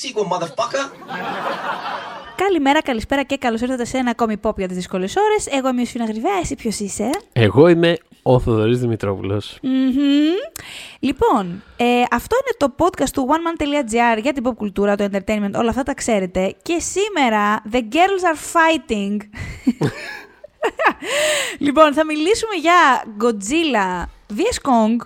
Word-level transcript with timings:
that 0.00 0.08
sequel, 0.08 0.24
motherfucker. 0.24 0.90
Καλημέρα, 2.36 2.82
καλησπέρα 2.82 3.22
και 3.22 3.36
καλώς 3.36 3.60
ήρθατε 3.60 3.84
σε 3.84 3.96
ένα 3.96 4.10
ακόμη 4.10 4.36
pop 4.42 4.56
για 4.56 4.66
τις 4.66 4.76
δύσκολες 4.76 5.16
ώρες. 5.16 5.46
Εγώ 5.46 5.68
είμαι 5.68 5.80
η 5.80 5.84
Σφίνα 5.84 6.04
Γρυβαία, 6.04 6.38
εσύ 6.42 6.54
ποιος 6.54 6.78
είσαι; 6.78 7.10
Εγώ 7.32 7.68
είμαι 7.68 7.96
ο 8.22 8.40
Θοδωρής 8.40 8.78
Δημητρόπουλος. 8.78 9.58
Μμμ. 9.62 9.92
Λοιπόν, 10.98 11.62
ε, 11.76 12.02
αυτό 12.10 12.36
είναι 12.36 12.56
το 12.56 12.74
podcast 12.78 13.10
του 13.12 13.28
oneman.gr 13.28 14.22
για 14.22 14.32
την 14.32 14.44
pop 14.46 14.54
κουλτούρα, 14.56 14.96
το 14.96 15.08
entertainment, 15.12 15.52
όλα 15.54 15.68
αυτά 15.68 15.82
τα 15.82 15.94
ξέρετε. 15.94 16.54
Και 16.62 16.78
σήμερα, 16.78 17.62
the 17.72 17.80
girls 17.80 18.24
are 18.32 18.38
fighting. 18.52 19.16
λοιπόν, 21.66 21.92
θα 21.92 22.04
μιλήσουμε 22.04 22.54
για 22.60 23.04
Godzilla 23.20 24.04
vs. 24.36 24.70
Kong, 24.70 24.96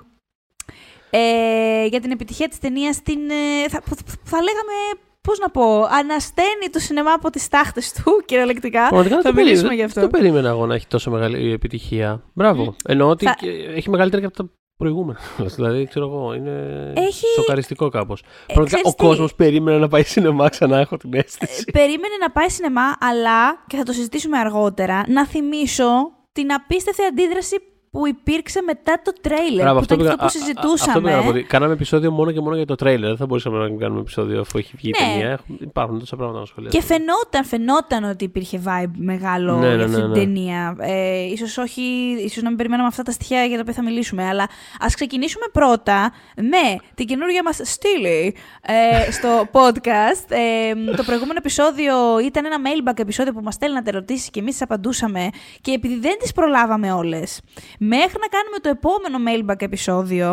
ε, 1.19 1.87
για 1.87 2.01
την 2.01 2.11
επιτυχία 2.11 2.49
της 2.49 2.59
ταινίας, 2.59 3.03
την, 3.03 3.19
ε, 3.31 3.69
θα, 3.69 3.81
που- 3.83 3.97
που 3.97 4.13
θα 4.25 4.39
λέγαμε, 4.43 4.73
πώς 5.21 5.39
να 5.39 5.51
πω, 5.51 5.83
ανασταίνει 5.85 6.67
το 6.73 6.79
σινεμά 6.79 7.13
από 7.13 7.31
τις 7.31 7.49
τάχτες 7.49 7.93
του, 7.93 8.03
κυριολεκτικά. 8.27 8.81
Πραγματικά 8.89 9.15
θα 9.17 9.23
δεν 9.23 9.33
το 9.35 9.39
μιλήσουμε 9.41 9.69
περίμενα- 9.69 9.75
γι' 9.75 9.83
αυτό. 9.83 10.01
Δεν 10.01 10.11
το 10.11 10.19
περίμενα 10.19 10.49
εγώ 10.49 10.67
να 10.67 10.75
έχει 10.75 10.87
τόσο 10.87 11.11
μεγάλη 11.11 11.53
επιτυχία. 11.53 12.23
Μπράβο. 12.33 12.77
Εννοώ 12.89 13.09
ότι 13.09 13.25
Θα- 13.25 13.37
και 13.41 13.49
έχει 13.51 13.91
μεγαλύτερη 13.91 14.23
και 14.23 14.29
από 14.29 14.37
τα 14.37 14.51
προηγούμενα. 14.77 15.19
δηλαδή, 15.57 15.87
ξέρω 15.87 16.07
εγώ, 16.07 16.35
είναι 16.35 16.93
Έχει- 16.97 17.27
σοκαριστικό 17.37 17.89
κάπως. 17.89 18.21
Ε, 18.21 18.25
Πραγματικά 18.47 18.77
ξέρεις 18.77 18.93
ο 18.93 18.97
τι; 18.97 19.05
κόσμος 19.07 19.35
περίμενε 19.35 19.79
να 19.79 19.89
πάει 19.89 20.03
σινεμά 20.03 20.49
ξανά, 20.49 20.79
έχω 20.79 20.97
την 20.97 21.15
αίσθηση. 21.15 21.65
περίμενε 21.73 22.15
να 22.21 22.31
πάει 22.31 22.49
σινεμά, 22.49 22.97
αλλά, 23.01 23.65
και 23.67 23.77
θα 23.77 23.83
το 23.83 23.93
συζητήσουμε 23.93 24.39
αργότερα, 24.39 25.05
να 25.09 25.27
θυμίσω 25.27 25.87
την 26.33 26.53
απίστευτη 26.53 27.05
αντίδραση 27.05 27.57
που 27.95 28.07
υπήρξε 28.07 28.63
μετά 28.67 29.01
το 29.05 29.13
τρέιλερ. 29.21 29.63
Μπράβο, 29.65 29.79
που 29.79 29.85
ήταν 29.85 29.99
πήγα- 29.99 30.11
αυτό 30.11 30.21
που 30.21 30.25
α- 30.25 30.27
α- 30.27 30.31
συζητούσαμε. 30.45 30.91
Αυτό 30.93 31.01
πήγα 31.01 31.17
να 31.17 31.23
πω. 31.23 31.29
ότι 31.29 31.43
Κάναμε 31.43 31.73
επεισόδιο 31.73 32.11
μόνο 32.11 32.31
και 32.33 32.41
μόνο 32.41 32.57
για 32.57 32.67
το 32.67 32.75
τρέιλερ. 32.75 33.09
Δεν 33.09 33.17
θα 33.17 33.27
μπορούσαμε 33.27 33.59
να 33.69 33.77
κάνουμε 33.77 34.01
επεισόδιο 34.01 34.41
αφού 34.41 34.59
έχει 34.59 34.73
βγει 34.77 34.89
η 34.89 34.95
Ναι. 35.01 35.07
ταινία. 35.13 35.31
Έχουν- 35.31 35.57
Υπάρχουν 35.61 35.99
τόσα 35.99 36.17
πράγματα 36.17 36.39
να 36.41 36.47
σχολιάσουμε. 36.47 36.83
Και 36.83 36.93
φαινόταν, 36.95 37.45
φαινόταν 37.45 38.05
ότι 38.05 38.25
υπήρχε 38.25 38.61
vibe 38.67 38.91
μεγάλο 38.97 39.55
Ναι, 39.59 39.69
ναι, 39.69 39.75
για 39.75 39.85
αυτή 39.85 39.97
ναι, 39.97 40.03
την 40.03 40.11
ναι. 40.11 40.19
ταινία. 40.19 40.77
Ε, 40.81 41.21
ίσως, 41.23 41.59
όχι, 41.59 41.83
ίσως 42.25 42.43
να 42.43 42.49
μην 42.49 42.57
περιμέναμε 42.57 42.89
αυτά 42.89 43.03
τα 43.03 43.11
στοιχεία 43.11 43.45
για 43.45 43.55
τα 43.55 43.61
οποία 43.61 43.75
θα 43.75 43.83
μιλήσουμε, 43.83 44.27
αλλά 44.29 44.49
ας 44.81 44.95
ξεκινήσουμε 44.95 45.45
πρώτα 45.53 46.13
με 46.37 46.77
την 46.95 47.07
καινούργια 47.07 47.43
μας 47.43 47.61
στήλη 47.63 48.37
ε, 48.63 49.11
στο 49.11 49.29
podcast. 49.59 50.25
Ε, 50.29 50.75
το 50.97 51.03
προηγούμενο 51.03 51.39
επεισόδιο 51.39 51.95
ήταν 52.25 52.45
ένα 52.45 52.57
mailback 52.65 52.99
επεισόδιο 52.99 53.33
που 53.33 53.41
μας 53.43 53.55
στέλνατε 53.55 53.91
ερωτήσεις 53.91 54.31
και 54.31 54.41
εμείς 54.41 54.53
τις 54.53 54.63
απαντούσαμε 54.63 55.29
και 55.61 55.71
επειδή 55.73 55.99
δεν 55.99 56.17
τις 56.19 56.33
προλάβαμε 56.33 56.93
όλες, 56.93 57.41
μέχρι 57.89 58.19
να 58.21 58.29
κάνουμε 58.37 58.59
το 58.63 58.69
επόμενο 58.69 59.19
mailback 59.27 59.63
επεισόδιο, 59.63 60.29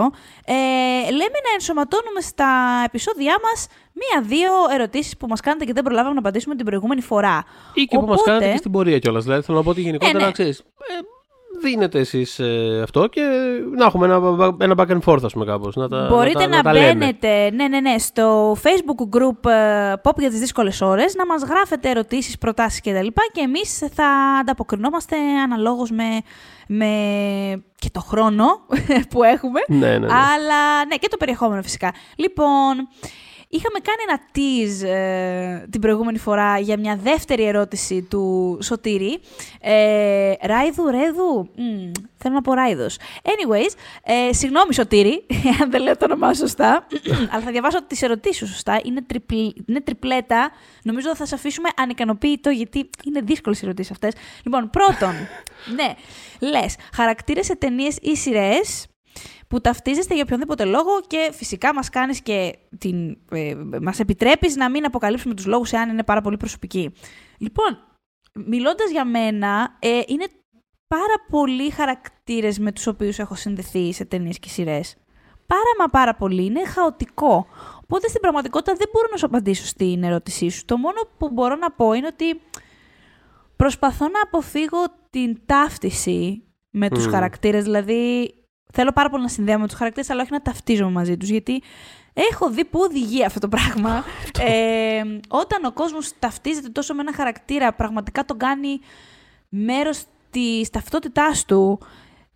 ε, 0.46 0.54
λέμε 1.12 1.38
να 1.48 1.52
ενσωματώνουμε 1.54 2.22
στα 2.22 2.50
επεισόδια 2.86 3.36
μας 3.44 3.68
μία-δύο 4.02 4.52
ερωτήσεις 4.74 5.18
που 5.18 5.28
μας 5.28 5.40
κάνετε 5.42 5.66
και 5.66 5.74
δεν 5.74 5.84
προλάβαμε 5.84 6.14
να 6.14 6.20
απαντήσουμε 6.20 6.56
την 6.56 6.66
προηγούμενη 6.66 7.02
φορά. 7.02 7.44
Ή 7.74 7.84
και 7.84 7.98
που 7.98 8.06
μας 8.06 8.12
Οπότε- 8.20 8.26
κάνατε 8.30 8.52
και 8.52 8.58
στην 8.58 8.72
πορεία 8.72 9.00
κιόλας. 9.00 9.24
Δηλαδή 9.24 9.42
θέλω 9.46 9.58
να 9.58 9.64
πω 9.64 9.70
ότι 9.70 9.82
γενικότερα 9.82 10.20
Ναι, 10.20 10.26
ναι. 10.26 10.32
ξέρεις, 10.32 10.60
ε, 10.60 10.64
δίνετε 11.62 12.00
εσείς 12.00 12.40
αυτό 12.84 13.08
και 13.08 13.22
να 13.78 13.86
έχουμε 13.86 14.06
ένα, 14.06 14.56
ένα 14.60 14.76
back 14.78 14.92
and 14.92 15.00
forth, 15.06 15.24
ας 15.24 15.34
πούμε, 15.34 15.46
κάπως. 15.46 15.76
Να 15.76 15.88
τα, 15.88 16.08
Μπορείτε 16.10 16.48
να, 16.48 16.48
να, 16.48 16.56
τα, 16.56 16.62
τα 16.62 16.74
λέμε. 16.74 16.94
μπαίνετε 16.94 17.52
ναι, 17.54 17.68
ναι, 17.68 17.80
ναι, 17.80 17.98
στο 17.98 18.58
facebook 18.64 19.18
group 19.18 19.50
ε, 19.50 19.94
Pop 20.04 20.18
για 20.18 20.30
τις 20.30 20.40
δύσκολες 20.40 20.82
ώρες, 20.82 21.16
να 21.16 21.26
μας 21.26 21.44
γράφετε 21.44 21.90
ερωτήσεις, 21.90 22.38
προτάσεις 22.38 22.80
κτλ. 22.82 22.90
Και, 22.90 23.12
και 23.34 23.42
εμείς 23.42 23.78
θα 23.94 24.08
ανταποκρινόμαστε 24.42 25.16
αναλόγως 25.44 25.92
με, 25.92 26.22
με 26.68 26.88
και 27.76 27.90
το 27.92 28.00
χρόνο 28.00 28.46
που 29.10 29.24
έχουμε. 29.24 29.60
Ναι, 29.68 29.78
ναι, 29.78 29.98
ναι. 29.98 30.06
Αλλά 30.06 30.86
ναι, 30.88 30.96
και 30.96 31.08
το 31.08 31.18
περιεχόμενο 31.18 31.62
φυσικά. 31.62 31.94
Λοιπόν, 32.16 32.88
είχαμε 33.52 33.80
κάνει 33.80 34.02
ένα 34.08 34.20
tease 34.36 34.88
ε, 34.88 35.68
την 35.70 35.82
προηγούμενη 35.82 36.18
φορά 36.18 36.60
για 36.60 36.78
μια 36.78 37.00
δεύτερη 37.04 37.44
ερώτηση 37.44 38.02
του 38.02 38.58
Σωτήρη. 38.62 39.20
Ε, 39.62 40.34
Ράιδου, 40.42 40.90
Ρέδου, 40.90 41.50
Μμ, 41.56 41.92
θέλω 42.18 42.34
να 42.34 42.42
πω 42.42 42.54
Ράιδος. 42.54 42.98
Anyways, 43.24 43.74
ε, 44.04 44.34
συγγνώμη 44.34 44.74
Σωτήρη, 44.74 45.26
αν 45.62 45.72
δεν 45.72 45.82
λέω 45.82 45.98
το 45.98 46.06
όνομά 46.06 46.34
σου 46.34 46.40
σωστά, 46.40 46.88
αλλά 47.32 47.44
θα 47.44 47.52
διαβάσω 47.52 47.84
τις 47.84 48.02
ερωτήσεις 48.02 48.38
σου 48.38 48.48
σωστά. 48.48 48.80
Είναι, 48.84 49.02
τριπλ, 49.02 49.36
είναι 49.66 49.82
τριπλέτα. 49.82 50.52
Νομίζω 50.84 51.16
θα 51.16 51.26
σε 51.26 51.36
αφήσουμε 51.36 51.70
ανικανοποίητο 51.78 52.50
γιατί 52.50 52.90
είναι 53.06 53.22
δύσκολες 53.22 53.62
οι 53.62 53.66
ερωτήσεις 53.66 53.92
αυτές. 53.92 54.14
Λοιπόν, 54.44 54.70
πρώτον, 54.70 55.14
ναι, 55.78 55.94
λες, 56.50 56.76
χαρακτήρες 56.94 57.46
σε 57.46 57.56
ταινίες 57.56 57.98
ή 58.02 58.16
σειρές 58.16 58.86
που 59.52 59.62
ταυτίζεστε 59.62 60.14
για 60.14 60.24
οποιονδήποτε 60.24 60.66
λόγο 60.66 61.02
και 61.08 61.30
φυσικά 61.34 61.74
μας 61.74 61.90
κάνεις 61.90 62.22
και 62.22 62.58
την, 62.78 63.18
ε, 63.32 63.56
μας 63.82 64.00
επιτρέπεις 64.00 64.56
να 64.56 64.70
μην 64.70 64.86
αποκαλύψουμε 64.86 65.34
τους 65.34 65.46
λόγους 65.46 65.72
εάν 65.72 65.90
είναι 65.90 66.04
πάρα 66.04 66.22
πολύ 66.22 66.38
προσωπικοί. 66.38 66.94
Λοιπόν, 67.38 67.78
μιλώντας 68.34 68.92
για 68.92 69.06
μένα, 69.06 69.78
ε, 69.80 70.00
είναι 70.08 70.26
πάρα 70.88 71.14
πολλοί 71.30 71.70
χαρακτήρες 71.70 72.60
με 72.60 72.72
τους 72.72 72.88
οποίους 72.88 73.20
έχω 73.20 73.36
συνδεθεί 73.36 73.94
σε 73.94 74.06
ταινίες 74.06 74.40
και 74.40 74.50
σειρές. 74.50 74.96
Πάρα 75.48 75.72
μα 75.80 75.86
πάρα 75.86 76.16
πολύ, 76.16 76.46
είναι 76.46 76.66
χαοτικό. 76.66 77.48
Οπότε 77.84 78.08
στην 78.08 78.22
πραγματικότητα 78.22 78.74
δεν 78.74 78.90
μπορώ 78.94 79.08
να 79.12 79.18
σου 79.18 79.26
απαντήσω 79.26 79.66
στην 79.66 80.04
ερώτησή 80.04 80.50
σου. 80.50 80.66
Το 80.66 80.78
μόνο 80.78 81.02
που 81.18 81.30
μπορώ 81.32 81.56
να 81.56 81.72
πω 81.72 81.94
είναι 81.94 82.08
ότι 82.08 82.42
προσπαθώ 83.56 84.06
να 84.06 84.22
αποφύγω 84.22 84.84
την 85.10 85.42
ταύτιση 85.46 86.44
με 86.70 86.90
τους 86.90 87.06
Μμμ. 87.06 87.12
χαρακτήρες. 87.12 87.64
Δηλαδή, 87.64 88.34
θέλω 88.74 88.92
πάρα 88.92 89.10
πολύ 89.10 89.24
να 89.24 89.30
συνδέομαι 89.30 89.62
με 89.62 89.68
τους 89.68 89.78
χαρακτήρες, 89.78 90.10
αλλά 90.10 90.22
όχι 90.22 90.32
να 90.32 90.42
ταυτίζομαι 90.42 90.92
μαζί 90.92 91.18
τους, 91.18 91.30
γιατί 91.30 91.62
έχω 92.14 92.50
δει 92.50 92.66
που 92.66 92.80
οδηγεί 92.84 93.26
αυτό 93.26 93.40
το 93.40 93.48
πράγμα. 93.48 94.04
ε, 94.48 95.02
όταν 95.28 95.66
ο 95.66 95.72
κόσμος 95.72 96.12
ταυτίζεται 96.20 96.70
τόσο 96.70 96.94
με 96.94 97.02
ένα 97.02 97.14
χαρακτήρα, 97.14 97.74
πραγματικά 97.74 98.26
τον 98.26 98.38
κάνει 98.38 98.80
μέρος 99.50 100.04
της 100.30 100.70
ταυτότητάς 100.70 101.46
του 101.46 101.80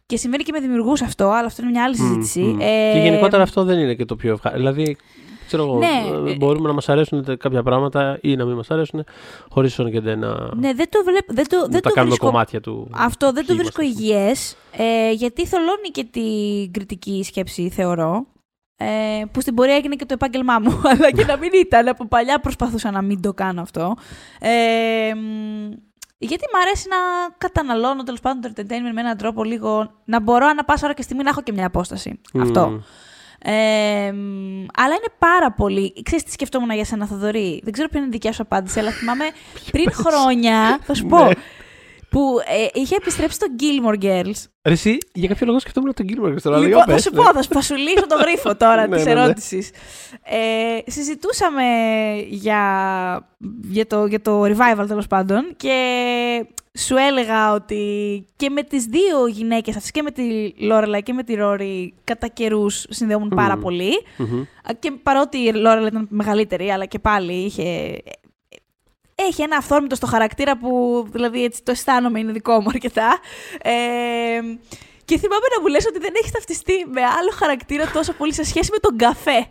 και 0.06 0.18
συμβαίνει 0.18 0.44
και 0.44 0.51
με 0.51 0.59
δημιουργούς 0.59 1.01
αυτό, 1.01 1.29
αλλά 1.29 1.46
αυτό 1.46 1.62
είναι 1.62 1.72
μια 1.72 1.84
άλλη 1.84 1.96
Μμ, 2.00 2.03
συζήτηση. 2.07 2.40
μμ. 2.40 2.59
Ε, 2.62 2.91
Και 2.94 3.00
γενικότερα 3.00 3.44
αυτό 3.44 3.63
δεν 3.63 3.79
είναι 3.79 3.94
και 3.94 4.06
το 4.06 4.16
πιο 4.16 4.34
ευχάριστο. 4.34 4.72
Δηλαδή, 4.72 4.97
ξέρω 5.46 5.64
εγώ, 5.64 5.78
Ναι, 5.78 6.28
ε, 6.28 6.32
ε, 6.32 6.36
μπορούμε 6.36 6.68
να 6.68 6.74
μας 6.74 6.90
αρέσουν 6.90 7.38
κάποια 7.38 7.64
πράγματα 7.64 8.18
ή 8.22 8.36
να 8.36 8.46
μην 8.46 8.56
μας 8.56 8.72
αρέσουν, 8.72 9.04
χωρίς 9.50 9.76
και 9.92 10.00
δεν 10.00 10.20
να, 10.20 10.56
Ναι, 10.56 10.74
δεν 10.74 10.90
το, 10.90 11.04
βλέπ, 11.06 11.34
δεν 11.34 11.48
το, 11.48 11.58
να 11.58 11.68
δεν 11.68 11.82
τα 11.82 11.90
το 11.90 11.90
κάνουμε 11.90 12.14
βρίσκω 12.14 12.26
κομμάτια 12.26 12.62
του. 12.62 12.90
Αυτό 12.92 13.32
δεν 13.32 13.46
το 13.46 13.54
ποιοι 13.54 13.56
βρίσκω 13.56 13.82
είμαστε. 13.82 14.04
υγιές, 14.04 14.58
ε, 14.72 15.12
γιατί 15.12 15.46
θολώνει 15.46 15.90
και 15.92 16.04
την 16.04 16.72
κριτική 16.72 17.24
σκέψη, 17.24 17.70
θεωρώ. 17.70 18.26
Ε, 18.78 19.24
που 19.32 19.42
στην 19.42 19.56
πορεία 19.56 19.76
έγινε 19.76 19.96
και 19.96 20.06
το 20.06 20.14
επάγγελμά 20.14 20.60
μου, 20.60 20.82
αλλά 20.92 21.12
και 21.12 21.26
να 21.26 21.38
μην 21.38 21.50
ήταν. 21.54 21.88
Από 21.88 22.08
παλιά 22.08 22.40
προσπαθούσα 22.40 22.92
να 22.92 23.02
μην 23.02 23.22
το 23.22 23.34
κάνω 23.34 23.62
αυτό. 23.62 23.96
Ε, 24.40 25.14
μ, 25.16 25.72
γιατί 26.18 26.44
μου 26.54 26.60
αρέσει 26.62 26.88
να 26.90 26.98
καταναλώνω 27.38 28.04
τέλος 28.04 28.20
πάντων 28.20 28.54
το 28.54 28.62
entertainment 28.62 28.94
με 28.94 29.02
έναν 29.02 29.18
τρόπο 29.18 29.44
λίγο. 29.44 29.92
να 30.06 30.22
μπορώ 30.22 30.48
ανά 30.48 30.64
πάσα 30.64 30.86
ώρα 30.86 30.94
και 30.94 31.02
στιγμή 31.02 31.24
να 31.24 31.30
έχω 31.30 31.42
και 31.42 31.52
μια 31.52 31.66
απόσταση. 31.66 32.20
Μμ. 32.34 32.42
Αυτό. 32.42 32.82
Ε, 33.48 34.12
μ, 34.12 34.66
αλλά 34.76 34.94
είναι 34.94 35.14
πάρα 35.20 35.52
πολύ. 35.52 35.94
Ξέρεις 36.04 36.24
τι 36.24 36.32
σκεφτόμουν 36.32 36.70
για 36.72 36.86
σένα, 36.86 37.06
Θοδωρή; 37.06 37.62
Δεν 37.64 37.74
ξέρω 37.74 37.88
ποια 37.90 38.00
είναι 38.00 38.08
η 38.08 38.12
δικιά 38.12 38.32
σου 38.34 38.42
απάντηση, 38.42 38.80
αλλά 38.80 38.92
θυμάμαι 38.92 39.26
πριν 39.72 39.92
χρόνια. 39.92 40.80
Θα 40.84 40.94
σου 40.94 41.06
πω. 41.12 41.24
Ναι. 41.26 41.32
που 42.10 42.38
ε, 42.74 42.80
είχε 42.80 42.96
επιστρέψει 42.96 43.36
στο 43.36 43.48
Gilmore 43.60 44.04
Girls. 44.04 44.44
Ρε, 44.64 44.74
Εσύ, 44.74 44.98
για 45.14 45.28
κάποιο 45.28 45.46
λόγο 45.46 45.60
σκεφτόμουν 45.60 45.94
τον 45.94 46.06
Gilmore 46.10 46.42
τώρα. 46.42 46.58
Λοιπόν, 46.58 46.68
για 46.68 46.78
θα 46.78 46.86
πες, 46.86 47.02
σου 47.02 47.10
ναι. 47.14 47.22
πω, 47.22 47.32
θα, 47.34 47.42
σου- 47.42 47.54
θα 47.54 47.62
σου 47.62 47.76
λύσω 47.76 48.08
το 48.08 48.16
γρίφο 48.16 48.56
τώρα 48.66 48.88
Ναι, 48.88 48.96
της 48.96 49.06
ναι, 49.06 49.14
ναι. 49.14 49.22
ερώτησης. 49.22 49.70
Ε, 50.24 50.91
συζητούσαμε 50.91 51.64
για, 52.30 52.62
για, 53.70 53.88
το, 53.88 54.06
για 54.06 54.22
το 54.22 54.44
revival 54.44 54.86
τέλος 54.88 55.08
πάντων 55.08 55.53
και 55.58 55.76
σου 56.78 56.96
έλεγα 56.98 57.54
ότι 57.54 58.26
και 58.36 58.50
με 58.50 58.64
τις 58.64 58.86
δύο 58.86 59.28
γυναίκες 59.28 59.76
αυτές 59.76 59.92
και 59.92 60.02
με 60.02 60.12
τη 60.12 60.54
Λόρελα 60.58 61.00
και 61.00 61.14
με 61.14 61.24
τη 61.24 61.36
Ρόρι 61.36 61.94
κατά 62.04 62.28
καιρούς 62.28 62.86
συνδεόμουν 62.90 63.30
πάρα 63.30 63.56
Μμμ. 63.56 63.62
πολύ. 63.62 63.92
Μμμ. 64.18 64.40
Α, 64.42 64.74
Και 64.80 64.92
παρότι 65.04 65.38
η 65.38 65.54
Λόρελα 65.54 65.88
ήταν 65.88 66.08
μεγαλύτερη, 66.10 66.72
αλλά 66.72 66.86
και 66.86 67.00
πάλι 67.00 67.34
είχε... 67.34 67.98
Έχει 69.16 69.42
ένα 69.42 69.58
αυθόρμητο 69.58 69.96
στο 69.96 70.08
χαρακτήρα 70.08 70.58
που 70.58 71.04
δηλαδή 71.12 71.44
έτσι 71.44 71.64
το 71.64 71.72
αισθάνομαι 71.72 72.20
είναι 72.20 72.32
δικό 72.32 72.62
μου 72.62 72.70
αρκετά. 72.70 73.20
Ε, 73.62 73.72
και 75.06 75.18
θυμάμαι 75.18 75.46
να 75.56 75.62
μου 75.62 75.68
λες 75.68 75.86
ότι 75.86 76.00
δεν 76.00 76.14
έχει 76.24 76.32
ταυτιστεί 76.32 76.86
με 76.94 77.02
άλλο 77.02 77.32
χαρακτήρα 77.34 77.92
τόσο 77.92 78.14
πολύ 78.14 78.34
σε 78.34 78.44
σχέση 78.44 78.70
με 78.72 78.78
τον 78.78 78.98
καφέ. 78.98 79.38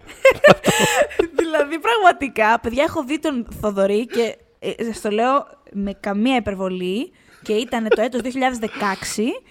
δηλαδή 1.41 1.79
πραγματικά, 1.79 2.61
παιδιά 2.61 2.82
έχω 2.82 3.05
δει 3.05 3.19
τον 3.19 3.47
Θοδωρή 3.61 4.06
και 4.06 4.37
ε, 4.76 4.84
σας 4.84 5.00
το 5.00 5.11
λέω 5.11 5.46
με 5.72 5.93
καμία 6.00 6.37
υπερβολή 6.37 7.12
και 7.43 7.52
ήταν 7.52 7.88
το 7.88 8.02
έτος 8.02 8.20
2016. 8.25 8.28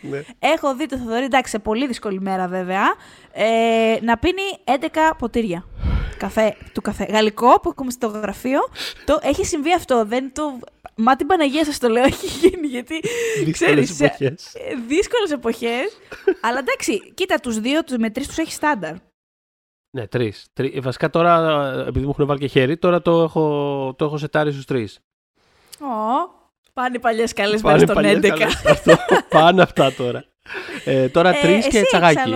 Ναι. 0.01 0.23
Έχω 0.39 0.75
δει 0.75 0.85
τον 0.85 0.99
Θοδωρή, 0.99 1.23
εντάξει, 1.23 1.51
σε 1.51 1.59
πολύ 1.59 1.87
δύσκολη 1.87 2.19
μέρα 2.21 2.47
βέβαια, 2.47 2.83
ε, 3.31 3.97
να 4.01 4.17
πίνει 4.17 4.41
11 4.65 5.15
ποτήρια 5.17 5.65
καφέ, 6.17 6.55
του 6.73 6.81
καφέ. 6.81 7.05
Γαλλικό 7.09 7.59
που 7.59 7.69
έχουμε 7.69 7.91
στο 7.91 8.07
γραφείο. 8.07 8.59
Το, 9.05 9.19
έχει 9.21 9.45
συμβεί 9.45 9.73
αυτό. 9.73 10.05
Δεν 10.05 10.33
το... 10.33 10.59
Μα 10.95 11.15
την 11.15 11.27
Παναγία 11.27 11.65
σας 11.65 11.77
το 11.77 11.87
λέω, 11.87 12.03
έχει 12.03 12.25
γίνει 12.25 12.67
γιατί. 12.67 12.99
Δύσκολες 13.43 13.91
ξέρεις, 13.91 13.99
εποχές. 13.99 14.53
ε, 14.53 14.75
δύσκολες 14.87 15.31
εποχές. 15.31 15.97
αλλά 16.41 16.59
εντάξει, 16.59 17.13
κοίτα, 17.13 17.39
τους 17.39 17.59
δύο, 17.59 17.83
τους 17.83 17.97
με 17.97 18.09
τρεις 18.09 18.27
τους 18.27 18.37
έχει 18.37 18.51
στάνταρ. 18.51 18.93
Ναι, 19.95 20.07
τρεις. 20.07 20.47
Τρι... 20.53 20.79
Βασικά 20.83 21.09
τώρα, 21.09 21.63
επειδή 21.87 22.05
μου 22.05 22.11
έχουν 22.11 22.25
βάλει 22.25 22.39
και 22.39 22.47
χέρι, 22.47 22.77
τώρα 22.77 23.01
το 23.01 23.21
έχω, 23.21 23.95
το 23.97 24.05
έχω 24.05 24.17
σετάρει 24.17 24.51
στους 24.51 24.65
τρεις. 24.65 24.99
Ω, 25.79 25.85
πάνε 26.73 26.95
οι 26.95 26.99
παλιές 26.99 27.33
καλές 27.33 27.61
μέρες 27.61 27.81
στον 27.81 28.03
11. 28.03 28.47
Πάνε 29.29 29.61
αυτά 29.61 29.93
τώρα. 29.93 30.25
Ε, 30.85 31.07
τώρα 31.09 31.29
ε, 31.29 31.41
τρεις 31.41 31.67
και 31.67 31.81
τσαγάκι. 31.81 32.35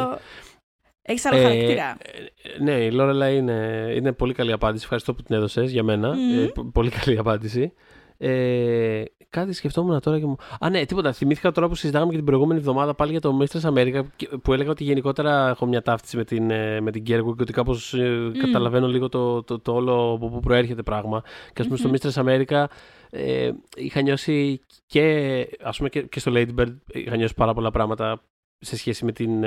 Έχεις 1.02 1.26
άλλο 1.26 1.42
χαρακτήρα. 1.42 1.98
Ε, 2.02 2.64
ναι, 2.64 2.72
η 2.72 2.92
Λόρελα 2.92 3.30
είναι, 3.30 3.92
είναι 3.96 4.12
πολύ 4.12 4.34
καλή 4.34 4.52
απάντηση. 4.52 4.84
Ευχαριστώ 4.84 5.14
που 5.14 5.24
την 5.24 5.36
έδωσες 5.36 5.72
για 5.72 5.84
μένα. 5.84 6.08
Ε, 6.10 6.52
πολύ 6.72 6.90
καλή 6.90 7.18
απάντηση. 7.18 7.74
Ε, 8.18 9.04
κάτι 9.30 9.54
σκεφτόμουν 9.54 10.00
τώρα 10.00 10.20
και 10.20 10.26
μου. 10.26 10.36
Α, 10.60 10.70
ναι, 10.70 10.86
τίποτα. 10.86 11.14
Θυμήθηκα 11.14 11.52
τώρα 11.52 11.68
που 11.68 11.76
συζητάγαμε 11.76 12.12
και 12.12 12.18
την 12.18 12.26
προηγούμενη 12.26 12.60
εβδομάδα 12.60 12.94
πάλι 12.94 13.12
για 13.12 13.22
το 13.22 13.40
Mistress 13.42 13.74
America 13.74 14.02
που 14.42 14.54
έλεγα 14.54 14.70
ότι 14.70 14.84
γενικότερα 14.84 15.50
έχω 15.50 15.66
μια 15.66 15.82
ταύτιση 15.82 16.18
με 16.18 16.24
την, 16.24 16.46
με 16.82 16.92
την 16.92 17.04
Gerwig 17.08 17.36
και 17.36 17.42
ότι 17.42 17.54
κάπως 17.54 17.96
mm. 17.98 18.32
καταλαβαίνω 18.42 18.88
λίγο 18.88 19.10
το, 19.10 19.44
το, 19.44 19.60
το, 19.60 19.74
όλο 19.74 20.12
από 20.14 20.30
πού 20.30 20.40
προέρχεται 20.40 20.84
πράγμα. 20.84 21.24
Και 21.54 21.62
ας 21.62 21.68
πούμε 21.68 21.80
mm-hmm. 21.82 22.10
στο 22.10 22.24
Mistress 22.24 22.26
America 22.26 22.66
ε, 23.10 23.52
είχα 23.76 24.02
νιώσει 24.02 24.62
και, 24.86 25.48
ας 25.62 25.78
πούμε, 25.78 25.90
και, 25.90 26.02
και 26.02 26.20
στο 26.20 26.32
Ladybird 26.36 26.76
είχα 26.88 27.16
νιώσει 27.16 27.34
πάρα 27.34 27.54
πολλά 27.54 27.72
πράγματα 27.72 28.22
σε 28.60 28.78
σχέση 28.78 29.06
με 29.06 29.12
την, 29.12 29.40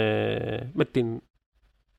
με 0.73 0.85
την 0.91 1.21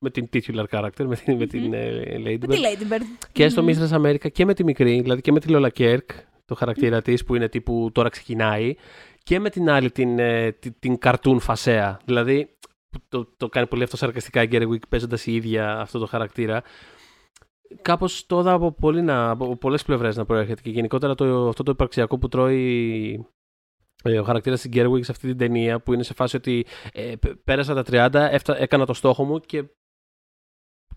με 0.04 0.10
την 0.10 0.28
titular 0.32 0.64
character, 0.70 1.04
με 1.04 1.16
την, 1.16 1.34
mm-hmm. 1.34 1.38
με 1.38 1.46
την 1.46 1.72
uh, 1.74 2.26
Ladybird. 2.26 2.46
Με 2.46 2.54
τη 2.54 2.60
Ladybird. 2.62 3.26
Και 3.32 3.48
στο 3.48 3.64
mm-hmm. 3.64 3.88
Mistress 3.88 4.00
America 4.00 4.32
και 4.32 4.44
με 4.44 4.54
τη 4.54 4.64
μικρή, 4.64 5.00
δηλαδή 5.00 5.20
και 5.20 5.32
με 5.32 5.40
τη 5.40 5.46
Lola 5.50 5.68
Kirk, 5.78 6.06
το 6.52 6.58
χαρακτήρα 6.58 6.98
mm-hmm. 6.98 7.04
της 7.04 7.24
που 7.24 7.34
είναι 7.34 7.48
τύπου 7.48 7.90
τώρα 7.92 8.08
ξεκινάει, 8.08 8.74
και 9.22 9.40
με 9.40 9.50
την 9.50 9.70
άλλη 9.70 9.90
την, 9.90 10.18
ε, 10.18 10.52
την, 10.52 10.74
την 10.78 10.98
cartoon 11.02 11.36
φασέα. 11.40 12.00
Δηλαδή 12.04 12.56
το, 13.08 13.28
το 13.36 13.48
κάνει 13.48 13.66
πολύ 13.66 13.82
αυτό 13.82 13.96
σαρκαστικά 13.96 14.42
η 14.42 14.48
Gerwig 14.50 14.88
παίζοντας 14.88 15.26
η 15.26 15.34
ίδια 15.34 15.78
αυτό 15.78 15.98
το 15.98 16.06
χαρακτήρα. 16.06 16.62
Κάπως 17.82 18.26
το 18.26 18.40
είδα 18.40 18.52
από, 18.52 18.74
από 19.30 19.56
πολλές 19.56 19.82
πλευρές 19.82 20.16
να 20.16 20.24
προέρχεται 20.24 20.62
και 20.62 20.70
γενικότερα 20.70 21.14
το, 21.14 21.48
αυτό 21.48 21.62
το 21.62 21.70
υπαρξιακό 21.70 22.18
που 22.18 22.28
τρώει 22.28 23.26
ε, 24.02 24.18
ο 24.18 24.22
χαρακτήρας 24.22 24.60
της 24.60 24.70
Gerwig 24.74 25.04
σε 25.04 25.10
αυτή 25.10 25.26
την 25.26 25.36
ταινία 25.36 25.80
που 25.80 25.92
είναι 25.92 26.02
σε 26.02 26.14
φάση 26.14 26.36
ότι 26.36 26.66
ε, 26.92 27.14
πέρασα 27.44 27.82
τα 27.82 28.10
30, 28.12 28.28
έφτα, 28.32 28.58
έκανα 28.58 28.86
το 28.86 28.94
στόχο 28.94 29.24
μου 29.24 29.40
και 29.40 29.64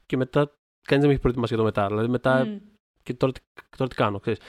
και 0.05 0.17
μετά 0.17 0.39
κανείς 0.81 1.03
δεν 1.03 1.05
με 1.05 1.11
έχει 1.11 1.21
προετοιμάσει 1.21 1.53
για 1.53 1.63
το 1.63 1.69
μετά. 1.69 1.87
Δηλαδή 1.87 2.07
μετά. 2.07 2.45
Mm. 2.45 2.61
Και 3.03 3.13
τώρα, 3.13 3.31
τώρα 3.77 3.89
τι 3.89 3.95
κάνω, 3.95 4.19
ξέρεις. 4.19 4.39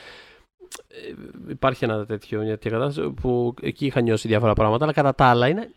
Ε, 0.88 1.14
υπάρχει 1.48 1.84
ένα 1.84 2.06
τέτοιο, 2.06 2.40
μια 2.40 2.50
τέτοια 2.50 2.70
κατάσταση 2.70 3.10
που 3.10 3.54
εκεί 3.62 3.86
είχα 3.86 4.00
νιώσει 4.00 4.28
διάφορα 4.28 4.52
πράγματα, 4.52 4.84
αλλά 4.84 4.92
κατά 4.92 5.14
τα 5.14 5.24
άλλα 5.24 5.48
είναι. 5.48 5.70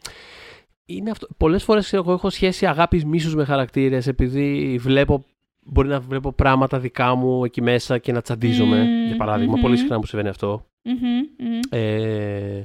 είναι 0.86 1.09
αυτό. 1.09 1.27
Πολλές 1.38 1.63
φορές 1.63 1.94
εγώ 1.94 2.12
έχω 2.12 2.30
σχέση 2.30 2.65
αγάπης 2.65 3.06
μίσους 3.06 3.36
με 3.36 3.45
χαρακτήρες 3.45 4.07
επειδή 4.07 4.77
βλέπω, 4.81 5.25
μπορεί 5.65 5.88
να 5.88 6.00
βλέπω 6.00 6.31
πράγματα 6.31 6.80
δικά 6.80 7.15
μου 7.15 7.45
εκεί 7.45 7.62
μέσα 7.62 7.97
και 7.97 8.12
να 8.12 8.21
τσαντίζομαι, 8.21 8.83
mm, 8.83 9.07
για 9.07 9.18
παράδειγμα. 9.18 9.57
Mm-hmm. 9.57 9.62
Πολύ 9.62 9.77
συχνά 9.77 9.97
μου 9.97 10.06
συμβαίνει 10.06 10.30
αυτό. 10.30 10.65
Mm-hmm, 10.83 11.75
ε... 11.75 12.63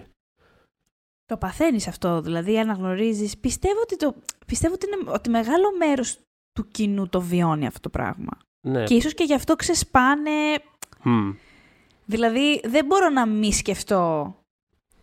Το 1.27 1.37
παθαίνεις 1.37 1.89
αυτό, 1.89 2.21
δηλαδή 2.21 2.59
αναγνωρίζεις. 2.59 3.39
Πιστεύω 3.39 3.81
ότι, 3.83 3.97
το, 3.97 4.15
πιστεύω 4.47 4.75
ότι, 4.75 4.87
είναι, 4.87 5.11
ότι 5.13 5.31
μεγάλο 5.31 5.77
μέρος 5.79 6.19
του 6.53 6.69
κοινού 6.69 7.09
το 7.09 7.21
βιώνει 7.21 7.67
αυτό 7.67 7.81
το 7.81 7.89
πράγμα. 7.89 8.39
Ναι. 8.67 8.85
Και 8.85 8.95
ίσως 8.95 9.15
και 9.15 9.25
γι' 9.25 9.35
αυτό 9.35 9.57
ξεσπάνε... 9.57 10.31
Δηλαδή, 12.05 12.61
δεν 12.65 12.85
μπορώ 12.85 13.09
να 13.09 13.27
μη 13.27 13.53
σκεφτώ 13.53 14.35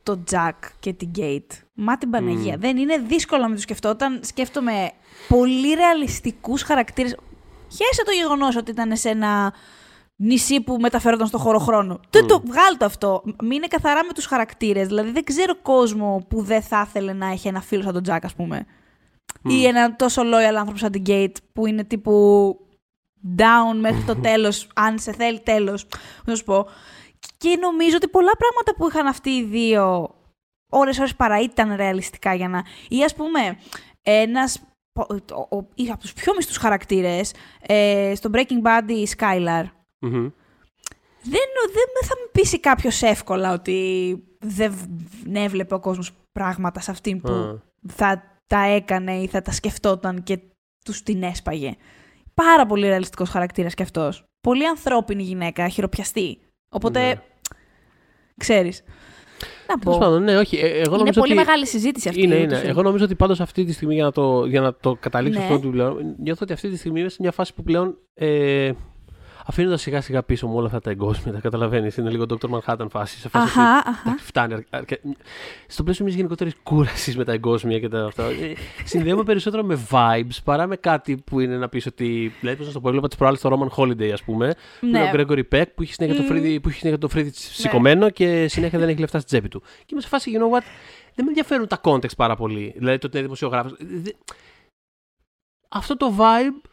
το 0.04 0.24
Jack 0.32 0.52
και 0.80 0.94
την 0.94 1.12
Kate. 1.18 1.58
Μα 1.74 1.98
την 1.98 2.10
Παναγία. 2.10 2.58
Δεν 2.58 2.78
είναι 2.78 2.98
δύσκολο 2.98 3.42
να 3.42 3.48
μην 3.48 3.56
το 3.56 3.62
σκεφτώ. 3.62 3.90
Όταν 3.90 4.20
σκέφτομαι 4.24 4.92
πολύ 5.28 5.74
ρεαλιστικούς 5.74 6.62
χαρακτήρες... 6.62 7.16
Χαίρεσε 7.76 8.04
το 8.06 8.12
γεγονός 8.12 8.56
ότι 8.56 8.72
ήταν 8.72 8.98
σε 8.98 9.10
ένα 9.10 9.54
νησί 10.16 10.62
που 10.62 10.78
μεταφέρονταν 10.80 11.28
στο 11.28 11.38
χώρο 11.38 11.60
χρόνου. 11.60 12.00
Mm. 12.00 12.26
Το, 12.28 12.42
βγάλ 12.46 12.78
το 12.78 12.86
αυτό. 12.86 13.24
Μείνε 13.44 13.68
καθαρά 13.68 14.04
με 14.06 14.14
τους 14.14 14.26
χαρακτήρες. 14.26 14.88
Δηλαδή 14.88 15.12
δεν 15.12 15.24
ξέρω 15.24 15.56
κόσμο 15.62 16.26
που 16.30 16.42
δεν 16.42 16.62
θα 16.62 16.86
ήθελε 16.88 17.14
να 17.14 17.28
έχει 17.28 17.48
ένα 17.48 17.62
φίλο 17.62 17.82
σαν 17.84 17.94
τον 17.94 18.04
Jack, 18.08 18.20
ας 18.22 18.36
πούμε. 18.36 18.66
Ή 19.44 19.66
ένα 19.66 19.96
τόσο 19.96 20.22
loyal 20.22 20.56
άνθρωπο 20.56 20.78
σαν 20.78 20.92
την 20.92 21.04
Gate 21.06 21.36
που 21.54 21.66
είναι 21.66 21.84
τύπου 21.84 22.56
down 23.38 23.80
μέχρι 23.80 24.04
το 24.04 24.16
τέλος, 24.28 24.68
αν 24.76 25.00
σε 25.00 25.12
θέλει 25.12 25.40
τέλος, 25.40 25.86
να 26.26 26.36
σου 26.36 26.44
πω. 26.44 26.68
Και 27.38 27.58
νομίζω 27.62 27.96
ότι 27.96 28.08
πολλά 28.08 28.32
πράγματα 28.38 28.76
που 28.76 28.88
είχαν 28.88 29.08
αυτοί 29.08 29.30
οι 29.30 29.44
δύο 29.44 30.16
ώρες 30.72 31.00
ώρες 31.00 31.16
παρά 31.16 31.42
ήταν 31.42 31.76
ρεαλιστικά 31.76 32.34
για 32.34 32.48
να... 32.48 32.64
Ή 32.90 33.04
ας 33.04 33.16
πούμε, 33.16 33.58
ένας 34.02 34.62
από 35.92 36.00
τους 36.00 36.14
πιο 36.14 36.34
μισθούς 36.36 36.58
χαρακτήρες 36.58 37.34
ε, 37.62 38.14
στο 38.16 38.30
Breaking 38.34 38.62
Bad 38.64 38.90
η 38.90 39.08
Skylar. 39.18 39.64
Δεν, 41.24 41.48
δεν 41.72 42.08
θα 42.08 42.16
με 42.20 42.30
πείσει 42.32 42.60
κάποιος 42.60 43.02
εύκολα 43.02 43.54
ότι 43.54 44.18
δεν 44.40 44.74
έβλεπε 45.34 45.74
ο 45.74 45.80
κόσμος 45.80 46.12
πράγματα 46.32 46.80
σε 46.80 46.92
αυτήν 46.92 47.22
που 47.22 47.62
θα 47.88 48.40
τα 48.48 48.60
έκανε 48.60 49.14
ή 49.16 49.28
θα 49.28 49.42
τα 49.42 49.52
σκεφτόταν 49.52 50.24
και 50.24 50.40
τους 50.86 51.04
την 51.04 51.24
έσπαγε. 51.24 51.76
Πάρα 52.34 52.66
πολύ 52.66 52.88
ρεαλιστικός 52.88 53.30
χαρακτήρας 53.30 53.74
και 53.74 53.84
αυτός. 53.84 54.24
Πολύ 54.42 54.68
ανθρώπινη 54.68 55.24
γυναίκα, 55.24 55.68
χειροπιαστή. 55.68 56.40
Οπότε. 56.72 57.00
Ναι. 57.00 57.14
ξέρεις. 58.38 58.84
Να 59.68 59.78
πω. 59.78 59.98
Πάντων, 59.98 60.24
ναι, 60.24 60.38
όχι. 60.38 60.58
Ε, 60.58 60.68
εγώ 60.68 60.96
είναι 61.00 61.14
πολύ 61.14 61.34
ότι... 61.34 61.34
μεγάλη 61.34 61.68
συζήτηση 61.68 62.10
αυτή. 62.10 62.22
Είναι, 62.22 62.36
είναι. 62.36 62.62
Εγώ 62.66 62.82
νομίζω 62.82 63.06
ότι 63.06 63.16
πάντως 63.16 63.40
αυτή 63.40 63.64
τη 63.64 63.72
στιγμή, 63.72 63.94
για 63.94 64.04
να 64.04 64.12
το, 64.12 64.46
για 64.46 64.62
να 64.62 64.74
το 64.74 64.98
καταλήξω 65.00 65.40
ναι. 65.40 65.46
αυτό 65.46 65.60
που 65.60 65.76
λέω, 65.76 65.98
νιώθω 66.18 66.40
ότι 66.44 66.54
αυτή 66.54 66.70
τη 66.70 66.78
στιγμή 66.78 67.00
είμαι 67.00 67.10
σε 67.10 67.18
μια 67.20 67.32
φάση 67.32 67.54
που 67.54 67.64
πλέον 67.64 67.98
ε, 68.14 68.72
αφήνοντας 69.46 69.82
σιγά 69.82 70.02
σιγά 70.02 70.24
πίσω 70.24 70.48
μου 70.48 70.56
όλα 70.56 70.66
αυτά 70.66 70.80
τα 70.80 70.90
εγκόσμια, 70.90 71.34
τα 71.34 71.40
καταλαβαίνεις. 71.40 71.98
Είναι 71.98 72.10
λίγο 72.10 72.26
Dr. 72.30 72.50
Manhattan 72.50 72.88
φάση. 72.90 73.20
Σε 73.20 73.30
φάση 73.30 73.60
αχα, 73.60 73.90
αχα. 73.90 74.18
Φτάνει. 74.20 74.66
Στο 75.68 75.84
πλαίσιο 75.84 76.06
μιας 76.06 76.18
γενικότερης 76.18 76.56
κούρασης 76.64 77.18
με 77.18 77.24
τα 77.24 77.32
εγκόσμια 77.32 77.80
και 77.80 77.90
τα 77.90 78.06
αυτά. 78.06 78.24
Ε, 78.24 78.54
συνδέομαι 78.84 79.24
περισσότερο 79.24 79.64
με 79.64 79.80
vibes 79.90 80.38
παρά 80.44 80.68
με 80.68 80.76
κάτι 80.76 81.18
που 81.18 81.40
είναι 81.40 81.58
να 81.58 81.70
πεις 81.70 81.86
ότι. 81.86 82.34
Δηλαδή, 82.40 82.58
πώς 82.58 82.68
να 82.68 82.74
το 82.74 82.80
πω, 82.80 82.88
έβλεπα 82.88 83.08
τις 83.08 83.18
προάλλες 83.18 83.40
στο 83.40 83.50
Roman 83.50 83.82
Holiday, 83.84 84.10
ας 84.10 84.24
πούμε. 84.24 84.46
Ναι. 84.46 84.54
Που 84.80 84.86
είναι 84.86 85.04
ο 85.04 85.12
Gregory 85.14 85.44
Peck 85.56 85.66
που 85.76 85.82
έχει 85.82 85.94
συνέχεια 85.94 86.16
mm. 86.16 86.98
το 87.00 87.08
φρύδι, 87.08 87.30
ναι. 87.30 87.32
σηκωμένο 87.34 88.10
και 88.10 88.48
συνέχεια 88.48 88.80
δεν 88.80 88.90
έχει 88.90 89.00
λεφτά 89.00 89.20
στην 89.20 89.30
τσέπη 89.30 89.48
του. 89.48 89.60
Και 89.60 89.90
είμαι 89.92 90.02
σε 90.02 90.08
φάση, 90.08 90.32
you 90.34 90.40
know 90.40 90.58
what, 90.58 90.64
δεν 91.16 91.26
με 91.26 91.28
ενδιαφέρουν 91.28 91.68
τα 91.68 91.82
context 91.84 92.16
πάρα 92.18 92.36
πολύ. 92.36 92.74
Δηλαδή 92.78 92.98
το 92.98 93.08
ότι 93.08 93.18
είναι 93.18 93.26
δημοσιογράφος. 93.26 93.74
Αυτό 95.70 95.98
το 95.98 96.14
vibe 96.18 96.70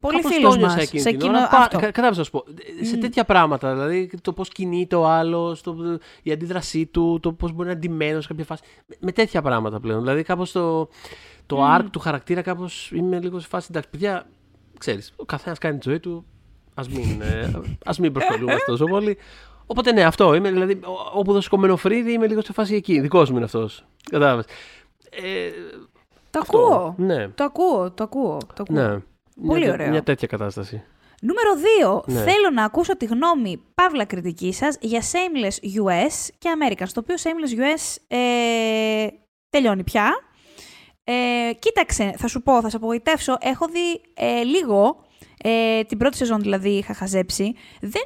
Πολύ 0.00 0.22
φίλος 0.22 0.56
μας. 0.56 0.88
Σε 0.94 1.12
κοινό. 1.12 1.38
Κατάλαβα 1.70 2.16
να 2.16 2.24
σου 2.24 2.30
πω. 2.30 2.44
Σε 2.82 2.96
τέτοια 2.96 3.24
πράγματα. 3.24 3.72
Δηλαδή 3.72 4.10
το 4.22 4.32
πώς 4.32 4.48
κινείται 4.48 4.96
ο 4.96 5.06
άλλος, 5.06 5.62
η 6.22 6.32
αντίδρασή 6.32 6.86
του, 6.86 7.18
το 7.22 7.32
πώς 7.32 7.52
μπορεί 7.52 7.68
να 7.68 7.70
είναι 7.70 7.80
αντιμένος 7.80 8.22
σε 8.22 8.28
κάποια 8.28 8.44
φάση. 8.44 8.62
Με, 9.00 9.12
τέτοια 9.12 9.42
πράγματα 9.42 9.80
πλέον. 9.80 10.00
Δηλαδή 10.00 10.22
κάπως 10.22 10.52
το, 10.52 10.88
το 11.46 11.74
arc 11.76 11.84
του 11.92 11.98
χαρακτήρα, 11.98 12.42
κάπως 12.42 12.90
είμαι 12.94 13.20
λίγο 13.20 13.38
σε 13.38 13.48
φάση. 13.48 13.66
Εντάξει, 13.70 13.88
παιδιά, 13.90 14.26
ξέρεις, 14.78 15.12
ο 15.16 15.24
καθένας 15.24 15.58
κάνει 15.58 15.78
τη 15.78 15.88
ζωή 15.88 16.00
του. 16.00 16.24
Α 16.74 16.82
μην, 16.90 17.20
ε, 17.20 17.60
ας 17.84 17.98
μην 17.98 18.12
προσπαθούμε 18.12 18.56
τόσο 18.66 18.84
πολύ. 18.84 19.18
Οπότε 19.66 19.92
ναι, 19.92 20.04
αυτό. 20.04 20.34
Είμαι, 20.34 20.50
δηλαδή, 20.50 20.80
όπου 21.14 21.32
δώσει 21.32 21.48
κομμένο 21.48 21.76
φρύδι, 21.76 22.12
είμαι 22.12 22.26
λίγο 22.26 22.42
σε 22.42 22.52
φάση 22.52 22.74
εκεί. 22.74 23.00
Δικός 23.00 23.30
μου 23.30 23.36
είναι 23.36 23.44
αυτός. 23.44 23.84
Κατάλαβες. 24.10 24.44
Ε, 25.10 25.50
το 26.30 26.40
ακούω. 26.42 26.94
Ναι. 26.98 27.28
Το 27.28 27.44
ακούω, 27.44 27.90
το 27.90 28.04
ακούω. 28.04 28.38
Το 28.54 28.64
ακούω. 28.68 28.76
Ναι. 28.76 28.98
Πολύ 29.46 29.64
μια, 29.64 29.72
ωραίο. 29.72 29.88
Μια 29.88 30.02
τέτοια 30.02 30.28
κατάσταση. 30.28 30.82
Νούμερο 31.20 31.50
2. 32.02 32.02
Ναι. 32.06 32.20
Θέλω 32.20 32.50
να 32.52 32.64
ακούσω 32.64 32.96
τη 32.96 33.04
γνώμη 33.04 33.62
παύλα 33.74 34.04
κριτική 34.04 34.52
σας 34.52 34.76
για 34.80 35.00
Shameless 35.00 35.82
US 35.82 36.28
και 36.38 36.48
American. 36.58 36.84
Στο 36.86 37.00
οποίο 37.00 37.14
Shameless 37.22 37.60
US 37.60 37.96
ε, 38.08 39.06
τελειώνει 39.50 39.84
πια. 39.84 40.12
Ε, 41.04 41.52
κοίταξε, 41.58 42.14
θα 42.16 42.26
σου 42.28 42.42
πω, 42.42 42.60
θα 42.60 42.70
σε 42.70 42.76
απογοητεύσω. 42.76 43.36
Έχω 43.40 43.66
δει 43.66 44.00
ε, 44.14 44.42
λίγο. 44.42 45.04
Ε, 45.42 45.82
την 45.82 45.98
πρώτη 45.98 46.16
σεζόν 46.16 46.40
δηλαδή 46.40 46.68
είχα 46.68 46.94
χαζέψει. 46.94 47.54
Δεν, 47.80 48.02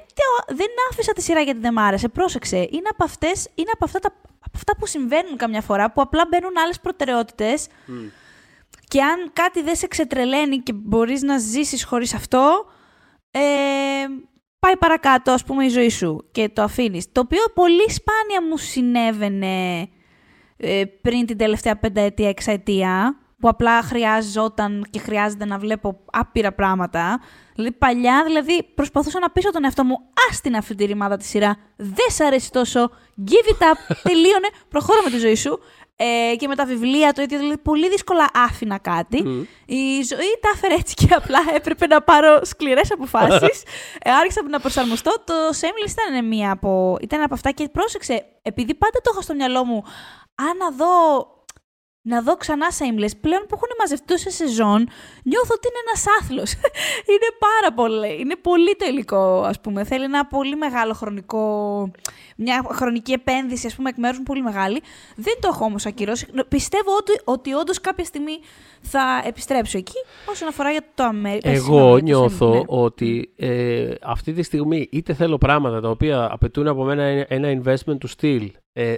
δεν 0.49 0.67
άφησα 0.91 1.13
τη 1.13 1.23
σειρά 1.23 1.41
γιατί 1.41 1.61
δεν 1.61 1.73
μ' 1.73 1.79
άρεσε. 1.79 2.09
Πρόσεξε. 2.09 2.57
Είναι 2.57 2.89
από, 2.91 3.05
αυτές, 3.05 3.49
είναι 3.55 3.71
από, 3.73 3.85
αυτά, 3.85 3.99
τα, 3.99 4.09
από 4.39 4.53
αυτά 4.55 4.77
που 4.77 4.87
συμβαίνουν 4.87 5.37
καμιά 5.37 5.61
φορά 5.61 5.93
που 5.93 6.01
απλά 6.01 6.27
μπαίνουν 6.31 6.53
άλλες 6.65 6.81
προτεραιότητες. 6.81 7.67
Και 8.95 9.03
αν 9.03 9.31
κάτι 9.33 9.63
δεν 9.63 9.77
σε 9.77 9.87
ξετρελαίνει 9.87 10.59
και 10.59 10.73
μπορείς 10.73 11.23
να 11.23 11.39
ζήσεις 11.39 11.85
χωρίς 11.85 12.15
αυτό, 12.15 12.65
ε, 13.31 13.41
πάει 14.59 14.77
παρακάτω, 14.77 15.31
ας 15.31 15.45
πούμε, 15.45 15.65
η 15.65 15.69
ζωή 15.69 15.89
σου 15.89 16.29
και 16.33 16.49
το 16.49 16.63
αφήνεις. 16.63 17.13
Το 17.13 17.21
οποίο 17.21 17.43
πολύ 17.55 17.91
σπάνια 17.91 18.49
μου 18.49 18.57
συνέβαινε 18.57 19.89
ε, 20.57 20.85
πριν 21.01 21.27
την 21.27 21.37
τελευταία 21.37 21.77
πενταετία, 21.77 22.29
εξαετία, 22.29 23.19
που 23.39 23.49
απλά 23.49 23.83
χρειάζονταν 23.83 24.87
και 24.91 24.99
χρειάζεται 24.99 25.45
να 25.45 25.59
βλέπω 25.59 26.01
άπειρα 26.13 26.53
πράγματα. 26.53 27.21
Δηλαδή, 27.55 27.75
παλιά 27.75 28.23
δηλαδή, 28.27 28.63
προσπαθούσα 28.75 29.19
να 29.19 29.31
πείσω 29.31 29.51
τον 29.51 29.65
εαυτό 29.65 29.85
μου, 29.85 29.97
άστινα 30.31 30.59
αυτή 30.59 30.75
τη 30.75 30.85
ρημάδα 30.85 31.17
τη 31.17 31.25
σειρά. 31.25 31.57
Δεν 31.77 32.07
σ' 32.09 32.21
αρέσει 32.21 32.51
τόσο. 32.51 32.91
Give 33.31 33.53
it 33.53 33.63
up. 33.63 33.95
Τελείωνε. 34.09 34.49
Προχώρα 34.69 35.03
με 35.05 35.11
τη 35.11 35.19
ζωή 35.19 35.35
σου. 35.35 35.59
Ε, 35.97 36.37
και 36.37 36.49
με 36.49 36.55
τα 36.55 36.65
βιβλία 36.65 37.13
το 37.13 37.23
ίδιο, 37.23 37.39
δηλαδή 37.39 37.59
πολύ 37.59 37.89
δύσκολα 37.89 38.31
άφηνα 38.35 38.79
κάτι. 38.79 39.17
Η 39.67 40.03
ζωή 40.03 40.39
τα 40.41 40.51
έφερε 40.55 40.75
έτσι 40.75 40.95
και 40.95 41.15
απλά 41.15 41.39
έπρεπε 41.55 41.87
να 41.87 42.03
πάρω 42.03 42.41
σκληρές 42.45 42.93
αποφάσεις. 42.93 43.63
ε, 44.05 44.11
άρχισα 44.11 44.43
να 44.49 44.61
προσαρμοστώ. 44.61 45.11
Το 45.25 45.35
Shameless 45.61 45.91
ήταν 45.91 46.27
μία 46.27 46.51
από, 46.51 46.97
ήταν 47.01 47.23
από 47.23 47.35
αυτά 47.35 47.51
και 47.51 47.69
πρόσεξε, 47.69 48.25
επειδή 48.43 48.75
πάντα 48.75 49.01
το 49.03 49.11
είχα 49.13 49.23
στο 49.23 49.35
μυαλό 49.35 49.65
μου, 49.65 49.83
αν 50.35 50.57
να 50.57 50.71
δω 50.71 51.27
να 52.07 52.23
δω 52.23 52.37
ξανά 52.37 52.67
Shameless. 52.79 53.15
Πλέον 53.21 53.43
που 53.49 53.55
έχουν 53.55 53.69
μαζευτεί 53.79 54.05
τόσε 54.07 54.31
σεζόν, 54.31 54.89
νιώθω 55.23 55.55
ότι 55.55 55.69
είναι 55.69 55.81
ένας 55.87 56.05
άθλος. 56.21 56.53
είναι 57.13 57.31
πάρα 57.47 57.75
πολύ. 57.75 58.21
Είναι 58.21 58.37
πολύ 58.37 58.77
το 58.79 58.87
υλικό, 58.89 59.43
ας 59.43 59.61
πούμε. 59.61 59.85
Θέλει 59.85 60.05
ένα 60.05 60.27
πολύ 60.27 60.57
μεγάλο 60.57 60.93
χρονικό. 60.93 61.45
Μια 62.37 62.67
χρονική 62.73 63.13
επένδυση, 63.13 63.67
ας 63.67 63.75
πούμε, 63.75 63.89
εκ 63.89 63.97
μέρους 63.97 64.21
πολύ 64.25 64.43
μεγάλη. 64.43 64.81
Δεν 65.17 65.35
το 65.41 65.49
έχω 65.53 65.65
όμως 65.65 65.87
ακυρώσει. 65.87 66.27
Πιστεύω 66.49 66.97
ότι, 66.99 67.13
ότι 67.25 67.53
όντως 67.53 67.81
κάποια 67.81 68.05
στιγμή 68.05 68.39
θα 68.81 69.23
επιστρέψω 69.27 69.79
εκεί. 69.79 69.99
Όσον 70.31 70.49
αφορά 70.49 70.71
για 70.71 70.83
το 70.95 71.05
Αμέρικα. 71.05 71.51
Εγώ 71.51 71.99
νιώθω 71.99 72.55
ναι. 72.55 72.63
ότι 72.67 73.33
ε, 73.37 73.91
αυτή 74.03 74.33
τη 74.33 74.43
στιγμή 74.43 74.89
είτε 74.93 75.15
θέλω 75.15 75.39
πράγματα 75.39 75.81
τα 75.81 75.89
οποία 75.89 76.29
απαιτούν 76.33 76.67
από 76.67 76.85
μένα 76.85 77.03
ένα 77.29 77.63
investment 77.63 77.99
του 77.99 78.07
στυλ 78.07 78.51
ε, 78.73 78.95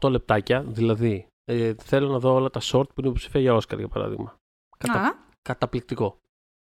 18 0.00 0.10
λεπτάκια, 0.10 0.64
δηλαδή 0.66 1.29
ε, 1.50 1.74
θέλω 1.82 2.08
να 2.08 2.18
δω 2.18 2.34
όλα 2.34 2.50
τα 2.50 2.60
short 2.62 2.88
που 2.88 2.94
είναι 2.96 3.08
υποψηφία 3.08 3.40
για 3.40 3.54
Όσκαρ, 3.54 3.78
για 3.78 3.88
παράδειγμα. 3.88 4.36
Κατα... 4.78 5.26
Καταπληκτικό. 5.42 6.18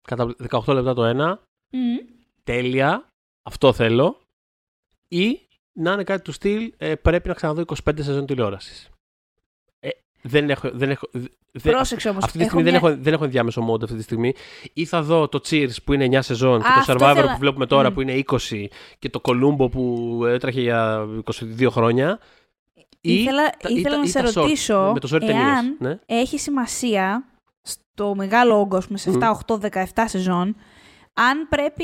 Κατα... 0.08 0.36
18 0.50 0.74
λεπτά 0.74 0.94
το 0.94 1.06
ένα. 1.06 1.42
Τέλεια. 2.44 3.08
Αυτό 3.44 3.74
θέλω. 3.74 4.22
Ή 5.08 5.40
να 5.74 5.92
είναι 5.92 6.04
κάτι 6.04 6.22
του 6.22 6.32
στυλ 6.32 6.74
ε, 6.78 6.96
πρέπει 6.96 7.28
να 7.28 7.34
ξαναδώ 7.34 7.64
25 7.86 7.92
σεζόν 7.96 8.26
τηλεόρασης. 8.26 8.90
Ε, 9.80 9.90
δεν 10.22 10.50
έχω. 10.50 10.70
Δεν 10.74 10.90
έχω 10.90 11.10
δεν, 11.52 11.74
Πρόσεξε 11.74 12.10
όμως. 12.10 12.24
Αυτή 12.24 12.38
τη 12.38 12.44
στιγμή 12.44 12.64
μια... 12.64 12.72
δεν, 12.72 12.82
έχω, 12.82 12.98
δεν 13.02 13.14
έχω 13.14 13.24
ενδιάμεσο 13.24 13.72
mode 13.72 13.84
αυτή 13.84 13.96
τη 13.96 14.04
στιγμή. 14.04 14.34
Ή 14.74 14.86
θα 14.86 15.02
δω 15.02 15.28
το 15.28 15.42
Cheers 15.50 15.84
που 15.84 15.94
είναι 15.94 16.18
9 16.18 16.20
σεζόν 16.22 16.62
και 16.62 16.68
το 16.86 16.94
Survivor 16.94 17.26
που 17.32 17.38
βλέπουμε 17.40 17.66
τώρα 17.66 17.92
που 17.92 18.02
είναι 18.02 18.24
20 18.26 18.66
και 19.00 19.10
το 19.10 19.22
Columbo 19.24 19.72
που 19.72 20.22
έτρεχε 20.26 20.62
για 20.62 21.08
22 21.24 21.68
χρόνια. 21.70 22.20
Ήθελα, 23.14 23.52
ήθελα 23.68 23.98
να 23.98 24.06
σε 24.06 24.22
ρωτήσω 24.22 24.96
εάν 25.20 25.76
ναι. 25.80 26.00
έχει 26.06 26.40
σημασία 26.40 27.24
στο 27.62 28.16
μεγάλο 28.16 28.60
όγκο, 28.60 28.82
σε 28.94 29.12
7, 29.20 29.32
8, 29.48 29.84
17 29.94 30.04
σεζόν, 30.06 30.56
αν 31.20 31.48
πρέπει 31.50 31.84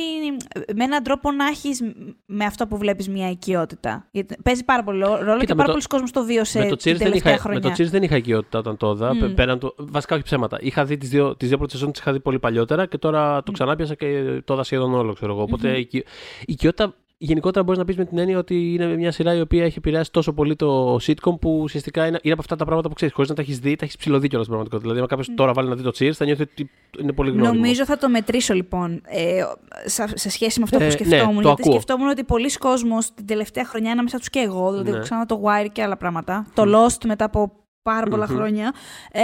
με 0.75 0.83
έναν 0.83 1.03
τρόπο 1.03 1.31
να 1.31 1.47
έχεις 1.47 1.81
με 2.25 2.45
αυτό 2.45 2.67
που 2.67 2.77
βλέπεις 2.77 3.09
μια 3.09 3.29
οικειότητα. 3.29 4.07
Γιατί 4.11 4.35
παίζει 4.43 4.63
πάρα 4.63 4.83
πολύ 4.83 5.03
ρόλο 5.03 5.39
και 5.39 5.55
πάρα 5.55 5.71
πολλοί 5.71 5.83
κόσμοι 5.83 6.09
το 6.09 6.23
βίωσε 6.23 6.59
με 6.59 6.69
το 6.69 6.75
την 6.75 6.97
τελευταία 6.97 7.37
χρονιά. 7.37 7.59
Με 7.63 7.75
το 7.75 7.83
Cheers 7.83 7.89
δεν 7.89 8.03
είχα 8.03 8.15
οικειότητα 8.15 8.59
όταν 8.59 8.77
το 8.77 8.91
είδα. 8.91 9.11
Mm. 9.11 9.35
Πέραν 9.35 9.59
το, 9.59 9.75
βασικά 9.77 10.15
όχι 10.15 10.23
ψέματα. 10.23 10.57
Είχα 10.61 10.85
δει 10.85 10.97
τις 10.97 11.09
δύο, 11.09 11.35
τις 11.35 11.47
δύο 11.47 11.57
πρώτες 11.57 11.73
σεζόν, 11.73 11.91
τις 11.91 12.01
είχα 12.01 12.11
δει 12.11 12.19
πολύ 12.19 12.39
παλιότερα 12.39 12.85
και 12.85 12.97
τώρα 12.97 13.43
το 13.43 13.51
ξανάπιασα 13.51 13.95
και 13.95 14.41
το 14.45 14.53
είδα 14.53 14.63
σχεδόν 14.63 14.93
όλο. 14.93 15.13
Ξέρω 15.13 15.31
εγώ. 15.31 15.41
Οπότε 15.41 15.73
mm-hmm. 15.73 15.93
η 15.93 16.03
οικειότητα 16.45 16.95
γενικότερα 17.25 17.63
μπορείς 17.63 17.79
να 17.79 17.85
πεις 17.85 17.97
με 17.97 18.05
την 18.05 18.17
έννοια 18.17 18.37
ότι 18.37 18.73
είναι 18.73 18.85
μια 18.85 19.11
σειρά 19.11 19.35
η 19.35 19.41
οποία 19.41 19.63
έχει 19.63 19.77
επηρεάσει 19.77 20.11
τόσο 20.11 20.33
πολύ 20.33 20.55
το 20.55 20.95
sitcom 20.95 21.39
που 21.39 21.59
ουσιαστικά 21.61 22.07
είναι, 22.07 22.19
είναι 22.21 22.33
από 22.33 22.41
αυτά 22.41 22.55
τα 22.55 22.65
πράγματα 22.65 22.89
που 22.89 22.93
ξέρεις. 22.95 23.13
Χωρίς 23.13 23.29
να 23.29 23.35
τα 23.35 23.41
έχεις 23.41 23.59
δει, 23.59 23.75
τα 23.75 23.85
έχεις 23.85 23.97
ψηλωδεί 23.97 24.27
κιόλας 24.27 24.45
στην 24.45 24.57
πραγματικότητα. 24.57 24.93
Δηλαδή, 24.93 24.99
αν 24.99 25.07
κάποιος 25.07 25.35
τώρα 25.35 25.53
βάλει 25.53 25.69
να 25.69 25.75
δει 25.75 25.83
το 25.83 25.91
Cheers, 25.99 26.11
θα 26.11 26.25
νιώθει 26.25 26.41
ότι 26.41 26.69
είναι 26.99 27.11
πολύ 27.11 27.31
γνώριμο. 27.31 27.53
Νομίζω 27.53 27.85
θα 27.85 27.97
το 27.97 28.09
μετρήσω 28.09 28.53
λοιπόν 28.53 29.01
ε, 29.05 29.41
σε 30.13 30.29
σχέση 30.29 30.59
με 30.59 30.65
αυτό 30.65 30.77
που 30.77 30.83
ε, 30.83 30.89
σκεφτόμουν. 30.89 31.35
Ναι, 31.35 31.41
γιατί 31.41 31.61
ακούω. 31.61 31.71
σκεφτόμουν 31.71 32.07
ότι 32.07 32.23
πολλοί 32.23 32.51
κόσμοι 32.51 32.91
την 33.15 33.25
τελευταία 33.25 33.65
χρονιά, 33.65 33.91
ανάμεσα 33.91 34.17
τους 34.17 34.29
και 34.29 34.39
εγώ, 34.39 34.71
δηλαδή 34.71 34.91
ναι. 34.91 34.99
ξανά 34.99 35.25
το 35.25 35.41
Wire 35.45 35.67
και 35.71 35.81
άλλα 35.83 35.97
πράγματα. 35.97 36.47
Το 36.53 36.63
Lost 36.65 37.05
μετά 37.05 37.25
από 37.25 37.51
πάρα 37.83 38.05
πολλά 38.05 38.27
χρόνια. 38.27 38.73
Ε, 39.11 39.21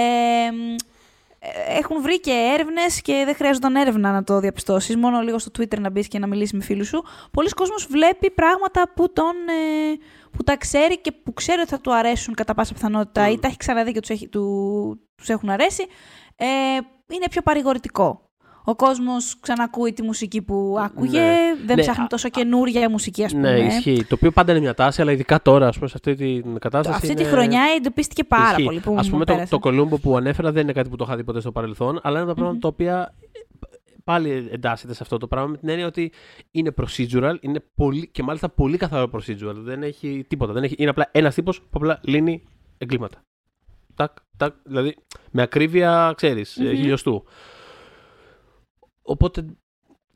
έχουν 1.67 2.01
βρει 2.01 2.19
και 2.19 2.51
έρευνες 2.53 3.01
και 3.01 3.22
δεν 3.25 3.36
χρειάζονταν 3.36 3.75
έρευνα 3.75 4.12
να 4.12 4.24
το 4.24 4.39
διαπιστώσεις. 4.39 4.96
Μόνο 4.96 5.19
λίγο 5.19 5.39
στο 5.39 5.51
Twitter 5.58 5.79
να 5.79 5.89
μπεις 5.89 6.08
και 6.08 6.19
να 6.19 6.27
μιλήσεις 6.27 6.53
με 6.53 6.63
φίλους 6.63 6.88
σου. 6.88 7.03
Πολλοί 7.31 7.50
κόσμος 7.50 7.88
βλέπει 7.89 8.31
πράγματα 8.31 8.91
που, 8.96 9.13
τον, 9.13 9.36
ε, 9.48 9.98
που 10.31 10.43
τα 10.43 10.58
ξέρει 10.58 11.00
και 11.00 11.12
που 11.12 11.34
ξέρει 11.34 11.60
ότι 11.60 11.69
θα 11.69 11.79
του 11.79 11.93
αρέσουν 11.93 12.34
κατά 12.34 12.53
πάσα 12.53 12.74
πιθανότητα 12.74 13.29
ή 13.29 13.39
τα 13.39 13.48
έχει 13.48 13.58
ξαναδεί 13.58 13.91
και 13.91 14.27
του 14.27 15.00
τους 15.15 15.29
έχουν 15.29 15.50
αρέσει. 15.50 15.86
Ε, 16.36 16.46
είναι 17.08 17.27
πιο 17.29 17.41
παρηγορητικό 17.41 18.28
ο 18.69 18.75
κόσμος 18.75 19.39
ξανακούει 19.39 19.93
τη 19.93 20.01
μουσική 20.01 20.41
που 20.41 20.75
άκουγε, 20.79 21.19
ναι. 21.19 21.38
δεν 21.65 21.75
ναι. 21.75 21.81
ψάχνει 21.81 22.07
τόσο 22.07 22.29
καινούρια 22.29 22.89
μουσική, 22.89 23.23
ας 23.23 23.33
ναι, 23.33 23.39
πούμε. 23.39 23.51
Ναι, 23.51 23.73
ισχύει. 23.73 24.03
Το 24.03 24.15
οποίο 24.15 24.31
πάντα 24.31 24.51
είναι 24.51 24.61
μια 24.61 24.73
τάση, 24.73 25.01
αλλά 25.01 25.11
ειδικά 25.11 25.41
τώρα, 25.41 25.67
ας 25.67 25.75
πούμε, 25.75 25.88
σε 25.88 25.93
αυτή 25.97 26.15
την 26.15 26.59
κατάσταση. 26.59 26.95
Αυτή 26.95 27.11
είναι... 27.11 27.23
τη 27.23 27.29
χρονιά 27.29 27.61
εντοπίστηκε 27.77 28.23
πάρα 28.23 28.57
ισχύει. 28.57 28.63
πολύ. 28.63 28.99
Α 28.99 29.03
πούμε, 29.09 29.25
το, 29.25 29.43
το 29.49 29.59
Κολούμπο 29.59 29.97
που 29.97 30.17
ανέφερα 30.17 30.51
δεν 30.51 30.63
είναι 30.63 30.71
κάτι 30.71 30.89
που 30.89 30.95
το 30.95 31.03
είχα 31.07 31.15
δει 31.15 31.23
ποτέ 31.23 31.39
στο 31.39 31.51
παρελθόν, 31.51 31.99
αλλά 32.03 32.19
είναι 32.19 32.27
τα 32.27 32.33
πράγματα 32.33 32.59
τα 32.59 32.67
οποία 32.67 33.13
πάλι 34.03 34.49
εντάσσεται 34.51 34.93
σε 34.93 34.99
αυτό 35.01 35.17
το 35.17 35.27
πράγμα 35.27 35.49
με 35.49 35.57
την 35.57 35.69
έννοια 35.69 35.85
ότι 35.85 36.11
είναι 36.51 36.73
procedural 36.81 37.35
είναι 37.39 37.63
πολύ, 37.75 38.07
και 38.07 38.23
μάλιστα 38.23 38.49
πολύ 38.49 38.77
καθαρό 38.77 39.09
procedural. 39.13 39.55
Δεν 39.55 39.83
έχει 39.83 40.25
τίποτα. 40.27 40.53
Δεν 40.53 40.63
έχει, 40.63 40.75
είναι 40.77 40.89
απλά 40.89 41.09
ένας 41.11 41.35
τύπος 41.35 41.59
που 41.59 41.67
απλά 41.71 41.99
λύνει 42.03 42.43
εγκλήματα. 42.77 43.21
Τάκ, 43.95 44.11
τάκ, 44.38 44.53
δηλαδή 44.63 44.95
με 45.31 45.41
ακρίβεια, 45.41 46.13
ξέρεις, 46.15 46.57
mm-hmm. 46.59 46.75
χιλιοστού. 46.75 47.23
Οπότε, 49.10 49.46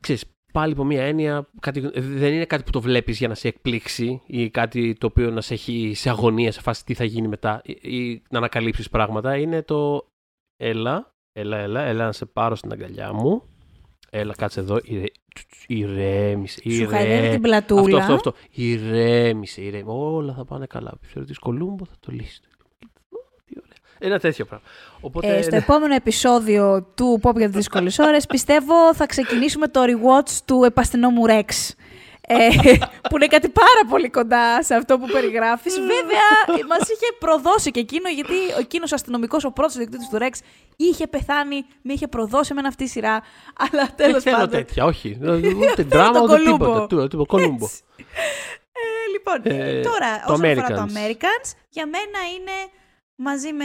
ξέρεις, 0.00 0.24
πάλι 0.52 0.72
από 0.72 0.84
μία 0.84 1.02
έννοια, 1.02 1.48
κάτι, 1.60 1.80
δεν 1.94 2.32
είναι 2.32 2.44
κάτι 2.44 2.62
που 2.62 2.70
το 2.70 2.80
βλέπεις 2.80 3.18
για 3.18 3.28
να 3.28 3.34
σε 3.34 3.48
εκπλήξει 3.48 4.20
ή 4.26 4.50
κάτι 4.50 4.94
το 4.94 5.06
οποίο 5.06 5.30
να 5.30 5.40
σε 5.40 5.54
έχει 5.54 5.92
σε 5.94 6.10
αγωνία, 6.10 6.52
σε 6.52 6.60
φάση 6.60 6.84
τι 6.84 6.94
θα 6.94 7.04
γίνει 7.04 7.28
μετά 7.28 7.62
ή, 7.64 7.96
ή 7.96 8.22
να 8.30 8.38
ανακαλύψεις 8.38 8.88
πράγματα. 8.88 9.36
Είναι 9.36 9.62
το 9.62 10.08
έλα, 10.56 11.14
έλα, 11.32 11.58
έλα, 11.58 11.82
έλα 11.82 12.04
να 12.04 12.12
σε 12.12 12.26
πάρω 12.26 12.54
στην 12.54 12.72
αγκαλιά 12.72 13.12
μου. 13.12 13.42
Έλα, 14.10 14.34
κάτσε 14.34 14.60
εδώ, 14.60 14.78
ηρε... 14.82 15.04
ηρέμησε, 15.66 16.60
ηρέμησε. 16.62 17.28
την 17.30 17.40
πλατούλα. 17.40 17.80
Αυτό, 17.82 17.96
αυτό, 17.96 18.14
αυτό. 18.14 18.34
Ηρέμησε, 18.50 19.62
ηρέμησε. 19.62 19.96
Όλα 19.96 20.34
θα 20.34 20.44
πάνε 20.44 20.66
καλά. 20.66 20.92
Πιστεύω 21.00 21.24
ότι 21.24 21.34
Κολούμπο 21.34 21.84
θα 21.84 21.94
το 22.00 22.12
λύσει. 22.12 22.40
Ένα 24.04 24.18
τέτοιο 24.18 24.44
πράγμα. 24.44 24.66
Οπότε, 25.00 25.36
ε, 25.36 25.42
στο 25.42 25.50
ναι. 25.50 25.56
επόμενο 25.56 25.94
επεισόδιο 25.94 26.86
του 26.94 27.20
Pop 27.22 27.36
για 27.36 27.46
τις 27.46 27.56
δύσκολες 27.56 27.98
ώρες, 27.98 28.26
πιστεύω 28.26 28.94
θα 28.94 29.06
ξεκινήσουμε 29.06 29.68
το 29.68 29.80
rewatch 29.82 30.30
του 30.44 30.64
επαστηνόμου 30.64 31.22
Rex. 31.26 31.70
Ε, 32.26 32.48
που 33.08 33.16
είναι 33.16 33.26
κάτι 33.26 33.48
πάρα 33.48 33.82
πολύ 33.88 34.10
κοντά 34.10 34.62
σε 34.62 34.74
αυτό 34.74 34.98
που 34.98 35.06
περιγράφεις. 35.06 35.74
Βέβαια, 35.74 36.66
μας 36.68 36.80
είχε 36.80 37.06
προδώσει 37.18 37.70
και 37.70 37.80
εκείνο, 37.80 38.08
γιατί 38.08 38.32
ο 38.56 38.58
εκείνο 38.58 38.84
αστυνομικός, 38.90 39.44
ο 39.44 39.50
πρώτος 39.50 39.76
διοικητή 39.76 40.08
του 40.10 40.18
Ρεξ, 40.18 40.40
είχε 40.76 41.06
πεθάνει, 41.06 41.64
με 41.82 41.92
είχε 41.92 42.08
προδώσει 42.08 42.54
με 42.54 42.60
αυτή 42.66 42.84
τη 42.84 42.90
σειρά. 42.90 43.22
Αλλά 43.58 43.88
τέλος 43.94 44.22
πάντων. 44.22 44.38
Δεν 44.38 44.48
θέλω 44.48 44.64
τέτοια, 44.64 44.84
όχι. 44.84 45.18
Ούτε 45.70 45.82
δράμα, 45.82 46.20
ούτε 46.20 46.36
τίποτα. 46.36 46.86
Τίποτα 46.86 47.24
κολούμπο. 47.26 47.68
Ε, 48.76 49.10
λοιπόν, 49.12 49.40
ε, 49.42 49.80
τώρα, 49.80 50.24
όσον 50.26 50.44
αφορά 50.44 50.66
το 50.66 50.86
Americans, 50.94 51.52
για 51.68 51.86
μένα 51.86 52.18
είναι 52.34 52.56
μαζί 53.16 53.52
με 53.52 53.64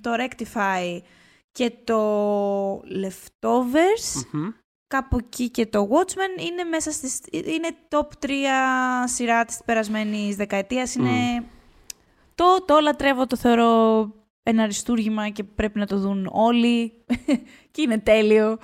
το 0.00 0.10
Rectify 0.18 1.00
και 1.52 1.72
το 1.84 2.80
Leftovers, 2.80 4.22
κάπου 4.86 5.16
εκεί 5.16 5.50
και 5.50 5.66
το 5.66 5.88
Watchmen, 5.90 6.42
είναι 6.46 6.64
μέσα 6.64 6.90
στις, 6.90 7.20
είναι 7.30 7.68
top 7.88 8.26
3 8.26 8.28
σειρά 9.04 9.44
της 9.44 9.60
περασμένης 9.64 10.36
δεκαετίας. 10.36 10.94
Είναι 10.94 11.44
το, 12.34 12.44
το 12.64 12.78
λατρεύω, 12.80 13.26
το 13.26 13.36
θεωρώ 13.36 14.10
ένα 14.42 14.62
αριστούργημα 14.62 15.28
και 15.28 15.44
πρέπει 15.44 15.78
να 15.78 15.86
το 15.86 15.98
δουν 15.98 16.28
όλοι 16.32 16.92
και 17.72 17.82
είναι 17.82 17.98
τέλειο. 17.98 18.58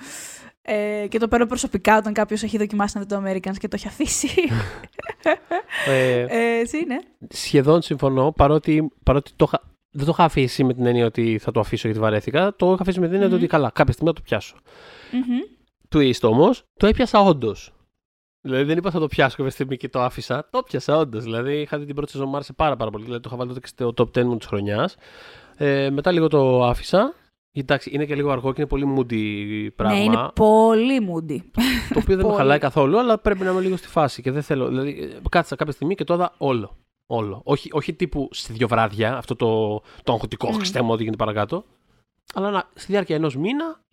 Ε, 0.65 1.07
και 1.09 1.17
το 1.17 1.27
παίρνω 1.27 1.45
προσωπικά 1.45 1.97
όταν 1.97 2.13
κάποιος 2.13 2.43
έχει 2.43 2.57
δοκιμάσει 2.57 2.97
να 2.97 3.03
δει 3.03 3.07
το 3.07 3.23
Americans 3.25 3.57
και 3.57 3.67
το 3.67 3.75
έχει 3.75 3.87
αφήσει. 3.87 4.27
ε, 5.87 6.25
ε, 6.27 6.59
εσύ, 6.59 6.83
ναι. 6.87 6.97
Σχεδόν 7.29 7.81
συμφωνώ, 7.81 8.31
παρότι, 8.31 8.91
παρότι 9.03 9.31
το, 9.35 9.49
δεν 9.93 10.05
το 10.05 10.11
είχα 10.13 10.23
αφήσει 10.23 10.63
με 10.63 10.73
την 10.73 10.85
έννοια 10.85 11.05
ότι 11.05 11.37
θα 11.37 11.51
το 11.51 11.59
αφήσω 11.59 11.87
γιατί 11.87 12.01
βαρέθηκα. 12.03 12.55
Το 12.55 12.65
είχα 12.65 12.81
αφήσει 12.81 12.99
με 12.99 13.07
την 13.07 13.21
εννοια 13.21 13.35
ότι 13.35 13.47
καλά, 13.47 13.71
κάποια 13.73 13.93
στιγμή 13.93 14.11
θα 14.11 14.15
το 14.15 14.21
πιάσω. 14.25 14.55
Mm-hmm. 15.11 15.95
Twist 15.95 16.21
όμως, 16.21 16.63
το 16.77 16.87
έπιασα 16.87 17.19
όντως. 17.19 17.73
Δηλαδή 18.41 18.63
δεν 18.63 18.77
είπα 18.77 18.91
θα 18.91 18.99
το 18.99 19.07
πιάσω 19.07 19.35
κάποια 19.35 19.51
στιγμή 19.51 19.77
και 19.77 19.89
το 19.89 20.01
άφησα. 20.01 20.47
Το 20.51 20.63
πιάσα 20.63 20.97
όντως. 20.97 21.23
Δηλαδή 21.23 21.61
είχα 21.61 21.77
δει 21.77 21.85
την 21.85 21.95
πρώτη 21.95 22.11
σεζόν 22.11 22.27
μου 22.29 22.35
άρεσε 22.35 22.53
πάρα, 22.53 22.75
πάρα 22.75 22.91
πολύ. 22.91 23.03
Δηλαδή 23.03 23.21
το 23.21 23.29
είχα 23.29 23.37
βάλει 23.37 23.53
τότε 23.53 23.67
και 23.67 23.67
στο 23.67 23.93
top 23.97 24.19
10 24.19 24.23
μου 24.23 24.37
της 24.37 24.47
χρονιάς. 24.47 24.95
Ε, 25.55 25.89
μετά 25.89 26.11
λίγο 26.11 26.27
το 26.27 26.63
άφησα. 26.65 27.13
Εντάξει, 27.51 27.89
είναι 27.93 28.05
και 28.05 28.15
λίγο 28.15 28.31
αργό 28.31 28.53
και 28.53 28.61
είναι 28.61 28.69
πολύ 28.69 28.95
moody 28.97 29.67
πράγμα. 29.75 29.97
Ναι, 29.97 30.03
είναι 30.03 30.29
πολύ 30.35 31.07
moody. 31.09 31.37
Το 31.93 31.99
οποίο 31.99 32.15
δεν 32.15 32.25
με 32.25 32.33
χαλάει 32.39 32.59
καθόλου, 32.59 32.99
αλλά 32.99 33.19
πρέπει 33.19 33.43
να 33.43 33.51
είμαι 33.51 33.61
λίγο 33.61 33.77
στη 33.77 33.87
φάση 33.87 34.21
και 34.21 34.31
δεν 34.31 34.41
θέλω. 34.41 34.67
Δηλαδή, 34.67 35.17
κάθισα 35.29 35.55
κάποια 35.55 35.73
στιγμή 35.73 35.95
και 35.95 36.03
το 36.03 36.13
είδα 36.13 36.33
όλο. 36.37 36.77
Όλο. 37.07 37.41
Όχι, 37.43 37.69
όχι 37.71 37.93
τύπου 37.93 38.29
σε 38.31 38.53
δύο 38.53 38.67
βράδια, 38.67 39.17
αυτό 39.17 39.35
το, 39.35 39.81
το 40.03 40.13
αγχωτικό, 40.13 40.49
mm. 40.49 40.81
μου, 40.81 40.91
ό,τι 40.91 41.03
γίνεται 41.03 41.23
παρακάτω. 41.23 41.65
αλλά 42.33 42.49
να, 42.49 42.69
στη 42.73 42.91
διάρκεια 42.91 43.15
ενός 43.15 43.35
μήνα 43.35 43.83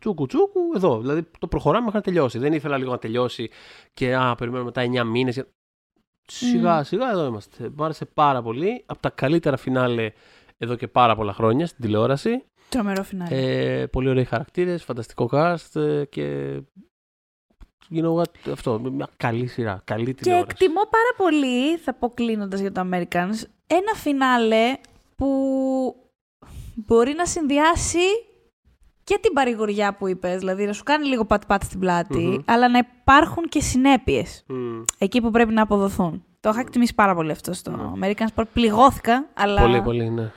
τσούκου 0.00 0.26
τσούκου 0.26 0.60
εδώ. 0.74 1.00
Δηλαδή 1.00 1.26
το 1.38 1.46
προχωράμε 1.46 1.84
μέχρι 1.84 1.98
να 1.98 2.04
τελειώσει. 2.04 2.38
Δεν 2.38 2.52
ήθελα 2.52 2.78
λίγο 2.78 2.90
να 2.90 2.98
τελειώσει 2.98 3.50
και 3.94 4.14
α, 4.14 4.34
περιμένουμε 4.34 4.72
μετά 4.74 5.02
9 5.02 5.06
μήνες. 5.06 5.44
Σιγά 6.26 6.82
σιγά 6.82 7.10
εδώ 7.10 7.26
είμαστε. 7.26 7.70
Μου 7.76 7.84
άρεσε 7.84 8.04
πάρα 8.04 8.42
πολύ. 8.42 8.82
Από 8.86 9.00
τα 9.00 9.10
καλύτερα 9.10 9.56
φινάλε 9.56 10.12
εδώ 10.58 10.74
και 10.74 10.88
πάρα 10.88 11.16
πολλά 11.16 11.32
χρόνια 11.32 11.66
στην 11.66 11.84
τηλεόραση. 11.84 12.44
Τρομερό 12.68 13.02
φινάλε. 13.02 13.36
Ε, 13.36 13.86
πολύ 13.86 14.08
ωραίοι 14.08 14.24
χαρακτήρες, 14.24 14.84
φανταστικό 14.84 15.28
cast 15.32 15.80
ε, 15.80 16.04
και. 16.04 16.56
You 17.94 18.02
know 18.04 18.14
what, 18.14 18.50
αυτό, 18.52 18.78
μια 18.78 19.08
καλή 19.16 19.46
σειρά, 19.46 19.80
καλή 19.84 20.04
Και 20.04 20.12
τηλεόραση. 20.14 20.46
εκτιμώ 20.50 20.80
πάρα 20.80 21.12
πολύ, 21.16 21.76
θα 21.76 21.94
πω 21.94 22.08
κλείνοντας 22.08 22.60
για 22.60 22.72
το 22.72 22.80
Americans, 22.92 23.36
ένα 23.66 23.92
φινάλε 23.94 24.72
που 25.16 25.26
μπορεί 26.74 27.12
να 27.12 27.26
συνδυάσει 27.26 27.98
και 29.04 29.18
την 29.22 29.32
παρηγοριά 29.32 29.94
που 29.96 30.06
είπες, 30.08 30.38
δηλαδή 30.38 30.66
να 30.66 30.72
σου 30.72 30.82
κάνει 30.82 31.06
λίγο 31.06 31.24
πατ-πατ 31.24 31.62
στην 31.62 31.78
πλατη 31.80 32.18
Μμμ. 32.18 32.36
αλλά 32.44 32.68
να 32.68 32.78
υπάρχουν 32.78 33.44
και 33.48 33.60
συνέπειες 33.60 34.44
Μμ. 34.46 34.82
εκεί 34.98 35.20
που 35.20 35.30
πρέπει 35.30 35.52
να 35.52 35.62
αποδοθούν. 35.62 36.24
Το 36.40 36.48
είχα 36.48 36.60
εκτιμήσει 36.60 36.94
πάρα 36.94 37.14
πολύ 37.14 37.30
αυτό 37.30 37.52
στο 37.52 37.98
Americans. 38.02 38.42
Πληγώθηκα, 38.52 39.26
αλλά. 39.34 39.60
Πολύ, 39.60 39.82
πολύ, 39.82 40.10
ναι. 40.10 40.30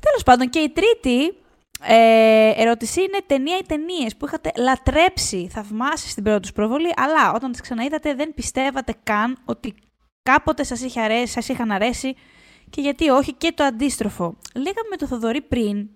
Τέλος 0.00 0.22
πάντων, 0.24 0.48
και 0.50 0.58
η 0.58 0.70
τρίτη 0.70 1.34
ε, 1.82 2.52
ερώτηση 2.56 3.00
είναι 3.00 3.18
ταινία 3.26 3.58
ή 3.58 3.62
ταινίες 3.62 4.16
που 4.16 4.26
είχατε 4.26 4.52
λατρέψει, 4.56 5.48
θαυμάσει 5.52 6.08
στην 6.08 6.22
πρώτη 6.22 6.40
τους 6.40 6.52
προβολή, 6.52 6.92
αλλά 6.96 7.32
όταν 7.32 7.52
τις 7.52 7.60
ξαναείδατε 7.60 8.14
δεν 8.14 8.34
πιστεύατε 8.34 8.94
καν 9.02 9.38
ότι 9.44 9.74
κάποτε 10.22 10.62
σας 10.62 10.80
είχε 10.80 11.00
αρέσει, 11.00 11.32
σας 11.32 11.48
είχαν 11.48 11.70
αρέσει 11.70 12.16
και 12.70 12.80
γιατί 12.80 13.08
όχι 13.08 13.32
και 13.32 13.52
το 13.52 13.64
αντίστροφο. 13.64 14.38
Λέγαμε 14.54 14.88
με 14.90 14.96
το 14.96 15.06
Θοδωρή 15.06 15.40
πριν. 15.40 15.88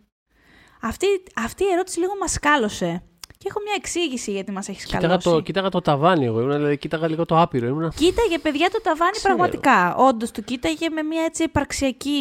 Αυτή, 0.82 1.06
αυτή 1.36 1.64
η 1.64 1.72
ερώτηση 1.72 1.98
λίγο 1.98 2.12
μας 2.20 2.32
σκάλωσε. 2.32 3.02
Και 3.42 3.48
έχω 3.48 3.60
μια 3.62 3.72
εξήγηση 3.76 4.30
γιατί 4.30 4.52
μας 4.52 4.68
έχεις 4.68 4.82
σκαλώσει. 4.82 5.16
Κοίταγα 5.16 5.36
το, 5.36 5.40
κοίταγα 5.42 5.68
το 5.68 5.80
ταβάνι 5.80 6.24
εγώ, 6.24 6.40
ήμουν, 6.40 6.52
δηλαδή, 6.52 6.78
κοίταγα 6.78 7.08
λίγο 7.08 7.24
το 7.24 7.40
άπειρο. 7.40 7.66
Ήμουν, 7.66 7.90
Κοίταγε 7.90 8.38
παιδιά 8.38 8.70
το 8.70 8.80
ταβάνι 8.82 9.10
Ξέρω. 9.10 9.34
πραγματικά. 9.34 9.94
Όντως 9.94 10.30
το 10.30 10.40
κοίταγε 10.40 10.90
με 10.90 11.02
μια 11.02 11.22
έτσι 11.22 11.42
υπαρξιακή 11.42 12.20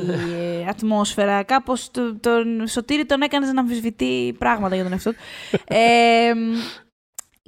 ε, 0.38 0.66
ατμόσφαιρα. 0.68 1.42
Κάπως 1.42 1.90
τον 2.20 2.66
Σωτήρη 2.66 3.06
τον 3.06 3.22
έκανες 3.22 3.52
να 3.52 3.60
αμφισβητεί 3.60 4.36
πράγματα 4.38 4.74
για 4.74 4.84
τον 4.84 4.92
εαυτό 4.92 5.10
του. 5.10 5.18
ε, 5.74 6.34
μ, 6.34 6.54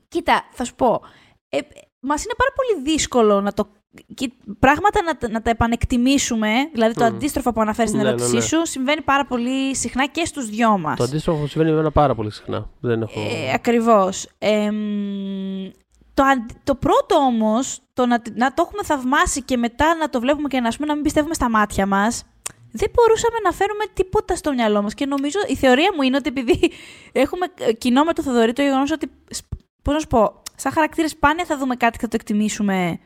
κοίτα, 0.08 0.48
θα 0.52 0.64
σου 0.64 0.74
πω. 0.74 1.00
Ε, 1.48 1.58
Μας 2.00 2.24
είναι 2.24 2.34
πάρα 2.36 2.52
πολύ 2.54 2.92
δύσκολο 2.92 3.40
να 3.40 3.52
το. 3.52 3.68
Κοι- 4.14 4.32
Πράγματα 4.58 5.02
να, 5.02 5.16
τα- 5.16 5.28
να 5.30 5.42
τα 5.42 5.50
επανεκτιμήσουμε, 5.50 6.50
δηλαδή 6.72 6.94
το 6.94 7.04
Μμ. 7.04 7.06
αντίστροφο 7.06 7.52
που 7.52 7.60
αναφέρεις 7.60 7.90
στην 7.90 8.02
Ναι, 8.02 8.08
ναι, 8.08 8.14
ερώτησή 8.14 8.36
ναι. 8.36 8.40
σου, 8.42 8.66
συμβαίνει 8.66 9.00
πάρα 9.02 9.24
πολύ 9.26 9.76
συχνά 9.76 10.06
και 10.06 10.24
στους 10.24 10.48
δυο 10.48 10.78
μας. 10.78 10.96
το 10.96 11.04
αντίστροφο 11.04 11.46
συμβαίνει 11.46 11.70
με 11.70 11.76
εμένα 11.76 11.90
πάρα 11.92 12.14
πολύ 12.14 12.30
συχνά. 12.32 12.70
Δεν 12.80 13.02
έχω... 13.02 13.20
Ε, 13.20 13.52
ακριβώς. 13.54 14.28
Εμ, 14.38 15.70
το, 16.14 16.22
αντ- 16.22 16.50
το 16.64 16.74
πρώτο 16.74 17.14
όμως, 17.16 17.80
το 17.92 18.06
να, 18.06 18.22
να 18.34 18.54
το 18.54 18.62
έχουμε 18.66 18.82
θαυμάσει 18.84 19.42
και 19.42 19.56
μετά 19.56 19.94
να 19.94 20.08
το 20.08 20.20
βλέπουμε 20.20 20.48
και 20.48 20.60
να, 20.60 20.68
ας 20.68 20.74
πούμε, 20.76 20.86
να 20.88 20.94
μην 20.94 21.02
πιστεύουμε 21.02 21.34
στα 21.34 21.50
μάτια 21.50 21.86
μας, 21.86 22.24
δεν 22.72 22.90
μπορούσαμε 22.94 23.36
να 23.44 23.52
φέρουμε 23.52 23.84
τίποτα 23.94 24.36
στο 24.36 24.52
μυαλό 24.52 24.82
μας. 24.82 24.94
Και 24.94 25.06
νομίζω, 25.06 25.38
η 25.46 25.56
θεωρία 25.56 25.92
μου 25.96 26.02
είναι 26.02 26.16
ότι 26.16 26.28
επειδή 26.28 26.72
έχουμε 27.24 27.46
ε, 27.58 27.72
κοινό 27.72 28.04
με 28.04 28.12
το 28.12 28.22
Θοδωρή 28.22 28.52
το 28.52 28.62
γεγονός 28.62 28.90
ότι, 28.90 29.10
σ- 29.30 29.44
πώς 29.82 29.94
να 29.94 30.00
σου 30.00 30.06
πω, 30.06 30.42
σαν 30.56 30.72
χαρακτήρες 30.72 31.10
σπάνια 31.10 31.44
θα 31.44 31.56
δούμε 31.58 31.74
κάτι 31.76 31.92
και 31.98 32.02
θα 32.04 32.08
το 32.08 32.16
εκτιμήσουμε 32.20 32.98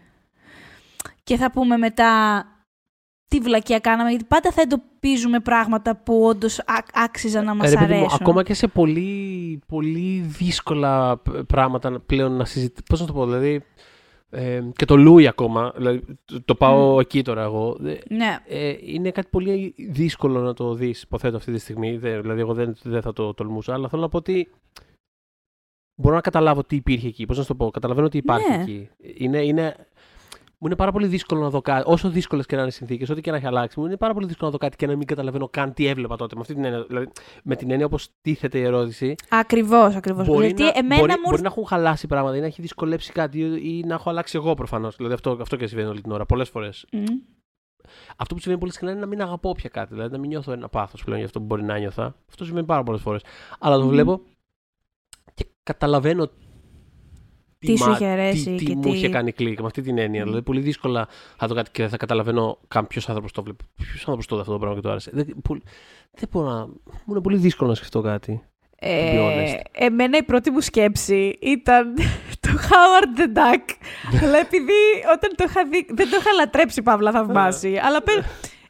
και 1.24 1.36
θα 1.36 1.50
πούμε 1.50 1.76
μετά 1.76 2.44
τι 3.28 3.40
βλακεία 3.40 3.78
κάναμε, 3.78 4.10
γιατί 4.10 4.24
πάντα 4.24 4.50
θα 4.52 4.60
εντοπίζουμε 4.60 5.40
πράγματα 5.40 5.96
που 5.96 6.24
όντως 6.24 6.60
άξιζαν 6.92 7.44
να 7.44 7.54
μας 7.54 7.66
Ε, 7.66 7.70
ρε 7.70 7.76
παιδί 7.78 7.92
μου, 7.92 7.98
αρέσουν. 7.98 8.18
ακόμα 8.20 8.42
και 8.42 8.54
σε 8.54 8.66
πολύ, 8.68 9.60
πολύ 9.66 10.18
δύσκολα 10.20 11.16
π- 11.18 11.42
πράγματα 11.46 12.00
πλέον 12.00 12.32
να 12.32 12.44
συζητήσει. 12.44 12.82
Πώς 12.88 13.00
να 13.00 13.06
το 13.06 13.12
πω, 13.12 13.24
δηλαδή. 13.24 13.62
Ε, 14.30 14.62
και 14.76 14.84
το 14.84 14.96
Λούι 14.96 15.26
ακόμα, 15.26 15.72
δηλαδή, 15.76 16.02
το, 16.24 16.42
το 16.42 16.54
πάω 16.54 17.00
εκεί 17.00 17.22
τώρα 17.22 17.42
εγώ. 17.42 17.76
Ε, 17.84 18.14
Ναι. 18.14 18.38
ε, 18.46 18.76
είναι 18.80 19.10
κάτι 19.10 19.28
πολύ 19.30 19.74
δύσκολο 19.90 20.40
να 20.40 20.54
το 20.54 20.74
δεις, 20.74 21.02
υποθέτω 21.02 21.36
αυτή 21.36 21.52
τη 21.52 21.58
στιγμή. 21.58 21.96
Δε- 21.96 22.20
δηλαδή, 22.20 22.40
εγώ 22.40 22.54
δεν, 22.54 22.76
δεν 22.82 23.02
θα 23.02 23.12
το 23.12 23.34
τολμούσα, 23.34 23.72
αλλά 23.72 23.88
θέλω 23.88 24.02
να 24.02 24.08
πω 24.08 24.16
ότι 24.16 24.50
μπορώ 26.00 26.14
να 26.14 26.20
καταλάβω 26.20 26.64
τι 26.64 26.76
υπήρχε 26.76 27.06
εκεί. 27.06 27.26
Πώς 27.26 27.36
να 27.36 27.42
σου 27.42 27.48
το 27.48 27.54
πω, 27.64 27.70
καταλαβαίνω 27.70 28.06
ότι 28.06 28.16
υπάρχει 28.18 28.50
Ναι. 28.50 28.62
εκεί. 28.62 28.88
Είναι, 29.00 29.38
είναι, 29.44 29.76
μου 30.58 30.66
είναι 30.66 30.76
πάρα 30.76 30.92
πολύ 30.92 31.06
δύσκολο 31.06 31.40
να 31.40 31.50
δω 31.50 31.60
κάτι, 31.60 31.82
όσο 31.86 32.08
δύσκολες 32.10 32.46
και 32.46 32.54
να 32.54 32.60
είναι 32.60 32.70
οι 32.70 32.72
συνθήκες, 32.72 33.08
ό,τι 33.10 33.20
και 33.20 33.30
να 33.30 33.36
έχει 33.36 33.46
αλλάξει, 33.46 33.80
μου 33.80 33.86
είναι 33.86 33.96
πάρα 33.96 34.14
πολύ 34.14 34.26
δύσκολο 34.26 34.50
να 34.50 34.56
δω 34.58 34.64
κάτι 34.64 34.76
και 34.76 34.86
να 34.86 34.96
μην 34.96 35.06
καταλαβαίνω 35.06 35.48
καν 35.48 35.74
τι 35.74 35.86
έβλεπα 35.86 36.16
τότε. 36.16 36.34
Με, 36.34 36.40
αυτή 36.40 36.54
την 36.54 36.64
έννοια, 36.64 36.84
δηλαδή, 36.84 37.08
με 37.44 37.56
την 37.56 37.70
έννοια 37.70 37.86
όπως 37.86 38.08
τίθεται 38.20 38.58
η 38.58 38.62
ερώτηση, 38.62 39.14
Ακριβώς, 39.28 39.94
ακριβώς. 39.94 40.26
μπορεί, 40.26 40.46
Γιατί 40.46 40.62
να, 40.62 40.68
εμένα 40.74 41.00
μπορεί, 41.00 41.12
μου. 41.12 41.28
μπορεί 41.30 41.42
να 41.42 41.48
έχουν 41.48 41.66
χαλάσει 41.66 42.06
πράγματα 42.06 42.36
ή 42.36 42.40
να 42.40 42.46
έχει 42.46 42.62
δυσκολέψει 42.62 43.12
κάτι 43.12 43.38
ή, 43.38 43.60
ή 43.78 43.84
να 43.86 43.94
έχω 43.94 44.10
αλλάξει 44.10 44.36
εγώ 44.36 44.54
προφανώς. 44.54 44.96
Δηλαδή 44.96 45.14
αυτό, 45.14 45.38
αυτό 45.40 45.56
και 45.56 45.66
συμβαίνει 45.66 45.88
όλη 45.88 46.00
την 46.00 46.12
ώρα, 46.12 46.26
πολλές 46.26 46.48
φορές. 46.48 46.86
Μμ. 46.92 47.04
Αυτό 48.16 48.34
που 48.34 48.40
συμβαίνει 48.40 48.60
πολύ 48.60 48.72
συχνά 48.72 48.90
είναι 48.90 49.00
να 49.00 49.06
μην 49.06 49.20
αγαπώ 49.22 49.52
πια 49.52 49.68
κάτι. 49.68 49.94
Δηλαδή 49.94 50.12
να 50.12 50.18
μην 50.18 50.28
νιώθω 50.28 50.52
ένα 50.52 50.68
πάθος 50.68 51.02
πλέον 51.04 51.16
για 51.18 51.26
αυτό 51.26 51.38
που 51.40 51.44
μπορεί 51.46 51.62
να 51.62 51.78
νιώθα. 51.78 52.14
Αυτό 52.28 52.44
συμβαίνει 52.44 52.66
πάρα 52.66 52.82
πολλές 52.82 53.00
φορές. 53.00 53.22
Αλλά 53.58 53.76
το 53.76 53.82
Μμμ. 53.82 53.90
βλέπω 53.90 54.20
και 55.34 55.46
καταλαβαίνω 55.62 56.30
Τι 57.64 57.76
σου 57.78 57.84
μα- 57.84 57.92
είχε 57.94 58.06
αρέσει 58.06 58.44
τι, 58.44 58.54
τι 58.56 58.64
και 58.64 58.74
μου 58.74 58.80
τι- 58.80 58.90
είχε 58.90 59.08
κάνει 59.08 59.32
κλικ 59.32 59.60
με 59.60 59.66
αυτή 59.66 59.82
την 59.82 59.98
έννοια. 59.98 60.20
Μμ. 60.20 60.24
Δηλαδή 60.24 60.42
πολύ 60.42 60.60
δύσκολα 60.60 61.08
θα 61.36 61.46
δω 61.46 61.54
κάτι 61.54 61.70
και 61.70 61.82
δεν 61.82 61.90
θα 61.90 61.96
καταλαβαίνω 61.96 62.58
καν 62.68 62.86
ποιος 62.86 63.08
άνθρωπος 63.08 63.32
το 63.32 63.42
βλέπει. 63.42 63.64
Ποιος 63.76 63.98
άνθρωπος 63.98 64.26
το 64.26 64.34
είδε 64.34 64.40
αυτό 64.42 64.52
το 64.52 64.58
πράγμα 64.58 64.76
και 64.76 64.82
το 64.82 64.90
άρεσε. 64.90 65.10
Δεν, 65.14 65.26
που- 65.44 65.58
δεν 66.14 66.28
μπορώ 66.32 66.48
να. 66.48 66.66
Μου 66.66 67.10
είναι 67.10 67.20
πολύ 67.20 67.36
δύσκολο 67.36 67.68
να 67.70 67.74
σκεφτώ 67.76 68.00
κάτι. 68.00 68.42
to 68.80 68.86
be 68.86 69.18
honest. 69.18 69.60
Ε, 69.72 69.84
εμένα 69.84 70.16
η 70.18 70.22
πρώτη 70.22 70.50
μου 70.50 70.60
σκέψη 70.60 71.38
ήταν 71.40 71.94
το 72.44 72.48
Howard 72.52 73.18
the 73.20 73.38
Duck. 73.38 73.64
αλλά 74.22 74.38
επειδή 74.38 74.72
όταν 75.14 75.30
το 75.36 75.44
είχα 75.48 75.64
δει, 75.70 75.86
δεν 75.88 76.10
το 76.10 76.16
είχα 76.20 76.32
λατρέψει 76.32 76.82
παύλα 76.82 77.10
θαυμάσει. 77.12 77.80
αλλά 77.82 78.02
πε- 78.02 78.24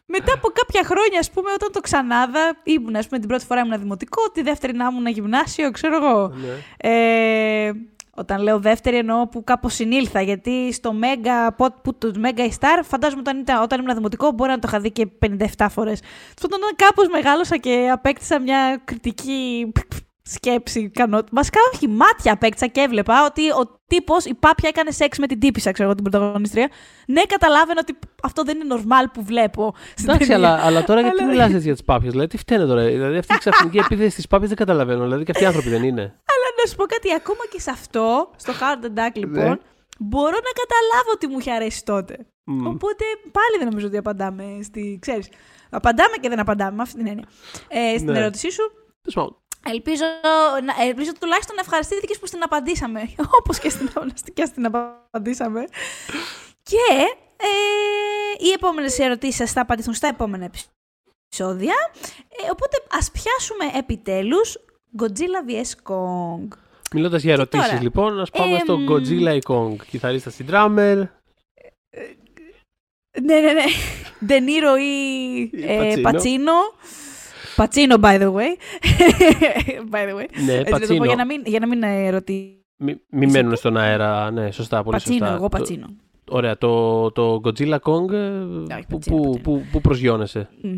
μετά 0.06 0.32
από 0.34 0.48
κάποια 0.48 0.82
χρόνια, 0.84 1.18
ας 1.18 1.30
πούμε, 1.30 1.50
όταν 1.54 1.72
το 1.72 1.80
ξανάδα, 1.80 2.60
ήμουν, 2.64 2.96
ας 2.96 3.06
πούμε, 3.08 3.18
την 3.20 3.28
πρώτη 3.28 3.44
φορά 3.44 3.60
ήμουν 3.60 3.78
δημοτικό, 3.80 4.30
τη 4.32 4.42
δεύτερη 4.42 4.72
να 4.76 4.88
ήμουν 4.92 5.06
γυμνάσιο, 5.06 5.70
ξέρω 5.70 5.96
εγώ. 5.96 6.28
Ναι. 6.28 6.88
Ε, 6.90 7.72
όταν 8.16 8.42
λέω 8.42 8.58
δεύτερη 8.58 8.96
εννοώ 8.96 9.28
που 9.28 9.44
κάπως 9.44 9.74
συνήλθα, 9.74 10.20
γιατί 10.20 10.72
στο 10.72 10.94
Mega, 11.00 11.54
που, 11.56 11.66
που 11.82 11.94
το 11.98 12.12
Mega 12.22 12.40
Star, 12.40 12.80
φαντάζομαι 12.82 13.20
όταν, 13.20 13.38
ήταν, 13.38 13.62
όταν 13.62 13.80
ήμουν 13.80 13.94
δημοτικό, 13.94 14.30
μπορεί 14.30 14.50
να 14.50 14.58
το 14.58 14.68
είχα 14.68 14.80
δει 14.80 14.90
και 14.90 15.08
57 15.58 15.66
φορές. 15.70 16.00
Αυτό 16.28 16.46
όταν 16.46 16.60
κάπως 16.76 17.08
μεγάλωσα 17.08 17.56
και 17.56 17.88
απέκτησα 17.92 18.40
μια 18.40 18.80
κριτική 18.84 19.72
σκέψη, 20.26 20.90
κανό... 20.90 21.20
Βασικά 21.30 21.58
όχι, 21.74 21.88
μάτια 21.88 22.32
απέκτησα 22.32 22.66
και 22.66 22.80
έβλεπα 22.80 23.24
ότι 23.26 23.50
ο 23.50 23.80
τύπος, 23.86 24.24
η 24.24 24.34
πάπια 24.34 24.68
έκανε 24.68 24.90
σεξ 24.90 25.18
με 25.18 25.26
την 25.26 25.38
τύπησα, 25.38 25.70
ξέρω 25.72 25.88
εγώ, 25.88 25.96
την 26.02 26.10
πρωταγωνίστρια. 26.10 26.68
Ναι, 27.06 27.22
καταλάβαινα 27.22 27.80
ότι 27.80 27.98
αυτό 28.22 28.42
δεν 28.42 28.56
είναι 28.60 28.74
normal 28.74 29.06
που 29.12 29.22
βλέπω. 29.24 29.74
στην 29.96 30.08
Εντάξει, 30.10 30.28
ταινία. 30.28 30.48
αλλά, 30.48 30.62
αλλά 30.64 30.84
τώρα 30.84 31.00
γιατί 31.00 31.22
Αλλά- 31.22 31.30
μιλάς 31.32 31.50
έτσι 31.52 31.64
για 31.64 31.72
τις 31.72 31.84
πάπιες. 31.84 32.10
Δηλαδή, 32.10 32.28
τι 32.28 32.36
φταίνε 32.36 32.66
τώρα; 32.66 32.82
Δηλαδή, 32.84 33.16
αυτή 33.16 33.34
η 33.34 33.38
ξαφνική 33.38 33.78
επίθεση 33.84 34.10
στις 34.10 34.26
πάπιες 34.26 34.48
δεν 34.48 34.58
καταλαβαίνω. 34.58 35.02
Δηλαδή, 35.02 35.24
και 35.24 35.30
αυτοί 35.30 35.42
οι 35.42 35.46
άνθρωποι 35.46 35.68
δεν 35.68 35.82
είναι. 35.82 36.02
Αλλά 36.02 36.43
να 36.62 36.68
σου 36.70 36.76
πω 36.76 36.84
κάτι, 36.86 37.12
ακόμα 37.14 37.44
και 37.50 37.60
σε 37.60 37.70
αυτό, 37.70 38.30
στο 38.36 38.52
Hard 38.60 38.84
and 38.84 38.98
Duck 38.98 39.14
λοιπόν, 39.14 39.44
Ναι. 39.48 39.56
μπορώ 39.98 40.36
να 40.48 40.52
καταλάβω 40.62 41.10
ότι 41.12 41.26
μου 41.26 41.38
είχε 41.38 41.52
αρέσει 41.52 41.84
τότε. 41.84 42.26
Μμ. 42.44 42.66
Οπότε 42.66 43.04
πάλι 43.32 43.54
δεν 43.58 43.66
νομίζω 43.68 43.86
ότι 43.86 43.96
απαντάμε 43.96 44.58
στη. 44.62 44.98
ξέρεις, 45.00 45.28
απαντάμε 45.70 46.16
και 46.20 46.28
δεν 46.28 46.38
απαντάμε 46.38 46.76
με 46.76 46.82
αυτή 46.82 46.96
την 46.96 47.06
έννοια. 47.06 47.24
Ε, 47.68 47.98
στην 47.98 48.10
Ναι. 48.12 48.18
ερώτησή 48.18 48.50
σου, 48.50 48.62
Τέλος 49.02 49.14
πάντων, 49.14 49.36
ελπίζω, 49.74 50.04
να- 50.64 50.84
ελπίζω 50.84 51.12
τουλάχιστον 51.12 51.54
να 51.54 51.60
ευχαριστήθηκες 51.60 52.18
που 52.18 52.26
στην 52.26 52.42
απαντήσαμε. 52.42 53.00
Όπως 53.38 53.58
και 53.58 53.68
στην, 53.68 53.90
και 54.34 54.44
στην 54.44 54.66
απαντήσαμε. 54.66 55.64
και 56.62 56.76
ε, 57.36 57.46
οι 58.44 58.50
επόμενες 58.50 58.98
ερωτήσεις 58.98 59.36
σας 59.36 59.52
θα 59.52 59.60
απαντηθούν 59.60 59.94
στα 59.94 60.08
επόμενα 60.08 60.44
επεισόδια. 60.44 61.74
Ε, 62.28 62.50
οπότε 62.50 62.76
ας 62.98 63.10
πιάσουμε 63.10 63.78
επιτέλους 63.78 64.58
Godzilla 64.98 65.50
vs. 65.50 65.92
Kong. 65.92 66.48
Μιλώντας 66.94 67.22
για 67.22 67.32
ερωτήσει, 67.32 67.68
τώρα, 67.68 67.82
λοιπόν, 67.82 68.20
ας 68.20 68.30
πάμε 68.30 68.58
στο 68.58 68.72
εμ, 68.72 68.86
Godzilla 68.88 69.34
ή 69.36 69.38
Kong. 69.46 69.76
Κιθαρίστας 69.90 70.32
στην 70.32 70.46
drummer. 70.50 71.02
Ναι, 73.22 73.34
ναι, 73.40 73.52
ναι. 73.52 73.62
Ντενίρο 74.26 74.76
ή 74.76 75.40
ε, 75.52 75.76
Πατσίνο. 75.76 76.02
Πατσίνο. 76.02 76.52
Πατσίνο, 77.56 77.96
by 78.00 78.20
the 78.20 78.32
way. 78.32 78.38
by 79.92 80.08
the 80.08 80.14
way. 80.16 80.26
Ναι, 80.44 80.52
Έτσι 80.52 80.58
να 80.58 80.64
το 80.64 80.70
πω, 80.70 80.70
Πατσίνο. 80.78 81.04
για 81.04 81.16
να 81.16 81.24
μην, 81.26 81.42
για 81.46 81.58
να 81.58 81.66
μην 81.66 81.82
ερωτήσει. 81.82 82.58
Μη, 82.76 83.00
μη 83.08 83.26
μένουν 83.26 83.56
στον 83.56 83.76
αέρα. 83.76 84.30
Ναι, 84.30 84.50
σωστά, 84.50 84.82
πολύ 84.82 84.96
Πατσίνο, 84.96 85.16
σωστά. 85.18 85.34
εγώ 85.34 85.42
Το- 85.48 85.56
Πατσίνο. 85.56 85.86
Ωραία, 86.28 86.58
το, 86.58 87.10
το 87.12 87.40
Godzilla 87.44 87.78
Kong. 87.78 88.12
ε, 88.12 88.18
Όχι, 88.74 88.86
που, 88.88 88.98
Πατσίνο, 88.98 89.16
που, 89.16 89.22
Πατσίνο. 89.22 89.38
που, 89.42 89.64
που 89.72 89.80
προσγειώνεσαι. 89.80 90.48
Μμ. 90.62 90.76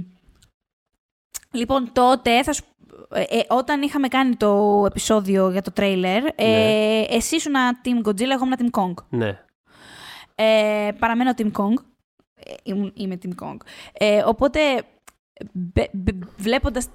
Λοιπόν, 1.50 1.90
τότε, 1.92 2.42
θα 2.42 2.52
σου... 2.52 2.64
ε, 3.10 3.20
ε, 3.38 3.42
όταν 3.48 3.82
είχαμε 3.82 4.08
κάνει 4.08 4.36
το 4.36 4.82
επεισόδιο 4.86 5.50
για 5.50 5.62
το 5.62 5.72
τρέιλερ, 5.72 6.24
ε, 6.34 6.46
Ναι. 6.46 7.16
εσύ 7.16 7.36
ήσουν 7.36 7.52
Team 7.84 8.08
Godzilla, 8.08 8.30
εγώ 8.30 8.44
ήμουν 8.44 8.56
Team 8.58 8.80
Kong. 8.80 8.94
Ναι. 9.08 9.38
Ε, 10.34 10.90
παραμένω 10.98 11.32
Team 11.36 11.50
Kong. 11.52 11.72
Ε, 12.34 12.54
ήμουν- 12.62 12.92
είμαι 12.94 13.18
Team 13.24 13.44
Kong. 13.44 13.56
Ε, 13.92 14.22
οπότε, 14.26 14.60
μπε- 15.52 15.90
μπε- 15.92 16.26
βλέποντας 16.36 16.88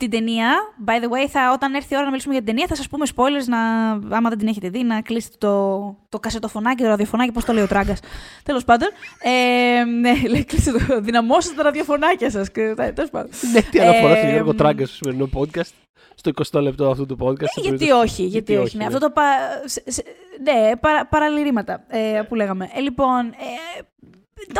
την 0.00 0.10
ταινία. 0.10 0.56
By 0.86 0.90
the 1.04 1.08
way, 1.08 1.26
θα, 1.28 1.52
όταν 1.52 1.74
έρθει 1.74 1.92
η 1.92 1.96
ώρα 1.96 2.04
να 2.04 2.10
μιλήσουμε 2.10 2.34
για 2.34 2.42
την 2.42 2.52
ταινία, 2.54 2.68
θα 2.68 2.74
σας 2.76 2.88
πούμε 2.88 3.06
spoilers. 3.14 3.46
Να, 3.46 3.90
άμα 4.16 4.28
δεν 4.28 4.38
την 4.38 4.48
έχετε 4.48 4.68
δει, 4.68 4.82
να 4.82 5.00
κλείσετε 5.00 5.34
το, 5.38 5.96
το 6.08 6.18
κασετοφωνάκι, 6.18 6.82
το 6.82 6.88
ραδιοφωνάκι, 6.88 7.32
πώς 7.32 7.44
το 7.44 7.52
λέει 7.52 7.62
ο 7.62 7.66
τράγκας. 7.66 8.00
Τέλος 8.48 8.64
πάντων. 8.64 8.88
Ε, 9.22 9.84
ναι, 9.84 10.12
λέει, 10.28 10.44
κλείστε 10.44 10.72
το. 10.72 11.00
Δυναμώστε 11.00 11.54
τα 11.54 11.62
ραδιοφωνάκια 11.62 12.30
σας. 12.30 12.50
Τέλος 12.52 13.10
πάντων. 13.10 13.30
Ναι, 13.52 13.60
τι 13.62 13.80
αναφορά 13.80 14.14
στον 14.16 14.28
Ε, 14.28 14.32
Γιώργο 14.32 14.54
Τράγκας 14.54 14.88
στο 14.88 14.96
σημερινό 14.96 15.28
podcast. 15.34 15.70
Στο 16.14 16.30
20 16.52 16.60
λεπτό 16.62 16.90
αυτού 16.90 17.06
του 17.06 17.16
podcast. 17.20 17.42
Ε, 17.56 17.60
γιατί 17.60 17.90
όχι, 17.90 18.22
γιατί, 18.24 18.56
όχι. 18.56 18.76
Ναι, 18.76 18.82
ναι. 18.82 18.86
αυτό 18.94 18.98
το 18.98 19.10
πα... 19.10 19.22
σε- 19.64 19.82
σε- 19.86 20.04
ναι, 20.42 20.76
παρα, 20.76 21.06
παραλυρήματα 21.06 21.84
ε, 21.88 22.22
που 22.28 22.34
λέγαμε. 22.34 22.70
Ε, 22.74 22.80
λοιπόν, 22.80 23.26
ε, 23.26 23.80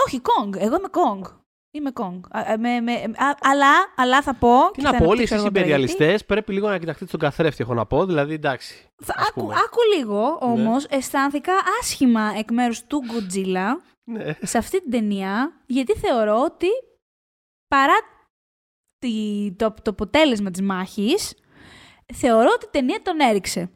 όχι, 0.07 0.21
Kong. 0.23 0.57
Εγώ 0.61 0.77
είμαι 0.77 0.89
Kong. 0.91 1.40
Είμαι 1.73 1.91
Kong. 1.95 2.21
Α, 2.31 2.53
ε, 2.53 2.57
με, 2.57 2.81
με, 2.81 2.93
α, 2.93 3.35
αλλά, 3.41 3.73
αλλά 3.97 4.23
θα 4.23 4.35
πω... 4.35 4.49
Τι 4.73 4.81
και 4.81 4.83
να 4.83 4.91
θα 4.93 4.97
πω, 4.99 5.05
όλοι 5.05 5.13
αναπτύξω 5.13 5.35
εσεί 5.35 5.43
οι 5.45 5.47
εγώ 5.47 5.53
τώρα 5.53 5.67
γιατί. 5.67 5.83
υπεριαλιστέ 5.93 6.25
πρέπει 6.27 6.53
λίγο 6.53 6.69
να 6.69 6.79
κοιταχτείτε 6.79 7.07
στον 7.07 7.21
καθρέφτη, 7.21 7.63
έχω 7.63 7.75
να 7.75 7.87
πω. 7.87 8.07
Δηλαδή, 8.07 8.35
εντάξει. 8.35 8.89
Θα, 9.03 9.15
ας 9.17 9.29
άκου, 9.29 9.41
πούμε. 9.41 9.55
άκου 9.55 9.79
λίγο 9.97 10.39
όμως, 10.41 10.85
αισθάνθηκα 10.85 11.53
άσχημα 11.81 12.33
εκ 12.39 12.51
μέρους 12.53 12.83
του 12.85 13.03
Godzilla 13.11 13.67
Ναι. 14.11 14.35
σε 14.43 14.59
αυτή 14.59 14.81
την 14.83 14.91
ταινία, 14.91 15.53
γιατί 15.67 15.93
θεωρώ 15.93 16.43
ότι 16.43 16.67
παρά 17.69 17.95
τη, 18.99 19.13
το, 19.57 19.75
το 19.83 19.91
αποτέλεσμα 19.91 20.51
της 20.51 20.63
μάχης, 20.63 21.35
θεωρώ 22.15 22.49
ότι 22.55 22.65
η 22.65 22.69
ταινία 22.73 23.03
τον 23.03 23.21
έριξε. 23.21 23.71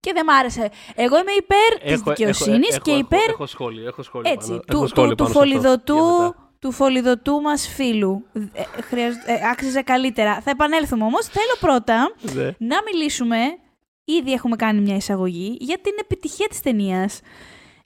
Και 0.00 0.12
δεν 0.12 0.24
μ' 0.24 0.30
άρεσε. 0.30 0.70
Εγώ 0.94 1.18
είμαι 1.18 1.32
υπέρ 1.32 1.78
της 1.80 1.92
Έχω- 1.92 2.10
δικαιοσύνης 2.10 2.68
έχω- 2.74 2.78
και 2.82 2.90
έχω- 2.90 3.00
υπέρ 3.00 3.28
Έχω 3.28 3.46
σχόλιο, 3.46 3.86
έχω 3.86 4.02
σχόλιο 4.02 4.32
έτσι, 4.32 4.48
πάνω. 4.48 4.60
του, 4.60 4.72
έχω 4.72 4.82
του, 4.82 4.88
σχόλιο 4.88 5.14
του, 5.14 5.24
πάνω 5.24 5.32
σε 5.32 5.38
αυτό. 5.38 5.50
φολιδωτού, 5.50 5.94
Για 5.94 6.22
μετά. 6.26 6.47
Του 6.58 6.72
φολιδωτού 6.72 7.40
μας 7.40 7.68
φίλου. 7.68 8.24
Ε, 8.52 8.62
χρειαζ- 8.82 9.28
ε, 9.28 9.48
άξιζε 9.50 9.82
καλύτερα. 9.82 10.40
Θα 10.40 10.50
επανέλθουμε 10.50 11.04
όμως. 11.04 11.26
Θέλω 11.26 11.56
πρώτα 11.60 12.14
Ναι. 12.20 12.44
να 12.58 12.76
μιλήσουμε, 12.92 13.38
ήδη 14.04 14.32
έχουμε 14.32 14.56
κάνει 14.56 14.80
μια 14.80 14.96
εισαγωγή, 14.96 15.56
για 15.60 15.78
την 15.78 15.92
επιτυχία 16.00 16.46
της 16.48 16.60
ταινίας, 16.60 17.18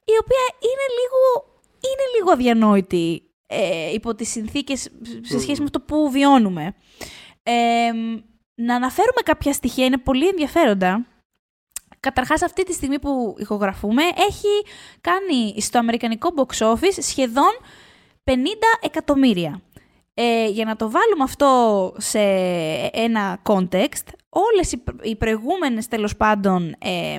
η 0.04 0.12
οποία 0.20 0.44
είναι 0.60 0.86
λίγο, 1.00 1.50
είναι 1.78 2.18
λίγο 2.18 2.30
αδιανόητη 2.32 3.22
ε, 3.46 3.92
υπό 3.92 4.14
τις 4.14 4.30
συνθήκες 4.30 4.80
σε 5.22 5.38
σχέση 5.40 5.58
με 5.58 5.64
αυτό 5.64 5.80
που 5.80 6.10
βιώνουμε. 6.10 6.74
Ε, 7.42 7.90
να 8.54 8.74
αναφέρουμε 8.74 9.20
κάποια 9.24 9.52
στοιχεία, 9.52 9.84
είναι 9.84 9.98
πολύ 9.98 10.28
ενδιαφέροντα. 10.28 11.06
Καταρχάς 12.00 12.42
αυτή 12.42 12.62
τη 12.64 12.72
στιγμή 12.72 12.98
που 12.98 13.34
ηχογραφούμε 13.38 14.02
έχει 14.02 14.48
κάνει 15.00 15.60
στο 15.60 15.78
αμερικανικό 15.78 16.28
box 16.36 16.66
office 16.74 16.98
σχεδόν 17.00 17.50
50 18.24 18.32
εκατομμύρια. 18.80 19.60
Ε, 20.14 20.46
για 20.48 20.64
να 20.64 20.76
το 20.76 20.90
βάλουμε 20.90 21.22
αυτό 21.22 21.92
σε 21.98 22.20
ένα 22.92 23.42
context, 23.42 24.06
όλες 24.28 24.72
οι, 24.72 24.76
πr- 24.76 25.06
οι 25.06 25.16
προηγούμενες 25.16 25.88
τέλος 25.88 26.16
πάντων 26.16 26.74
ε, 26.78 27.14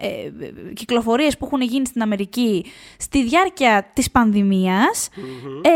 ε, 0.00 0.30
κυκλοφορίες 0.74 1.38
που 1.38 1.44
έχουν 1.44 1.60
γίνει 1.60 1.86
στην 1.86 2.02
Αμερική 2.02 2.64
στη 2.98 3.22
διάρκεια 3.24 3.90
της 3.94 4.10
πανδημίας 4.10 5.08
Μμμ. 5.16 5.60
ε, 5.64 5.70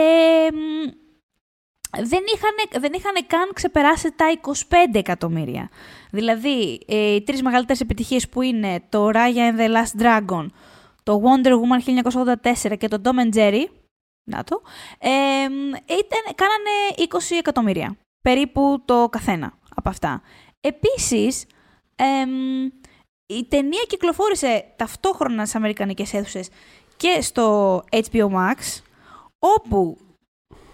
μ, 0.53 0.91
δεν, 2.03 2.23
είχαν, 2.35 2.81
δεν 2.83 2.93
είχαν 2.93 3.15
καν 3.27 3.51
ξεπεράσει 3.53 4.13
τα 4.17 4.27
25 4.69 4.95
εκατομμύρια. 4.95 5.69
Δηλαδή, 6.11 6.81
ε, 6.87 7.15
οι 7.15 7.23
τρεις 7.23 7.43
μεγαλύτερες 7.43 7.81
επιτυχίες 7.81 8.29
που 8.29 8.43
είναι 8.43 8.83
το 8.89 9.11
Raya 9.13 9.53
and 9.57 9.61
the 9.61 9.69
Last 9.75 10.03
Dragon, 10.03 10.47
το 11.03 11.23
Wonder 11.25 11.51
Woman 11.53 11.81
1984 12.73 12.77
και 12.79 12.89
το 12.89 13.01
Tom 13.05 13.09
and 13.33 13.37
Jerry, 13.37 13.65
να 14.25 14.45
το, 14.45 14.63
ε, 14.99 15.49
μ, 15.49 15.67
ήταν, 15.75 16.35
κάνανε 16.35 17.11
20 17.33 17.37
εκατομμύρια. 17.39 17.97
Περίπου 18.23 18.83
το 18.85 19.09
καθένα 19.11 19.59
από 19.75 19.89
αυτά. 19.89 20.23
Επίσης, 20.61 21.47
εμ, 21.97 22.65
η 23.27 23.45
ταινία 23.49 23.83
κυκλοφόρησε 23.87 24.65
ταυτόχρονα 24.77 25.43
στις 25.43 25.55
αμερικανικές 25.55 26.15
αίθουσες 26.15 26.49
και 26.97 27.21
στο 27.21 27.77
HBO 27.91 28.29
Max, 28.29 28.83
όπου 29.39 29.97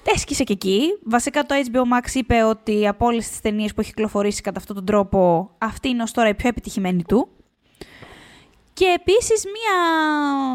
έσκησε 0.05 0.45
και 0.45 0.53
εκεί. 0.53 0.99
Βασικά 1.05 1.45
το 1.45 1.55
HBO 1.73 1.81
Max 1.81 2.15
είπε 2.15 2.43
ότι 2.43 2.89
από 2.89 3.07
όλες 3.07 3.29
τις 3.29 3.41
ταινίες 3.41 3.75
που 3.75 3.81
έχει 3.81 3.91
κυκλοφορήσει 3.91 4.43
κατά 4.43 4.59
αυτόν 4.59 4.77
τον 4.77 4.85
τρόπο, 4.85 5.51
αυτή 5.59 5.89
είναι 5.89 6.03
ως 6.03 6.13
τώρα 6.13 6.29
η 6.29 6.35
πιο 6.35 6.49
επιτυχημένη 6.49 7.03
του. 7.05 7.29
Και 8.81 8.97
επίσης 9.01 9.45
μια, 9.45 9.77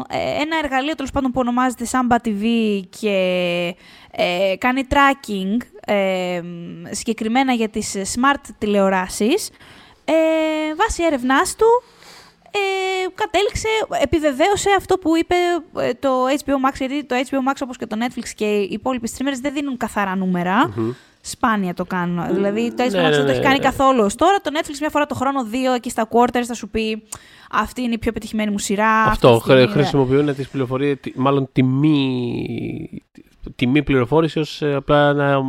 ε, 0.08 0.42
ένα 0.42 0.58
εργαλείο 0.62 0.94
τέλος 0.94 1.10
πάντων 1.10 1.30
που 1.32 1.40
ονομάζεται 1.40 1.86
Samba 1.90 2.16
TV 2.26 2.44
και 3.00 3.16
ε, 4.10 4.54
κάνει 4.58 4.82
tracking 4.90 5.66
ε, 5.86 6.42
συγκεκριμένα 6.90 7.52
για 7.52 7.68
τις 7.68 7.94
ε, 7.94 8.02
smart 8.14 8.40
τηλεοράσεις 8.58 9.50
ε, 10.04 10.14
βάσει 10.76 11.02
έρευνάς 11.02 11.56
του 11.56 11.66
ε, 12.50 13.08
κατέληξε, 13.14 13.68
επιβεβαίωσε 14.02 14.70
αυτό 14.76 14.98
που 14.98 15.16
είπε 15.16 15.34
ε, 15.78 15.94
το 15.94 16.10
HBO 16.26 16.68
Max, 16.68 16.74
γιατί 16.78 17.04
το 17.04 17.16
HBO 17.16 17.50
Max 17.50 17.54
όπως 17.62 17.76
και 17.76 17.86
το 17.86 17.96
Netflix 18.00 18.28
και 18.36 18.44
οι 18.44 18.68
υπόλοιποι 18.70 19.10
streamers 19.16 19.38
δεν 19.40 19.52
δίνουν 19.52 19.76
καθαρά 19.76 20.16
νούμερα. 20.16 20.72
Μμμ. 20.76 20.92
Σπάνια 21.28 21.74
το 21.74 21.84
κάνουν. 21.84 22.34
Δηλαδή 22.34 22.74
το 22.74 22.84
HBO 22.84 22.90
ναι, 22.92 22.98
Max 23.00 23.10
ναι, 23.10 23.16
δεν 23.16 23.24
το 23.24 23.30
έχει 23.30 23.38
ναι. 23.40 23.44
κάνει 23.46 23.58
καθόλου 23.58 24.02
ως 24.04 24.14
τώρα. 24.14 24.36
Το 24.42 24.50
Netflix 24.54 24.74
μια 24.80 24.90
φορά 24.90 25.06
το 25.06 25.14
χρόνο, 25.14 25.44
δύο 25.44 25.72
εκεί 25.72 25.90
στα 25.90 26.08
quarters 26.10 26.42
θα 26.46 26.54
σου 26.54 26.68
πει 26.68 27.02
αυτή 27.50 27.82
είναι 27.82 27.92
η 27.94 27.98
πιο 27.98 28.12
πετυχημένη 28.12 28.50
μου 28.50 28.58
σειρά. 28.58 29.02
Αυτό, 29.02 29.28
αυτή 29.28 29.38
τη 29.40 29.44
στιγμή, 29.44 29.62
χρη- 29.66 29.72
χρησιμοποιούν 29.80 30.34
τις 30.34 30.48
πληροφορίες, 30.48 30.96
τι- 31.00 31.12
μάλλον 31.16 31.48
τιμή, 31.52 33.02
τιμή 33.56 33.82
πληροφόρηση 33.82 34.38
ως 34.38 34.62
ε, 34.62 34.74
απλά 34.74 35.08
ένα 35.10 35.40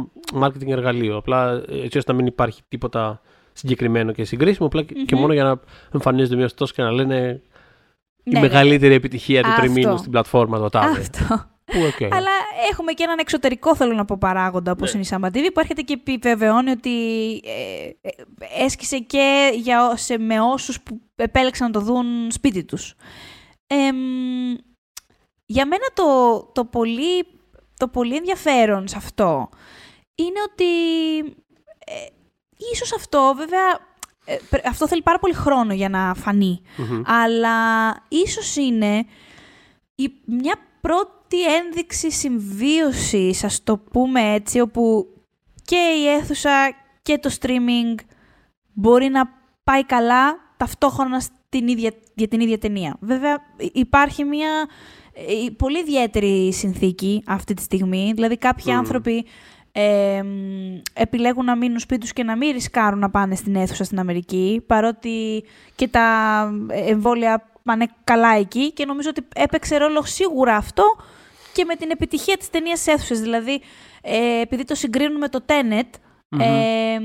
marketing 0.41 0.67
εργαλείο. 0.69 1.15
Απλά 1.17 1.51
ε, 1.69 1.81
έτσι 1.83 1.97
ώστε 1.97 2.11
να 2.11 2.17
μην 2.17 2.25
υπάρχει 2.27 2.61
τίποτα 2.67 3.21
συγκεκριμένο 3.53 4.11
και 4.11 4.23
συγκρίσιμο, 4.23 4.67
απλά 4.67 4.81
και- 4.83 4.93
και 4.93 5.15
Μμμ. 5.15 5.21
μόνο 5.21 5.33
για 5.33 5.43
να 5.43 5.59
εμφανίζονται 5.93 6.35
μια 6.35 6.49
τόσο 6.55 6.73
και 6.73 6.81
να 6.81 6.91
λένε 6.91 7.41
η 8.23 8.29
Ναι, 8.31 8.39
ναι. 8.39 8.47
μεγαλύτερη 8.47 8.93
επιτυχία 8.93 9.41
του 9.43 9.49
Αυτό. 9.49 9.61
τριμήνου 9.61 9.97
στην 9.97 10.11
πλατφόρμα 10.11 10.59
το 10.59 10.69
τάδε. 10.69 10.99
Αυτό. 10.99 11.45
Που, 11.65 11.77
οκ. 11.87 12.13
Αλλά 12.13 12.29
έχουμε 12.71 12.91
και 12.93 13.03
έναν 13.03 13.17
εξωτερικό, 13.19 13.75
θέλω 13.75 13.93
να 13.93 14.05
πω, 14.05 14.17
παράγοντα, 14.19 14.71
όπως 14.71 14.93
είναι 14.93 15.03
η 15.03 15.07
Samba 15.09 15.25
TV, 15.25 15.47
που 15.53 15.59
έρχεται 15.59 15.81
και 15.81 15.93
επιβεβαιώνει 15.93 16.69
ότι 16.69 16.91
ε, 17.45 17.89
ε, 18.01 18.09
έσκισε 18.63 18.99
και 18.99 19.51
για, 19.55 19.87
ό- 19.87 19.95
σε, 19.95 20.17
με 20.17 20.39
όσους 20.41 20.81
που 20.81 21.01
επέλεξαν 21.15 21.67
να 21.67 21.73
το 21.73 21.79
δουν 21.79 22.31
σπίτι 22.31 22.63
τους. 22.63 22.93
Εμ, 23.67 23.95
για 25.45 25.65
μένα 25.65 25.85
το, 25.93 26.39
το, 26.53 26.65
πολύ, 26.65 27.25
το 27.77 27.87
πολύ 27.87 28.15
ενδιαφέρον 28.15 28.87
σε 28.87 28.95
αυτό 28.97 29.49
είναι 30.15 30.39
ότι 30.51 30.65
ε, 31.85 32.05
ίσως 32.73 32.93
αυτό, 32.93 33.33
βέβαια, 33.37 33.79
ε, 34.25 34.35
πρέ- 34.49 34.67
αυτό 34.67 34.87
θέλει 34.87 35.01
πάρα 35.01 35.19
πολύ 35.19 35.33
χρόνο 35.33 35.73
για 35.73 35.89
να 35.89 36.13
φανεί 36.13 36.61
Μμμ. 36.77 37.01
αλλά 37.05 37.89
ίσως 38.07 38.55
είναι 38.55 39.05
η, 39.95 40.11
μια 40.25 40.55
πρώτη 40.81 41.11
ένδειξη 41.35 42.11
συμβίωσης, 42.11 43.43
ας 43.43 43.63
το 43.63 43.77
πούμε 43.77 44.33
έτσι, 44.33 44.59
όπου 44.59 45.07
και 45.63 45.95
η 46.01 46.07
αίθουσα 46.07 46.51
και 47.01 47.17
το 47.17 47.35
streaming 47.41 47.95
μπορεί 48.73 49.07
να 49.09 49.29
πάει 49.63 49.85
καλά 49.85 50.37
ταυτόχρονα 50.57 51.19
στην 51.19 51.67
ίδια, 51.67 51.91
για 52.13 52.27
την 52.27 52.39
ίδια 52.39 52.57
ταινία. 52.57 52.97
Βέβαια 52.99 53.37
υ- 53.57 53.77
υπάρχει 53.77 54.23
μια 54.23 54.49
ε, 55.13 55.49
πολύ 55.57 55.79
ιδιαίτερη 55.79 56.53
συνθήκη 56.53 57.23
αυτή 57.27 57.53
τη 57.53 57.61
στιγμή, 57.61 58.11
δηλαδή 58.15 58.37
κάποιοι 58.37 58.65
Μμμ. 58.67 58.77
άνθρωποι 58.77 59.25
ε, 59.71 60.21
μ, 60.23 60.79
επιλέγουν 60.93 61.45
να 61.45 61.55
μείνουν 61.55 61.79
σπίτι 61.79 61.99
τους 62.01 62.13
και 62.13 62.23
να 62.23 62.35
μην 62.35 62.51
ρισκάρουν 62.51 62.99
να 62.99 63.09
πάνε 63.09 63.35
στην 63.35 63.55
αίθουσα 63.55 63.83
στην 63.83 63.99
Αμερική, 63.99 64.63
παρότι 64.67 65.43
και 65.75 65.87
τα 65.87 66.03
εμβόλια 66.69 67.49
πάνε 67.63 67.87
καλά 68.03 68.29
εκεί 68.35 68.71
και 68.73 68.85
νομίζω 68.85 69.09
ότι 69.09 69.27
έπαιξε 69.35 69.77
ρόλο 69.77 70.03
σίγουρα 70.05 70.55
αυτό 70.55 70.83
και 71.57 71.65
με 71.65 71.75
την 71.75 71.89
επιτυχία 71.91 72.37
της 72.37 72.49
ταινίας 72.49 72.79
στις 72.79 72.93
αίθουσες. 72.93 73.19
Δηλαδή, 73.19 73.61
ε, 74.01 74.41
επειδή 74.41 74.63
το 74.63 74.75
συγκρίνουν 74.75 75.17
με 75.17 75.29
το 75.29 75.39
Tenet, 75.45 75.89
Μμμ. 76.29 76.39
ε, 76.41 76.45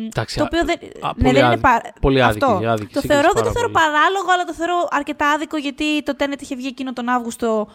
Εντάξει, 0.06 0.36
το 0.36 0.42
α- 0.42 0.46
οποίο 0.50 0.64
δεν, 0.64 0.76
α, 1.00 1.06
ναι, 1.06 1.12
πολύ 1.12 1.14
δεν 1.22 1.34
είναι 1.34 1.44
άδικη- 1.46 1.62
παρά... 1.62 1.80
πολύ 2.00 2.22
άδικη, 2.22 2.44
Αυτό. 2.44 2.68
άδικη 2.68 2.92
το 2.94 3.00
σύγκριση 3.00 3.06
θεωρώ, 3.06 3.22
δεν 3.34 3.42
πάρα 3.42 3.46
το 3.46 3.52
θεωρώ 3.52 3.70
πολύ. 3.70 3.84
παράλογο, 3.84 4.28
αλλά 4.34 4.44
το 4.44 4.54
θεωρώ 4.54 4.74
αρκετά 4.90 5.30
άδικο 5.30 5.56
γιατί 5.56 6.02
το 6.02 6.12
Tenet 6.18 6.40
είχε 6.42 6.54
βγει 6.56 6.66
εκείνο 6.66 6.92
τον 6.92 7.08
Αύγουστο 7.08 7.68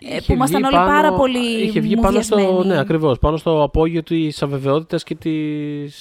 ε, 0.00 0.16
Είχε 0.16 0.22
που 0.26 0.32
ήμασταν 0.32 0.60
βγει 0.60 0.66
όλοι 0.68 0.76
πάνω- 0.84 0.90
πάρα 0.96 1.12
πολύ 1.12 1.62
Είχε 1.62 1.80
βγει 1.80 1.96
πάνω 1.96 2.20
στο, 2.20 2.36
μουδιασμένοι. 2.38 2.68
ναι, 2.74 2.78
ακριβώς, 2.80 3.18
πάνω 3.18 3.36
στο 3.36 3.62
απόγειο 3.62 4.02
της 4.02 4.42
αβεβαιότητας 4.42 5.02
και, 5.04 5.14
της, 5.14 5.94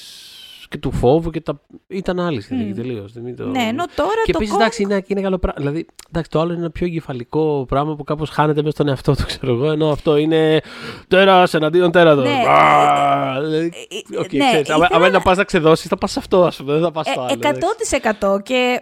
και 0.69 0.77
του 0.77 0.91
φόβου 0.91 1.29
και 1.29 1.41
τα... 1.41 1.61
ήταν 1.87 2.19
άλλη 2.19 2.41
συνθήκη 2.41 2.69
Μμ. 2.69 2.75
τελείως. 2.75 3.13
δεν 3.13 3.25
είναι 3.27 3.35
το- 3.35 3.45
Ναι, 3.45 3.61
ενώ 3.63 3.85
τώρα 3.95 4.09
Και 4.25 4.31
το 4.31 4.37
επίσης, 4.37 4.53
Kong- 4.55 4.59
εντάξει, 4.59 4.81
είναι, 4.83 5.03
είναι 5.07 5.21
καλό 5.21 5.37
πράγμα. 5.37 5.59
Δηλαδή, 5.61 5.85
εντάξει, 6.09 6.29
το 6.29 6.39
άλλο 6.39 6.51
είναι 6.51 6.61
ένα 6.61 6.71
πιο 6.71 6.85
εγκεφαλικό 6.85 7.65
πράγμα 7.67 7.95
που 7.95 8.03
κάπως 8.03 8.29
χάνεται 8.29 8.59
μέσα 8.61 8.71
στον 8.71 8.87
εαυτό 8.87 9.15
του, 9.15 9.25
ξέρω 9.37 9.53
εγώ. 9.53 9.71
Ενώ 9.71 9.89
αυτό 9.91 10.17
είναι 10.17 10.61
τέρας 11.07 11.53
εναντίον 11.53 11.91
τέρατος. 11.91 12.21
Ναι. 12.21 12.41
Δηλαδή, 13.43 13.71
Ε, 14.13 14.17
οκ, 14.17 14.31
ναι, 14.33 14.47
ξέρεις, 14.47 14.69
άμα- 14.69 14.83
ήθελα 14.85 14.87
άμα 14.91 15.07
είναι 15.07 15.17
να 15.17 15.23
πας 15.23 15.37
να 15.37 15.43
ξεδώσεις, 15.43 15.87
θα 15.89 15.97
πας 15.97 16.11
σε 16.11 16.19
αυτό, 16.19 16.45
ας 16.45 16.55
πούμε. 16.57 16.73
Δεν 16.73 16.81
θα 16.81 16.91
πας 16.91 17.07
στο 17.07 17.21
Ε, 17.21 17.23
άλλο. 17.23 17.33
εντάξει. 17.33 17.59
100% 18.29 18.39
και 18.43 18.81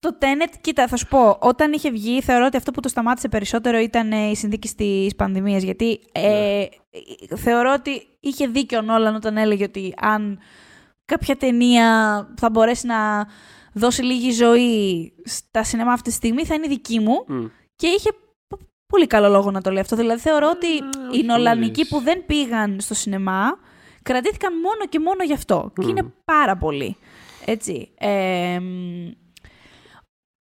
το 0.00 0.16
Tenet, 0.20 0.54
κοίτα, 0.60 0.88
θα 0.88 0.96
σου 0.96 1.06
πω, 1.06 1.36
όταν 1.40 1.72
είχε 1.72 1.90
βγει, 1.90 2.22
θεωρώ 2.22 2.44
ότι 2.46 2.56
αυτό 2.56 2.70
που 2.70 2.80
το 2.80 2.88
σταμάτησε 2.88 3.28
περισσότερο 3.28 3.78
ήταν 3.78 4.12
ε, 4.12 4.30
η 4.30 4.34
συνθήκη 4.34 4.68
τη 4.68 5.06
πανδημία. 5.16 5.58
Γιατί 5.58 6.00
ε, 6.12 6.28
Ναι. 7.30 7.36
θεωρώ 7.36 7.72
ότι 7.78 8.02
είχε 8.20 8.46
δίκιο 8.46 8.78
ο 8.78 8.82
Νόλαν 8.82 9.14
όταν 9.14 9.36
έλεγε 9.36 9.64
ότι 9.64 9.94
αν 10.00 10.38
κάποια 11.08 11.36
ταινία 11.36 11.86
θα 12.36 12.50
μπορέσει 12.50 12.86
να 12.86 13.28
δώσει 13.72 14.02
λίγη 14.02 14.30
ζωή 14.30 15.12
στα 15.24 15.64
σινεμά 15.64 15.92
αυτή 15.92 16.08
τη 16.08 16.14
στιγμή 16.14 16.44
θα 16.44 16.54
είναι 16.54 16.66
δική 16.68 16.98
μου 17.00 17.24
Μμ. 17.26 17.44
και 17.76 17.86
είχε 17.86 18.10
π- 18.48 18.60
πολύ 18.86 19.06
καλό 19.06 19.28
λόγο 19.28 19.50
να 19.50 19.60
το 19.60 19.70
λέει 19.70 19.80
αυτό. 19.82 19.96
Δηλαδή 19.96 20.20
θεωρώ 20.20 20.50
ότι 20.54 20.76
Ε, 20.76 21.08
όχι 21.08 21.18
οι 21.20 21.22
νολανικοί 21.24 21.86
πολύ. 21.88 21.88
που 21.88 22.10
δεν 22.10 22.26
πήγαν 22.26 22.80
στο 22.80 22.94
σινεμά 22.94 23.58
κρατήθηκαν 24.02 24.52
μόνο 24.60 24.86
και 24.88 24.98
μόνο 25.00 25.24
γι' 25.24 25.32
αυτό. 25.32 25.72
Και 25.74 25.84
Μμ. 25.84 25.88
είναι 25.88 26.12
πάρα 26.24 26.56
πολύ. 26.56 26.96
Έτσι. 27.44 27.90
Ε, 27.98 28.58
μ, 28.60 29.08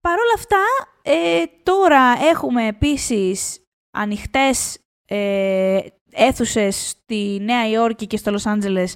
Παρ' 0.02 0.20
όλα 0.20 0.34
αυτά, 0.36 0.58
ε, 1.02 1.44
τώρα 1.64 2.14
έχουμε 2.32 2.68
επίσης 2.68 3.60
ανοιχτές 3.98 4.78
ε, 5.06 5.80
αίθουσες 6.12 6.88
στη 6.88 7.40
Νέα 7.42 7.70
Υόρκη 7.70 8.08
και 8.08 8.18
στο 8.18 8.32
Λος 8.32 8.46
Άντζελες 8.46 8.96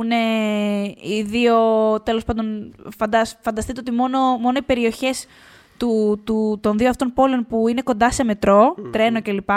που 0.00 0.06
είναι 0.06 0.94
οι 1.00 1.22
δύο, 1.22 1.56
τέλος 2.02 2.24
πάντων, 2.24 2.74
φαντασ, 2.96 3.36
φανταστείτε 3.40 3.80
ότι 3.80 3.90
μόνο, 3.90 4.18
μόνο 4.18 4.58
οι 4.58 4.62
περιοχές 4.62 5.26
του, 5.76 6.20
του, 6.24 6.58
των 6.62 6.78
δύο 6.78 6.88
αυτών 6.88 7.12
πόλεων 7.12 7.46
που 7.46 7.68
είναι 7.68 7.82
κοντά 7.82 8.10
σε 8.10 8.24
μετρό, 8.24 8.74
Μμμ. 8.76 8.90
τρένο 8.90 9.22
κλπ. 9.22 9.50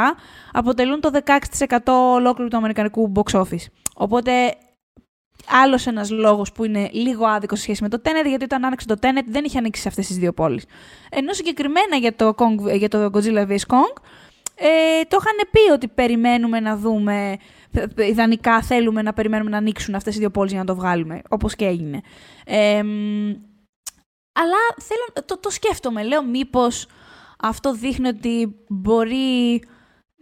αποτελούν 0.51 0.99
το 0.99 1.09
16% 1.25 1.77
ολόκληρου 2.13 2.49
του 2.49 2.57
αμερικανικού 2.57 3.11
box 3.15 3.39
office. 3.39 3.65
Οπότε 3.95 4.31
άλλος 5.63 5.87
ένας 5.87 6.09
λόγος 6.09 6.51
που 6.51 6.63
είναι 6.63 6.89
λίγο 6.91 7.25
άδικος 7.25 7.57
σε 7.57 7.63
σχέση 7.63 7.83
με 7.83 7.89
το 7.89 8.01
Tenet, 8.03 8.27
γιατί 8.27 8.43
όταν 8.43 8.65
άνοιξε 8.65 8.87
το 8.87 8.95
Tenet 9.01 9.25
δεν 9.27 9.43
είχε 9.43 9.57
ανοίξει 9.57 9.81
σε 9.81 9.87
αυτές 9.87 10.07
τις 10.07 10.17
δύο 10.17 10.33
πόλεις. 10.33 10.65
Ενώ 11.09 11.33
συγκεκριμένα 11.33 11.95
για 11.95 12.15
το, 12.15 12.33
Kong, 12.37 12.77
για 12.77 12.89
το 12.89 13.09
Godzilla 13.13 13.47
vs. 13.47 13.67
Kong, 13.67 14.01
ε, 14.55 15.01
το 15.07 15.17
είχαν 15.19 15.49
πει 15.51 15.71
ότι 15.71 15.87
περιμένουμε 15.87 16.59
να 16.59 16.77
δούμε. 16.77 17.37
Ε, 17.73 18.07
Ιδανικά 18.07 18.61
θέλουμε 18.61 19.01
να 19.01 19.13
περιμένουμε 19.13 19.49
να 19.49 19.57
ανοίξουν 19.57 19.95
αυτές 19.95 20.15
οι 20.15 20.19
δύο 20.19 20.29
πόλεις 20.29 20.51
για 20.51 20.59
να 20.59 20.65
το 20.65 20.75
βγάλουμε, 20.75 21.21
όπως 21.29 21.55
και 21.55 21.65
έγινε. 21.65 22.01
Ε, 22.45 22.83
μ, 22.83 23.31
αλλά 24.33 24.57
θέλω, 24.81 25.25
το, 25.25 25.39
το 25.39 25.49
σκέφτομαι. 25.49 26.03
Λέω 26.03 26.23
μήπως 26.23 26.87
αυτό 27.39 27.73
δείχνει 27.73 28.07
ότι 28.07 28.55
μπορεί 28.67 29.63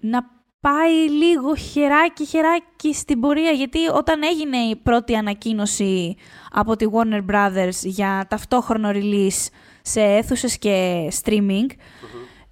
να 0.01 0.41
πάει 0.59 1.09
λίγο 1.09 1.55
χεράκι 1.55 2.25
χεράκι 2.25 2.93
στην 2.93 3.19
πορεία 3.19 3.51
γιατί 3.51 3.79
όταν 3.87 4.23
έγινε 4.23 4.57
η 4.57 4.75
πρώτη 4.75 5.15
ανακοίνωση 5.15 6.15
από 6.51 6.75
τη 6.75 6.85
Warner 6.93 7.25
Brothers 7.31 7.79
για 7.83 8.25
ταυτόχρονο 8.29 8.89
release 8.93 9.47
σε 9.81 10.01
αίθουσες 10.01 10.57
και 10.57 11.07
streaming 11.23 11.65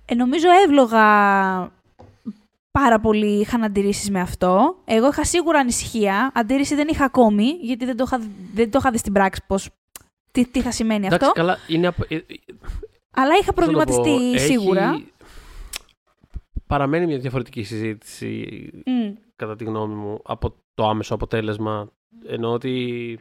ε, 0.05 0.15
νομίζω 0.15 0.47
εύλογα 0.65 1.07
πάρα 2.71 2.99
πολύ 2.99 3.39
είχαν 3.39 3.63
αντιρρήσεις 3.63 4.10
με 4.10 4.19
αυτό. 4.19 4.75
Εγώ 4.86 5.08
είχα 5.08 5.23
σίγουρα 5.25 5.60
ανησυχία. 5.60 6.32
Αντίρρηση 6.34 6.75
δεν 6.75 6.88
είχα 6.88 7.05
ακόμη, 7.05 7.43
γιατί 7.62 7.86
δεν 7.86 7.97
το 7.97 8.03
είχα, 8.08 8.19
δεν 8.53 8.71
το 8.71 8.77
είχα 8.82 8.91
δει 8.91 8.97
στην 8.97 9.13
πράξη 9.13 9.41
πώς, 9.47 9.69
τι, 10.32 10.45
τι 10.47 10.62
θα 10.62 10.71
σημαίνει 10.71 11.05
Εντάξει, 11.05 11.25
αυτό. 11.25 11.39
καλά, 11.39 11.58
είναι. 11.67 11.88
απο- 11.88 12.05
ε, 12.08 12.15
ε, 12.15 12.23
Αλλά 13.12 13.36
είχα 13.41 13.53
πώς 13.53 13.65
να 13.67 13.71
το 13.73 13.77
πω, 13.77 13.86
προβληματιστεί 13.86 14.32
έχει- 14.36 14.45
σίγουρα. 14.60 15.01
Παραμένει 16.67 17.05
μια 17.05 17.17
διαφορετική 17.17 17.63
συζήτηση, 17.63 18.69
Μμ. 18.86 19.13
κατά 19.36 19.55
τη 19.55 19.63
γνώμη 19.63 19.93
μου, 19.93 20.19
από 20.23 20.55
το 20.73 20.88
άμεσο 20.88 21.13
αποτέλεσμα. 21.13 21.91
Ενώ 22.27 22.51
ότι. 22.51 23.19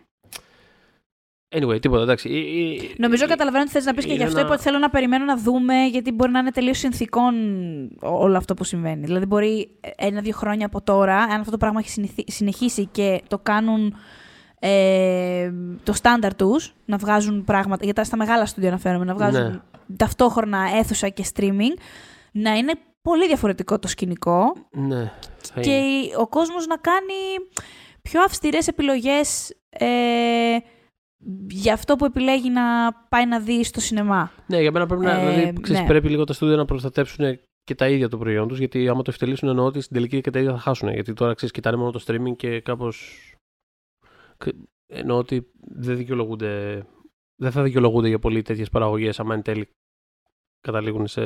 Anyway, 1.56 1.80
τίποτα, 1.80 2.02
εντάξει. 2.02 2.28
Ε, 2.30 2.84
ε, 2.84 2.88
Νομίζω 2.98 3.24
ε, 3.24 3.26
καταλαβαίνω 3.26 3.64
τι 3.64 3.70
θες 3.70 3.84
να 3.84 3.94
πεις 3.94 4.04
και 4.04 4.10
γι' 4.10 4.16
είναι 4.16 4.24
αυτό 4.24 4.36
ένα- 4.38 4.46
είπα 4.46 4.54
ότι 4.54 4.64
θέλω 4.64 4.78
να 4.78 4.90
περιμένω 4.90 5.24
να 5.24 5.36
δούμε, 5.36 5.84
γιατί 5.84 6.12
μπορεί 6.12 6.30
να 6.30 6.38
είναι 6.38 6.50
τελείως 6.50 6.78
συνθηκών 6.78 7.34
όλο 8.00 8.36
αυτό 8.36 8.54
που 8.54 8.64
συμβαίνει. 8.64 9.04
Δηλαδή, 9.04 9.26
μπορεί 9.26 9.68
ένα-δύο 9.96 10.32
χρόνια 10.36 10.66
από 10.66 10.82
τώρα, 10.82 11.16
αν 11.16 11.38
αυτό 11.40 11.50
το 11.50 11.56
πράγμα 11.56 11.78
έχει 11.80 11.90
συνηθι- 11.90 12.30
συνεχίσει 12.30 12.86
και 12.86 13.22
το 13.28 13.38
κάνουν 13.38 13.94
ε, 14.60 15.52
το 15.82 15.92
στάνταρ 15.92 16.34
τους, 16.34 16.74
να 16.84 16.96
βγάζουν 16.96 17.44
πράγματα, 17.44 17.84
γιατί 17.84 18.04
στα 18.04 18.16
μεγάλα 18.16 18.46
στούντιο 18.46 18.68
αναφέρομαι, 18.68 19.04
να 19.04 19.14
βγάζουν 19.14 19.42
Ναι. 19.50 19.60
ταυτόχρονα 19.96 20.58
αίθουσα 20.78 21.08
και 21.08 21.24
streaming, 21.34 21.78
να 22.32 22.54
είναι 22.56 22.72
πολύ 23.02 23.26
διαφορετικό 23.26 23.78
το 23.78 23.88
σκηνικό 23.88 24.52
Ναι, 24.72 25.12
θα 25.52 25.60
και 25.60 25.70
είναι. 25.70 25.86
η- 25.86 26.12
ο 26.18 26.28
κόσμος 26.28 26.66
να 26.66 26.76
κάνει 26.76 27.14
πιο 28.02 28.22
αυστηρές 28.22 28.68
επιλογές 28.68 29.54
ε, 29.70 29.86
για 31.48 31.72
αυτό 31.72 31.96
που 31.96 32.04
επιλέγει 32.04 32.50
να 32.50 32.92
πάει 33.08 33.26
να 33.26 33.40
δει 33.40 33.64
στο 33.64 33.80
σινεμά. 33.80 34.32
Ναι, 34.46 34.60
για 34.60 34.72
μένα 34.72 34.86
πρέπει 34.86 35.02
να. 35.04 35.12
Ε, 35.12 35.30
δηλαδή, 35.30 35.60
ξέρεις, 35.60 35.80
ναι. 35.82 35.88
πρέπει 35.88 36.08
λίγο 36.08 36.24
τα 36.24 36.32
στούντια 36.32 36.56
να 36.56 36.64
προστατέψουν 36.64 37.38
και 37.64 37.74
τα 37.74 37.88
ίδια 37.88 38.08
το 38.08 38.18
προϊόν 38.18 38.48
τους, 38.48 38.58
γιατί 38.58 38.88
άμα 38.88 39.02
το 39.02 39.10
ευτελίσουν 39.10 39.48
εννοώ 39.48 39.64
ότι 39.64 39.80
στην 39.80 39.94
τελική 39.94 40.20
και 40.20 40.30
τα 40.30 40.38
ίδια 40.38 40.52
θα 40.52 40.58
χάσουν. 40.58 40.88
Γιατί 40.88 41.12
τώρα 41.12 41.34
ξέρεις, 41.34 41.54
κοιτάνε 41.54 41.76
μόνο 41.76 41.90
το 41.90 42.02
streaming 42.06 42.36
και 42.36 42.60
κάπως. 42.60 43.22
Εννοώ 44.86 45.18
ότι 45.18 45.50
δεν 45.60 45.96
δικαιολογούνται. 45.96 46.84
Δεν 47.40 47.50
θα 47.50 47.62
δικαιολογούνται 47.62 48.08
για 48.08 48.18
πολύ 48.18 48.42
τέτοιες 48.42 48.70
παραγωγές, 48.70 49.20
άμα 49.20 49.34
εν 49.34 49.42
τέλει 49.42 49.68
καταλήγουν 50.60 51.06
σε. 51.06 51.22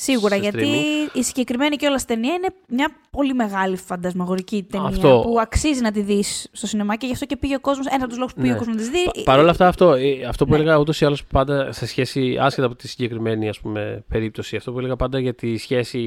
Σίγουρα, 0.00 0.34
σε 0.34 0.40
γιατί 0.40 0.58
streaming. 0.64 1.16
η 1.16 1.22
συγκεκριμένη 1.22 1.76
κιόλας 1.76 2.04
ταινία 2.04 2.34
είναι 2.34 2.48
μια 2.68 2.88
πολύ 3.10 3.34
μεγάλη 3.34 3.76
φαντασμαγορική 3.76 4.62
ταινία 4.70 4.86
Αυτό. 4.88 5.20
που 5.24 5.40
αξίζει 5.40 5.80
να 5.80 5.90
τη 5.92 6.00
δεις 6.00 6.48
στο 6.52 6.66
σινεμά 6.66 6.96
και 6.96 7.06
γι' 7.06 7.12
αυτό 7.12 7.24
και 7.26 7.36
πήγε 7.36 7.54
ο 7.54 7.60
κόσμος, 7.60 7.86
ένα 7.86 7.96
από 7.96 8.08
τους 8.08 8.16
λόγους 8.18 8.32
που 8.34 8.40
πήγε 8.40 8.52
Ναι. 8.52 8.56
ο 8.56 8.58
κόσμος 8.64 8.76
να 8.76 8.82
τη 8.82 8.88
δει. 8.90 9.04
Πα- 9.04 9.22
Παρ' 9.24 9.38
όλα 9.38 9.50
αυτά, 9.50 9.68
αυτό, 9.68 9.92
ε, 9.92 10.24
αυτό 10.24 10.44
που 10.44 10.50
Ναι. 10.50 10.56
έλεγα 10.56 10.78
ούτως 10.78 11.00
ή 11.00 11.04
άλλως 11.04 11.24
πάντα 11.24 11.72
σε 11.72 11.86
σχέση, 11.86 12.36
άσχετα 12.40 12.66
από 12.66 12.76
τη 12.76 12.88
συγκεκριμένη 12.88 13.48
ας 13.48 13.60
πούμε, 13.60 14.04
περίπτωση, 14.08 14.56
αυτό 14.56 14.72
που 14.72 14.78
έλεγα 14.78 14.96
πάντα 14.96 15.18
για 15.20 15.34
τη 15.34 15.56
σχέση 15.56 16.00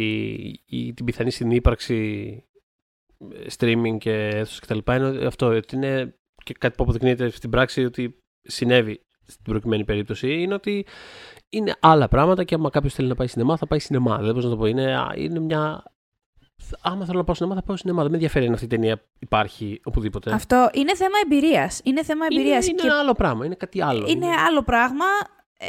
ή 0.66 0.94
την 0.94 1.06
πιθανή 1.06 1.32
συνύπαρξη 1.32 2.44
ε, 3.34 3.46
streaming 3.58 3.98
και 4.00 4.12
αίθουσα 4.14 4.60
κτλ. 4.62 4.78
είναι 4.92 5.26
αυτό, 5.26 5.46
ότι 5.48 5.76
είναι 5.76 6.16
και 6.44 6.54
κάτι 6.60 6.76
που 6.76 6.84
αποδεικνύεται 6.84 7.30
στην 7.30 7.50
πράξη 7.50 7.86
ότι 7.86 8.18
συνέβη 8.42 9.02
στην 9.26 9.44
προκειμένη 9.44 9.84
περίπτωση, 9.86 10.42
είναι 10.42 10.54
ότι 10.54 10.86
είναι 11.52 11.76
άλλα 11.80 12.08
πράγματα 12.08 12.44
και 12.44 12.56
άμα 12.56 12.70
κάποιος 12.70 12.94
θέλει 12.94 13.08
να 13.08 13.16
πάει 13.16 13.28
σινεμά, 13.28 13.58
θα 13.58 13.68
πάει 13.68 13.80
σινεμά. 13.80 14.18
Δεν 14.18 14.34
μπορώ 14.34 14.46
να 14.46 14.50
το 14.50 14.58
πω. 14.58 14.66
Είναι, 14.66 14.98
α, 14.98 15.14
είναι 15.16 15.40
μια. 15.40 15.84
Άμα 16.82 17.06
θέλω 17.06 17.18
να 17.18 17.24
πάω 17.24 17.36
σινεμά, 17.36 17.56
θα 17.56 17.64
πάω 17.64 17.76
σινεμά. 17.76 18.02
Δεν 18.02 18.10
με 18.10 18.16
ενδιαφέρει 18.16 18.46
αν 18.46 18.54
αυτή 18.54 18.66
η 18.66 18.68
ταινία 18.68 19.02
υπάρχει 19.20 19.82
οπουδήποτε. 19.84 20.34
Αυτό 20.34 20.70
είναι 20.74 20.96
θέμα 20.96 21.18
εμπειρίας. 21.24 21.82
Είναι 21.84 22.04
θέμα 22.04 22.26
είναι, 22.26 22.36
εμπειρίας. 22.40 22.68
είναι 22.68 22.82
και 22.82 22.88
ένα 22.88 23.00
άλλο 23.00 23.14
πράγμα. 23.14 23.46
Είναι 23.46 23.56
κάτι 23.56 23.82
άλλο. 23.82 24.06
είναι 24.08 24.28
άλλο 24.48 24.64
πράγμα. 24.64 25.06
Ε, 25.58 25.68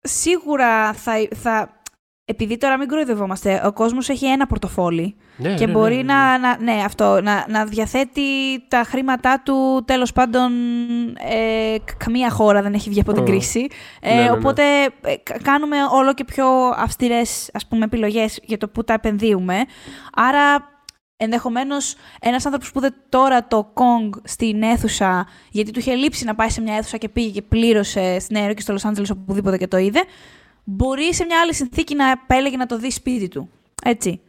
σίγουρα 0.00 0.92
θα, 0.92 1.12
θα... 1.34 1.82
Επειδή 2.26 2.56
τώρα 2.58 2.78
μην 2.78 2.88
κοροϊδευόμαστε, 2.88 3.62
ο 3.64 3.72
κόσμος 3.72 4.08
έχει 4.08 4.26
ένα 4.26 4.46
πορτοφόλι 4.46 5.16
Ναι, 5.36 5.54
και 5.54 5.66
ναι, 5.66 5.72
μπορεί 5.72 5.94
ναι, 5.96 6.02
ναι. 6.02 6.12
Να, 6.12 6.38
να, 6.38 6.58
ναι, 6.60 6.82
αυτό, 6.84 7.20
να, 7.22 7.44
να 7.48 7.64
διαθέτει 7.64 8.20
τα 8.68 8.82
χρήματά 8.86 9.42
του, 9.44 9.82
τέλος 9.86 10.12
πάντων, 10.12 10.52
ε, 11.30 11.76
κα- 11.84 11.94
καμία 11.98 12.30
χώρα 12.30 12.62
δεν 12.62 12.74
έχει 12.74 12.88
βγει 12.90 13.00
από 13.00 13.12
την 13.12 13.22
Ω. 13.22 13.26
κρίση. 13.26 13.66
Ε, 14.00 14.08
Ναι, 14.14 14.20
ναι, 14.20 14.22
ναι. 14.24 14.30
Οπότε 14.30 14.62
ε, 15.00 15.16
κα- 15.22 15.38
κάνουμε 15.42 15.76
όλο 15.92 16.14
και 16.14 16.24
πιο 16.24 16.46
αυστηρές 16.76 17.50
ας 17.52 17.66
πούμε, 17.66 17.84
επιλογές 17.84 18.38
για 18.42 18.58
το 18.58 18.68
πού 18.68 18.84
τα 18.84 18.92
επενδύουμε. 18.92 19.64
Άρα, 20.14 20.68
ενδεχομένως, 21.16 21.94
ένας 22.20 22.44
άνθρωπος 22.46 22.72
που 22.72 22.78
είδε 22.78 22.90
τώρα 23.08 23.46
το 23.46 23.72
Kong 23.74 24.18
στην 24.24 24.62
αίθουσα, 24.62 25.26
γιατί 25.50 25.70
του 25.70 25.78
είχε 25.78 25.94
λείψει 25.94 26.24
να 26.24 26.34
πάει 26.34 26.50
σε 26.50 26.60
μια 26.60 26.74
αίθουσα 26.74 26.96
και 26.96 27.08
πήγε 27.08 27.30
και 27.30 27.42
πλήρωσε 27.42 28.18
στην 28.20 28.36
Νέα 28.36 28.44
Υόρκη, 28.46 28.62
στο 28.62 28.72
Λος 28.72 28.84
Άντζελες, 28.84 29.10
οπουδήποτε 29.10 29.56
και 29.56 29.66
το 29.68 29.76
είδε, 29.76 30.00
μπορεί 30.64 31.14
σε 31.14 31.24
μια 31.24 31.40
άλλη 31.40 31.54
συνθήκη 31.54 31.94
να 31.94 32.10
επέλεγε 32.10 32.56
να 32.56 32.66
το 32.66 32.78
δει 32.78 32.90
σπίτι 32.90 33.28
του. 33.28 33.48
Έτσι. 33.84 34.20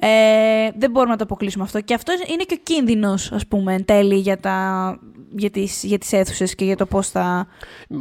Ε, 0.00 0.70
δεν 0.76 0.90
μπορούμε 0.90 1.12
να 1.12 1.18
το 1.18 1.24
αποκλείσουμε 1.24 1.64
αυτό. 1.64 1.80
Και 1.80 1.94
αυτός 1.94 2.14
είναι 2.26 2.42
και 2.42 2.54
ο 2.54 2.62
κίνδυνος, 2.62 3.32
ας 3.32 3.46
πούμε, 3.46 3.74
εν 3.74 3.84
τέλει 3.84 4.14
για, 4.14 4.38
τα, 4.38 4.98
για, 5.36 5.50
τις, 5.50 5.82
για 5.84 5.98
τις 5.98 6.12
αίθουσες 6.12 6.54
και 6.54 6.64
για 6.64 6.76
το 6.76 6.86
πώς 6.86 7.08
θα... 7.08 7.46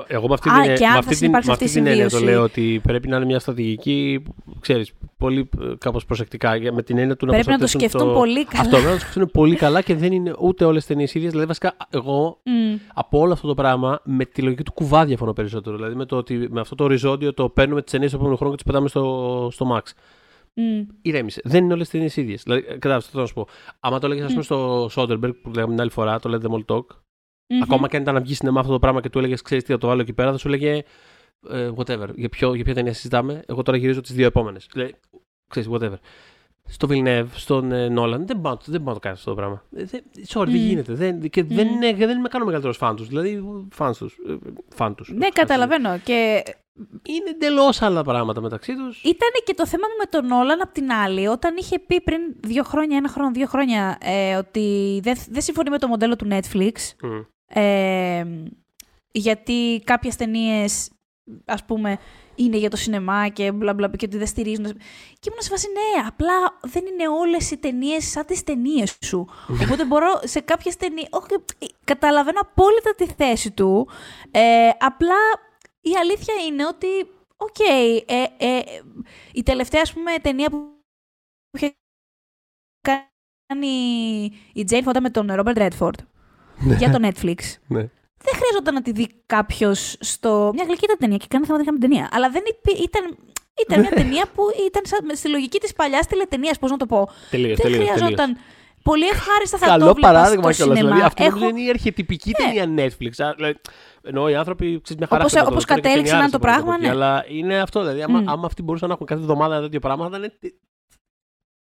Εγώ 0.08 0.28
με 0.28 0.34
αυτή 0.34 0.50
Α, 0.50 0.62
την, 0.62 0.76
και 0.76 0.86
αν 0.86 0.94
με 0.94 0.94
θα 0.94 0.98
αυτή 0.98 1.08
την, 1.08 1.18
συνυπάρξει 1.18 1.48
με 1.48 1.54
αυτή 1.54 1.66
αυτή 1.66 1.78
η 1.78 1.82
την 1.82 1.92
έννοια 1.92 2.04
το 2.04 2.10
συμβίωση. 2.10 2.36
λέω 2.36 2.44
ότι 2.44 2.80
πρέπει 2.84 3.08
να 3.08 3.16
είναι 3.16 3.26
μια 3.26 3.40
στρατηγική, 3.40 4.24
ξέρεις, 4.60 4.92
πολύ 5.18 5.50
ε, 5.62 5.66
κάπως 5.78 6.06
προσεκτικά, 6.06 6.56
για- 6.56 6.74
με 6.74 6.84
την 6.84 6.98
έννοια 6.98 7.16
του 7.16 7.26
να 7.26 7.32
Πρέπει 7.32 7.48
να 7.48 7.54
το 7.54 7.60
προστατεύσουν 7.60 8.00
σκεφτούν 8.00 8.14
πολύ 8.20 8.46
καλά. 8.46 8.62
Αυτό, 8.62 8.70
πρέπει 8.76 8.88
να 8.88 8.94
το 8.94 9.00
σκεφτούν 9.00 9.30
πολύ 9.32 9.56
καλά 9.56 9.82
και 9.82 9.96
δεν 9.96 10.12
είναι 10.12 10.34
ούτε 10.40 10.66
όλες 10.66 10.80
τις 10.86 10.88
ταινίες 10.88 11.14
ίδιες. 11.14 11.30
Δηλαδή, 11.30 11.48
βασικά, 11.48 11.76
εγώ 11.90 12.40
Μμ. 12.44 12.76
από 12.94 13.20
όλο 13.20 13.34
αυτό 13.34 13.48
το 13.48 13.54
πράγμα 13.54 14.00
με 14.04 14.26
τη 14.26 14.42
λογική 14.42 14.64
του 14.64 14.74
κουβά 14.74 15.06
διαφωνώ 15.06 15.34
περισσότερο. 15.34 15.76
Δηλαδή, 15.76 15.96
με, 15.96 16.06
το 16.06 16.16
ότι, 16.18 16.48
με 16.52 16.60
αυτό 16.60 16.76
το 16.76 16.84
οριζόντιο 16.84 17.34
το 17.34 17.50
παίρνουμε 17.50 17.82
τις 17.82 17.92
ταινίες 17.92 18.10
του 18.10 18.16
επόμενου 18.16 18.38
χρόνου 18.38 18.56
και 18.56 18.64
τις 18.64 18.72
πετάμε 18.72 18.88
στο, 18.90 19.48
στο 19.52 19.76
Max. 19.76 19.92
Μμ. 20.56 20.82
Ηρέμησε. 21.02 21.42
Δεν 21.44 21.64
είναι 21.64 21.74
όλες 21.74 21.86
τι 21.88 21.92
ταινίες 21.92 22.18
ίδιες. 22.18 22.44
Δηλαδή, 22.44 22.62
κατάλαβες 22.62 23.06
αυτό 23.06 23.10
θέλω 23.12 23.22
να 23.22 23.28
σου 23.28 23.34
πω. 23.34 23.48
Άμα 23.80 24.00
το 24.00 24.06
έλεγες, 24.06 24.26
ας 24.26 24.32
πούμε, 24.32 24.44
στο 24.44 24.86
Soderbergh 24.96 25.36
που 25.42 25.52
λέγαμε 25.54 25.72
την 25.74 25.82
άλλη 25.82 25.90
φορά, 25.92 26.20
το 26.20 26.30
Let 26.34 26.46
Them 26.48 26.56
All 26.56 26.76
Talk, 26.76 26.86
Μμμ. 27.54 27.62
Ακόμα 27.62 27.88
και 27.88 27.96
αν 27.96 28.02
ήταν 28.02 28.14
να 28.14 28.22
βγει 28.22 28.34
σινεμά 28.34 28.60
αυτό 28.60 28.72
το 28.72 28.80
πράγμα 28.80 29.02
και 29.02 29.10
του 29.10 29.18
έλεγες, 29.20 29.42
ξέρεις 29.42 29.64
τι, 29.64 29.72
θα 29.72 29.78
το 29.78 29.88
βάλω 29.88 30.02
εκεί 30.02 30.14
πέρα, 30.14 30.32
θα 30.32 30.38
σου 30.38 30.48
έλεγε 30.48 30.84
ε, 31.50 31.70
whatever. 31.76 32.08
Για, 32.16 32.30
ποιο, 32.30 32.54
για 32.54 32.64
ποια 32.64 32.74
ταινία 32.74 32.94
συζητάμε, 32.94 33.42
εγώ 33.48 33.62
τώρα 33.64 33.78
γυρίζω 33.78 34.02
τις 34.02 34.14
δύο 34.14 34.26
επόμενες. 34.26 34.68
Λέει, 34.76 34.96
ξέρεις, 35.50 35.70
whatever. 35.72 35.96
Στο 36.68 36.88
Villeneuve, 36.92 37.26
στον 37.34 37.72
ε, 37.72 37.94
Nolan, 37.98 38.20
δεν 38.20 38.42
πάω, 38.42 38.58
δεν 38.66 38.78
πάω 38.84 38.88
να 38.88 38.94
το 38.94 39.00
κάνει 39.00 39.16
αυτό 39.16 39.30
το 39.30 39.36
πράγμα. 39.36 39.64
Ε, 39.76 39.84
δεν- 39.84 40.04
sorry, 40.28 40.46
δεν 40.46 40.54
Μμ. 40.60 40.66
γίνεται. 40.68 40.94
Δεν, 40.94 41.30
και 41.30 41.44
δεν, 41.44 41.68
Μμ. 41.68 41.72
είναι, 41.84 41.94
δεν 41.94 42.18
είμαι 42.18 42.28
καν 42.28 42.42
ο 42.42 42.46
μεγαλύτερος 42.46 42.78
φαν 42.78 42.96
τους. 42.96 43.08
Δηλαδή, 43.08 43.44
φαν 43.72 43.94
τους. 43.98 44.16
Φαν 44.76 44.96
τους. 44.96 45.10
Ναι, 45.14 45.28
καταλαβαίνω. 45.30 45.98
Και 46.04 46.44
Είναι 47.04 47.30
εντελώς 47.30 47.82
άλλα 47.82 48.04
πράγματα 48.04 48.42
μεταξύ 48.42 48.76
τους. 48.76 49.04
ήταν 49.04 49.30
και 49.46 49.54
το 49.54 49.68
θέμα 49.68 49.84
μου 49.90 49.96
με 50.00 50.06
τον 50.10 50.32
Όλαν 50.40 50.62
απ' 50.62 50.72
την 50.72 50.92
άλλη, 50.92 51.28
όταν 51.28 51.56
είχε 51.58 51.80
πει 51.80 52.02
πριν 52.02 52.22
δύο 52.40 52.64
χρόνια, 52.64 52.98
ένα 52.98 53.10
χρόνο, 53.10 53.32
δύο 53.32 53.46
χρόνια, 53.48 53.98
ε, 54.02 54.36
ότι 54.36 55.00
δεν, 55.04 55.18
δεν 55.30 55.42
συμφωνεί 55.42 55.70
με 55.70 55.78
το 55.78 55.88
μοντέλο 55.88 56.16
του 56.16 56.28
Netflix. 56.32 56.72
Ε, 57.54 58.26
γιατί 59.12 59.82
κάποιες 59.84 60.16
ταινίες, 60.16 60.92
ας 61.46 61.66
πούμε, 61.66 62.00
είναι 62.36 62.58
για 62.58 62.70
το 62.70 62.76
σινεμά 62.78 63.30
και 63.30 63.52
μπλα 63.52 63.74
μπλα 63.74 63.90
και 63.90 64.06
ότι 64.06 64.18
δεν 64.18 64.28
στηρίζουν. 64.28 64.66
Και 65.20 65.30
ήμουν 65.30 65.42
σε 65.42 65.50
φάση, 65.50 65.68
ναι, 65.68 66.08
απλά 66.08 66.60
δεν 66.62 66.86
είναι 66.86 67.08
όλες 67.08 67.52
οι 67.52 67.58
ταινίες 67.58 68.10
σαν 68.10 68.26
τις 68.26 68.44
ταινίες 68.44 68.98
σου. 69.06 69.28
Οπότε 69.64 69.86
μπορώ 69.86 70.20
σε 70.24 70.40
κάποιες 70.40 70.76
ταινίες. 70.76 71.08
Όχι, 71.12 71.44
καταλαβαίνω 71.84 72.40
απόλυτα 72.40 72.96
τη 72.96 73.06
θέση 73.06 73.52
του. 73.52 73.88
Ε, 74.32 74.70
απλά 74.80 75.16
η 75.82 75.92
αλήθεια 76.02 76.34
είναι 76.48 76.66
ότι. 76.66 76.88
Οκ, 77.38 77.56
okay, 77.58 78.00
ε, 78.06 78.26
ε, 78.38 78.62
η 79.34 79.44
τελευταία 79.44 79.82
ας 79.82 79.94
πούμε, 79.94 80.12
ταινία 80.22 80.50
που 80.50 80.80
είχε 81.52 81.74
κάνει 82.82 83.72
η 84.54 84.66
Jane 84.70 84.84
Fonda 84.84 85.00
με 85.02 85.10
τον 85.10 85.28
Robert 85.32 85.70
Redford 85.70 85.98
ναι. 85.98 86.13
Για 86.78 86.92
το 86.92 87.00
Netflix. 87.02 87.38
Ναι 87.68 87.90
δεν 88.24 88.34
χρειαζόταν 88.40 88.74
να 88.74 88.82
τη 88.82 88.92
δει 88.92 89.08
κάποιος 89.26 89.96
στο. 90.00 90.52
Μια 90.54 90.64
γλυκή 90.68 90.84
ήταν 90.84 90.98
ταινία 91.00 91.18
και 91.18 91.26
κάνει 91.30 91.46
θέματα 91.46 91.72
με 91.72 91.78
ταινία. 91.78 92.10
Αλλά 92.12 92.30
δεν 92.30 92.42
ήταν. 92.84 93.18
Ήταν 93.66 93.80
μια 93.80 93.90
ταινία 93.90 94.26
που 94.36 94.44
ήταν 94.68 94.84
σαν, 94.86 95.16
στη 95.16 95.30
λογική 95.30 95.60
της 95.60 95.74
παλιάς 95.74 96.08
τηλεταινίας, 96.08 96.60
πώς 96.60 96.72
να 96.72 96.78
το 96.78 96.86
πω. 96.86 97.10
Τελείως, 97.30 97.58
δεν 97.58 97.72
τελείως, 97.72 97.90
χρειαζόταν. 97.90 98.16
Τελείως. 98.16 98.44
Πολύ 98.84 99.08
ευχάριστα 99.08 99.58
θα 99.58 99.66
Καλό 99.66 99.84
το 99.84 99.90
έβλεπα 99.90 100.08
παράδειγμα 100.08 100.52
στο 100.52 100.64
κιόλας. 100.64 100.84
Δηλαδή, 100.84 101.02
αυτό 101.02 101.24
Έχω... 101.24 101.48
είναι 101.48 101.62
η 101.62 101.70
αρχιετυπική 101.70 102.32
ναι. 102.40 102.64
ταινία 102.64 102.86
Netflix. 102.86 103.34
Δηλαδή, 103.36 103.60
ενώ 104.04 104.30
οι 104.30 104.36
άνθρωποι 104.36 104.82
ξέρεις, 104.82 104.98
μια 104.98 105.08
χαρά 105.08 105.24
Όπως, 105.24 105.52
όπως 105.52 105.66
κατέληξε 105.66 106.16
να 106.16 106.30
το 106.30 106.40
πράγμα, 106.40 106.78
ναι. 106.78 106.90
Αλλά 106.90 107.26
είναι 107.28 107.60
αυτό. 107.60 107.80
Δηλαδή, 107.80 108.02
άμα, 108.02 108.22
mm. 108.22 108.26
άμα 108.28 108.46
αυτοί 108.46 108.62
μπορούσαν 108.62 108.88
να 108.88 108.94
έχουν 108.94 109.06
κάθε 109.06 109.22
εβδομάδα 109.22 109.54
ένα 109.54 109.64
τέτοιο 109.64 109.80
πράγμα, 109.80 110.10
θα 110.10 110.18
ήταν 110.18 110.32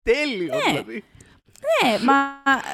τέλειο. 0.03 0.55
Ναι. 0.55 0.71
Δηλαδή. 0.71 1.03
Ναι, 1.67 1.97
μα. 2.03 2.13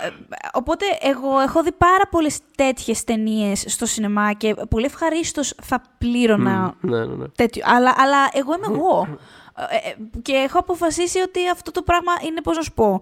Ε, 0.03 0.11
οπότε 0.53 0.85
εγώ 1.01 1.39
έχω 1.39 1.63
δει 1.63 1.71
πάρα 1.71 2.07
πολλές 2.09 2.39
τέτοιες 2.55 3.03
ταινίες 3.03 3.65
στο 3.67 3.85
σινεμά 3.85 4.33
και 4.33 4.55
πολύ 4.69 4.85
ευχαρίστως 4.85 5.55
θα 5.61 5.81
πλήρωνα. 5.97 6.73
Mm, 6.73 6.89
ναι, 6.89 7.05
ναι, 7.05 7.15
ναι. 7.15 7.27
Τέτοιο. 7.27 7.63
Αλλά, 7.65 7.93
αλλά 7.97 8.29
εγώ 8.33 8.53
είμαι 8.53 8.77
εγώ. 8.77 9.17
Ε, 9.57 9.89
ε, 9.89 9.95
και 10.21 10.33
έχω 10.33 10.59
αποφασίσει 10.59 11.19
ότι 11.19 11.49
αυτό 11.49 11.71
το 11.71 11.81
πράγμα 11.81 12.11
είναι, 12.27 12.41
πώς 12.41 12.55
να 12.55 12.61
σου 12.61 12.73
πω. 12.73 13.01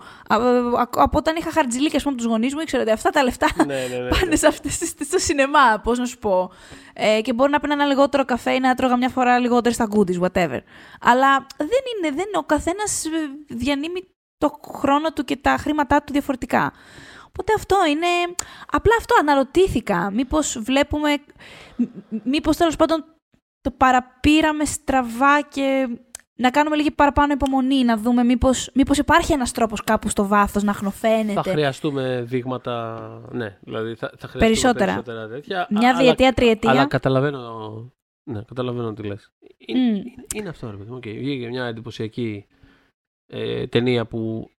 Από 0.95 1.17
όταν 1.17 1.35
είχα 1.35 1.51
χαρτζιλίκια 1.51 2.01
με 2.05 2.13
τους 2.13 2.25
γονείς 2.25 2.53
μου, 2.53 2.59
ήξερα 2.59 2.83
ότι 2.83 2.91
αυτά 2.91 3.09
τα 3.09 3.23
λεφτά 3.23 3.47
ναι, 3.57 3.65
ναι, 3.65 3.97
ναι, 3.97 4.09
πάνε 4.09 4.35
σε 4.35 4.47
αυτές, 4.47 4.93
στο 5.05 5.17
σινεμά, 5.17 5.79
πώς 5.83 5.99
να 5.99 6.05
σου 6.05 6.17
πω. 6.17 6.51
Ε, 6.93 7.21
και 7.21 7.33
μπορεί 7.33 7.51
να 7.51 7.59
πίνω 7.59 7.73
ένα 7.73 7.85
λιγότερο 7.85 8.25
καφέ 8.25 8.51
ή 8.51 8.59
να 8.59 8.75
τρώγα 8.75 8.97
μια 8.97 9.09
φορά 9.09 9.39
λιγότερο 9.39 9.73
στα 9.73 9.87
goodies, 9.95 10.19
whatever. 10.19 10.59
Αλλά 11.01 11.45
δεν 11.57 11.83
είναι, 11.95 12.15
δεν, 12.15 12.25
ο 12.33 12.43
καθένας 12.43 13.03
διανύμει 13.47 14.07
το 14.41 14.59
χρόνο 14.73 15.13
του 15.13 15.23
και 15.23 15.35
τα 15.35 15.57
χρήματά 15.57 16.03
του 16.03 16.11
διαφορετικά. 16.11 16.73
Οπότε 17.27 17.53
αυτό 17.55 17.75
είναι... 17.89 18.35
Απλά 18.71 18.93
αυτό 18.97 19.15
αναρωτήθηκα. 19.19 20.11
Μήπως 20.11 20.59
βλέπουμε... 20.61 21.17
Μήπως 22.23 22.57
τέλος 22.57 22.75
πάντων 22.75 23.05
το 23.61 23.71
παραπήραμε 23.77 24.65
στραβά 24.65 25.41
και 25.41 25.87
να 26.35 26.49
κάνουμε 26.49 26.75
λίγη 26.75 26.91
παραπάνω 26.91 27.33
υπομονή, 27.33 27.83
να 27.83 27.97
δούμε 27.97 28.23
μήπως, 28.23 28.69
μήπως 28.73 28.97
υπάρχει 28.97 29.33
ένας 29.33 29.51
τρόπος 29.51 29.83
κάπου 29.83 30.09
στο 30.09 30.27
βάθος 30.27 30.63
να 30.63 30.73
χνοφαίνεται. 30.73 31.41
Θα 31.41 31.51
χρειαστούμε 31.51 32.23
δείγματα, 32.27 33.07
ναι, 33.31 33.57
δηλαδή 33.61 33.95
θα, 33.95 34.11
θα 34.17 34.27
χρειαστούμε 34.27 34.45
περισσότερα. 34.45 34.91
περισσότερα 34.91 35.27
τέτοια. 35.27 35.67
Μια 35.69 35.95
διετία, 35.95 36.33
τριετία. 36.33 36.69
Αλλά 36.69 36.85
καταλαβαίνω, 36.85 37.39
ναι, 38.23 38.41
καταλαβαίνω 38.47 38.93
τι 38.93 39.03
λες. 39.03 39.31
Είναι, 39.57 40.03
είναι 40.35 40.49
αυτό, 40.49 40.71
ρε 40.71 40.77
παιδί. 40.77 40.91
Okay. 40.93 41.17
Βγήκε 41.17 41.47
μια 41.47 41.65
εντυπωσιακή 41.65 42.47
ε, 43.31 43.67
ταινία 43.67 44.05
που 44.05 44.51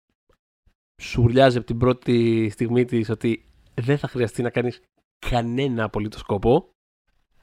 σου 1.02 1.22
ουρλιάζει 1.22 1.56
από 1.56 1.66
την 1.66 1.78
πρώτη 1.78 2.48
στιγμή 2.52 2.84
της 2.84 3.08
ότι 3.08 3.44
δεν 3.74 3.98
θα 3.98 4.08
χρειαστεί 4.08 4.42
να 4.42 4.50
κάνεις 4.50 4.80
κανένα 5.30 5.84
απολύτως 5.84 6.22
κόπο. 6.22 6.70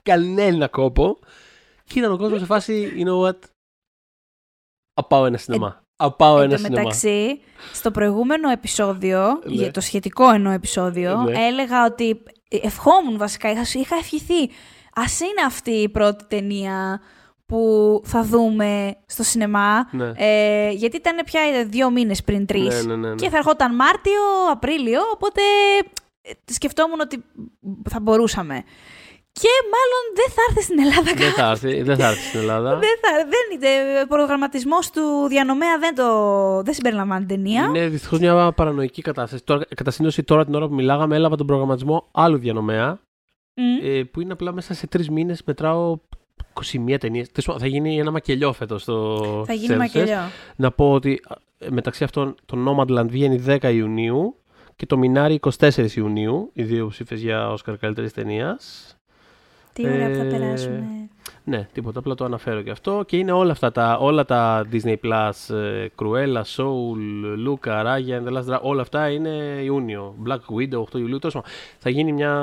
Κανένα 0.02 0.68
κόπο. 0.68 1.20
Και 1.84 2.00
ήταν 2.00 2.12
ο 2.12 2.18
κόσμος 2.18 2.40
σε 2.40 2.46
φάση, 2.46 2.92
you 2.96 3.08
know 3.08 3.28
what, 3.28 3.38
πάω 5.08 5.26
ένα 5.26 5.38
σινεμά. 5.38 5.82
Ε, 6.04 6.08
πάω 6.18 6.42
ένα 6.42 6.58
σινεμά. 6.58 6.78
μεταξύ, 6.78 7.42
στο 7.74 7.92
προηγούμενο 7.92 8.50
επεισόδιο, 8.50 9.42
ναι. 9.46 9.72
το 9.72 9.82
σχετικό 9.82 10.30
εννοώ 10.30 10.52
επεισόδιο, 10.52 11.22
ναι. 11.22 11.46
έλεγα 11.48 11.86
ότι 11.86 12.24
ευχόμουν 12.50 13.18
βασικά, 13.18 13.52
είχα, 13.52 13.80
είχα 13.80 13.96
ευχηθεί. 13.96 14.44
Α 14.94 15.04
είναι 15.22 15.46
αυτή 15.46 15.72
η 15.72 15.90
πρώτη 15.90 16.26
ταινία 16.28 17.02
που 17.50 18.02
θα 18.06 18.24
δούμε 18.24 18.96
στο 19.06 19.24
σινεμά. 19.24 19.90
Ναι. 19.92 20.12
Ε, 20.16 20.70
γιατί 20.70 20.96
ήταν 20.96 21.18
πια 21.26 21.42
δύο 21.68 21.92
μήνες 21.92 22.24
πριν 22.24 22.46
τρεις. 22.46 22.86
Ναι, 22.86 22.96
ναι, 22.96 23.08
ναι, 23.10 23.16
και 23.16 23.30
θα 23.30 23.38
ερχόταν 23.38 23.76
Μάρτιο, 23.76 24.22
Απρίλιο, 24.52 25.02
οπότε 25.14 25.42
ε, 26.22 26.32
σκεφτόμουν 26.46 27.00
ότι 27.00 27.24
θα 27.90 28.00
μπορούσαμε. 28.00 28.64
Και 29.32 29.50
μάλλον 29.74 30.04
δεν 30.16 30.30
θα 30.36 30.42
έρθει 30.50 30.64
στην 30.64 30.80
Ελλάδα 30.80 31.14
Δεν 31.16 31.32
θα 31.32 31.50
έρθει, 31.50 31.82
δεν 31.82 31.98
θα 31.98 32.08
έρθει 32.08 32.28
στην 32.28 32.40
Ελλάδα. 32.40 32.70
δεν 32.70 32.90
θα, 33.02 33.10
δεν, 33.60 34.04
ο 34.04 34.08
προγραμματισμός 34.08 34.90
του 34.90 35.28
διανομέα 35.30 35.78
δεν, 35.80 35.96
το, 35.96 36.62
δεν 36.64 36.74
συμπεριλαμβάνει 36.74 37.26
ταινία. 37.26 37.64
Είναι 37.64 37.88
δυστυχώς 37.88 38.20
μια 38.20 38.52
παρανοϊκή 38.52 39.02
κατάσταση. 39.02 39.44
Τώρα, 39.44 39.66
κατά 39.76 39.92
σύνδεση, 39.92 40.24
τώρα 40.24 40.46
την 40.46 40.56
ώρα 40.56 40.68
που 40.68 40.74
μιλάγαμε, 40.74 41.16
έλαβα 41.16 41.36
τον 41.36 41.48
προγραμματισμό 41.48 42.08
άλλου 42.12 42.38
διανομέα. 42.38 43.00
Mm. 43.56 43.86
Ε, 43.86 44.04
που 44.04 44.22
είναι 44.22 44.34
απλά 44.34 44.52
μέσα 44.52 44.74
σε 44.74 44.88
τρεις 44.88 45.10
μήνες 45.10 45.44
μετράω 45.46 45.98
21 46.90 46.98
ταινίες. 47.00 47.28
Θα 47.58 47.68
γίνει 47.68 48.00
ένα 48.00 48.12
μακελιό 48.12 48.54
φέτος 48.54 48.82
στο. 48.82 49.44
Θα 49.48 49.54
γίνει 49.54 49.76
μακελιό. 49.76 50.18
Να 50.56 50.72
πω 50.72 50.92
ότι 50.92 51.22
μεταξύ 51.70 52.04
αυτών 52.04 52.36
το 52.46 52.58
Nomadland 52.68 53.08
βγαίνει 53.08 53.44
10 53.48 53.74
Ιουνίου 53.74 54.36
και 54.76 54.86
το 54.86 55.00
Minari 55.04 55.36
24 55.60 55.92
Ιουνίου. 55.96 56.50
Οι 56.54 56.64
δύο 56.64 56.88
ψήφες 56.88 57.22
για 57.22 57.52
Όσκαρ 57.52 57.78
καλύτερης 57.78 58.14
ταινίας. 58.14 58.94
Τι 59.74 59.86
ωραία 59.86 60.08
ε, 60.08 60.10
που 60.10 60.16
θα 60.16 60.24
ε, 60.24 60.30
περάσουμε. 60.30 60.84
Ναι, 61.44 61.68
τίποτα. 61.74 62.00
Απλά 62.00 62.16
το 62.16 62.26
αναφέρω 62.26 62.62
και 62.62 62.70
αυτό. 62.72 63.04
Και 63.08 63.18
είναι 63.18 63.32
όλα 63.32 63.52
αυτά 63.52 63.72
τα, 63.72 63.98
όλα 63.98 64.26
τα 64.26 64.66
Disney 64.72 64.96
Plus, 65.04 65.56
ε, 65.56 65.88
Cruella, 65.96 66.42
Soul, 66.56 67.00
Luca, 67.48 67.86
Raya, 67.86 68.28
The 68.28 68.38
Last 68.38 68.54
Dragon, 68.54 68.60
όλα 68.62 68.82
αυτά 68.82 69.10
είναι 69.10 69.60
Ιούνιο. 69.64 70.16
Black 70.28 70.56
Widow, 70.56 70.84
8 70.84 70.94
Ιουλίου. 70.94 71.20
Τόσο. 71.20 71.44
Θα 71.78 71.90
γίνει, 71.90 72.12
μια, 72.12 72.34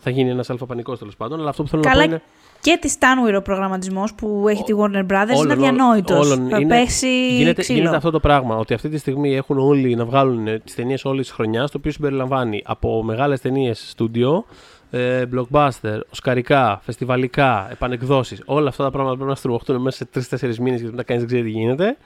θα 0.00 0.10
γίνει 0.10 0.30
ένας 0.30 0.50
αλφαπανικός 0.50 0.98
τέλος 0.98 1.16
πάντων. 1.16 1.40
Αλλά 1.40 1.48
αυτό 1.48 1.62
που 1.62 1.68
θέλω 1.68 1.82
Καλά, 1.82 1.96
να 1.96 2.02
πω 2.06 2.10
είναι 2.10 2.22
και 2.64 2.78
της 2.80 2.96
Stanway 2.98 3.36
ο 3.36 3.42
προγραμματισμός 3.42 4.14
που 4.14 4.44
έχει 4.48 4.62
τη 4.62 4.72
Warner 4.76 5.06
Brothers 5.06 5.42
είναι 5.42 5.52
αδιανόητος. 5.52 6.28
Θα 6.28 6.58
είναι, 6.58 6.66
πέσει 6.66 7.36
γίνεται, 7.36 7.60
ξύλο. 7.62 7.78
γίνεται 7.78 7.96
αυτό 7.96 8.10
το 8.10 8.20
πράγμα. 8.20 8.56
Ότι 8.56 8.74
αυτή 8.74 8.88
τη 8.88 8.98
στιγμή 8.98 9.36
έχουν 9.36 9.58
όλοι 9.58 9.94
να 9.94 10.04
βγάλουν 10.04 10.62
τις 10.64 10.74
ταινίες 10.74 11.04
όλης 11.04 11.26
της 11.26 11.34
χρονιάς, 11.34 11.70
το 11.70 11.78
οποίο 11.78 11.90
συμπεριλαμβάνει 11.92 12.62
από 12.64 13.02
μεγάλες 13.02 13.40
ταινίες 13.40 13.88
στούντιο, 13.88 14.44
ε, 14.90 15.24
blockbuster, 15.34 16.00
οσκαρικά, 16.10 16.80
φεστιβαλικά, 16.84 17.68
επανεκδόσεις. 17.70 18.42
Όλα 18.44 18.68
αυτά 18.68 18.84
τα 18.84 18.90
πράγματα 18.90 19.14
πρέπει 19.14 19.30
να 19.30 19.36
στριμωχτούν 19.36 19.80
μέσα 19.80 19.96
σε 19.96 20.04
τρει-τέσσερι 20.04 20.54
μήνες 20.58 20.80
γιατί 20.80 20.94
μετά 20.94 21.02
κανείς 21.02 21.22
δεν 21.22 21.32
ξέρει 21.32 21.52
τι 21.52 21.58
γίνεται. 21.58 21.96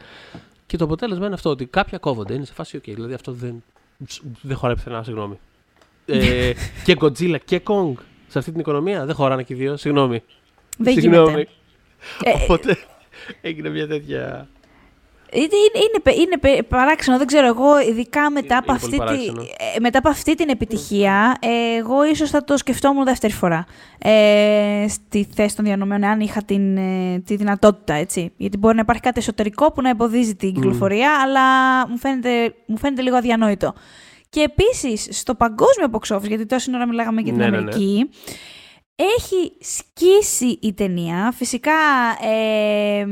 Και 0.67 0.77
το 0.77 0.85
αποτέλεσμα 0.85 1.27
είναι 1.27 1.35
αυτό 1.35 1.51
ότι 1.51 1.67
κάποια 1.67 1.99
κόβονται. 1.99 2.35
Είναι 2.35 2.45
σε 2.45 2.53
φάση, 2.53 2.81
OK, 2.83 2.93
δηλαδή 2.95 3.15
αυτό 3.15 3.33
δεν, 3.33 3.63
δεν 4.43 4.57
χωράει 4.57 4.75
πουθενά, 4.75 5.03
συγγνώμη. 5.03 5.39
ε, 6.07 6.53
και 6.85 6.97
Godzilla 7.01 7.37
και 7.45 7.63
Kong 7.65 7.93
σε 8.29 8.39
αυτή 8.39 8.51
την 8.51 8.61
οικονομία 8.61 9.05
δεν 9.07 9.15
χωράνε 9.15 9.43
και 9.43 9.55
οι 9.55 9.57
δύο, 9.57 9.77
συγγνώμη. 9.77 10.23
Δεν 10.79 10.93
Συγγνώμη. 10.93 11.31
γίνεται. 11.31 11.49
Ε, 12.25 12.43
Οπότε 12.43 12.77
έγινε 13.41 13.69
μια 13.69 13.89
τέτοια. 13.89 14.49
Είναι, 15.33 15.47
είναι, 15.75 16.41
είναι, 16.47 16.63
παράξενο, 16.63 17.19
δεν 17.19 17.27
ξέρω 17.27 17.47
εγώ, 17.47 17.81
ειδικά 17.81 18.31
μετά, 18.31 18.59
από 18.59 18.73
αυτή, 18.73 18.99
τη, 18.99 19.27
ε, 19.75 19.81
μετά 19.81 19.99
από 19.99 20.09
αυτή 20.09 20.35
την 20.35 20.49
επιτυχία, 20.49 21.39
εγώ 21.79 22.05
ίσως 22.05 22.31
θα 22.31 22.45
το 22.45 22.57
σκεφτόμουν 22.57 23.05
δεύτερη 23.05 23.33
φορά 23.33 23.67
ε, 23.99 24.85
στη 24.89 25.29
θέση 25.35 25.57
των 25.57 25.65
διανομέων, 25.65 26.05
αν 26.05 26.21
είχα 26.21 26.43
την, 26.43 26.77
ε, 26.77 27.19
τη 27.27 27.37
δυνατότητα, 27.37 27.95
έτσι. 27.95 28.33
Γιατί 28.37 28.57
μπορεί 28.57 28.75
να 28.75 28.81
υπάρχει 28.81 29.03
κάτι 29.03 29.19
εσωτερικό 29.19 29.73
που 29.73 29.83
να 29.83 29.89
εμποδίζει 29.89 30.35
την 30.35 30.55
κυκλοφορία, 30.55 31.11
αλλά 31.23 31.43
μου 31.89 31.99
φαίνεται, 31.99 32.55
μου 32.67 32.79
φαίνεται 32.79 33.03
λίγο 33.03 33.17
αδιανόητο. 33.17 33.75
Και 34.31 34.41
επίσης, 34.41 35.19
στο 35.19 35.35
παγκόσμιο 35.35 35.89
box 35.93 36.17
office, 36.17 36.29
γιατί 36.29 36.47
τόση 36.47 36.75
ώρα 36.75 36.87
μιλάγαμε 36.87 37.21
για 37.21 37.33
την 37.33 37.41
ναι, 37.43 37.51
ναι, 37.51 37.61
ναι. 37.61 37.73
Αμερική, 38.99 39.15
έχει 39.17 39.53
σκίσει 39.61 40.59
η 40.61 40.73
ταινία. 40.73 41.33
Φυσικά 41.37 41.73
ε, 42.23 43.07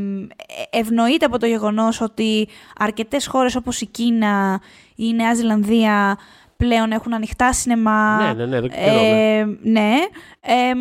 ευνοείται 0.70 1.24
από 1.24 1.38
το 1.38 1.46
γεγονός 1.46 2.00
ότι 2.00 2.48
αρκετές 2.78 3.26
χώρες 3.26 3.56
όπως 3.56 3.80
η 3.80 3.86
Κίνα 3.86 4.60
ή 4.94 5.04
η 5.08 5.14
Νέα 5.14 5.34
Ζηλανδία 5.34 6.18
πλέον 6.56 6.92
έχουν 6.92 7.14
ανοιχτά 7.14 7.52
σινεμά. 7.52 8.32
Ναι, 8.34 8.46
ναι, 8.46 8.60
ναι. 8.60 8.68
Ε, 8.70 9.44
ναι. 9.62 9.94
Ε, 10.40 10.72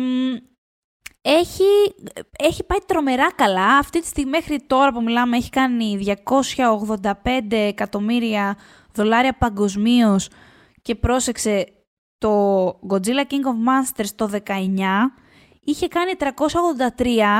έχει, 1.22 1.94
έχει 2.38 2.64
πάει 2.64 2.78
τρομερά 2.86 3.32
καλά. 3.34 3.76
Αυτή 3.78 4.00
τη 4.00 4.06
στιγμή 4.06 4.30
μέχρι 4.30 4.58
τώρα 4.66 4.92
που 4.92 5.02
μιλάμε 5.02 5.36
έχει 5.36 5.50
κάνει 5.50 6.16
285 6.24 7.12
εκατομμύρια 7.50 8.56
δολάρια 8.92 9.36
παγκοσμίως 9.38 10.28
και 10.82 10.94
πρόσεξε 10.94 11.66
το 12.18 12.66
Godzilla 12.88 13.24
King 13.30 13.44
of 13.46 13.58
Monsters 13.68 14.08
το 14.14 14.30
19 14.46 14.50
είχε 15.64 15.88
κάνει 15.88 16.12
383. 16.18 16.24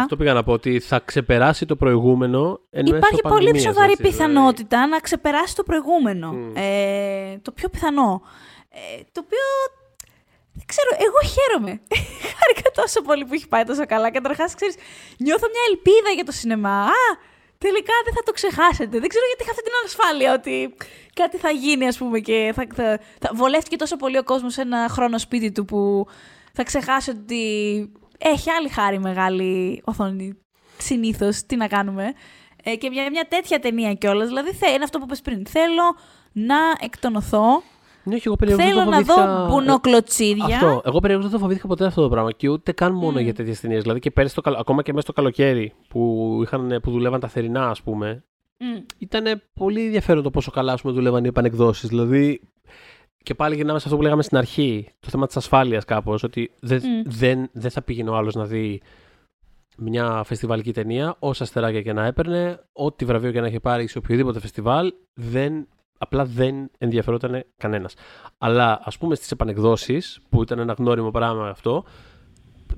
Αυτό 0.00 0.16
πήγα 0.16 0.32
να 0.32 0.42
πω 0.42 0.52
ότι 0.52 0.80
θα 0.80 1.00
ξεπεράσει 1.04 1.66
το 1.66 1.76
προηγούμενο. 1.76 2.60
Υπάρχει 2.70 3.20
πολύ 3.22 3.50
ψοβαρή 3.50 3.94
δηλαδή. 3.94 4.02
πιθανότητα 4.02 4.86
να 4.86 4.98
ξεπεράσει 4.98 5.54
το 5.54 5.62
προηγούμενο. 5.62 6.34
Ε, 6.54 7.38
το 7.42 7.52
πιο 7.52 7.68
πιθανό. 7.68 8.22
Ε, 8.68 9.02
το 9.12 9.22
οποίο 9.24 9.38
δεν 10.52 10.66
ξέρω, 10.66 10.90
εγώ 11.06 11.32
χαίρομαι. 11.34 11.80
Χάρηκα 12.38 12.70
τόσο 12.74 13.02
πολύ 13.02 13.24
που 13.24 13.34
έχει 13.34 13.48
πάει 13.48 13.64
τόσο 13.64 13.86
καλά. 13.86 14.10
Καταρχάς, 14.10 14.54
ξέρεις, 14.54 14.74
νιώθω 15.18 15.46
μια 15.52 15.64
ελπίδα 15.70 16.10
για 16.14 16.24
το 16.24 16.32
σινεμά. 16.32 16.82
Α, 16.82 17.06
τελικά 17.58 17.92
δεν 18.04 18.14
θα 18.14 18.22
το 18.22 18.32
ξεχάσετε. 18.32 18.98
Δεν 18.98 19.08
ξέρω 19.08 19.26
γιατί 19.26 19.42
είχα 19.42 19.50
αυτή 19.50 19.62
την 19.62 19.72
ανασφάλεια 19.80 20.34
ότι 20.34 20.74
κάτι 21.14 21.36
θα 21.36 21.50
γίνει, 21.50 21.86
ας 21.86 21.98
πούμε, 21.98 22.18
και 22.18 22.52
θα, 22.54 22.66
θα, 22.74 23.00
θα 23.20 23.30
βολεύτηκε 23.34 23.76
τόσο 23.76 23.96
πολύ 23.96 24.18
ο 24.18 24.22
κόσμος 24.22 24.52
σε 24.52 24.60
ένα 24.60 24.88
χρόνο 24.88 25.18
σπίτι 25.18 25.52
του 25.52 25.64
που 25.64 26.06
θα 26.52 26.62
ξεχάσει 26.62 27.10
ότι 27.10 27.42
έχει 28.18 28.50
άλλη 28.50 28.68
χάρη 28.68 28.98
μεγάλη 28.98 29.82
οθόνη. 29.84 30.38
Συνήθως, 30.78 31.42
τι 31.46 31.56
να 31.56 31.66
κάνουμε. 31.68 32.12
Ε, 32.62 32.76
και 32.76 32.90
μια, 32.90 33.10
μια 33.10 33.26
τέτοια 33.28 33.58
ταινία 33.58 33.94
κιόλας. 33.94 34.28
Δηλαδή, 34.28 34.52
θε, 34.52 34.70
είναι 34.70 34.84
αυτό 34.84 34.98
που 34.98 35.04
είπες 35.04 35.20
πριν. 35.20 35.46
Θέλω 35.46 35.96
να 36.32 36.56
εκτονωθώ. 36.80 37.62
Ναι, 38.06 38.14
όχι, 38.14 38.22
εγώ 38.26 38.36
περίεργα 38.36 38.64
Θέλω 38.64 38.76
δεν 38.76 38.84
το 38.84 38.90
να 38.90 38.96
φοβήθηκα- 38.96 39.36
δω 39.36 39.46
μπουνοκλωτσίδια. 39.48 40.44
Αυτό. 40.44 40.82
Εγώ 40.84 40.98
περίεργα 41.00 41.22
δεν 41.22 41.32
το 41.32 41.38
φοβήθηκα 41.38 41.66
ποτέ 41.66 41.84
αυτό 41.86 42.02
το 42.02 42.08
πράγμα. 42.08 42.32
Και 42.32 42.48
ούτε 42.48 42.72
καν 42.72 42.92
μόνο 42.92 43.18
Μμ. 43.20 43.22
για 43.24 43.34
τέτοιες 43.34 43.60
ταινίες. 43.60 43.82
Δηλαδή 43.82 44.00
και 44.00 44.10
πέρυσι, 44.10 44.34
το, 44.34 44.40
καλο- 44.40 44.58
ακόμα 44.58 44.82
και 44.82 44.90
μέσα 44.92 45.02
στο 45.04 45.12
καλοκαίρι 45.12 45.72
που, 45.88 46.30
είχαν, 46.42 46.78
που 46.82 46.90
δουλεύαν 46.90 47.20
τα 47.20 47.28
θερινά, 47.28 47.68
ας 47.70 47.82
πούμε, 47.82 48.24
Μμ. 48.58 48.76
ήταν 48.98 49.42
πολύ 49.54 49.84
ενδιαφέρον 49.84 50.22
το 50.22 50.30
πόσο 50.30 50.50
καλά 50.50 50.72
ας 50.72 50.80
πούμε, 50.80 50.92
δουλεύαν 50.94 51.24
οι 51.24 51.28
επανεκδόσεις. 51.28 51.88
Δηλαδή, 51.88 52.40
και 53.22 53.34
πάλι 53.34 53.54
γυρνάμε 53.54 53.78
σε 53.78 53.84
αυτό 53.84 53.96
που 53.96 54.02
λέγαμε 54.02 54.22
στην 54.22 54.36
αρχή, 54.36 54.88
το 55.00 55.08
θέμα 55.10 55.26
της 55.26 55.36
ασφάλειας 55.36 55.84
κάπως, 55.84 56.22
ότι 56.22 56.50
δεν, 56.60 56.78
Μμ. 56.84 57.02
δεν, 57.04 57.48
δεν 57.52 57.70
θα 57.70 57.82
πήγαινε 57.82 58.10
ο 58.10 58.16
άλλος 58.16 58.34
να 58.34 58.44
δει 58.44 58.80
μια 59.78 60.22
φεστιβάλική 60.24 60.72
ταινία, 60.72 61.16
όσα 61.18 61.42
αστεράκια 61.44 61.82
και 61.82 61.92
να 61.92 62.04
έπαιρνε, 62.06 62.60
ό,τι 62.72 63.04
βραβείο 63.04 63.32
και 63.32 63.40
να 63.40 63.46
είχε 63.46 63.60
πάρει 63.60 63.86
σε 63.86 63.98
οποιοδήποτε 63.98 64.40
φεστιβάλ, 64.40 64.92
δεν, 65.14 65.68
απλά 65.98 66.24
δεν 66.24 66.70
ενδιαφερόταν 66.78 67.44
κανένας. 67.56 67.94
Αλλά 68.38 68.80
ας 68.84 68.98
πούμε 68.98 69.14
στις 69.14 69.30
επανεκδόσεις, 69.30 70.20
που 70.28 70.42
ήταν 70.42 70.58
ένα 70.58 70.72
γνώριμο 70.78 71.10
πράγμα 71.10 71.48
αυτό, 71.48 71.84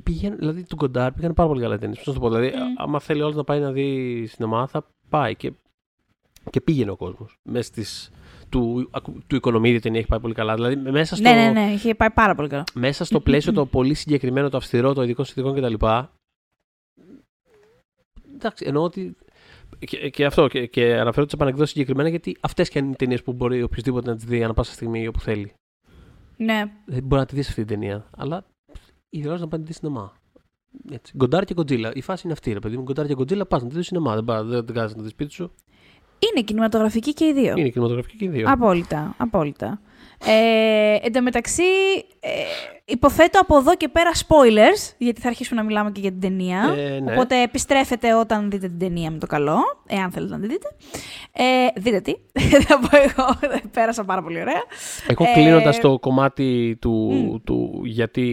πήγαινε, 0.03 0.37
δηλαδή 0.37 0.65
του 0.65 0.77
Κοντάρ 0.77 1.13
πήγαν 1.13 1.35
πάρα 1.35 1.49
πολύ 1.49 1.61
καλά 1.61 1.79
ταινίες. 1.79 1.99
Πώς 1.99 2.07
να 2.07 2.13
το 2.13 2.21
πω, 2.21 2.29
δηλαδή, 2.29 2.57
Μμ. 2.57 2.75
άμα 2.77 3.01
θέλει 3.01 3.23
όλος 3.23 3.35
να 3.37 3.45
πάει 3.45 3.61
να 3.61 3.73
δει 3.73 4.27
σινεμά, 4.27 4.67
θα 4.67 4.87
πάει. 5.09 5.37
Και, 5.37 5.53
και 6.51 6.61
πήγαινε 6.61 6.91
ο 6.91 6.97
κόσμος. 6.97 7.39
Μέσα 7.43 7.63
στις, 7.69 8.11
του, 8.49 8.89
ακου- 8.91 9.23
του 9.27 9.37
Οικονομίδη 9.37 9.79
ταινία 9.79 9.99
έχει 9.99 10.09
πάει 10.09 10.21
πολύ 10.21 10.35
καλά. 10.35 10.55
Δηλαδή, 10.55 10.77
μέσα 10.77 11.17
στο, 11.17 11.29
Ναι, 11.29 11.35
ναι, 11.35 11.51
ναι, 11.51 11.73
είχε 11.73 11.95
πάει 11.95 12.11
πάρα 12.11 12.35
πολύ 12.35 12.49
καλά. 12.49 12.65
μέσα 12.75 13.05
στο 13.05 13.21
πλαίσιο 13.21 13.53
το 13.53 13.67
πολύ 13.67 13.95
συγκεκριμένο, 13.95 14.49
το 14.49 14.57
αυστηρό, 14.57 14.93
το 14.93 15.03
ειδικό 15.03 15.25
συνθηκών 15.25 15.55
κτλ. 15.55 15.87
Εντάξει, 18.35 18.65
εννοώ 18.67 18.83
ότι. 18.83 19.17
Και, 19.79 20.11
και 20.11 20.25
αυτό, 20.25 20.49
και, 20.49 20.67
και 20.67 20.99
αναφέρω 20.99 21.25
τις 21.25 21.35
επανεκδόσεις 21.35 21.71
συγκεκριμένα 21.71 22.09
γιατί 22.09 22.37
αυτές 22.41 22.69
και 22.69 22.79
είναι 22.79 22.91
οι 22.91 22.97
ταινίες 22.97 23.23
που 23.23 23.33
μπορεί 23.33 23.63
οποιοδήποτε 23.63 24.11
να 24.11 24.17
τις 24.17 24.25
δει 24.25 24.45
ανά 24.45 24.55
πάσα 24.55 24.73
στιγμή 24.73 25.07
όπου 25.07 25.21
θέλει. 25.21 25.53
Ναι. 26.37 26.65
Δεν 26.87 27.03
μπορεί 27.03 27.21
να 27.21 27.27
τη 27.27 27.35
δεις 27.35 27.49
αυτή 27.49 27.65
την 27.65 27.79
ταινία, 27.79 28.07
αλλά 28.17 28.45
ιδεώ 29.09 29.33
να 29.33 29.49
πάει 29.49 29.49
να 29.51 29.59
τη 29.59 29.63
δεις 29.63 29.77
σινεμά. 29.77 30.13
Έτσι. 30.91 31.13
Γκοντάρ 31.17 31.45
και 31.45 31.55
Γκοντζίλα. 31.55 31.91
Η 31.95 32.01
φάση 32.01 32.23
είναι 32.25 32.33
αυτή, 32.33 32.53
ρε 32.53 32.59
παιδί 32.59 32.77
μου. 32.77 32.83
Γκοντάρ 32.83 33.07
και 33.07 33.15
Γκοντζίλα 33.15 33.47
πας 33.47 33.63
να 33.63 33.69
τη 33.69 33.75
δεις 33.75 33.87
σινεμά. 33.87 34.15
Δεν, 34.15 34.25
πά, 34.25 34.45
δεν, 34.45 34.65
δεν 34.65 34.75
κάθεσαι 34.75 34.95
να 34.95 34.97
τη 34.97 35.03
δεις 35.03 35.11
σπίτι 35.11 35.33
σου. 35.33 35.55
Είναι 36.19 36.45
κινηματογραφική 36.45 37.15
και 37.15 37.25
οι 37.25 37.33
δύο. 37.33 37.55
Είναι 37.57 37.69
κινηματογραφική 37.69 38.17
και 38.17 38.25
οι 38.25 38.29
δύο. 38.29 38.47
Απόλυτα, 38.51 39.15
απόλυτα. 39.19 39.81
Ε, 40.27 40.97
εν 41.03 41.13
τω 41.13 41.23
μεταξύ, 41.23 41.63
ε, 42.21 42.31
υποθέτω 42.85 43.41
από 43.41 43.57
εδώ 43.57 43.77
και 43.77 43.89
πέρα 43.89 44.11
spoilers, 44.15 44.95
γιατί 44.99 45.21
θα 45.21 45.29
αρχίσουμε 45.29 45.61
να 45.61 45.67
μιλάμε 45.67 45.91
και 45.91 46.01
για 46.01 46.11
την 46.11 46.21
ταινία. 46.21 46.75
Ε, 46.77 47.01
ναι. 47.01 47.13
Οπότε 47.13 47.43
επιστρέφετε 47.43 48.15
όταν 48.15 48.51
δείτε 48.51 48.67
την 48.67 48.79
ταινία 48.79 49.11
με 49.11 49.19
το 49.19 49.27
καλό, 49.27 49.59
εάν 49.87 50.11
θέλετε 50.11 50.35
να 50.35 50.41
τη 50.41 50.47
δείτε. 50.47 50.77
Ε, 51.33 51.81
δείτε 51.81 52.01
τι, 52.01 52.15
θα 52.67 52.79
πω 52.79 52.89
εγώ, 52.97 53.55
πέρασα 53.73 54.05
πάρα 54.05 54.23
πολύ 54.23 54.41
ωραία. 54.41 54.63
Εγώ 55.07 55.25
Ε, 55.25 55.33
κλείνοντας 55.33 55.81
το 55.81 55.99
κομμάτι 55.99 56.77
του, 56.81 56.91
μμ. 57.13 57.45
του 57.45 57.81
γιατί 57.85 58.27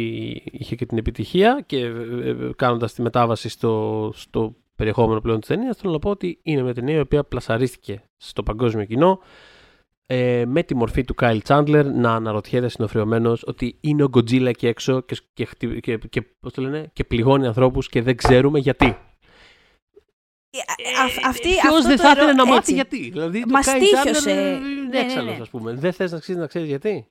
είχε 0.52 0.76
και 0.76 0.86
την 0.86 0.98
επιτυχία 0.98 1.64
και 1.66 1.92
κάνοντας 2.56 2.94
τη 2.94 3.02
μετάβαση 3.02 3.50
στο, 3.50 4.12
στο 4.16 4.56
περιεχόμενο 4.76 5.22
πλέον 5.22 5.40
της 5.40 5.48
ταινίας, 5.48 5.78
θέλω 5.78 5.94
να 5.94 6.00
πω 6.00 6.10
ότι 6.10 6.40
είναι 6.42 6.62
μια 6.62 6.74
ταινία 6.74 6.96
η 6.96 7.00
οποία 7.00 7.24
πλασαρίστηκε 7.24 8.02
στο 8.18 8.44
παγκόσμιο 8.44 8.86
κοινό 8.86 9.20
ε, 10.08 10.44
με 10.48 10.64
τη 10.64 10.76
μορφή 10.76 11.04
του 11.04 11.14
Κάιλ 11.16 11.42
Τσάντλερ 11.42 11.86
να 11.86 12.14
αναρωτιέται 12.16 12.70
συνοφριωμένο 12.70 13.38
ότι 13.46 13.78
είναι 13.82 14.04
ο 14.04 14.08
Γκοτζίλα 14.08 14.50
εκεί 14.50 14.68
έξω 14.68 15.02
και, 15.02 15.18
και, 15.34 15.46
χτυ- 15.46 15.80
και, 15.80 15.98
και, 15.98 16.22
πώς 16.22 16.54
το 16.54 16.62
λένε, 16.62 16.90
και 16.94 17.04
πληγώνει 17.04 17.48
ανθρώπους 17.48 17.90
και 17.90 18.02
δεν 18.02 18.16
ξέρουμε 18.16 18.60
γιατί. 18.60 18.86
Ε, 18.86 20.60
α- 21.02 21.30
αυτή, 21.30 21.48
Ποιος 21.50 21.64
αυτό 21.66 21.82
δεν 21.88 21.98
το 21.98 22.04
θα 22.04 22.10
ήθελε 22.10 22.24
ερώ- 22.26 22.36
να 22.38 22.46
μάθει 22.46 22.58
έτσι. 22.60 22.74
γιατί; 22.74 23.10
Δηλαδή, 23.10 23.40
το 23.42 23.48
Μας 23.50 23.68
Kyle 23.68 23.80
τύχιωσε. 23.80 24.30
Chandler 24.30 24.34
Ναι, 24.36 24.42
είναι 24.42 24.88
ναι, 24.90 25.00
έξαλλος, 25.00 25.36
ναι. 25.36 25.42
ας 25.42 25.50
πούμε. 25.50 25.74
Δεν 25.74 25.94
θες 25.94 26.12
να 26.12 26.20
ξέρεις 26.20 26.42
να 26.42 26.48
ξέρεις 26.48 26.68
γιατί; 26.68 27.08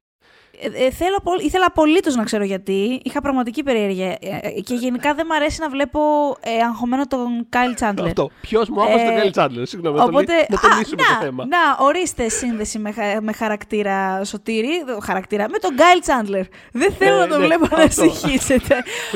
Ε, 0.61 0.85
ε, 0.85 0.91
θέλω, 0.91 1.17
απο- 1.17 1.41
ήθελα 1.41 1.65
απολύτως 1.67 2.15
να 2.15 2.25
ξέρω 2.25 2.45
γιατί. 2.45 3.01
Είχα 3.05 3.21
πραγματική 3.21 3.63
περιέργεια. 3.63 4.11
Ε, 4.11 4.19
ε, 4.43 4.61
και 4.61 4.75
γενικά 4.75 5.15
δεν 5.15 5.27
μου 5.29 5.35
αρέσει 5.35 5.61
να 5.61 5.69
βλέπω 5.69 6.01
ε, 6.41 6.63
αγχωμένο 6.65 7.07
τον 7.07 7.47
Κάιλ 7.49 7.75
Τσάντλερ. 7.75 8.07
Αυτό. 8.07 8.31
Ποιος 8.41 8.69
μου 8.69 8.83
άφησε 8.83 9.05
τον 9.05 9.15
Ε, 9.15 9.17
Κάιλ 9.19 9.31
Τσάντλερ. 9.31 9.67
Συγγνώμη, 9.67 9.97
να 9.97 10.03
το 10.03 10.09
Οπότε, 10.09 10.35
λύ- 10.37 10.51
να 10.51 10.59
το 10.61 10.67
α, 10.69 10.79
λύσουμε 10.79 11.03
να, 11.11 11.19
το 11.19 11.25
θέμα. 11.25 11.47
να, 11.47 11.59
ορίστε 11.85 12.29
σύνδεση 12.29 12.79
με, 12.79 12.93
χα- 12.93 13.21
με 13.23 13.33
χαρακτήρα 13.33 14.25
σωτήρι, 14.25 14.85
δο- 14.87 14.99
χαρακτήρα, 15.03 15.49
με 15.49 15.59
τον 15.59 15.75
Γκάιλ 15.75 16.01
Τσάντλερ. 16.01 16.45
Δεν 16.73 16.93
θέλω 16.93 17.17
Ε, 17.17 17.19
να 17.21 17.27
τον 17.29 17.41
ναι, 17.41 17.47
βλέπω 17.47 17.77
να 17.77 17.83
αυτό. 17.83 18.03
συγχύσετε. 18.03 18.75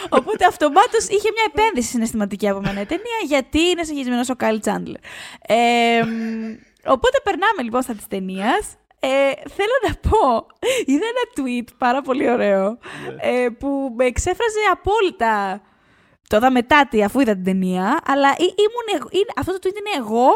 Οπότε 0.09 0.45
αυτομάτως 0.49 1.05
είχε 1.09 1.28
μια 1.34 1.45
επένδυση 1.55 1.89
συναισθηματική 1.89 2.49
από 2.49 2.61
μένα 2.61 2.80
η 2.80 2.86
ταινία, 2.86 3.18
γιατί 3.26 3.61
είναι 3.61 3.82
συγχυσμένο 3.84 4.20
ο 4.30 4.34
Γκάιλ 4.34 4.61
Τσάντλερ. 4.61 5.01
Ε, 5.47 5.55
μ, 6.05 6.55
οπότε 6.86 7.18
περνάμε 7.24 7.62
λοιπόν 7.62 7.82
στα 7.82 7.95
της 7.95 8.07
ταινίας. 8.09 8.66
Ε, 9.01 9.09
θέλω 9.49 9.76
να 9.88 10.11
πω, 10.11 10.46
είδα 10.84 11.05
ένα 11.07 11.24
tweet 11.49 11.68
πάρα 11.78 12.03
πολύ 12.03 12.30
ωραίο 12.30 12.78
Ναι. 13.16 13.16
ε, 13.42 13.49
που 13.49 13.92
με 13.96 14.05
εξέφραζε 14.05 14.59
απόλυτα 14.72 15.61
το 16.28 16.36
είδα 16.36 16.51
μετά 16.51 16.86
τη, 16.90 17.05
αφού 17.05 17.20
είδα 17.20 17.32
την 17.32 17.44
ταινία, 17.44 17.99
αλλά 18.07 18.30
ή- 18.30 18.55
ήμουν, 18.57 18.88
εγώ- 18.94 19.09
είναι, 19.11 19.32
αυτό 19.36 19.53
το 19.53 19.59
tweet 19.62 19.76
είναι 19.78 20.05
εγώ 20.05 20.28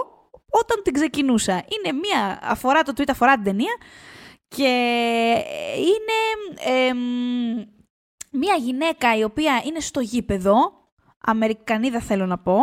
όταν 0.50 0.82
την 0.82 0.92
ξεκινούσα. 0.92 1.52
Είναι 1.52 1.98
μία, 1.98 2.38
αφορά 2.42 2.82
το 2.82 2.92
tweet, 2.96 3.08
αφορά 3.10 3.34
την 3.34 3.44
ταινία 3.44 3.76
και 4.48 4.68
είναι 5.76 6.18
εμ, 6.78 6.98
μία 8.30 8.54
γυναίκα 8.58 9.16
η 9.16 9.22
οποία 9.24 9.62
είναι 9.64 9.80
στο 9.80 10.00
γήπεδο, 10.00 10.54
Αμερικανίδα 11.26 12.00
θέλω 12.00 12.26
να 12.26 12.38
πω, 12.38 12.58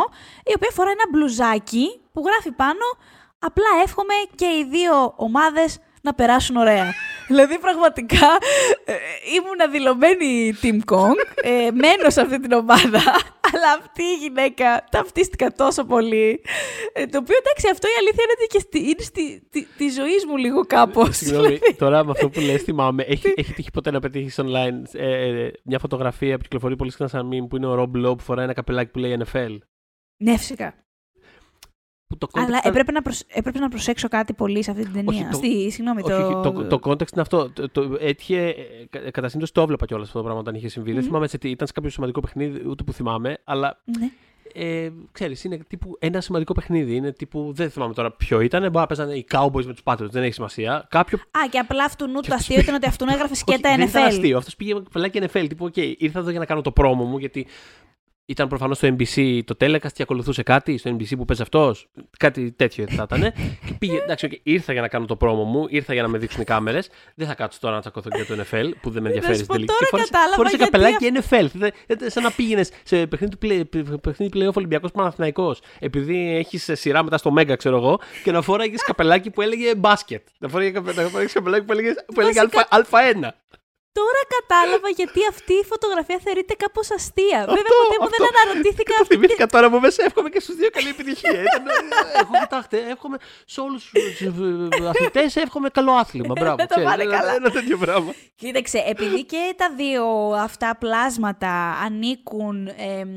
η 0.45 0.51
οποία 0.55 0.69
φορά 0.73 0.89
ένα 0.89 1.03
μπλουζάκι 1.11 2.01
που 2.13 2.23
γράφει 2.25 2.51
πάνω 2.51 2.85
«Απλά 3.39 3.65
εύχομαι 3.83 4.13
και 4.35 4.45
οι 4.45 4.65
δύο 4.69 5.13
ομάδες 5.15 5.77
να 6.01 6.13
περάσουν 6.13 6.55
ωραία». 6.55 6.93
δηλαδή 7.29 7.59
πραγματικά 7.59 8.29
ε, 8.85 8.93
ήμουν 9.35 9.71
δηλωμένη 9.71 10.53
Team 10.61 10.79
Kong, 10.93 11.17
ε, 11.43 11.71
μένω 11.71 12.09
σε 12.09 12.21
αυτή 12.21 12.39
την 12.39 12.51
ομάδα, 12.51 13.01
αλλά 13.51 13.69
αυτή 13.79 14.03
η 14.03 14.15
γυναίκα 14.21 14.85
ταυτίστηκα 14.91 15.51
τόσο 15.51 15.83
πολύ. 15.85 16.41
Ε, 16.93 17.05
το 17.05 17.17
οποίο 17.17 17.37
εντάξει, 17.43 17.65
αυτό 17.71 17.87
η 17.87 17.95
αλήθεια 17.99 18.23
είναι 18.23 18.35
ότι 18.37 18.47
και 18.53 18.59
στη, 18.59 18.79
είναι 18.79 19.03
στη 19.11 19.47
τη, 19.49 19.65
τη 19.77 19.89
ζωής 19.89 20.25
μου 20.25 20.37
λίγο 20.37 20.65
κάπως. 20.65 21.17
Συγγνώμη, 21.17 21.59
τώρα 21.77 22.05
με 22.05 22.11
αυτό 22.11 22.29
που 22.29 22.39
λες 22.39 22.61
θυμάμαι, 22.61 23.03
έχει, 23.03 23.33
έχει 23.35 23.53
τύχει 23.53 23.71
ποτέ 23.71 23.91
να 23.91 23.99
πετύχεις 23.99 24.39
online 24.41 24.81
ε, 24.93 25.27
ε, 25.27 25.51
μια 25.63 25.79
φωτογραφία 25.79 26.35
που 26.35 26.43
κυκλοφορεί 26.43 26.75
πολύ 26.75 26.91
συχνά 26.91 27.07
σαν 27.07 27.29
meme 27.29 27.47
που 27.49 27.55
είναι 27.55 27.67
ο 27.67 27.73
Rob 27.81 28.05
Lowe 28.05 28.17
που 28.17 28.23
φοράει 28.23 28.43
ένα 28.43 28.53
καπελάκι 28.53 28.91
που 28.91 28.99
λέει 28.99 29.17
NFL. 29.25 29.57
ναι, 30.17 30.37
φυσικά. 30.37 30.73
Που 32.09 32.17
το 32.17 32.27
Αλλά 32.33 32.45
context 32.45 32.49
ήταν- 32.49 32.61
έπρεπε 32.71 32.91
να, 32.91 33.01
προσ... 33.01 33.23
έπρεπε 33.27 33.59
να 33.59 33.69
προσέξω 33.69 34.07
κάτι 34.07 34.33
πολύ 34.33 34.63
σε 34.63 34.71
αυτή 34.71 34.83
την 34.83 34.93
ταινία. 34.93 35.09
Όχι, 35.11 35.25
το- 35.31 35.37
Στη, 35.37 35.71
συγγνώμη, 35.71 36.01
Όχι, 36.03 36.11
όχι, 36.13 36.33
το, 36.43 36.63
το 36.67 36.79
context 36.83 37.11
είναι 37.11 37.21
αυτό. 37.21 37.49
Το, 37.49 37.69
το, 37.69 37.97
έτυχε, 37.99 38.47
ε, 38.47 38.53
κα- 38.89 39.11
κατά 39.11 39.27
συνήθως 39.27 39.51
το 39.51 39.61
έβλεπα 39.61 39.85
κιόλας 39.85 40.05
αυτό 40.07 40.17
το 40.17 40.23
πράγμα 40.23 40.41
όταν 40.41 40.55
είχε 40.55 40.67
συμβεί. 40.67 40.89
Δεν 40.91 40.99
Μμμ. 40.99 41.05
θυμάμαι 41.07 41.27
σε 41.27 41.37
τι, 41.37 41.49
ήταν 41.49 41.67
σε 41.67 41.73
κάποιο 41.73 41.89
σημαντικό 41.89 42.19
παιχνίδι, 42.19 42.67
ούτε 42.67 42.83
που 42.83 42.93
θυμάμαι, 42.93 43.37
αλλά 43.43 43.81
Ναι. 43.99 44.09
ε, 44.53 44.89
ξέρεις, 45.11 45.43
είναι 45.43 45.57
τύπου 45.67 45.95
ένα 45.99 46.21
σημαντικό 46.21 46.53
παιχνίδι. 46.53 46.95
Είναι 46.95 47.11
τύπου, 47.11 47.51
δεν 47.55 47.69
θυμάμαι 47.69 47.93
τώρα 47.93 48.11
ποιο 48.11 48.39
ήταν. 48.41 48.61
Μπορεί 48.61 48.75
να 48.77 48.85
παίζανε 48.85 49.13
οι 49.13 49.25
Cowboys 49.31 49.65
με 49.65 49.71
τους 49.73 49.81
Patriots, 49.83 50.09
δεν 50.09 50.23
έχει 50.23 50.33
σημασία. 50.33 50.85
Κάποιο. 50.89 51.17
Α, 51.17 51.39
και 51.49 51.57
απλά 51.57 51.83
αυτού 51.83 52.05
νου 52.07 52.13
το 52.13 52.19
αυτός 52.19 52.35
αστείο 52.35 52.59
ήταν 52.59 52.75
ότι 52.75 52.87
αυτού 52.87 53.05
έγραφες 53.09 53.31
Όχι, 53.31 53.39
σκέτα 53.39 53.75
δεν 53.75 53.87
ήταν 53.87 54.03
NFL. 54.03 54.07
αστείο. 54.07 54.37
Αυτός 54.37 54.55
πήγε 54.55 54.73
με 54.73 54.81
καπελάκι 54.81 55.19
NFL. 55.23 55.45
Τύπου, 55.49 55.65
οκ, 55.65 55.75
ήρθα 55.77 56.19
εδώ 56.19 56.29
για 56.29 56.39
να 56.39 56.45
κάνω 56.45 56.61
το 56.61 56.71
promo 56.71 57.03
μου, 57.03 57.17
γιατί 57.17 57.47
ήταν 58.29 58.47
προφανώς 58.47 58.77
στο 58.77 58.87
NBC 58.97 59.39
το 59.45 59.55
telecast 59.61 59.91
και 59.93 60.01
ακολουθούσε 60.03 60.43
κάτι 60.43 60.77
στο 60.77 60.91
NBC 60.95 61.17
που 61.17 61.25
παίζει 61.25 61.41
αυτός. 61.41 61.87
Κάτι 62.19 62.51
τέτοιο 62.51 62.85
θα 62.89 63.03
ήταν. 63.11 63.21
και 63.65 63.73
πήγε, 63.79 63.97
εντάξει, 63.97 64.25
οκ, 64.25 64.31
ήρθα 64.43 64.71
για 64.73 64.81
να 64.81 64.87
κάνω 64.87 65.05
το 65.05 65.15
promo 65.15 65.43
μου, 65.43 65.65
ήρθα 65.69 65.93
για 65.93 66.01
να 66.01 66.07
με 66.07 66.17
δείξουν 66.17 66.41
οι 66.41 66.43
κάμερες. 66.43 66.89
Δεν 67.15 67.27
θα 67.27 67.33
κάτσω 67.35 67.59
τώρα 67.61 67.75
να 67.75 67.81
τσακωθώ 67.81 68.09
για 68.15 68.25
το 68.25 68.33
NFL 68.33 68.69
που 68.81 68.89
δεν 68.89 69.01
με 69.01 69.07
ενδιαφέρει 69.07 69.37
σου 69.37 69.43
στην 69.43 69.47
πω, 69.47 69.53
τελική. 69.53 69.71
τώρα 69.73 69.79
Και 69.79 69.85
φόρεσε- 69.89 70.11
κατάλαβα 70.11 70.35
φόρεσε 70.35 70.55
γιατί 70.55 70.71
καπελάκι 70.71 71.11
NFL. 71.13 71.57
Δεν- 71.59 71.97
δεν- 71.99 72.09
Σαν 72.09 72.23
να 72.23 72.31
πήγαινες 72.31 72.71
σε 72.83 73.07
παιχνίδι, 73.07 73.35
του 73.35 73.47
play- 73.47 74.01
παιχνίδι 74.01 74.31
playoff 74.39 74.53
Ολυμπιακός 74.53 74.91
Παναθηναϊκός. 74.91 75.55
Επειδή 75.79 76.35
έχεις 76.35 76.69
σειρά 76.73 77.03
μετά 77.03 77.17
στο 77.17 77.31
Μέγκα, 77.31 77.55
ξέρω 77.55 77.75
εγώ, 77.77 77.99
και 78.23 78.31
να 78.31 78.41
φόραγε 78.41 78.75
καπελάκι 78.85 79.29
που 79.29 79.41
έλεγε 79.41 79.75
μπάσκετ. 79.75 80.27
Να 80.39 80.47
φόραγε 80.49 80.71
καπελάκι 80.71 81.11
που 81.11 81.17
έλεγε, 81.71 81.93
που 82.13 82.21
έλεγε 82.21 82.39
Βασικά- 82.39 82.67
Α1. 82.69 83.33
Τώρα 83.91 84.21
κατάλαβα 84.37 84.89
γιατί 84.99 85.19
αυτή 85.29 85.53
η 85.53 85.65
φωτογραφία 85.71 86.19
θεωρείται 86.23 86.53
κάπως 86.53 86.91
αστεία. 86.91 87.39
Αυτό, 87.39 87.53
Βέβαια, 87.57 87.71
ποτέ 87.81 87.95
μου 87.99 88.07
αυτό. 88.09 88.23
δεν 88.25 88.33
αναρωτήθηκα. 88.43 88.93
Το 88.97 89.05
θυμήθηκα 89.05 89.45
τώρα 89.47 89.69
που 89.69 89.79
μέσα 89.79 90.03
εύχομαι 90.07 90.29
και 90.29 90.39
στους 90.39 90.55
δύο 90.55 90.69
καλή 90.69 90.89
επιτυχία. 90.89 91.31
Ήταν, 91.47 91.63
ε, 91.67 92.19
έχω, 92.21 92.31
κοιτάξτε, 92.41 92.77
εύχομαι 92.93 93.17
σε 93.45 93.61
όλους 93.61 93.89
τους 93.89 94.85
αθλητές, 94.89 95.35
εύχομαι 95.35 95.69
καλό 95.69 95.91
άθλημα. 95.91 96.33
Μπράβο. 96.39 96.55
Δεν 96.55 96.67
το 96.67 96.73
ξέρεις, 96.73 96.89
πάνε 96.89 97.03
ένα- 97.03 97.17
καλά. 97.17 97.33
Ένα 97.35 97.49
τέτοιο 97.51 97.77
πράγμα. 97.77 98.11
Κοίταξε, 98.35 98.77
επειδή 98.87 99.25
και 99.25 99.53
τα 99.57 99.67
δύο 99.75 100.05
αυτά 100.47 100.75
πλάσματα 100.79 101.51
ανήκουν 101.85 102.67
εμ, 102.67 103.09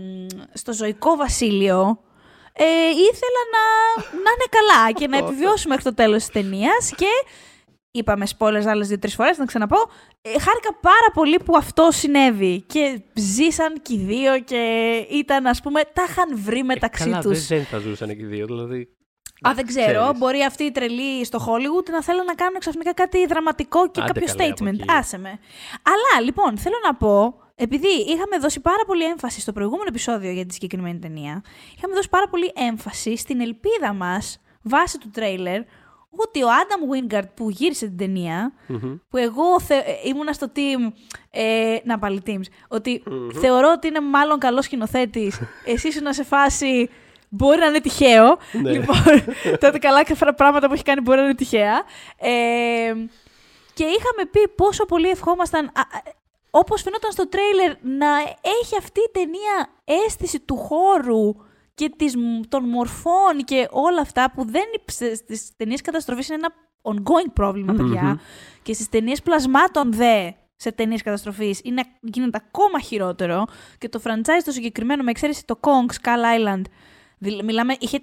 στο 0.52 0.72
ζωικό 0.72 1.16
βασίλειο, 1.16 1.98
ε, 2.52 2.64
ήθελα 3.08 3.42
να, 3.54 3.64
να 4.24 4.30
είναι 4.34 4.48
καλά 4.58 4.92
και 4.92 5.06
να 5.08 5.16
Αυτό, 5.16 5.28
επιβιώσουμε 5.28 5.74
μέχρι 5.74 5.90
το 5.90 5.94
τέλος 5.94 6.18
της 6.24 6.32
ταινίας 6.32 6.90
και 6.96 7.06
είπαμε 7.92 8.26
spoilers 8.38 8.64
άλλες 8.66 8.88
δύο-τρεις 8.88 9.14
φορές, 9.14 9.38
να 9.38 9.44
ξαναπώ, 9.44 9.76
ε, 10.22 10.28
χάρηκα 10.28 10.74
πάρα 10.80 11.10
πολύ 11.14 11.38
που 11.44 11.56
αυτό 11.56 11.88
συνέβη 11.90 12.60
και 12.66 13.02
ζήσαν 13.14 13.80
και 13.82 13.94
οι 13.94 13.98
δύο 13.98 14.40
και 14.40 14.90
ήταν 15.10 15.46
ας 15.46 15.60
πούμε, 15.60 15.80
τα 15.92 16.04
είχαν 16.08 16.38
βρει 16.38 16.62
μεταξύ 16.62 17.02
Ε, 17.08 17.10
Καλά, 17.10 17.22
τους. 17.22 17.46
δεν, 17.46 17.58
δεν 17.58 17.66
θα 17.66 17.78
ζούσαν 17.78 18.08
και 18.08 18.22
οι 18.22 18.24
δύο. 18.26 18.46
Δηλαδή, 18.46 18.88
Α, 19.48 19.52
δεν 19.54 19.66
ξέρω. 19.66 20.00
ξέρεις. 20.02 20.18
Μπορεί 20.18 20.40
αυτοί 20.42 20.64
οι 20.64 20.70
τρελοί 20.70 21.24
στο 21.24 21.38
Hollywood 21.38 21.88
να 21.90 22.02
θέλουν 22.02 22.24
να 22.24 22.34
κάνουν 22.34 22.58
ξαφνικά 22.60 22.94
κάτι 22.94 23.26
δραματικό 23.26 23.90
και 23.90 24.00
Άντε 24.00 24.12
κάποιο 24.12 24.34
καλέ 24.34 24.50
από 24.50 24.64
statement. 24.64 24.72
εκεί. 24.72 24.84
Άσε 24.88 25.18
με. 25.18 25.28
Αλλά 25.82 26.24
λοιπόν, 26.24 26.58
θέλω 26.58 26.76
να 26.86 26.94
πω, 26.94 27.34
επειδή 27.54 27.88
είχαμε 27.88 28.38
δώσει 28.40 28.60
πάρα 28.60 28.84
πολύ 28.86 29.04
έμφαση 29.04 29.40
στο 29.40 29.52
προηγούμενο 29.52 29.84
επεισόδιο 29.88 30.30
για 30.30 30.46
τη 30.46 30.52
συγκεκριμένη 30.54 30.98
ταινία, 30.98 31.42
είχαμε 31.76 31.94
δώσει 31.94 32.08
πάρα 32.08 32.28
πολύ 32.28 32.52
έμφαση 32.54 33.16
στην 33.16 33.40
ελπίδα 33.40 33.92
μας 33.92 34.40
βάσει 34.62 34.98
του 34.98 35.10
τρέιλερ 35.10 35.62
ότι 36.16 36.42
ο 36.42 36.48
Άνταμ 36.48 36.88
Wingard 36.92 37.28
που 37.34 37.50
γύρισε 37.50 37.86
την 37.86 37.96
ταινία, 37.96 38.52
μμμ. 38.66 38.94
που 39.08 39.16
εγώ 39.16 39.60
θε... 39.60 39.74
ε, 39.74 39.80
ήμουνα 40.04 40.32
στο 40.32 40.52
team, 40.56 40.92
ε, 41.30 41.76
να 41.84 41.98
πάλι 41.98 42.22
teams, 42.26 42.44
οτι 42.68 43.02
θεωρώ 43.40 43.72
ότι 43.76 43.86
είναι 43.86 44.00
μάλλον 44.00 44.38
καλός 44.38 44.64
σκηνοθέτης, 44.64 45.40
εσύ 45.72 45.88
ήσουν 45.88 46.12
σε 46.12 46.24
φάση 46.24 46.90
μπορεί 47.28 47.58
να 47.58 47.66
είναι 47.66 47.80
τυχαίο. 47.80 48.38
Ναι. 48.52 48.70
Λοιπόν, 48.70 48.96
τότε 49.60 49.78
καλά 49.78 50.04
κάποια 50.04 50.32
πράγματα 50.32 50.66
που 50.66 50.72
έχει 50.72 50.82
κάνει 50.82 51.00
μπορεί 51.00 51.18
να 51.18 51.24
είναι 51.24 51.34
τυχαία. 51.34 51.82
Ε, 52.18 52.92
και 53.74 53.84
είχαμε 53.84 54.28
πει 54.30 54.48
πόσο 54.48 54.84
πολύ 54.84 55.08
ευχόμασταν, 55.08 55.64
α, 55.64 55.80
α, 55.80 56.02
όπως 56.50 56.82
φαινόταν 56.82 57.12
στο 57.12 57.28
τρέιλερ, 57.28 57.72
να 57.82 58.18
έχει 58.60 58.76
αυτή 58.78 59.00
η 59.00 59.10
ταινία 59.12 59.68
αίσθηση 59.84 60.40
του 60.40 60.56
χώρου 60.56 61.34
και 61.82 61.92
της, 61.96 62.14
των 62.48 62.68
μορφών 62.68 63.44
και 63.44 63.68
όλα 63.70 64.00
αυτά 64.00 64.32
που 64.34 64.44
δεν 64.50 64.62
είναι- 64.74 65.14
στις 65.14 65.50
ταινίες 65.56 65.80
καταστροφής 65.80 66.28
είναι 66.28 66.38
ένα 66.42 66.52
ongoing 66.82 67.30
πρόβλημα, 67.32 67.72
παιδιά. 67.72 68.02
Μμμ. 68.02 68.14
Και 68.62 68.72
στις 68.72 68.88
ταινίες 68.88 69.22
πλασμάτων 69.22 69.92
δε 69.92 70.30
σε 70.56 70.72
ταινίες 70.72 71.02
καταστροφής 71.02 71.60
είναι, 71.64 71.82
γίνεται 72.00 72.40
ακόμα 72.46 72.80
χειρότερο. 72.80 73.44
Και 73.78 73.88
το 73.88 74.00
franchise 74.04 74.42
το 74.44 74.50
συγκεκριμένο, 74.50 75.02
με 75.02 75.10
εξαίρεση 75.10 75.44
το 75.46 75.58
Kong 75.60 75.94
Skull 75.94 76.48
Island, 76.48 76.62
δηλ- 77.18 77.42
μιλάμε, 77.44 77.76
είχε 77.78 77.98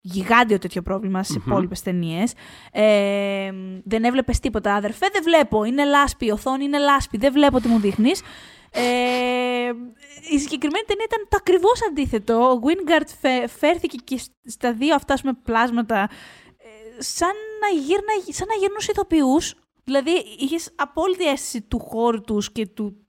γιγάντιο 0.00 0.58
τέτοιο 0.58 0.82
πρόβλημα 0.82 1.22
στι 1.22 1.38
Μμμ. 1.38 1.44
υπόλοιπες 1.50 1.82
ταινίες. 1.82 2.32
Ε, 2.72 3.52
δεν 3.84 4.04
έβλεπες 4.04 4.40
τίποτα, 4.40 4.74
αδερφέ. 4.74 5.06
Δεν 5.12 5.22
βλέπω. 5.22 5.64
Είναι 5.64 5.84
λάσπη. 5.84 6.26
Η 6.26 6.30
οθόνη 6.30 6.64
είναι 6.64 6.78
λάσπη. 6.78 7.16
Δεν 7.18 7.32
βλέπω 7.32 7.60
τι 7.60 7.68
μου 7.68 7.78
δείχνεις. 7.78 8.22
Ε, 8.74 9.70
η 10.34 10.38
συγκεκριμένη 10.38 10.84
ταινία 10.86 11.04
ήταν 11.04 11.26
το 11.28 11.36
ακριβώς 11.40 11.80
αντίθετο. 11.88 12.34
Ο 12.50 12.60
Wingard 12.66 13.06
φε- 13.20 13.48
φέρθηκε 13.48 13.96
και 14.04 14.18
σ- 14.18 14.32
στα 14.48 14.72
δύο 14.72 14.94
αυτά 14.94 15.14
ας 15.14 15.20
πούμε, 15.20 15.32
πλάσματα 15.44 15.98
ε, 16.58 17.02
σαν 17.02 17.32
να, 17.60 17.80
γύρνα, 17.80 18.12
σαν 18.28 18.46
να 18.48 18.54
γυρνούσε 18.54 18.90
ηθοποιούς. 18.90 19.54
Δηλαδή, 19.84 20.10
είχες 20.38 20.70
απόλυτη 20.76 21.28
αίσθηση 21.28 21.62
του 21.62 21.78
χώρου 21.78 22.20
τους 22.20 22.52
και, 22.52 22.66
του, 22.66 23.06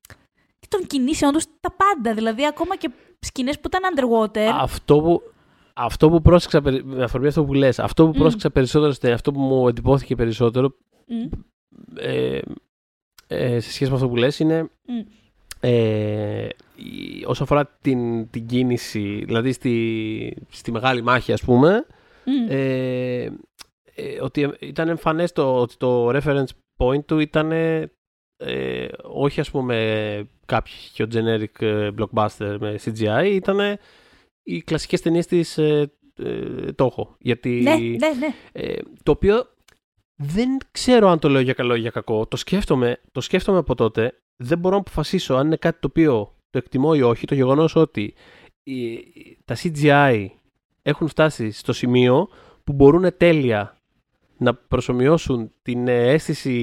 και 0.60 0.68
των 0.70 0.88
κινήσεων 0.88 1.32
τους, 1.34 1.46
τα 1.60 1.72
πάντα. 1.72 2.14
Δηλαδή, 2.14 2.46
ακόμα 2.46 2.76
και 2.76 2.90
σκηνές 3.20 3.60
που 3.60 3.68
ήταν 3.74 3.82
underwater. 3.96 4.50
Αυτό 4.62 5.02
που, 5.02 5.22
αυτό 5.74 6.10
που 6.10 6.22
πρόσεξα, 6.22 6.62
περι- 6.62 6.84
με 6.86 7.04
αφορμή 7.04 7.28
αυτό 7.28 7.46
που 7.46 7.54
λες, 7.54 7.80
αυτό 7.80 8.04
που 8.06 8.10
Μμ. 8.16 8.20
πρόσεξα 8.20 8.52
περισσότερο, 8.52 8.92
στην- 8.92 9.12
αυτό 9.14 9.32
που 9.32 9.40
μου 9.40 9.68
εντυπώθηκε 9.68 10.16
περισσότερο, 10.16 10.76
Μμ. 11.08 11.28
ε, 11.96 12.40
ε, 13.28 13.60
σε 13.60 13.72
σχέση 13.72 13.90
με 13.90 13.96
αυτό 13.96 14.10
που 14.10 14.16
λες, 14.16 14.40
είναι 14.40 14.62
Μμ. 14.88 15.02
Ε, 15.66 16.48
η- 16.76 17.24
όσον 17.26 17.44
αφορά 17.44 17.78
την, 17.82 18.30
την 18.30 18.46
κίνηση, 18.46 19.24
δηλαδή 19.26 19.52
στη, 19.52 20.38
στη 20.50 20.72
μεγάλη 20.72 21.02
μάχη 21.02 21.32
ας 21.34 21.42
πούμε, 21.44 21.86
Μμ. 22.26 22.50
ε, 22.50 23.24
ε, 23.96 24.22
ότι 24.22 24.52
ήταν 24.60 24.88
εμφανές 24.90 25.32
το, 25.32 25.56
ότι 25.62 25.78
το 25.78 26.10
reference 26.10 26.46
point 26.78 27.06
του 27.06 27.20
ήταν 27.20 27.52
ε, 27.52 28.88
όχι 29.02 29.40
ας 29.40 29.52
πούμε 29.52 30.28
κάποιο 30.46 31.08
generic 31.14 31.62
ε, 31.66 31.90
blockbuster 31.98 32.58
με 32.60 32.80
CGI, 32.86 33.30
ήταν 33.32 33.78
οι 34.44 34.62
κλασικές 34.62 35.02
ταινίες 35.02 35.26
της 35.26 35.58
ε, 35.58 35.92
ε, 36.16 36.68
Toho. 36.78 37.08
Γιατί, 37.20 37.50
ναι, 37.50 37.76
ναι, 37.76 38.14
ναι. 38.20 38.34
ε, 38.52 38.76
το 39.04 39.12
οποίο 39.12 39.48
δεν 40.16 40.58
ξέρω 40.72 41.10
αν 41.10 41.20
το 41.20 41.30
λέω 41.30 41.42
για 41.42 41.54
καλό 41.54 41.76
ή 41.76 41.80
για 41.80 41.90
κακό. 41.90 42.28
Το 42.28 42.38
σκέφτομαι, 42.38 43.02
το 43.12 43.22
σκέφτομαι 43.22 43.58
από 43.58 43.76
τότε. 43.76 44.18
Δεν 44.38 44.58
μπορώ 44.58 44.76
να 44.76 44.82
αποφασίσω 44.82 45.34
αν 45.36 45.46
είναι 45.46 45.56
κάτι 45.56 45.80
το 45.80 45.88
οποίο 45.90 46.36
το 46.50 46.58
εκτιμώ 46.58 46.92
ή 46.96 47.02
όχι. 47.02 47.26
Το 47.28 47.36
γεγονός 47.36 47.76
ότι 47.76 48.14
οι- 48.64 48.98
τα 49.46 49.56
CGI 49.64 50.28
έχουν 50.82 51.08
φτάσει 51.08 51.52
στο 51.52 51.74
σημείο 51.74 52.28
που 52.64 52.74
μπορούν 52.74 53.18
τέλεια 53.18 53.78
να 54.38 54.54
προσωμιώσουν 54.56 55.52
την 55.62 55.88
ε, 55.88 56.08
αίσθηση 56.12 56.56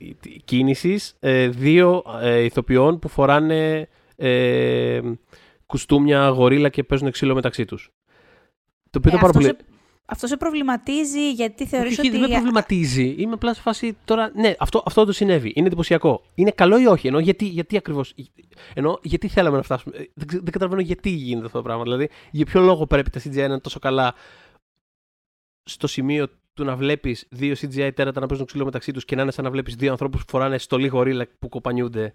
ε, 0.00 0.28
κίνησης 0.44 1.16
ε, 1.20 1.48
δύο 1.48 2.02
ε, 2.20 2.38
ηθοποιών 2.40 2.98
που 2.98 3.08
φοράνε 3.08 3.88
ε, 4.16 5.00
κουστούμια 5.66 6.28
γορίλα 6.28 6.68
και 6.68 6.84
παίζουν 6.84 7.10
ξύλο 7.10 7.34
μεταξύ 7.34 7.64
τους. 7.64 7.90
Το 8.90 8.98
οποίο 8.98 9.10
Ε, 9.12 9.16
ήταν 9.16 9.20
πάρα 9.20 9.38
αυτός, 9.38 9.44
πολύ... 9.46 9.73
σε, 10.04 10.10
αυτό 10.12 10.26
σε 10.26 10.36
προβληματίζει 10.36 11.32
γιατί 11.32 11.66
θεωρείς 11.66 11.98
Όχι, 11.98 12.08
ότι... 12.08 12.18
δεν 12.18 12.20
με 12.20 12.34
προβληματίζει. 12.34 13.14
Είμαι 13.18 13.32
απλά 13.32 13.54
σε 13.54 13.60
φάση 13.60 13.96
τώρα. 14.04 14.30
Ναι, 14.34 14.54
αυτό, 14.58 14.82
αυτό 14.86 15.04
το 15.04 15.12
συνέβη. 15.12 15.52
Είναι 15.54 15.66
εντυπωσιακό. 15.66 16.24
Είναι 16.34 16.50
καλό 16.50 16.78
ή 16.78 16.86
όχι. 16.86 17.06
Ενώ 17.06 17.18
γιατί, 17.18 17.44
γιατί 17.44 17.76
ακριβώς. 17.76 18.14
Ενώ 18.74 18.98
γιατί 19.02 19.28
θέλαμε 19.28 19.56
να 19.56 19.62
φτάσουμε. 19.62 19.96
Ε, 19.96 20.04
Δεν, 20.14 20.26
ξε- 20.26 20.42
δεν 20.42 20.52
καταλαβαίνω 20.52 20.80
γιατί 20.80 21.10
γίνεται 21.10 21.46
αυτό 21.46 21.58
το 21.58 21.64
πράγμα. 21.64 21.82
Δηλαδή, 21.82 22.08
για 22.30 22.44
ποιο 22.44 22.60
λόγο 22.60 22.86
πρέπει 22.86 23.10
τα 23.10 23.20
CGI 23.20 23.34
να 23.34 23.42
είναι 23.44 23.60
τόσο 23.60 23.78
καλά 23.78 24.14
στο 25.64 25.86
σημείο 25.86 26.28
του 26.54 26.64
να 26.64 26.76
βλέπεις 26.76 27.26
δύο 27.30 27.54
CGI 27.60 27.90
τέρατα 27.94 28.20
να 28.20 28.26
παίζουν 28.26 28.46
ξύλο 28.46 28.64
μεταξύ 28.64 28.92
τους 28.92 29.04
και 29.04 29.16
να 29.16 29.22
είναι 29.22 29.30
σαν 29.30 29.44
να 29.44 29.50
βλέπεις 29.50 29.74
δύο 29.74 29.90
ανθρώπους 29.90 30.20
που 30.24 30.30
φοράνε 30.30 30.58
στολή 30.58 30.86
γορίλα 30.86 31.26
που 31.38 31.48
κοπανιούνται; 31.48 32.14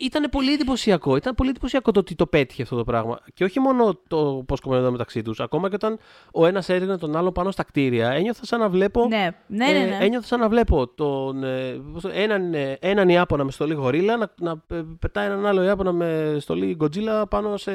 Ήταν 0.00 0.28
πολύ 0.30 0.52
εντυπωσιακό. 0.52 1.16
Ήταν 1.16 1.34
πολύ 1.34 1.50
εντυπωσιακό 1.50 1.90
το 1.90 2.00
ότι 2.00 2.14
το 2.14 2.26
πέτυχε 2.26 2.62
αυτό 2.62 2.76
το 2.76 2.84
πράγμα. 2.84 3.18
Και 3.34 3.44
όχι 3.44 3.60
μόνο 3.60 3.98
το 4.08 4.44
πώς 4.46 4.60
κομμενόταν 4.60 4.92
μεταξύ 4.92 5.22
τους. 5.22 5.40
Ακόμα 5.40 5.68
και 5.68 5.74
όταν 5.74 5.98
ο 6.32 6.46
ένας 6.46 6.68
έριχνε 6.68 6.98
τον 6.98 7.16
άλλο 7.16 7.32
πάνω 7.32 7.50
στα 7.50 7.62
κτίρια, 7.62 8.10
ένιωθα 8.10 8.44
σαν 8.46 8.60
να 8.60 8.68
βλέπω. 8.68 9.06
Ναι, 9.08 9.28
ναι, 9.46 9.66
ναι. 9.66 9.72
ναι. 9.78 9.96
Ε, 10.00 10.04
ένιωθα 10.04 10.26
σαν 10.26 10.40
να 10.40 10.48
βλέπω 10.48 10.86
τον, 10.88 11.44
ε, 11.44 11.80
πώς 11.92 12.02
το- 12.02 12.10
έναν, 12.12 12.54
ε, 12.54 12.78
έναν 12.80 13.08
Ιάπωνα 13.08 13.44
με 13.44 13.50
στολή 13.50 13.74
γορίλα 13.74 14.16
να, 14.16 14.32
να 14.40 14.76
ε, 14.76 14.82
πετάει 14.98 15.26
έναν 15.26 15.46
άλλο 15.46 15.62
Ιάπωνα 15.62 15.92
με 15.92 16.36
στολή 16.40 16.76
Godzilla 16.80 17.24
πάνω 17.28 17.56
σε, 17.56 17.72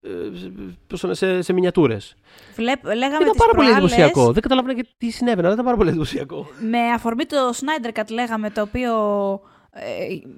ε, 0.00 0.08
σε, 0.34 0.52
πώς 0.86 1.00
το 1.00 1.06
λένε, 1.06 1.16
σε, 1.18 1.42
σε 1.42 1.52
μινιατούρες. 1.52 2.14
Βλέπ, 2.54 2.84
λέγαμε 2.84 3.16
Ήταν 3.16 3.30
τις 3.30 3.38
πάρα 3.38 3.52
πολύ 3.52 3.68
προάλλες, 3.68 3.92
εντυπωσιακό. 3.92 4.32
Δεν 4.32 4.42
καταλαβαίνω 4.42 4.74
και 4.80 4.86
τι 4.98 5.10
συνέβαινε, 5.10 5.42
αλλά 5.42 5.52
ήταν 5.52 5.64
πάρα 5.64 5.76
πολύ 5.76 5.88
εντυπωσιακό. 5.88 6.46
Με 6.70 6.78
αφορμή 6.78 7.24
το 7.24 7.36
Snyder 7.54 7.98
Cut 8.00 8.10
λέγαμε, 8.10 8.50
το 8.50 8.60
οποίο 8.60 8.92
ε, 8.92 9.53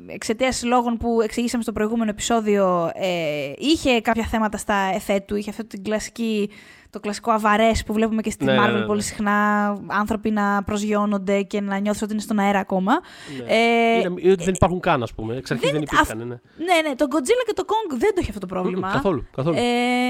εξαιτίας 0.07 0.65
λόγων 0.65 0.97
που 0.97 1.21
εξηγήσαμε 1.21 1.63
στο 1.63 1.73
προηγούμενο 1.73 2.11
επεισόδιο 2.11 2.91
ε, 2.95 3.53
είχε 3.59 4.01
κάποια 4.01 4.25
θέματα 4.25 4.59
στα 4.59 4.75
εφέ 4.95 5.21
του, 5.21 5.37
είχε 5.37 5.51
αυτό 5.51 5.65
την 5.65 5.83
κλασική, 5.83 6.51
το 6.91 7.01
κλασικό 7.01 7.31
αβαρές 7.31 7.85
που 7.85 7.93
βλέπουμε 7.93 8.23
και 8.23 8.31
στη 8.31 8.45
Ναι, 8.45 8.57
Marvel 8.59 8.73
ναι, 8.73 8.79
ναι. 8.79 8.87
πολύ 8.87 9.03
συχνά, 9.03 9.67
άνθρωποι 9.87 10.31
να 10.31 10.63
προσγειώνονται 10.63 11.43
και 11.43 11.61
να 11.61 11.79
νιώθουν 11.79 12.03
ότι 12.03 12.13
είναι 12.13 12.23
στον 12.23 12.39
αέρα 12.39 12.59
ακόμα. 12.59 12.93
Ναι. 13.39 13.55
Ε, 13.55 13.99
είναι, 13.99 14.15
είναι 14.21 14.33
ότι 14.33 14.45
δεν 14.45 14.55
υπάρχουν 14.55 14.81
καν, 14.81 15.03
ας 15.03 15.15
πούμε. 15.15 15.37
Εξ 15.37 15.51
αρχής 15.51 15.71
δεν, 15.71 15.83
υπήρχαν. 15.83 16.19
Ναι. 16.19 16.25
ναι, 16.25 16.89
ναι, 16.89 16.95
το 16.95 17.07
Godzilla 17.11 17.45
και 17.47 17.53
το 17.55 17.63
Kong 17.67 17.91
δεν 17.99 18.15
το 18.15 18.19
είχε 18.21 18.29
αυτό 18.29 18.41
το 18.41 18.47
πρόβλημα. 18.47 18.89
Μμμ, 18.89 18.95
καθόλου. 18.95 19.27
καθόλου. 19.37 19.57
Ε, 19.57 19.61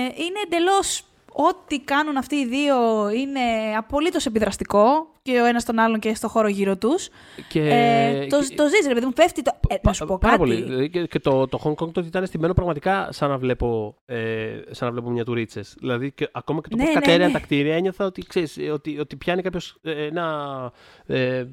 είναι 0.04 0.40
εντελώς 0.44 1.04
ό,τι 1.38 1.80
κάνουν 1.80 2.16
αυτοί 2.16 2.36
οι 2.36 2.46
δύο 2.46 2.76
είναι 3.10 3.40
απολύτως 3.76 4.26
επιδραστικό 4.26 5.06
και 5.22 5.40
ο 5.40 5.44
ένας 5.44 5.64
τον 5.64 5.78
άλλον 5.78 5.98
και 5.98 6.14
στο 6.14 6.28
χώρο 6.28 6.48
γύρω 6.48 6.76
τους. 6.76 7.08
και, 7.48 7.60
Ε, 7.60 8.26
το, 8.26 8.38
και- 8.44 8.54
το 8.54 8.68
ζεις 8.68 8.86
ρε 8.86 8.94
παιδί 8.94 9.06
μου, 9.06 9.12
πέφτει 9.12 9.42
το... 9.42 9.52
Ε, 9.68 9.74
να 9.82 9.92
σου 9.92 10.06
πω 10.06 10.18
πάρα 10.18 10.36
κάτι. 10.36 10.48
πολύ. 10.48 10.62
Δηλαδή, 10.62 10.88
Και, 10.90 11.06
και 11.06 11.18
το, 11.20 11.46
το 11.46 11.60
Hong 11.64 11.70
Kong 11.70 11.92
το 11.92 12.00
ότι 12.00 12.06
ήταν 12.06 12.26
στημένο 12.26 12.52
πραγματικά 12.54 13.08
σαν 13.12 13.28
να 13.28 13.38
βλέπω, 13.38 13.96
ε, 14.06 14.16
σαν 14.70 14.86
να 14.88 14.92
βλέπω 14.92 15.08
μινιατουρίτσε. 15.08 15.60
Δηλαδή, 15.78 16.12
και, 16.12 16.28
ακόμα 16.32 16.60
και 16.60 16.68
το 16.68 16.76
Ναι, 16.76 16.84
πώς 16.84 16.94
ναι, 16.94 17.00
κατέρεαν 17.00 17.26
ναι. 17.32 17.38
τα 17.38 17.44
κτίρια, 17.44 17.74
ένιωθα 17.76 18.04
ότι, 18.04 18.22
ξέρεις, 18.22 18.58
ε, 18.58 18.70
ότι, 18.70 18.98
ότι 18.98 19.16
πιάνει 19.16 19.42
κάποιος 19.42 19.76
ένα, 19.82 20.72
ε, 21.06 21.44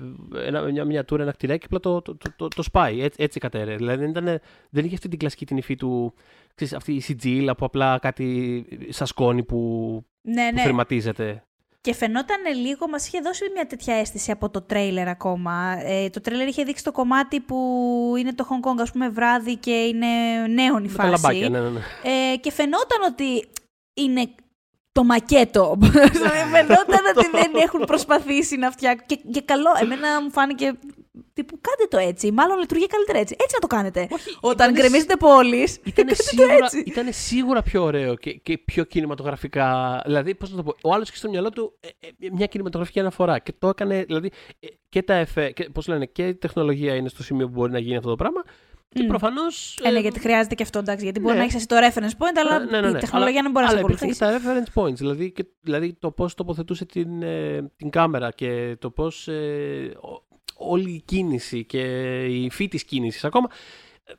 ένα, 0.45 0.61
μια 0.61 0.85
μινιατούρα, 0.85 1.23
ένα 1.23 1.31
κτηράκι 1.31 1.59
και 1.59 1.65
απλά 1.65 1.79
το, 1.79 2.01
το, 2.01 2.15
το, 2.17 2.29
το, 2.35 2.47
το 2.47 2.61
σπάει. 2.63 3.01
Έτσι, 3.03 3.23
έτσι 3.23 3.39
κατέρεε. 3.39 3.75
Δηλαδή, 3.75 3.97
δεν, 3.99 4.09
ήταν, 4.09 4.39
δεν 4.69 4.85
είχε 4.85 4.93
αυτή 4.95 5.07
την 5.07 5.19
κλασική 5.19 5.45
την 5.45 5.57
υφή 5.57 5.75
του. 5.75 6.13
Ξέρεις, 6.55 6.73
αυτή 6.73 6.93
η 6.93 6.99
σιτζίλα 6.99 7.55
που 7.55 7.65
απλά 7.65 7.99
κάτι 7.99 8.65
σαν 8.89 9.07
σκόνη 9.07 9.43
που, 9.43 9.57
Ναι, 10.21 10.49
που 10.49 10.55
ναι. 10.55 10.61
θρηματίζεται. 10.61 11.43
Και 11.81 11.93
φαινόταν 11.93 12.37
λίγο, 12.61 12.87
μας 12.87 13.07
είχε 13.07 13.19
δώσει 13.19 13.43
μια 13.53 13.65
τέτοια 13.67 13.95
αίσθηση 13.95 14.31
από 14.31 14.49
το 14.49 14.61
τρέιλερ 14.61 15.07
ακόμα. 15.07 15.75
Ε, 15.83 16.09
το 16.09 16.21
τρέιλερ 16.21 16.47
είχε 16.47 16.63
δείξει 16.63 16.83
το 16.83 16.91
κομμάτι 16.91 17.39
που 17.39 17.57
είναι 18.17 18.33
το 18.33 18.47
Hong 18.49 18.67
Kong, 18.69 18.81
ας 18.81 18.91
πούμε, 18.91 19.09
βράδυ 19.09 19.55
και 19.55 19.71
είναι 19.71 20.07
νέον 20.49 20.83
η 20.83 20.87
Με 20.87 20.93
φάση. 20.93 20.97
τα 20.97 21.09
λαμπάκια, 21.09 21.49
ναι, 21.49 21.59
ναι, 21.59 21.69
ναι. 21.69 21.79
Ε, 22.03 22.35
και 22.37 22.51
φαινόταν 22.51 23.01
ότι 23.11 23.47
είναι 23.93 24.29
το 24.91 25.03
μακέτο. 25.03 25.77
φαινόταν 26.53 27.05
ότι 27.17 27.29
δεν 27.31 27.51
έχουν 27.63 27.79
προσπαθήσει 27.85 28.55
να 28.57 28.71
φτιάξουν. 28.71 29.05
Και, 29.05 29.15
και 29.31 29.41
καλό, 29.41 29.69
εμένα 29.81 30.21
μου 30.21 30.31
φάνηκε. 30.31 30.73
Τύπου, 31.33 31.59
κάντε 31.61 31.87
το 31.89 31.97
έτσι. 31.97 32.31
Μάλλον 32.31 32.59
λειτουργεί 32.59 32.87
καλύτερα 32.87 33.19
έτσι. 33.19 33.35
Έτσι 33.39 33.55
να 33.55 33.59
το 33.59 33.67
κάνετε. 33.75 34.07
Όχι, 34.11 34.37
Όταν 34.41 34.53
ήτανε 34.69 34.71
γκρεμίζετε 34.79 35.15
πόλεις. 35.17 35.75
Ήταν 35.75 35.93
κάντε 35.93 36.15
το 36.15 36.23
σίγουρα, 36.23 36.53
έτσι. 36.53 36.79
ήτανε 36.85 37.11
σίγουρα 37.11 37.61
πιο 37.61 37.83
ωραίο 37.83 38.15
και, 38.15 38.33
και 38.33 38.57
πιο 38.57 38.83
κινηματογραφικά. 38.83 40.01
Δηλαδή, 40.05 40.35
πώς 40.35 40.49
να 40.49 40.55
το 40.55 40.63
πω, 40.63 40.75
ο 40.81 40.93
άλλος 40.93 41.07
είχε 41.09 41.17
στο 41.17 41.29
μυαλό 41.29 41.49
του 41.49 41.73
ε, 41.79 41.87
ε, 42.07 42.27
μια 42.31 42.45
κινηματογραφική 42.45 42.99
αναφορά 42.99 43.39
και 43.39 43.53
το 43.59 43.67
έκανε. 43.67 44.03
Δηλαδή, 44.03 44.31
ε, 44.59 44.67
και 44.89 45.01
τα 45.03 45.13
εφέ, 45.13 45.51
και, 45.51 45.69
πώς 45.69 45.87
λένε, 45.87 46.05
και 46.05 46.27
η 46.27 46.35
τεχνολογία 46.35 46.95
είναι 46.95 47.09
στο 47.09 47.23
σημείο 47.23 47.45
που 47.47 47.53
μπορεί 47.53 47.71
να 47.71 47.79
γίνει 47.79 47.95
αυτό 47.97 48.09
το 48.09 48.15
πράγμα. 48.15 48.43
Και 48.89 49.03
Μμ. 49.03 49.07
προφανώς. 49.07 49.79
Ε, 49.83 49.89
ναι, 49.91 49.99
γιατί 49.99 50.19
χρειάζεται 50.19 50.55
και 50.55 50.63
αυτό, 50.63 50.79
εντάξει. 50.79 51.03
Γιατί 51.03 51.19
μπορεί 51.19 51.31
ναι. 51.33 51.37
να 51.39 51.43
έχεις 51.43 51.55
εσύ 51.55 51.67
το 51.67 51.75
reference 51.75 52.23
point, 52.23 52.37
αλλά 52.45 52.59
ναι, 52.59 52.79
ναι, 52.79 52.89
ναι. 52.89 52.97
η 52.97 52.99
τεχνολογία 52.99 53.39
Αλλά- 53.39 53.41
δεν 53.41 53.51
μπορεί 53.51 53.65
να 53.65 53.71
σε 53.71 53.77
αλλά 53.77 53.85
υπήρχαν 53.85 54.09
ακολουθήσει. 54.09 54.19
και 54.19 54.25
τα 54.25 54.63
reference 54.73 54.81
points, 54.83 54.95
δηλαδή, 54.95 55.31
και, 55.31 55.45
δηλαδή 55.61 55.93
το 55.99 56.11
πώς 56.11 56.33
τοποθετούσε 56.33 56.85
την, 56.85 57.21
ε, 57.23 57.71
την 57.77 57.89
κάμερα 57.89 58.31
και 58.31 58.75
το 58.79 58.89
πώς 58.89 59.27
ε, 59.27 59.91
ο- 60.01 60.22
όλη 60.69 60.91
η 60.91 61.01
κίνηση 61.05 61.65
και 61.65 61.81
η 62.25 62.43
υφή 62.43 62.67
της 62.67 62.83
κίνησης 62.83 63.23
ακόμα 63.23 63.49
ε, 64.03 64.13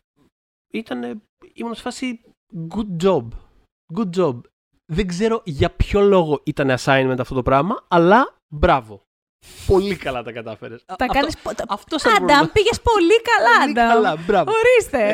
ήταν, 0.72 1.02
ε, 1.02 1.20
ήμουν 1.52 1.74
σε 1.74 1.82
φάση 1.82 2.20
good 2.68 3.04
job, 3.04 3.28
good 3.94 4.10
job. 4.16 4.40
Δεν 4.92 5.06
ξέρω 5.06 5.42
για 5.44 5.70
ποιο 5.70 6.00
λόγο 6.00 6.40
ήταν 6.44 6.74
assignment 6.78 7.16
αυτό 7.18 7.34
το 7.34 7.42
πράγμα, 7.42 7.84
αλλά 7.88 8.38
μπράβο. 8.54 9.02
Πολύ 9.66 9.96
καλά 9.96 10.22
τα 10.22 10.32
κατάφερες. 10.32 10.84
Τα 10.84 10.96
Αυτό- 10.98 11.06
κάνεις... 11.14 11.38
πο- 11.38 11.54
τα- 11.54 11.64
Αυτό 11.68 11.98
σαν 11.98 12.14
Άνταμ, 12.22 12.46
πήγες 12.52 12.80
πολύ 12.80 13.20
καλά, 13.22 13.58
Πολύ 13.58 13.70
Άνταμ. 13.70 13.88
καλά, 13.88 14.16
μπράβο. 14.26 14.50
Ορίστε. 14.52 15.08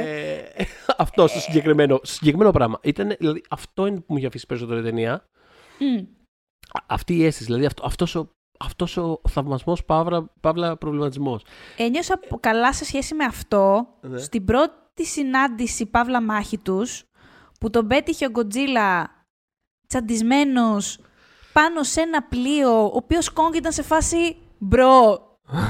Ε, 0.56 0.64
αυτό 1.04 1.26
στο 1.26 1.38
συγκεκριμένο, 1.38 1.96
στο 1.96 2.06
συγκεκριμένο 2.14 2.50
πράγμα. 2.50 2.78
Ήταν, 2.82 3.14
δηλαδή, 3.18 3.42
αυτό 3.50 3.86
είναι 3.86 3.96
που 4.00 4.04
μου 4.08 4.16
είχε 4.16 4.26
αφήσει 4.26 4.46
περισσότερο 4.46 4.78
η 4.78 4.82
ταινία. 4.82 5.24
Μμ. 5.78 5.96
Α- 6.72 6.84
αυτή 6.86 7.16
η 7.16 7.24
αίσθηση, 7.24 7.44
δηλαδή 7.44 7.66
αυτό, 7.66 7.86
αυτός 7.86 8.14
ο, 8.14 8.30
αυτός 8.64 8.96
ο 8.96 9.20
θαυμασμός 9.28 9.84
παύλα, 9.84 10.30
παύλα 10.40 10.76
προβληματισμός. 10.76 11.44
Ένιωσα 11.76 12.18
π- 12.18 12.40
καλά 12.40 12.72
σε 12.72 12.84
σχέση 12.84 13.14
με 13.14 13.24
αυτό 13.24 13.86
Ναι. 14.00 14.18
στην 14.18 14.44
πρώτη 14.44 15.04
συνάντηση 15.06 15.86
παύλα 15.86 16.22
μάχη 16.22 16.58
τους 16.58 17.04
που 17.60 17.70
τον 17.70 17.86
πέτυχε 17.86 18.26
ο 18.26 18.30
Γκοτζίλα 18.30 19.10
τσαντισμένος 19.86 20.98
πάνω 21.52 21.82
σε 21.82 22.00
ένα 22.00 22.22
πλοίο 22.22 22.82
ο 22.84 22.90
οποίος 22.94 23.30
Κόγκ 23.32 23.54
ήταν 23.54 23.72
σε 23.72 23.82
φάση 23.82 24.36
«Μπρο, 24.58 25.18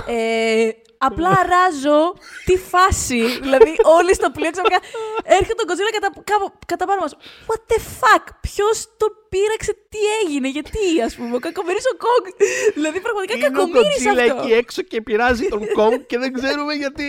ε, 0.07 0.69
απλά 1.09 1.31
αράζω 1.43 2.01
τη 2.49 2.57
φάση». 2.73 3.21
δηλαδή 3.45 3.73
όλοι 3.99 4.13
στο 4.15 4.29
πλοίο 4.37 4.51
ξαφνικά 4.51 4.79
έρχεται 5.39 5.61
ο 5.63 5.67
Γκοτζίλα 5.67 5.91
κατά, 5.97 6.09
κάπου- 6.31 6.53
κατά 6.67 6.85
πάνω 6.89 7.01
μας. 7.05 7.13
What 7.49 7.61
the 7.73 7.79
fuck, 8.01 8.25
ποιος 8.47 8.77
τον 9.01 9.11
πείραξε, 9.33 9.73
τι 9.93 9.99
έγινε, 10.21 10.49
γιατί 10.57 10.83
ας 11.07 11.15
πούμε, 11.17 11.37
ο 11.37 11.39
κακομοίρης 11.47 11.85
ο 11.93 11.95
Κόγκ. 12.05 12.25
δηλαδή 12.77 12.99
πραγματικά 13.07 13.35
κακομοίρης 13.47 14.03
Godzilla 14.05 14.19
αυτό. 14.31 14.43
εκεί 14.43 14.53
έξω 14.63 14.81
και 14.83 14.99
πειράζει 15.07 15.45
τον 15.49 15.63
Kong 15.77 15.99
και 16.11 16.19
δεν 16.19 16.31
ξέρουμε 16.39 16.73
γιατί. 16.83 17.09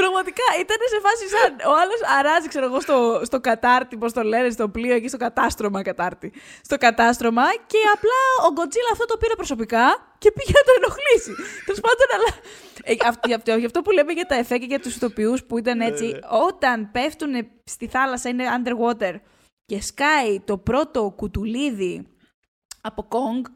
Πραγματικά 0.00 0.44
ήταν 0.64 0.78
σε 0.92 0.98
φάση 1.04 1.24
σαν. 1.34 1.50
Ο 1.70 1.74
άλλος 1.82 2.00
αράζει, 2.18 2.48
ξέρω 2.48 2.64
εγώ, 2.64 2.80
στο, 2.80 3.20
στο 3.24 3.40
κατάρτι, 3.40 3.96
πώς 3.96 4.12
το 4.12 4.22
λένε, 4.22 4.50
στο 4.50 4.68
πλοίο 4.68 4.94
εκεί, 4.94 5.08
στο 5.08 5.16
κατάστρωμα 5.16 5.82
κατάρτι. 5.82 6.32
Στο 6.68 6.76
κατάστρωμα 6.76 7.44
και 7.66 7.78
απλά 7.94 8.20
ο 8.46 8.52
Γκοτζίλα 8.52 8.90
αυτό 8.92 9.04
το 9.04 9.16
πήρε 9.16 9.34
προσωπικά 9.34 9.84
και 10.22 10.32
πήγε 10.36 10.52
να 10.58 10.64
το 10.68 10.72
ενοχλήσει. 10.80 11.32
Τέλος 11.66 11.80
πάντων, 11.86 12.06
αλλά. 12.14 12.30
Ε, 12.84 12.94
αυτό, 13.08 13.28
γι, 13.28 13.34
αυτό, 13.34 13.56
γι' 13.56 13.66
αυτό 13.66 13.82
που 13.82 13.90
λέμε 13.90 14.12
για 14.12 14.26
τα 14.26 14.34
εφέ 14.34 14.58
και 14.58 14.66
για 14.66 14.80
τους 14.80 14.94
ηθοποιούς 14.96 15.44
που 15.44 15.58
ήταν 15.58 15.80
έτσι, 15.80 16.06
ναι. 16.06 16.18
όταν 16.48 16.90
πέφτουν 16.90 17.32
στη 17.64 17.86
θάλασσα, 17.86 18.28
είναι 18.28 18.44
underwater 18.56 19.14
και 19.66 19.80
σκάει 19.82 20.40
το 20.40 20.58
πρώτο 20.58 21.12
κουτουλίδι 21.16 22.06
από 22.80 23.08
Kong, 23.10 23.50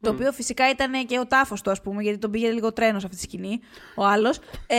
το 0.00 0.12
Μμ. 0.12 0.14
οποίο 0.14 0.32
φυσικά 0.32 0.70
ήταν 0.70 1.06
και 1.06 1.18
ο 1.18 1.26
τάφος 1.26 1.62
του, 1.62 1.70
ας 1.70 1.80
πούμε, 1.80 2.02
γιατί 2.02 2.18
τον 2.18 2.30
πήγε 2.30 2.50
λίγο 2.50 2.72
τρένος 2.72 3.00
σε 3.00 3.06
αυτή 3.06 3.18
τη 3.18 3.26
σκηνή. 3.28 3.60
Ο 3.96 4.04
άλλος. 4.04 4.38
Ε, 4.66 4.76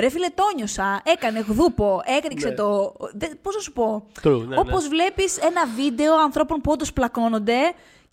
ρε 0.00 0.08
φίλε, 0.08 0.28
το 0.34 0.42
νιώσα. 0.56 1.02
Έκανε 1.04 1.40
γδούπο. 1.48 2.00
Έκρηξε 2.04 2.48
Ναι. 2.48 2.54
το. 2.54 2.94
Πώς 3.42 3.54
να 3.54 3.60
σου 3.60 3.72
πω. 3.72 4.06
True, 4.22 4.44
ναι, 4.48 4.58
Όπως 4.58 4.82
ναι. 4.82 4.88
βλέπεις 4.88 5.38
ένα 5.38 5.66
βίντεο 5.76 6.18
ανθρώπων 6.18 6.60
που 6.60 6.70
όντως 6.72 6.92
πλακώνονται 6.92 7.56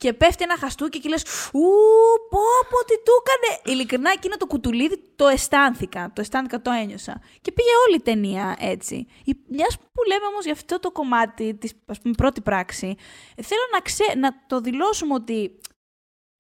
και 0.02 0.14
πέφτει 0.14 0.44
ένα 0.44 0.58
χαστούκι 0.58 1.00
και 1.00 1.10
λες: 1.10 1.24
Ου, 1.54 1.62
πω, 2.30 2.40
πω, 2.70 2.78
τι 2.86 2.96
του 3.06 3.14
έκανε. 3.22 3.62
Ειλικρινά, 3.74 4.12
εκείνο 4.12 4.36
το 4.38 4.46
κουτουλίδι 4.46 4.98
το 5.16 5.28
αισθάνθηκα. 5.28 6.12
Το 6.16 6.22
αισθάνθηκα, 6.22 6.62
το 6.62 6.72
ένιωσα. 6.72 7.22
Και 7.42 7.52
πήγε 7.52 7.70
όλη 7.88 7.96
η 7.96 8.02
ταινία 8.02 8.56
έτσι. 8.60 9.08
Μιας 9.48 9.78
που 9.78 10.04
λέμε 10.08 10.26
όμως 10.26 10.44
για 10.44 10.54
αυτό 10.54 10.80
το 10.80 10.92
κομμάτι, 10.92 11.54
της 11.56 11.74
πρώτη 12.18 12.42
πράξη, 12.42 12.96
θέλω 13.42 13.62
να, 13.74 13.80
ξέ, 13.80 14.16
να 14.18 14.46
το 14.48 14.60
δηλώσουμε 14.62 15.14
ότι 15.14 15.60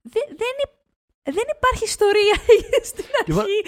δεν, 0.01 0.23
δεν, 0.27 0.53
υ- 0.63 1.33
δεν 1.35 1.43
υπάρχει 1.57 1.83
ιστορία 1.83 2.35
στην 2.89 3.05
Λοιπόν, 3.25 3.43
αρχή. 3.43 3.61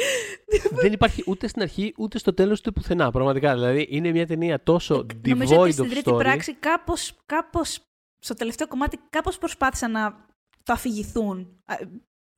δεν 0.71 0.93
υπάρχει 0.93 1.23
ούτε 1.27 1.47
στην 1.47 1.61
αρχή 1.61 1.93
ούτε 1.97 2.17
στο 2.17 2.33
τέλος 2.33 2.61
του 2.61 2.73
πουθενά. 2.73 3.11
Πραγματικά. 3.11 3.53
Δηλαδή 3.53 3.87
είναι 3.89 4.11
μια 4.11 4.27
ταινία 4.27 4.63
τόσο 4.63 5.05
Νομίζω 5.27 5.59
ότι 5.59 5.69
devoid 5.69 5.73
στην 5.73 5.85
of 5.85 5.89
τρίτη 5.89 6.11
story. 6.11 6.17
πράξη 6.17 6.53
κάπως, 6.53 7.13
κάπως, 7.25 7.79
στο 8.23 8.33
τελευταίο 8.33 8.67
κομμάτι 8.67 8.99
κάπως 9.09 9.37
προσπάθησαν 9.37 9.91
να 9.91 10.25
το 10.63 10.73
αφηγηθούν. 10.73 11.61
Α, 11.65 11.75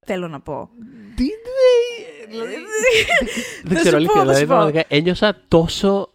θέλω 0.05 0.27
να 0.27 0.41
πω. 0.41 0.69
Τι, 1.15 1.23
ναι, 1.23 2.25
δηλαδή, 2.29 2.53
δεν 3.63 3.73
Θα 3.73 3.75
ξέρω 3.75 3.89
σου 3.89 3.95
αλήθεια. 3.95 4.13
πω, 4.13 4.19
θα 4.19 4.21
Δηλαδή, 4.21 4.39
σου 4.39 4.47
πω. 4.47 4.53
πραγματικά 4.55 4.85
ένιωσα 4.89 5.41
τόσο. 5.47 6.13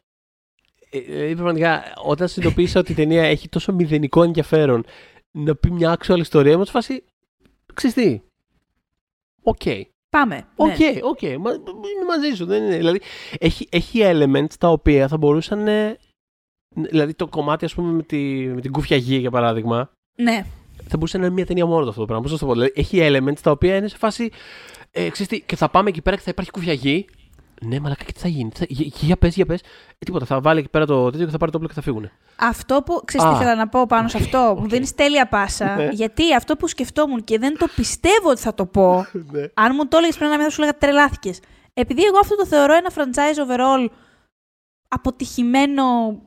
ε, 0.91 1.01
Δηλαδή, 1.01 1.35
πραγματικά, 1.35 1.83
όταν 2.05 2.29
συνειδητοποίησα 2.29 2.81
ότι 2.81 2.93
η 2.93 2.95
ταινία 2.95 3.23
έχει 3.23 3.49
τόσο 3.49 3.73
μηδενικό 3.73 4.23
ενδιαφέρον 4.23 4.85
να 5.31 5.55
πει 5.55 5.71
μια 5.71 5.99
actual 6.01 6.19
ιστορία, 6.19 6.59
μου 6.59 6.65
σε 6.65 6.71
φάση. 6.71 7.05
Ξέρεις 7.75 7.97
τι. 7.97 8.21
Οκ. 9.43 9.63
Πάμε. 10.11 10.49
Οκ, 10.57 10.79
ναι. 10.79 10.93
οκ. 11.03 11.21
Μα- 11.23 11.53
Είμαι 11.53 12.05
μαζί 12.09 12.35
σου. 12.37 12.47
Δεν 12.47 12.63
είναι. 12.63 12.77
Δηλαδή, 12.77 13.01
έχει, 13.39 13.69
έχει 13.71 14.01
elements 14.03 14.55
τα 14.59 14.69
οποία 14.69 15.09
θα 15.09 15.17
μπορούσαν. 15.17 15.67
Ε, 16.77 16.81
Δηλαδή, 16.91 17.15
το 17.15 17.27
κομμάτι, 17.27 17.65
ας 17.65 17.75
πούμε, 17.75 17.93
με, 17.93 18.03
τη, 18.03 18.17
με 18.55 18.61
την 18.61 18.73
κούφια 18.73 18.97
γη, 18.97 19.17
για 19.17 19.31
παράδειγμα, 19.31 19.91
ναι. 20.15 20.45
θα 20.89 20.97
μπορούσε 20.97 21.19
να 21.19 21.25
είναι 21.25 21.35
μια 21.35 21.47
ταινία 21.47 21.67
μόνο 21.67 21.83
του 21.83 21.89
αυτό 21.89 22.01
το 22.01 22.07
πράγμα. 22.07 22.23
Πώς 22.23 22.33
να 22.33 22.39
σου 22.39 22.45
το 22.45 22.53
πω. 22.53 22.59
Δηλαδή, 22.59 22.73
έχει 22.77 22.99
elements 23.03 23.41
τα 23.43 23.51
οποία 23.51 23.77
είναι 23.77 23.89
σε 23.89 23.97
φάση. 23.97 24.31
Ε, 24.91 25.09
ξέρεις 25.09 25.29
τι, 25.29 25.41
και 25.41 25.57
θα 25.57 25.69
πάμε 25.69 25.89
εκεί 25.89 26.03
πέρα 26.03 26.17
και 26.17 26.23
θα 26.23 26.31
υπάρχει 26.31 26.51
κούφια 26.51 26.73
γη. 26.73 27.07
Ναι, 27.63 27.81
μαλακά 27.81 28.05
και 28.05 28.13
τι 28.13 28.21
θα 28.21 28.29
γίνει. 28.29 28.51
Τι 28.51 28.59
θα- 28.59 28.67
Για, 28.69 28.87
για 29.01 29.17
πες, 29.17 29.35
για 29.35 29.47
πες. 29.47 29.61
Ε, 29.61 29.65
τίποτα. 29.99 30.25
Θα 30.25 30.41
βάλει 30.41 30.59
εκεί 30.59 30.69
πέρα 30.69 30.87
το 30.87 31.11
τέτοιο 31.11 31.25
και 31.27 31.33
θα 31.33 31.39
πάρει 31.39 31.51
το 31.51 31.57
όπλο 31.57 31.69
και 31.69 31.75
θα 31.75 31.83
φύγουν. 31.83 32.11
Αυτό 32.37 32.83
που. 32.87 33.03
Ξέρεις 33.05 33.27
τι 33.29 33.33
Α. 33.33 33.37
ήθελα 33.37 33.55
να 33.55 33.69
πω 33.69 33.87
πάνω 33.87 34.09
σε 34.09 34.17
αυτό. 34.23 34.57
Μου 34.61 34.69
δίνεις 34.73 34.95
τέλεια 34.95 35.29
πάσα. 35.29 35.77
Ναι. 35.77 35.89
γιατί 35.93 36.35
αυτό 36.35 36.57
που 36.57 36.67
σκεφτόμουν 36.69 37.25
και 37.25 37.39
δεν 37.39 37.59
το 37.59 37.67
πιστεύω 37.77 38.31
ότι 38.31 38.41
θα 38.41 38.55
το 38.55 38.67
πω. 38.67 39.07
ναι. 39.33 39.43
αν 39.55 39.73
μου 39.77 39.89
το 39.89 39.97
έλεγες 39.97 40.17
πριν 40.17 40.27
ένα 40.27 40.37
μήνα, 40.37 40.49
θα 40.49 40.55
σου 40.55 40.61
λέγα 40.61 40.77
τρελάθηκες. 40.79 41.41
Επειδή 41.75 42.03
εγώ 42.05 42.19
αυτό 42.23 42.37
το 42.37 42.47
θεωρώ 42.47 42.75
ένα 42.75 42.91
franchise 42.95 43.39
overall 43.47 43.89
αποτυχημένο, 44.95 45.83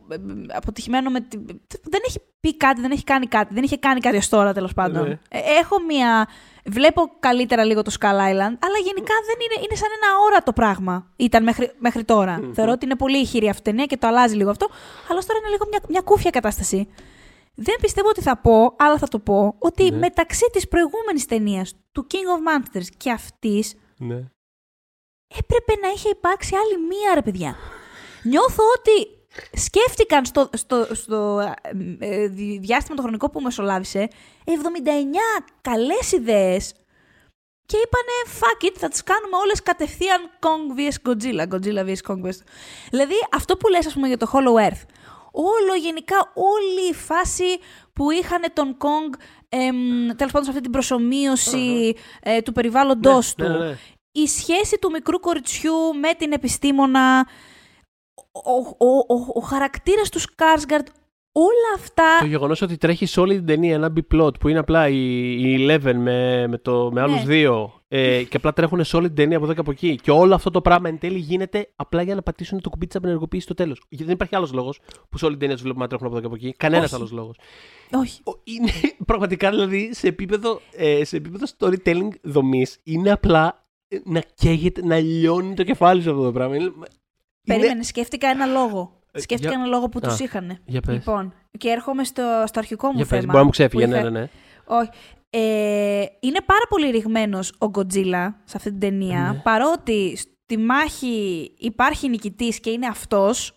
ε, 0.09 0.15
αποτυχημένο 0.53 1.09
με 1.09 1.19
τη... 1.19 1.37
δεν 1.83 2.01
έχει 2.07 2.19
πει 2.39 2.57
κάτι, 2.57 2.81
δεν 2.81 2.91
έχει 2.91 3.03
κάνει 3.03 3.27
κάτι, 3.27 3.53
δεν 3.53 3.63
είχε 3.63 3.77
κάνει 3.77 3.99
κάτι 3.99 4.17
ως 4.17 4.29
τώρα 4.29 4.53
τέλος 4.53 4.73
πάντων. 4.73 5.07
Ναι. 5.07 5.19
Ε, 5.29 5.39
έχω 5.59 5.81
μία... 5.87 6.27
Βλέπω 6.65 7.11
καλύτερα 7.19 7.63
λίγο 7.63 7.81
το 7.81 7.91
Skull 7.99 8.05
Island, 8.05 8.55
αλλά 8.65 8.77
γενικά 8.83 9.13
δεν 9.27 9.37
είναι, 9.43 9.57
είναι 9.63 9.75
σαν 9.75 9.89
ένα 10.01 10.17
όρατο 10.25 10.53
πράγμα. 10.53 11.11
Ήταν 11.15 11.43
μέχρι, 11.43 11.71
μέχρι 11.77 12.03
τώρα. 12.03 12.39
Μμμ. 12.41 12.53
Θεωρώ 12.53 12.71
ότι 12.71 12.85
είναι 12.85 12.95
πολύ 12.95 13.17
ηχηρή 13.17 13.49
αυτή 13.49 13.61
η 13.61 13.71
ταινία 13.71 13.85
και 13.85 13.97
το 13.97 14.07
αλλάζει 14.07 14.35
λίγο 14.35 14.49
αυτό, 14.49 14.67
αλλά 15.09 15.17
ως 15.17 15.25
τώρα 15.25 15.39
είναι 15.39 15.49
λίγο 15.49 15.65
μια, 15.69 15.79
μια 15.89 16.01
κούφια 16.01 16.29
κατάσταση. 16.29 16.87
Δεν 17.55 17.75
πιστεύω 17.81 18.07
ότι 18.09 18.21
θα 18.21 18.37
πω, 18.37 18.75
αλλά 18.77 18.97
θα 18.97 19.07
το 19.07 19.19
πω, 19.19 19.55
ότι 19.59 19.91
Ναι. 19.91 19.97
μεταξύ 19.97 20.49
της 20.51 20.67
προηγούμενης 20.67 21.25
ταινίας, 21.25 21.73
του 21.91 22.07
King 22.11 22.15
of 22.15 22.77
Monsters 22.77 22.87
και 22.97 23.11
αυτής, 23.11 23.75
ναι. 23.97 24.15
έπρεπε 25.37 25.73
να 25.81 25.87
είχε 25.95 26.09
υπάρξει 26.09 26.55
άλλη 26.55 26.85
μία, 26.87 27.13
ρε 27.13 27.21
παιδιά. 27.21 27.55
Νιώθω 28.23 28.63
ότι 28.77 29.07
σκέφτηκαν 29.53 30.25
στο, 30.25 30.49
στο, 30.53 30.87
στο 30.91 31.39
ε, 31.99 32.21
ε, 32.21 32.27
δι- 32.27 32.59
διάστημα 32.59 32.95
το 32.95 33.01
χρονικό 33.01 33.29
που 33.29 33.41
μεσολάβησε 33.41 34.07
79 34.45 34.51
καλές 35.61 36.11
ιδέες 36.11 36.73
και 37.65 37.77
είπανε 37.77 38.39
fuck 38.39 38.65
it, 38.65 38.75
θα 38.79 38.87
τις 38.87 39.03
κάνουμε 39.03 39.37
όλες 39.37 39.63
κατευθείαν 39.63 40.29
Kong 40.39 40.79
vs. 40.79 41.09
Godzilla, 41.09 41.47
Godzilla 41.53 41.85
vs. 41.87 42.11
Kong 42.11 42.27
vs... 42.27 42.39
Δηλαδή 42.89 43.13
αυτό 43.31 43.57
που 43.57 43.67
λες 43.67 43.85
ας 43.85 43.93
πούμε 43.93 44.07
για 44.07 44.17
το 44.17 44.31
Hollow 44.33 44.69
Earth, 44.69 44.85
όλο 45.31 45.75
γενικά 45.81 46.31
όλη 46.33 46.89
η 46.89 46.93
φάση 46.93 47.59
που 47.93 48.11
είχαν 48.11 48.41
τον 48.53 48.77
Kong 48.79 49.19
εμ, 49.49 49.75
τέλος 50.15 50.31
πάντων 50.31 50.43
σε 50.43 50.49
αυτή 50.49 50.61
την 50.61 50.71
προσωμείωση 50.71 51.95
ε, 52.21 52.41
του 52.41 52.51
περιβάλλοντος 52.51 53.35
ναι, 53.37 53.45
του 53.45 53.51
ναι, 53.51 53.57
ναι. 53.57 53.77
η 54.11 54.27
σχέση 54.27 54.77
του 54.81 54.91
μικρού 54.91 55.19
κοριτσιού 55.19 55.95
με 56.01 56.13
την 56.13 56.31
επιστήμονα, 56.31 57.27
ο, 58.33 58.85
ο, 58.85 58.97
ο, 58.97 59.31
ο 59.33 59.39
χαρακτήρας 59.39 60.09
του 60.09 60.19
Σκάρσγκαρτ, 60.19 60.87
όλα 61.31 61.73
αυτά. 61.75 62.03
Το 62.19 62.25
γεγονός 62.25 62.61
ότι 62.61 62.77
τρέχει 62.77 63.05
σε 63.05 63.19
όλη 63.19 63.35
την 63.35 63.45
ταινία 63.45 63.73
ένα 63.73 63.93
B-plot 63.97 64.39
που 64.39 64.47
είναι 64.47 64.59
απλά 64.59 64.87
η, 64.87 65.31
η 65.41 65.57
Eleven 65.59 65.93
με, 65.95 66.47
με, 66.47 66.57
το, 66.57 66.89
με 66.93 67.01
άλλους 67.01 67.15
Ναι. 67.15 67.25
δύο 67.25 67.73
ε, 67.87 68.23
και 68.23 68.37
απλά 68.37 68.53
τρέχουν 68.53 68.83
σε 68.83 68.95
όλη 68.95 69.07
την 69.07 69.15
ταινία 69.15 69.35
από 69.35 69.45
εδώ 69.45 69.53
και 69.53 69.59
από 69.59 69.71
εκεί. 69.71 69.95
Και 69.95 70.11
όλο 70.11 70.35
αυτό 70.35 70.49
το 70.51 70.61
πράγμα 70.61 70.89
εν 70.89 70.99
τέλει 70.99 71.17
γίνεται 71.17 71.69
απλά 71.75 72.01
για 72.01 72.15
να 72.15 72.21
πατήσουν 72.21 72.61
το 72.61 72.69
κουμπί 72.69 72.87
της 72.87 72.95
απενεργοποίησης 72.95 73.45
στο 73.45 73.53
τέλος. 73.53 73.81
Γιατί 73.89 74.03
δεν 74.03 74.13
υπάρχει 74.13 74.35
άλλος 74.35 74.53
λόγος 74.53 74.79
που 75.09 75.17
σε 75.17 75.25
όλη 75.25 75.33
την 75.33 75.39
ταινία 75.39 75.55
τους 75.55 75.63
βλέπουμε 75.63 75.83
να 75.83 75.89
τρέχουν 75.89 76.07
από 76.07 76.17
εδώ 76.17 76.27
και 76.27 76.33
από 76.35 76.45
εκεί. 76.45 76.55
Κανένας 76.57 76.85
Όχι. 76.85 76.95
άλλος 76.95 77.11
λόγος. 77.11 77.37
Όχι. 77.91 78.21
Είναι 78.43 78.71
πραγματικά 79.05 79.49
δηλαδή 79.49 79.93
σε 79.93 80.07
επίπεδο, 80.07 80.59
ε, 80.75 81.03
σε 81.03 81.17
επίπεδο 81.17 81.45
storytelling 81.57 82.09
δομής 82.21 82.79
είναι 82.83 83.11
απλά 83.11 83.65
ε, 83.87 83.97
να 84.03 84.21
καίγεται, 84.35 84.85
να 84.85 84.99
λιώνει 84.99 85.53
το 85.53 85.63
κεφάλι 85.63 86.01
σου 86.01 86.09
αυτό 86.09 86.23
το 86.23 86.31
πράγμα. 86.31 86.55
Είναι, 87.43 87.57
Περίμενε, 87.57 87.83
σκέφτηκα 87.83 88.27
ένα 88.27 88.45
λόγο. 88.45 88.99
Ε, 89.11 89.19
Σκέφτηκα 89.19 89.49
για- 89.51 89.59
ένα 89.59 89.67
λόγο 89.69 89.89
που 89.89 89.99
Α, 90.03 90.07
τους 90.07 90.19
είχαν. 90.19 90.57
Για 90.65 90.81
πες. 90.81 90.93
Λοιπόν, 90.95 91.33
και 91.57 91.69
έρχομαι 91.69 92.03
στο, 92.03 92.43
στο 92.45 92.59
αρχικό 92.59 92.87
μου 92.87 92.95
για 92.95 93.05
θέμα. 93.05 93.17
πες. 93.21 93.25
Μπορεί 93.25 93.37
να 93.37 93.43
μου 93.43 93.49
ξέφυγε. 93.49 93.83
που 93.85 93.89
Ναι, 93.91 93.97
είχα- 93.99 94.09
ναι, 94.09 94.19
ναι. 94.19 94.27
Όχι. 94.65 94.89
Ε, 95.29 96.05
είναι 96.19 96.41
πάρα 96.45 96.65
πολύ 96.69 96.89
ρηγμένος 96.89 97.53
ο 97.57 97.67
Γκοτζίλα 97.69 98.41
σε 98.43 98.57
αυτή 98.57 98.69
την 98.69 98.79
ταινία. 98.79 99.31
Ναι. 99.33 99.39
Παρότι 99.39 100.15
στη 100.17 100.57
μάχη 100.57 101.51
υπάρχει 101.57 102.09
νικητής 102.09 102.59
και 102.59 102.69
είναι 102.69 102.87
αυτός. 102.87 103.53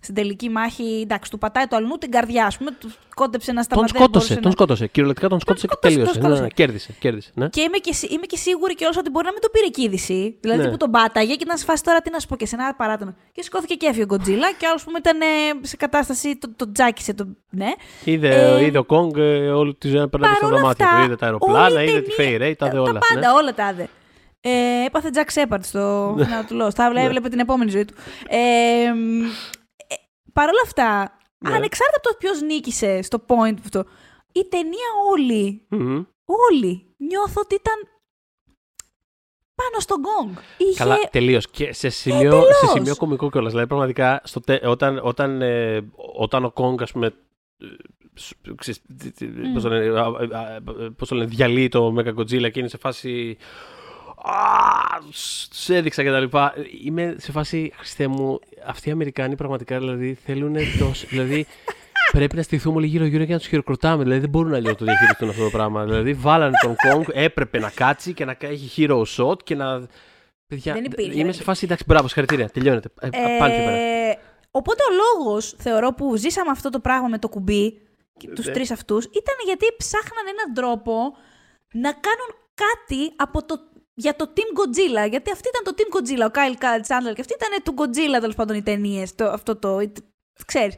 Στην 0.00 0.14
τελική 0.14 0.48
μάχη, 0.48 1.00
εντάξει, 1.02 1.30
του 1.30 1.38
πατάει 1.38 1.66
το 1.66 1.76
αλλού 1.76 1.96
την 1.98 2.10
καρδιά, 2.10 2.46
ας 2.46 2.56
πούμε, 2.58 2.70
του 2.70 2.90
κόντεψε 3.14 3.52
να 3.52 3.56
Τον 3.56 3.64
σταματήσει. 3.64 3.96
σκότωσε, 3.98 4.36
τον 4.36 4.52
σκότωσε. 4.52 4.86
Κυριολεκτικά 4.86 5.28
τον 5.28 5.40
σκότωσε 5.40 5.66
και 5.66 5.72
σκότωσε, 5.72 5.94
τελείωσε. 5.96 6.18
τον 6.20 6.22
Ναι, 6.22 6.28
ναι, 6.28 6.34
σκότωσε. 6.36 6.62
Κέρδισε, 6.62 6.92
κέρδισε. 6.98 7.30
Ναι. 7.34 7.48
Και 7.48 7.60
είμαι 7.60 7.76
και, 7.78 7.92
σι- 7.92 8.10
είμαι 8.12 8.26
και 8.26 8.36
σίγουρη 8.36 8.74
κιόλα 8.74 8.94
ότι 8.98 9.10
μπορεί 9.10 9.24
να 9.26 9.32
μην 9.32 9.40
το 9.40 9.48
πήρε 9.52 9.66
και 9.66 9.82
είδηση. 9.82 10.36
Δηλαδή 10.40 10.62
Ναι. 10.62 10.70
που 10.70 10.76
τον 10.76 10.90
πάταγε 10.90 11.34
και 11.34 11.44
να 11.48 11.56
σε 11.56 11.64
φάσει 11.64 11.82
τώρα 11.82 12.00
τι 12.00 12.10
να 12.10 12.18
σου 12.18 12.26
πω 12.26 12.36
και 12.36 12.46
σε 12.46 12.54
ένα 12.56 12.74
παράτονο. 12.74 13.14
Και 13.32 13.42
σηκώθηκε 13.42 13.74
και 13.74 13.86
έφυγε 13.86 14.02
ο 14.02 14.06
Γκοτζίλα 14.06 14.52
και 14.52 14.66
άλλος 14.66 14.84
που 14.84 14.90
ήταν 14.98 15.20
ε, 15.20 15.24
σε 15.60 15.76
κατάσταση. 15.76 16.36
Το, 16.36 16.48
το 16.56 16.72
τζάκισε. 16.72 17.14
Το, 17.14 17.26
ναι. 17.50 17.68
Είδε, 18.04 18.28
Ε, 18.58 18.64
είδε 18.64 18.78
ο 18.78 18.84
Κόγκ 18.84 19.16
ε, 19.16 19.50
όλη 19.50 19.74
τη 19.74 19.88
ζωή 19.88 19.98
να 20.00 20.08
περνάει 20.08 20.32
στο 20.34 20.40
παρόλα 20.40 20.60
δωμάτιο 20.60 20.84
αυτά, 20.86 20.98
του. 20.98 21.04
Είδε 21.04 21.16
τα 21.16 21.24
αεροπλάνα, 21.26 21.64
όλη 21.76 21.80
η 21.80 21.88
είδε 21.88 22.00
τη 22.00 22.10
ταινία- 22.14 22.14
Φέη 22.30 22.36
Ρέι, 22.36 22.56
τα 22.56 22.66
είδε 22.66 22.74
Τα 22.76 22.80
όλα. 22.82 22.98
πάντα, 23.08 23.20
ναι. 23.32 23.32
όλα 23.42 23.54
τα 23.54 23.70
είδε. 23.72 23.88
Ε, 24.40 24.50
έπαθε 24.86 25.10
Jack 25.14 25.42
Shepard 25.42 25.58
στο 25.62 26.14
φινάλ 26.18 26.44
του 26.46 26.56
Lost. 26.62 26.74
Τα 26.74 26.88
Ναι. 26.92 27.02
έβλεπε 27.02 27.28
την 27.28 27.38
επόμενη 27.38 27.70
ζωή 27.70 27.84
του. 27.84 27.94
Ε, 28.28 28.36
μ, 28.92 29.22
ε, 29.22 29.26
Παρ' 30.38 30.48
όλα 30.48 30.62
αυτά, 30.64 31.18
Ναι. 31.38 31.54
ανεξάρτητα 31.54 31.96
από 31.98 32.08
το 32.08 32.14
ποιος 32.18 32.40
νίκησε 32.42 33.02
στο 33.02 33.24
point 33.26 33.54
αυτό, 33.60 33.84
η 34.32 34.44
ταινία 34.48 34.88
όλη, 35.10 35.66
Μμμ. 35.68 36.02
όλη, 36.24 36.86
νιώθω 36.96 37.40
ότι 37.40 37.54
ήταν 37.54 37.74
πάνω 39.54 39.78
στον 39.78 40.00
γκόγκ. 40.00 40.36
Είχε... 40.58 40.78
Καλά, 40.78 40.96
τελείως. 41.10 41.48
Και 41.50 41.72
σε 41.72 41.88
σημείο, 41.88 42.30
τελείως. 42.30 42.56
σε 42.58 42.66
σημείο 42.66 42.96
κωμικό 42.96 43.30
κιόλας. 43.30 43.50
Δηλαδή, 43.50 43.68
πραγματικά, 43.68 44.20
στο 44.24 44.40
τε- 44.40 44.64
όταν, 44.66 45.00
όταν, 45.02 45.42
ε, 45.42 45.88
όταν 46.18 46.44
ο 46.44 46.50
Κόγκ, 46.50 46.82
ας 46.82 46.92
πούμε. 46.92 47.06
ε, 47.06 47.66
σ- 48.14 48.54
ξέρεις, 48.56 48.80
τι- 48.98 49.10
τι- 49.10 49.26
Πώς 49.52 49.62
το 49.62 49.68
λένε, 49.68 50.00
α, 50.00 50.02
α, 50.04 50.40
α, 50.40 50.60
πώς 50.96 51.08
το 51.08 51.14
λένε, 51.14 51.28
διαλύει 51.28 51.68
το 51.68 51.94
Mecha 51.98 52.14
Godzilla 52.14 52.50
και 52.50 52.58
είναι 52.58 52.68
σε 52.68 52.76
φάση. 52.78 53.36
Α, 54.22 54.98
Τους 55.50 55.68
έδειξα 55.68 56.02
και 56.02 56.10
τα 56.10 56.20
λοιπά. 56.20 56.54
Είμαι 56.84 57.14
σε 57.18 57.32
φάση, 57.32 57.72
Χριστέ 57.76 58.06
μου, 58.06 58.38
αυτοί 58.66 58.88
οι 58.88 58.92
Αμερικάνοι 58.92 59.34
πραγματικά 59.36 59.78
δηλαδή 59.78 60.14
θέλουν 60.24 60.56
τόσο. 60.78 61.06
δηλαδή, 61.10 61.46
πρέπει 62.12 62.36
να 62.36 62.42
στηθούμε 62.42 62.76
όλοι 62.76 62.86
γύρω-γύρω 62.86 63.24
και 63.24 63.32
να 63.32 63.38
τους 63.38 63.46
χειροκροτάμε. 63.46 64.02
Δηλαδή, 64.02 64.20
δεν 64.20 64.28
μπορούν 64.30 64.54
αλλιώ 64.54 64.70
να 64.70 64.76
το 64.76 64.84
διαχειριστούν 64.84 65.28
αυτό 65.28 65.42
το 65.44 65.50
πράγμα. 65.50 65.84
Δηλαδή, 65.84 66.14
βάλανε 66.14 66.56
τον 66.62 66.74
Kong, 66.84 67.02
έπρεπε 67.12 67.58
να 67.58 67.70
κάτσει 67.70 68.12
και 68.12 68.24
να 68.24 68.36
έχει 68.38 68.86
hero 68.88 69.02
shot 69.16 69.42
και 69.42 69.54
να. 69.54 69.86
Παιδιά, 70.46 70.72
Δεν 70.72 70.84
υπήρχε. 70.84 71.20
είμαι 71.20 71.32
σε 71.32 71.42
φάση, 71.42 71.64
εντάξει, 71.64 71.84
μπράβο, 71.86 72.06
συγχαρητήρια. 72.06 72.48
Τελειώνεται. 72.48 72.88
Ε, 73.00 73.08
πάλι 73.38 73.52
εκεί 73.54 73.64
πέρα. 73.64 73.76
Ε, 73.76 74.18
οπότε 74.50 74.82
ο 74.82 74.92
λόγος, 74.94 75.54
θεωρώ, 75.58 75.92
που 75.94 76.16
ζήσαμε 76.16 76.50
αυτό 76.50 76.70
το 76.70 76.80
πράγμα 76.80 77.08
με 77.08 77.18
το 77.18 77.28
κουμπί, 77.28 77.80
τους 78.34 78.46
Ναι. 78.46 78.52
τρεις 78.52 78.70
αυτούς, 78.70 79.04
ήταν 79.04 79.34
γιατί 79.44 79.66
ψάχναν 79.76 80.24
έναν 80.28 80.54
τρόπο 80.54 80.92
να 81.72 81.92
κάνουν 81.92 82.30
κάτι 82.54 83.12
από 83.16 83.44
το, 83.44 83.54
για 84.04 84.16
το 84.16 84.32
Team 84.36 84.48
Godzilla. 84.58 85.04
Γιατί 85.10 85.30
αυτή 85.30 85.48
ήταν 85.52 85.62
το 85.68 85.72
Team 85.78 85.88
Godzilla, 85.94 86.26
ο 86.28 86.32
Kyle 86.38 86.56
Chandler, 86.88 87.14
και 87.14 87.20
αυτή 87.20 87.34
ήταν 87.40 87.52
του 87.64 87.74
Godzilla 87.78 88.20
τέλος 88.20 88.34
πάντων 88.34 88.56
οι 88.56 88.62
ταινίες. 88.62 89.14
Το, 89.14 89.24
αυτό 89.24 89.56
το. 89.56 89.78
Ξέρεις. 90.46 90.74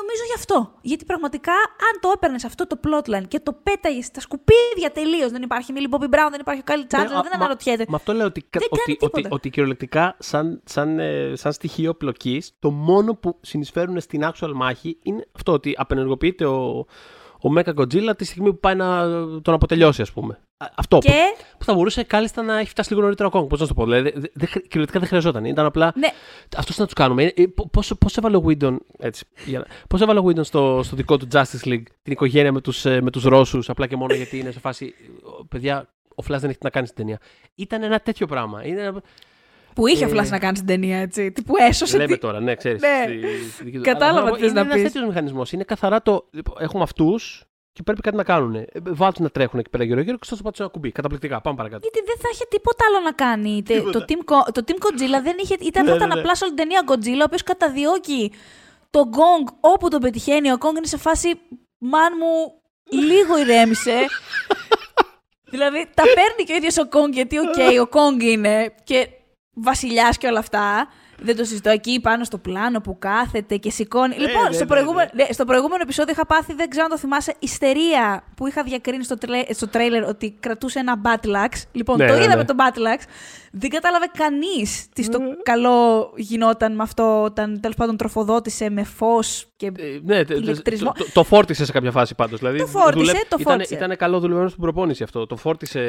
Νομίζω 0.00 0.22
γι' 0.26 0.34
αυτό. 0.36 0.78
Γιατί 0.80 1.04
πραγματικά, 1.04 1.52
αν 1.52 2.00
το 2.00 2.10
έπαιρνες 2.14 2.44
αυτό 2.44 2.66
το 2.66 2.80
plotline 2.84 3.28
και 3.28 3.40
το 3.40 3.52
πέταγες 3.52 4.04
στα 4.04 4.20
σκουπίδια 4.20 4.90
τελείως, 4.92 5.30
δεν 5.30 5.42
υπάρχει 5.42 5.72
Millie 5.76 5.94
Bobby 5.94 6.04
Brown, 6.04 6.28
δεν 6.30 6.40
υπάρχει 6.40 6.60
ο 6.60 6.64
Kyle 6.66 6.94
Chandler, 6.94 7.08
Ναι, 7.08 7.16
α, 7.16 7.22
δεν 7.22 7.30
μα- 7.30 7.36
αναρωτιέται. 7.36 7.84
Με 7.88 7.96
αυτό 7.96 8.12
λέω 8.12 8.26
ότι, 8.26 8.46
Δεν 8.50 8.62
κάνει 8.68 8.82
ότι, 8.82 8.92
ότι, 8.92 9.12
τίποτα. 9.12 9.28
ότι 9.34 9.50
κυριολεκτικά 9.50 10.16
σαν, 10.18 10.60
σαν, 10.64 10.98
ε, 10.98 11.32
σαν 11.36 11.52
στοιχείο 11.52 11.94
πλοκής, 11.94 12.52
το 12.58 12.70
μόνο 12.70 13.14
που 13.14 13.38
συνεισφέρουν 13.40 14.00
στην 14.00 14.22
actual 14.24 14.50
μάχη 14.54 14.98
είναι 15.02 15.26
αυτό 15.36 15.52
ότι 15.52 15.74
απενεργοποιείται 15.76 16.44
ο, 16.46 16.86
ο 17.44 17.52
Mecha 17.56 17.74
Godzilla 17.74 18.16
τη 18.16 18.24
στιγμή 18.24 18.50
που 18.50 18.58
πάει 18.58 18.74
να 18.74 19.04
τον 19.42 19.54
αποτελειώσει, 19.54 20.02
ας 20.02 20.12
πούμε. 20.12 20.38
Α, 20.56 20.66
Αυτό 20.74 20.98
που, 20.98 21.06
Και 21.06 21.12
που 21.58 21.64
θα 21.64 21.74
μπορούσε 21.74 22.02
κάλλιστα 22.02 22.42
να 22.42 22.58
έχει 22.58 22.68
φτάσει 22.70 22.88
λίγο 22.90 23.02
νωρίτερα 23.02 23.28
ο 23.32 23.40
Kong. 23.40 23.48
Πώς 23.48 23.60
να 23.60 23.66
σου 23.66 23.74
το 23.74 23.80
πω. 23.80 23.84
Δηλαδή, 23.90 24.10
δε- 24.10 24.28
δε- 24.32 24.46
κυριολεκτικά 24.46 24.98
δεν 24.98 25.08
χρειαζόταν. 25.08 25.44
Ήταν 25.44 25.66
απλά. 25.66 25.92
ναι, 25.96 26.08
Αυτό 26.56 26.72
να 26.76 26.84
τους 26.84 26.94
κάνουμε. 26.94 27.22
Ε, 27.24 27.44
Πώ 27.54 27.82
πώς 27.98 28.16
έβαλε 28.16 28.36
ο 28.36 28.44
Whedon. 28.48 28.76
Έτσι, 28.98 29.24
για 29.46 29.58
να- 29.58 29.66
πώς 29.88 30.00
έβαλε 30.00 30.18
ο 30.18 30.24
Whedon 30.26 30.44
στο, 30.44 30.80
στο 30.84 30.96
δικό 30.96 31.16
του 31.16 31.28
Justice 31.32 31.64
League 31.68 31.82
την 32.02 32.12
οικογένεια 32.12 32.52
με 32.52 32.60
τους 32.60 32.84
με 32.84 33.10
τους 33.10 33.24
Ρώσους, 33.24 33.68
απλά 33.70 33.86
και 33.86 33.96
μόνο 33.96 34.14
γιατί 34.14 34.38
είναι 34.38 34.50
σε 34.50 34.60
φάση. 34.60 34.94
«Ω, 35.40 35.44
Παιδιά, 35.44 35.88
ο 36.08 36.22
Flash 36.26 36.38
δεν 36.38 36.48
έχει 36.50 36.58
τι 36.58 36.64
να 36.64 36.70
κάνει 36.70 36.86
στην 36.86 36.98
ταινία. 36.98 37.18
Ήταν 37.54 37.82
ένα 37.82 37.98
τέτοιο 38.00 38.26
πράγμα. 38.26 38.66
Είναι 38.66 38.80
ένα... 38.80 39.02
που 39.74 39.86
είχε 39.86 40.04
Ε, 40.04 40.08
ο 40.08 40.10
Flash 40.10 40.28
να 40.28 40.38
κάνει 40.38 40.56
στην 40.56 40.68
ταινία, 40.68 40.98
έτσι. 40.98 41.32
Τι 41.32 41.42
που 41.42 41.54
έσωσε. 41.68 41.96
Λέμε 41.96 42.12
τι- 42.14 42.20
τώρα, 42.20 42.40
ναι, 42.40 42.54
ξέρεις. 42.54 42.80
Ναι. 42.82 43.80
Κατάλαβα 43.80 44.30
τι 44.30 44.40
θες 44.40 44.52
να 44.52 44.60
Είναι 44.60 44.68
πεις. 44.72 44.80
ένα 44.80 44.88
τέτοιος 44.90 45.08
μηχανισμός. 45.08 45.52
Είναι 45.52 45.64
καθαρά 45.64 46.02
το. 46.02 46.28
λοιπόν, 46.30 46.56
Έχουμε 46.60 46.82
αυτούς 46.82 47.44
και 47.72 47.82
πρέπει 47.82 48.00
κάτι 48.00 48.16
να 48.16 48.24
κάνουν. 48.24 48.54
Ε, 48.54 48.66
βάλ' 48.82 49.09
τε 49.09 49.22
να 49.22 49.30
τρέχουν 49.30 49.58
εκεί 49.58 49.70
πέρα 49.70 49.84
γύρω-γύρω 49.84 50.16
και 50.16 50.24
να 50.24 50.36
πατήσω 50.36 50.62
ένα 50.62 50.72
κουμπί. 50.72 50.92
Καταπληκτικά. 50.92 51.40
Πάμε 51.40 51.56
παρακάτω. 51.56 51.80
Γιατί 51.92 52.06
δεν 52.06 52.16
θα 52.20 52.28
είχε 52.32 52.44
τίποτα 52.50 52.84
άλλο 52.88 53.00
να 53.04 53.12
κάνει. 53.12 53.62
Τε- 53.62 53.90
Το 53.90 54.04
team, 54.08 54.12
Ko- 54.32 54.52
το 54.52 54.62
team 54.66 54.74
Godzilla 54.84 55.22
δεν 55.22 55.36
είχε. 55.42 55.56
Ήταν, 55.60 55.84
Ναι, 55.84 55.90
θα 55.90 55.96
ήταν 55.96 56.08
ναι, 56.08 56.14
ναι. 56.14 56.20
απλά 56.20 56.34
σε 56.34 56.44
όλη 56.44 56.54
την 56.54 56.62
ταινία 56.68 56.82
Godzilla, 56.88 57.20
ο 57.20 57.24
οποίος 57.24 57.42
καταδιώκει 57.42 58.32
τον 58.90 59.10
Kong 59.12 59.52
όπου 59.60 59.88
τον 59.88 60.00
πετυχαίνει. 60.00 60.50
Ο 60.52 60.56
Kong 60.60 60.76
είναι 60.76 60.86
σε 60.86 60.96
φάση. 60.96 61.28
Man 61.78 62.12
μου, 62.20 62.60
λίγο 63.00 63.38
ηρέμησε. 63.38 63.96
δηλαδή 65.54 65.86
τα 65.94 66.02
παίρνει 66.02 66.44
και 66.46 66.52
ο 66.52 66.56
ίδιος 66.56 66.76
ο 66.78 66.88
Kong, 66.92 67.12
γιατί 67.12 67.38
οκ, 67.38 67.56
ο 67.86 67.88
Kong 67.92 68.22
είναι 68.22 68.74
και 68.84 69.08
βασιλιάς 69.54 70.18
και 70.18 70.26
όλα 70.26 70.38
αυτά. 70.38 70.88
Δεν 71.22 71.36
το 71.36 71.44
συζητώ 71.44 71.70
εκεί 71.70 72.00
πάνω 72.00 72.24
στο 72.24 72.38
πλάνο 72.38 72.80
που 72.80 72.98
κάθεται 72.98 73.56
και 73.56 73.70
σηκώνει. 73.70 74.14
λοιπόν, 74.16 74.42
ναι, 74.48 74.52
στο, 74.52 74.64
ναι, 74.64 74.70
προηγούμενο, 74.70 75.10
ναι, 75.14 75.24
στο 75.30 75.44
προηγούμενο 75.44 75.82
επεισόδιο 75.82 76.12
είχα 76.12 76.26
πάθει, 76.26 76.54
δεν 76.54 76.68
ξέρω 76.68 76.84
αν 76.84 76.90
το 76.90 76.98
θυμάσαι, 76.98 77.34
ιστερία 77.38 78.24
που 78.36 78.46
είχα 78.46 78.62
διακρίνει 78.62 79.04
στο, 79.04 79.18
τρε, 79.18 79.42
στο 79.50 79.68
τρέιλερ 79.68 80.04
ότι 80.04 80.36
κρατούσε 80.40 80.78
ένα 80.78 81.00
Battle 81.04 81.46
Axe. 81.46 81.62
Λοιπόν, 81.72 81.96
Ναι, 81.96 82.06
το 82.06 82.12
ναι, 82.14 82.18
είδαμε 82.22 82.34
ναι. 82.36 82.44
το 82.44 82.54
Battle 82.58 82.98
Axe. 82.98 83.04
Δεν 83.56 83.70
κατάλαβε 83.70 84.06
κανείς 84.18 84.88
τι 84.94 85.02
στο 85.02 85.18
καλό 85.42 86.10
γινόταν 86.16 86.74
με 86.74 86.82
αυτό 86.82 87.22
όταν 87.22 87.60
τέλος 87.60 87.76
πάντων 87.76 87.96
τροφοδότησε 87.96 88.70
με 88.70 88.84
φως 88.84 89.46
και. 89.56 89.66
Ε, 89.66 89.70
ναι, 90.04 90.14
τε- 90.16 90.26
τε- 90.26 90.38
ηλεκτρισμό. 90.38 90.92
το, 90.92 91.04
το, 91.04 91.10
το 91.12 91.24
φόρτισε 91.24 91.64
σε 91.64 91.72
κάποια 91.72 91.90
φάση 91.90 92.14
πάντως. 92.14 92.38
Δηλαδή, 92.38 92.58
Το 92.58 92.66
φόρτισε, 92.66 93.12
το 93.12 93.18
ήταν, 93.40 93.40
φόρτισε. 93.40 93.74
Ήταν 93.74 93.96
καλό 93.96 94.20
δουλεμένο 94.20 94.48
στην 94.48 94.60
προπόνηση 94.60 95.02
αυτό. 95.02 95.26
Το 95.26 95.36
φόρτισε, 95.36 95.80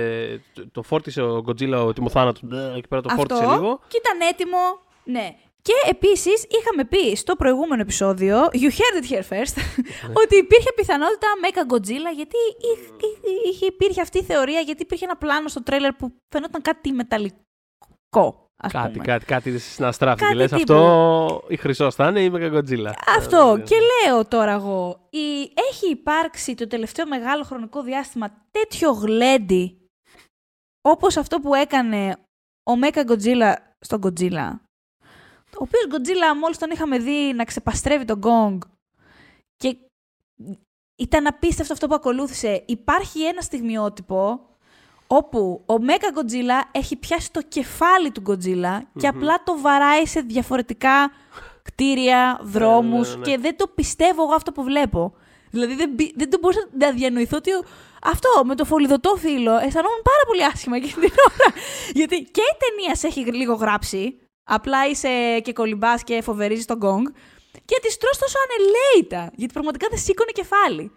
το, 0.54 0.64
το 0.72 0.82
φόρτισε 0.82 1.22
ο 1.22 1.42
Γκοτζίλα 1.42 1.82
ο 1.84 1.94
τιμοθάνατος. 1.94 2.42
Εκεί 2.78 2.88
πέρα 2.88 3.02
το 3.02 3.10
φόρτισε 3.10 3.44
αυτό 3.44 3.56
λίγο. 3.56 3.80
και 3.88 4.02
ήταν 4.04 4.28
έτοιμο. 4.30 4.58
Ναι. 5.06 5.36
Και 5.62 5.74
επίσης 5.90 6.46
είχαμε 6.50 6.86
πει 6.86 7.16
στο 7.16 7.36
προηγούμενο 7.36 7.82
επεισόδιο, 7.82 8.46
you 8.52 8.70
heard 8.70 9.04
it 9.04 9.12
here 9.12 9.24
first, 9.30 9.56
ότι 10.24 10.36
υπήρχε 10.38 10.72
πιθανότητα 10.76 11.28
Mecha 11.44 11.74
Godzilla 11.74 12.14
γιατί 12.16 12.36
είχ- 12.74 12.90
είχ- 13.04 13.46
είχε, 13.54 13.66
υπήρχε 13.66 14.02
αυτή 14.02 14.18
η 14.18 14.24
θεωρία, 14.24 14.60
γιατί 14.60 14.82
υπήρχε 14.82 15.06
ένα 15.06 15.18
πλάνο 15.18 15.48
στο 15.48 15.64
τρέλερ 15.64 15.94
που 15.94 16.14
φαινόταν 16.30 16.62
κάτι 16.62 16.92
μεταλλικό. 16.92 17.40
Ας 18.58 18.72
Κάτι, 18.72 18.92
πούμε. 18.92 19.04
κάτι, 19.04 19.26
κάτι 19.26 19.60
να 19.78 19.92
στράφει. 19.92 20.18
Και 20.20 20.24
Κάτι 20.26 20.36
λες, 20.38 20.52
τύπου. 20.52 20.74
αυτό 20.74 21.44
η 21.48 21.56
χρυσό 21.56 21.92
θα 21.92 22.08
είναι 22.08 22.20
ή 22.22 22.24
η 22.26 22.30
Μεγαγκοτζίλα. 22.30 22.96
Αυτό. 23.18 23.62
Και 23.66 23.76
λέω 24.06 24.26
τώρα 24.28 24.52
εγώ, 24.52 25.08
η... 25.10 25.42
έχει 25.72 25.90
υπάρξει 25.92 26.56
το 26.56 26.68
τελευταίο 26.68 27.08
μεγάλο 27.08 27.44
χρονικό 27.44 27.82
διάστημα 27.82 28.48
τέτοιο 28.52 28.92
γλέντι 28.92 29.78
όπως 30.82 31.18
αυτό 31.18 31.40
που 31.40 31.54
έκανε 31.54 32.16
ο 32.64 32.74
Mecha 32.84 33.06
Godzilla 33.12 33.54
στον 33.80 34.02
Godzilla; 34.04 34.50
Ο 35.60 35.64
οποίος 35.64 35.84
Godzilla 35.92 36.38
μόλις 36.42 36.58
τον 36.58 36.72
είχαμε 36.72 36.98
δει 37.00 37.34
να 37.36 37.44
ξεπαστρεύει 37.44 38.06
τον 38.06 38.20
Gong 38.24 38.58
και 39.58 39.78
ήταν 40.96 41.28
απίστευτο 41.28 41.74
αυτό 41.74 41.88
που 41.88 41.94
ακολούθησε. 41.94 42.64
Υπάρχει 42.68 43.24
ένα 43.24 43.42
στιγμιότυπο 43.42 44.40
όπου 45.08 45.64
ο 45.66 45.74
Mecha 45.74 46.18
Godzilla 46.20 46.68
έχει 46.72 46.96
πιάσει 46.96 47.32
το 47.32 47.42
κεφάλι 47.42 48.12
του 48.12 48.22
Godzilla 48.28 48.80
και 49.00 49.10
Μμμ. 49.12 49.18
απλά 49.18 49.44
το 49.44 49.60
βαράει 49.60 50.06
σε 50.06 50.20
διαφορετικά 50.22 51.12
κτίρια, 51.64 52.40
δρόμους 52.42 53.10
ναι, 53.10 53.16
ναι. 53.16 53.22
και 53.32 53.38
δεν 53.38 53.58
το 53.58 53.68
πιστεύω 53.68 54.24
εγώ 54.24 54.34
αυτό 54.34 54.52
που 54.52 54.64
βλέπω. 54.64 55.14
Δηλαδή 55.50 55.76
δεν, 55.76 55.90
μπη- 55.90 56.14
δεν 56.18 56.30
το 56.30 56.38
μπορούσα 56.42 56.68
να 56.80 56.92
διανοηθώ 56.92 57.38
ότι 57.38 57.52
ο- 57.54 57.64
αυτό 58.04 58.30
με 58.46 58.56
το 58.56 58.66
φολιδωτό 58.66 59.16
φύλλο 59.16 59.52
αισθανόμουν 59.58 60.02
πάρα 60.04 60.24
πολύ 60.28 60.44
άσχημα 60.46 60.76
εκείνη 60.76 60.92
την 60.94 61.12
ώρα. 61.30 61.54
Γιατί 62.00 62.16
και 62.32 62.42
η 62.42 62.58
ταινία 62.60 62.96
σε 62.96 63.08
έχει 63.08 63.20
λίγο 63.26 63.54
γράψει, 63.54 64.20
απλά 64.46 64.88
είσαι 64.90 65.40
και 65.44 65.54
κολυμπάς 65.54 66.04
και 66.04 66.22
φοβερίζεις 66.22 66.66
τον 66.66 66.80
gong 66.82 67.12
και 67.66 67.80
τη 67.82 67.98
τρως 67.98 68.18
τόσο 68.18 68.38
ανελαίητα. 68.46 69.32
Γιατί 69.36 69.54
πραγματικά 69.54 69.88
δεν 69.90 70.00
σήκωνε 70.00 70.32
κεφάλι. 70.32 70.92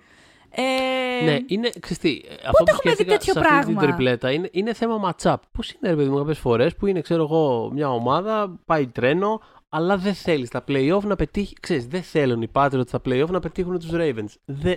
Ε, 0.51 1.25
Ναι, 1.25 1.39
είναι. 1.47 1.71
Ξεστή, 1.81 2.25
αυτό 2.47 2.65
που 2.65 2.71
έχουμε 2.71 2.95
δει 2.95 3.03
σκέφτηκα 3.03 3.19
τέτοιο 3.19 3.33
σε 3.33 3.39
αυτή 3.39 3.65
την 3.65 3.75
πράγμα; 3.75 3.81
τριπλέτα 3.81 4.33
είναι, 4.33 4.49
είναι 4.53 4.75
θέμα 4.75 5.15
match-up. 5.23 5.37
Πώς 5.53 5.71
είναι, 5.71 5.91
ρε 5.91 5.97
παιδί 5.97 6.09
μου, 6.09 6.17
κάποιες 6.17 6.39
φορές 6.39 6.75
που 6.75 6.87
είναι, 6.87 7.01
ξέρω 7.01 7.23
εγώ, 7.23 7.71
μια 7.73 7.91
ομάδα, 7.91 8.59
πάει 8.67 8.87
τρένο, 8.87 9.41
αλλά 9.69 9.97
δεν 9.97 10.15
θέλεις 10.15 10.49
στα 10.49 10.65
playoff 10.69 11.03
να 11.03 11.17
πετύχει. 11.17 11.55
Ξέρεις, 11.61 11.87
δεν 11.87 12.03
θέλουν 12.03 12.43
οι 12.43 12.51
Patriots 12.53 12.87
στα 12.87 13.01
playoff 13.05 13.29
να 13.29 13.41
πετύχουν 13.41 13.79
τους 13.79 13.91
Ravens. 13.93 14.35
Δεν... 14.45 14.77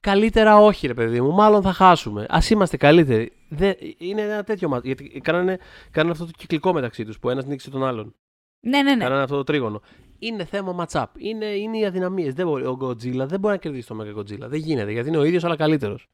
Καλύτερα 0.00 0.56
όχι, 0.56 0.86
ρε 0.86 0.94
παιδί 0.94 1.20
μου, 1.20 1.32
μάλλον 1.32 1.62
θα 1.62 1.72
χάσουμε. 1.72 2.26
Α 2.28 2.38
είμαστε 2.50 2.76
καλύτεροι. 2.76 3.32
Δεν... 3.48 3.74
Είναι 3.98 4.22
ένα 4.22 4.42
τέτοιο 4.42 4.72
match. 4.74 4.82
Γιατί 4.82 5.20
κάνανε, 5.22 5.58
κάνανε 5.90 6.12
αυτό 6.12 6.24
το 6.24 6.30
κυκλικό 6.36 6.72
μεταξύ 6.72 7.04
τους 7.04 7.18
που 7.18 7.30
ένας 7.30 7.44
νίκησε 7.44 7.70
τον 7.70 7.84
άλλον. 7.84 8.14
ναι, 8.60 8.82
ναι, 8.82 8.94
ναι. 8.94 9.02
Κάνανε 9.02 9.22
αυτό 9.22 9.36
το 9.36 9.42
τρίγωνο. 9.42 9.80
Είναι 10.18 10.44
θέμα 10.44 10.86
match-up. 10.86 11.04
Είναι, 11.16 11.44
είναι 11.46 11.78
οι 11.78 11.86
αδυναμίες. 11.86 12.34
Ο 12.38 12.78
Godzilla 12.80 13.26
δεν 13.26 13.40
μπορεί 13.40 13.54
να 13.54 13.56
κερδίσει 13.56 13.86
τον 13.86 14.00
Mecha 14.02 14.18
Godzilla. 14.18 14.48
Δεν 14.48 14.58
γίνεται 14.58 14.92
γιατί 14.92 15.08
είναι 15.08 15.18
ο 15.18 15.24
ίδιος 15.24 15.44
αλλά 15.44 15.56
καλύτερος. 15.56 16.08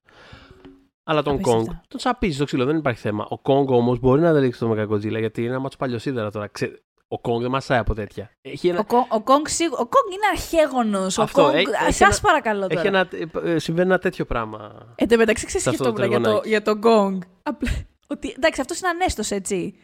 Αλλά 1.04 1.22
τον 1.22 1.34
Απίστευτα. 1.34 1.80
Kong 1.82 1.84
τον 1.88 2.00
σαπίζει 2.00 2.34
στο 2.34 2.44
ξύλο, 2.44 2.64
δεν 2.64 2.76
υπάρχει 2.76 3.00
θέμα. 3.00 3.24
Ο 3.30 3.36
Kong 3.42 3.66
όμως 3.66 3.98
μπορεί 3.98 4.20
να 4.20 4.30
αντέξει 4.30 4.60
τον 4.60 4.74
Mecha 4.74 4.88
Godzilla 4.88 5.18
γιατί 5.18 5.40
είναι 5.40 5.50
ένα 5.50 5.58
μάτσο 5.58 5.78
παλιοσίδερα 5.78 6.30
τώρα. 6.30 6.46
Ξέ... 6.46 6.82
Ο 7.08 7.16
Kong 7.22 7.40
δεν 7.40 7.50
μασάει 7.50 7.78
από 7.78 7.94
τέτοια. 7.94 8.30
Έχει 8.42 8.68
ένα, 8.68 8.78
Ο, 8.78 8.84
Κο- 8.84 9.06
ο 9.10 9.20
Κόγκ 9.22 9.46
σίγου- 9.46 9.78
ο 9.80 9.86
Kong 9.86 10.12
είναι 10.12 10.26
αρχέγονος. 10.32 11.18
Ο 11.18 11.22
Αυτό, 11.22 11.42
Κόγκ, 11.42 11.54
έχει- 11.54 11.68
έχει 11.82 11.92
σας 11.92 12.00
ένα- 12.00 12.18
παρακαλώ 12.22 12.66
τώρα. 12.66 12.78
έχει 12.80 12.86
ένα, 12.88 13.08
ε, 13.44 13.58
συμβαίνει 13.58 13.88
ένα 13.88 13.98
τέτοιο 13.98 14.24
πράγμα. 14.24 14.86
Εν 14.94 15.08
τω 15.08 15.16
μεταξύ, 15.16 15.46
ξέρεις 15.46 15.62
σε 15.66 15.70
τι 15.70 15.76
αυτό 15.76 15.90
το 15.92 15.96
σκεφτόμουν 15.96 16.22
για 16.22 16.32
το, 16.32 16.40
τριγωνάκι. 16.40 16.48
για 16.48 16.62
τον 16.62 16.78
Γκόγκ. 16.78 17.22
Απλά, 17.42 17.70
ότι, 18.14 18.34
εντάξει, 18.36 18.60
αυτός 18.60 18.78
είναι 18.78 18.88
άνετος, 18.88 19.30
έτσι. 19.30 19.78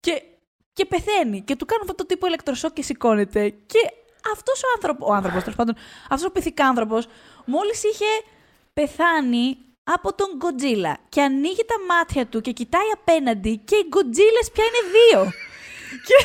Και, 0.00 0.22
και 0.72 0.84
πεθαίνει. 0.84 1.40
Και 1.42 1.56
του 1.56 1.64
κάνουν 1.66 1.82
αυτό 1.82 1.94
το 1.94 2.06
τύπο 2.06 2.26
ηλεκτροσόκ 2.26 2.72
και 2.72 2.82
σηκώνεται. 2.82 3.48
Και 3.50 3.78
αυτός 4.34 4.62
ο 4.62 4.66
άνθρωπο, 4.74 5.06
ο 5.06 5.12
άνθρωπος, 5.12 5.40
τέλος 5.42 5.56
πάντων, 5.56 5.74
αυτός 6.10 6.28
ο 6.28 6.32
πυθικάνθρωπο, 6.32 6.98
μόλις 7.44 7.82
είχε 7.84 8.10
πεθάνει 8.72 9.56
από 9.84 10.14
τον 10.14 10.26
Γκοτζίλα 10.36 10.96
και 11.08 11.22
ανοίγει 11.22 11.64
τα 11.66 11.94
μάτια 11.94 12.26
του 12.26 12.40
και 12.40 12.52
κοιτάει 12.52 12.88
απέναντι 12.94 13.56
και 13.64 13.76
οι 13.76 13.86
Γκοτζίλε 13.88 14.40
πια 14.52 14.64
είναι 14.64 14.82
δύο. 14.96 15.32
Και... 16.06 16.24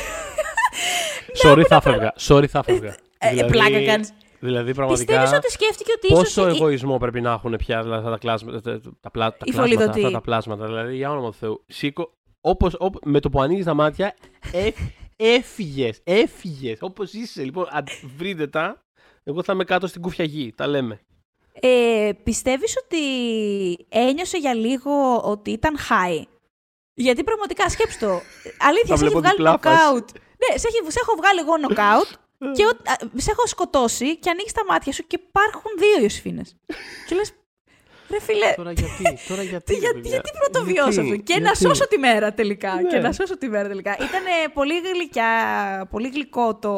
Sorry, 1.48 1.62
θα 1.68 1.76
έφευγα. 1.76 2.12
Sorry, 2.18 2.46
θα 2.46 2.58
έφευγα. 2.66 2.96
Ε, 3.18 3.42
πλάκα 3.50 3.84
κάνεις. 3.84 4.12
Δηλαδή, 4.40 4.74
πραγματικά. 4.74 5.12
Πιστεύεις 5.20 5.36
ότι 5.38 5.50
σκέφτηκε 5.52 5.92
ότι 5.96 6.06
ίσως... 6.06 6.18
Πόσο 6.34 6.48
η- 6.48 6.56
εγωισμό 6.56 6.98
πρέπει 6.98 7.20
να 7.20 7.32
έχουν 7.32 7.56
πια 7.56 7.82
δηλαδή, 7.82 7.98
αυτά 7.98 8.10
τα, 8.10 8.18
κλάσματα, 8.18 8.60
τα, 8.60 8.80
τα, 9.00 9.10
πλά- 9.10 9.30
τα 9.30 9.44
Οι 9.44 9.50
κλάσματα, 9.50 9.68
φωλιδωτοί. 9.76 9.98
αυτά 10.00 10.10
τα 10.10 10.20
πλάσματα. 10.20 10.66
Δηλαδή, 10.66 10.96
για 10.96 11.10
όνομα 11.10 11.30
του 11.30 11.36
Θεού. 11.40 11.64
Σήκω, 11.66 12.12
όπως, 12.40 12.74
όπου- 12.78 12.98
με 13.04 13.20
το 13.20 13.28
που 13.30 13.40
ανοίγεις 13.40 13.64
τα 13.64 13.74
μάτια, 13.74 14.14
ε, 14.52 14.68
έφυγες. 15.16 16.00
Έφυγες. 16.04 16.78
Όπως 16.80 17.12
είσαι. 17.12 17.42
Λοιπόν, 17.42 17.66
αν 17.70 17.84
βρείτε 18.16 18.46
τα. 18.46 18.82
Εγώ 19.24 19.42
θα 19.42 19.52
είμαι 19.52 19.64
κάτω 19.64 19.86
στην 19.86 20.02
κούφια 20.02 20.24
γη. 20.24 20.52
Τα 20.56 20.66
λέμε. 20.66 21.00
Ε, 21.60 22.10
πιστεύεις 22.22 22.74
ότι 22.84 22.98
ένιωσε 23.88 24.36
για 24.38 24.54
λίγο 24.54 25.20
ότι 25.24 25.50
ήταν 25.50 25.76
high; 25.76 26.22
Γιατί 26.94 27.24
πραγματικά 27.24 27.68
σκέψου 27.68 27.98
το. 27.98 28.10
Αλήθεια, 28.58 28.86
Θα 28.86 28.96
σε 28.96 29.04
έχει 29.04 29.14
βλέπω 29.14 29.18
βγάλει 29.18 29.36
διπλά 29.36 29.58
φάση. 29.62 29.76
νοκάουτ. 29.76 30.08
Ναι, 30.42 30.58
σε, 30.58 30.66
έχει, 30.68 30.78
σε 30.92 30.98
έχω 31.02 31.14
βγάλει 31.16 31.38
εγώ 31.40 31.56
νοκάουτ 31.56 32.08
και 32.56 32.64
ο- 32.64 32.90
α, 32.92 32.94
σε 33.16 33.30
έχω 33.30 33.46
σκοτώσει 33.46 34.16
και 34.18 34.30
ανοίγει 34.30 34.50
τα 34.54 34.64
μάτια 34.68 34.92
σου 34.92 35.06
και 35.06 35.18
υπάρχουν 35.28 35.70
δύο 35.78 36.02
Ιωσήφινες. 36.02 36.56
και 37.08 37.14
λες, 37.14 37.32
ρε 38.10 38.20
φίλε, 38.20 38.52
Τώρα 38.56 38.72
γιατί, 38.72 39.18
τώρα 39.28 39.42
γιατί. 39.52 39.64
τι, 39.64 39.72
ρε 39.74 39.78
γιατί, 39.80 39.94
παιδιά; 40.00 40.10
γιατί 40.10 40.30
πρωτοβιώσω 40.38 40.90
Γιατί, 41.02 41.10
αυτό. 41.10 41.22
Και 41.22 41.34
να 41.34 41.40
γιατί; 41.40 41.58
σώσω 41.58 41.88
τη 41.88 41.98
μέρα 41.98 42.32
τελικά. 42.34 42.74
Ναι. 42.74 42.88
Και 42.88 42.98
να 42.98 43.12
σώσω 43.12 43.38
τη 43.38 43.48
μέρα 43.48 43.68
τελικά. 43.68 43.92
Ήταν 43.96 44.22
πολύ 44.54 44.74
γλυκιά, 44.94 45.30
πολύ 45.90 46.08
γλυκό 46.08 46.54
το, 46.54 46.72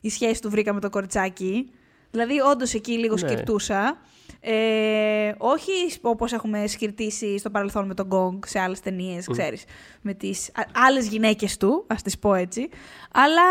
η 0.00 0.10
σχέση 0.10 0.40
του 0.40 0.50
βρήκα 0.50 0.72
με 0.72 0.80
το 0.80 0.90
κοριτσάκι. 0.90 1.70
Δηλαδή, 2.10 2.40
όντως 2.40 2.74
εκεί 2.74 2.92
λίγο 2.92 3.14
Ναι. 3.14 3.20
σκυρτούσα. 3.28 4.00
Ε, 4.46 5.32
όχι 5.38 5.70
όπως 6.00 6.32
έχουμε 6.32 6.66
σκυρτήσει 6.66 7.38
στο 7.38 7.50
παρελθόν 7.50 7.86
με 7.86 7.94
τον 7.94 8.06
Γκόγκ 8.06 8.42
σε 8.46 8.58
άλλες 8.60 8.80
ταινίες, 8.80 9.26
ξέρεις, 9.30 9.64
με 10.00 10.14
τις 10.14 10.48
α- 10.54 10.70
άλλες 10.86 11.06
γυναίκες 11.08 11.56
του, 11.56 11.84
ας 11.86 12.02
τις 12.02 12.18
πω 12.18 12.34
έτσι, 12.34 12.68
αλλά 13.12 13.42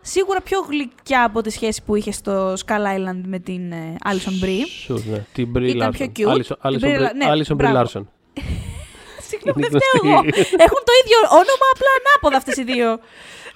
σίγουρα 0.00 0.40
πιο 0.40 0.60
γλυκιά 0.60 1.24
από 1.24 1.40
τη 1.40 1.50
σχέση 1.50 1.82
που 1.86 1.94
είχε 1.96 2.12
στο 2.12 2.52
Skull 2.52 2.96
Island 2.96 3.20
με 3.26 3.38
την 3.38 3.72
ε, 3.72 3.96
Alison 4.04 4.44
Brie. 4.44 4.66
Σουρ, 4.84 5.00
ναι. 5.04 5.24
Την 5.32 5.52
Brie 5.56 5.62
Ήταν 5.74 5.90
Larson. 5.90 5.96
πιο 5.96 6.06
cute. 6.16 6.32
Alison- 6.36 6.44
Την 6.46 6.56
Alison 6.62 6.84
Brie 6.84 6.98
Brie- 6.98 7.08
La- 7.08 7.14
ναι, 7.16 7.26
Alison 7.32 7.52
Brie 7.52 7.56
μπράβο. 7.56 7.78
Larson. 7.80 8.02
Συγγνώμη, 9.28 9.58
Είναι 9.62 9.68
δεν 9.70 9.80
φταίω 9.80 10.10
εγώ. 10.10 10.20
γνωστή. 10.20 10.40
Έχουν 10.66 10.80
το 10.88 10.92
ίδιο 11.02 11.18
όνομα, 11.30 11.66
απλά 11.74 11.90
ανάποδα 12.00 12.36
αυτές 12.36 12.56
οι 12.56 12.64
δύο. 12.64 12.88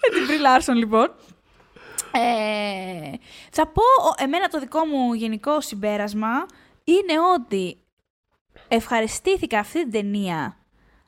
Με 0.03 0.09
την 0.15 0.23
Brie 0.29 0.43
Larson, 0.47 0.75
λοιπόν. 0.77 1.07
Ε, 2.19 3.13
θα 3.51 3.67
πω, 3.67 3.83
ο- 3.83 4.23
εμένα 4.23 4.49
το 4.49 4.59
δικό 4.61 4.85
μου 4.85 5.13
γενικό 5.15 5.61
συμπέρασμα 5.61 6.47
είναι 6.85 7.21
ότι 7.35 7.79
ευχαριστήθηκα 8.69 9.59
αυτή 9.59 9.83
την 9.83 9.91
ταινία 9.91 10.57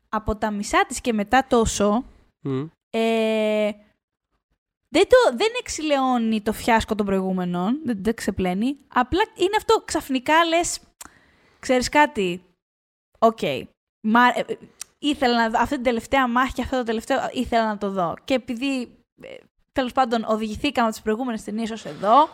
από 0.08 0.36
τα 0.36 0.50
μισά 0.50 0.84
της 0.88 1.00
και 1.00 1.12
μετά 1.12 1.46
τόσο. 1.48 2.04
Μμ. 2.40 2.66
Ε, 2.90 3.70
δεν, 4.88 5.04
το, 5.08 5.36
δεν 5.36 5.48
εξηλαιώνει 5.60 6.40
το 6.40 6.52
φιάσκο 6.52 6.94
των 6.94 7.06
προηγούμενων, 7.06 7.80
δεν, 7.84 8.02
δεν 8.02 8.14
ξεπλένει. 8.14 8.76
Απλά 8.88 9.20
είναι 9.34 9.56
αυτό, 9.56 9.82
ξαφνικά 9.84 10.44
λες, 10.44 10.80
ξέρεις 11.58 11.88
κάτι, 11.88 12.44
οκ. 13.18 13.38
Μα, 14.00 14.26
ε, 14.28 14.44
ε, 14.46 14.56
ήθελα 14.98 15.36
να 15.36 15.50
δω 15.50 15.58
αυτή 15.60 15.74
την 15.74 15.84
τελευταία 15.84 16.28
μάχη 16.28 16.52
και 16.52 16.62
αυτό 16.62 16.76
το 16.76 16.82
τελευταίο 16.82 17.18
ήθελα 17.32 17.66
να 17.66 17.78
το 17.78 17.90
δω. 17.90 18.14
Και 18.24 18.34
επειδή, 18.34 18.98
ε, 19.78 19.80
τέλος 19.80 19.92
πάντων, 19.92 20.24
οδηγηθήκαμε 20.28 20.86
από 20.86 20.90
τις 20.96 21.02
προηγούμενες 21.04 21.44
ταινίες 21.44 21.70
ως 21.70 21.84
εδώ, 21.84 22.28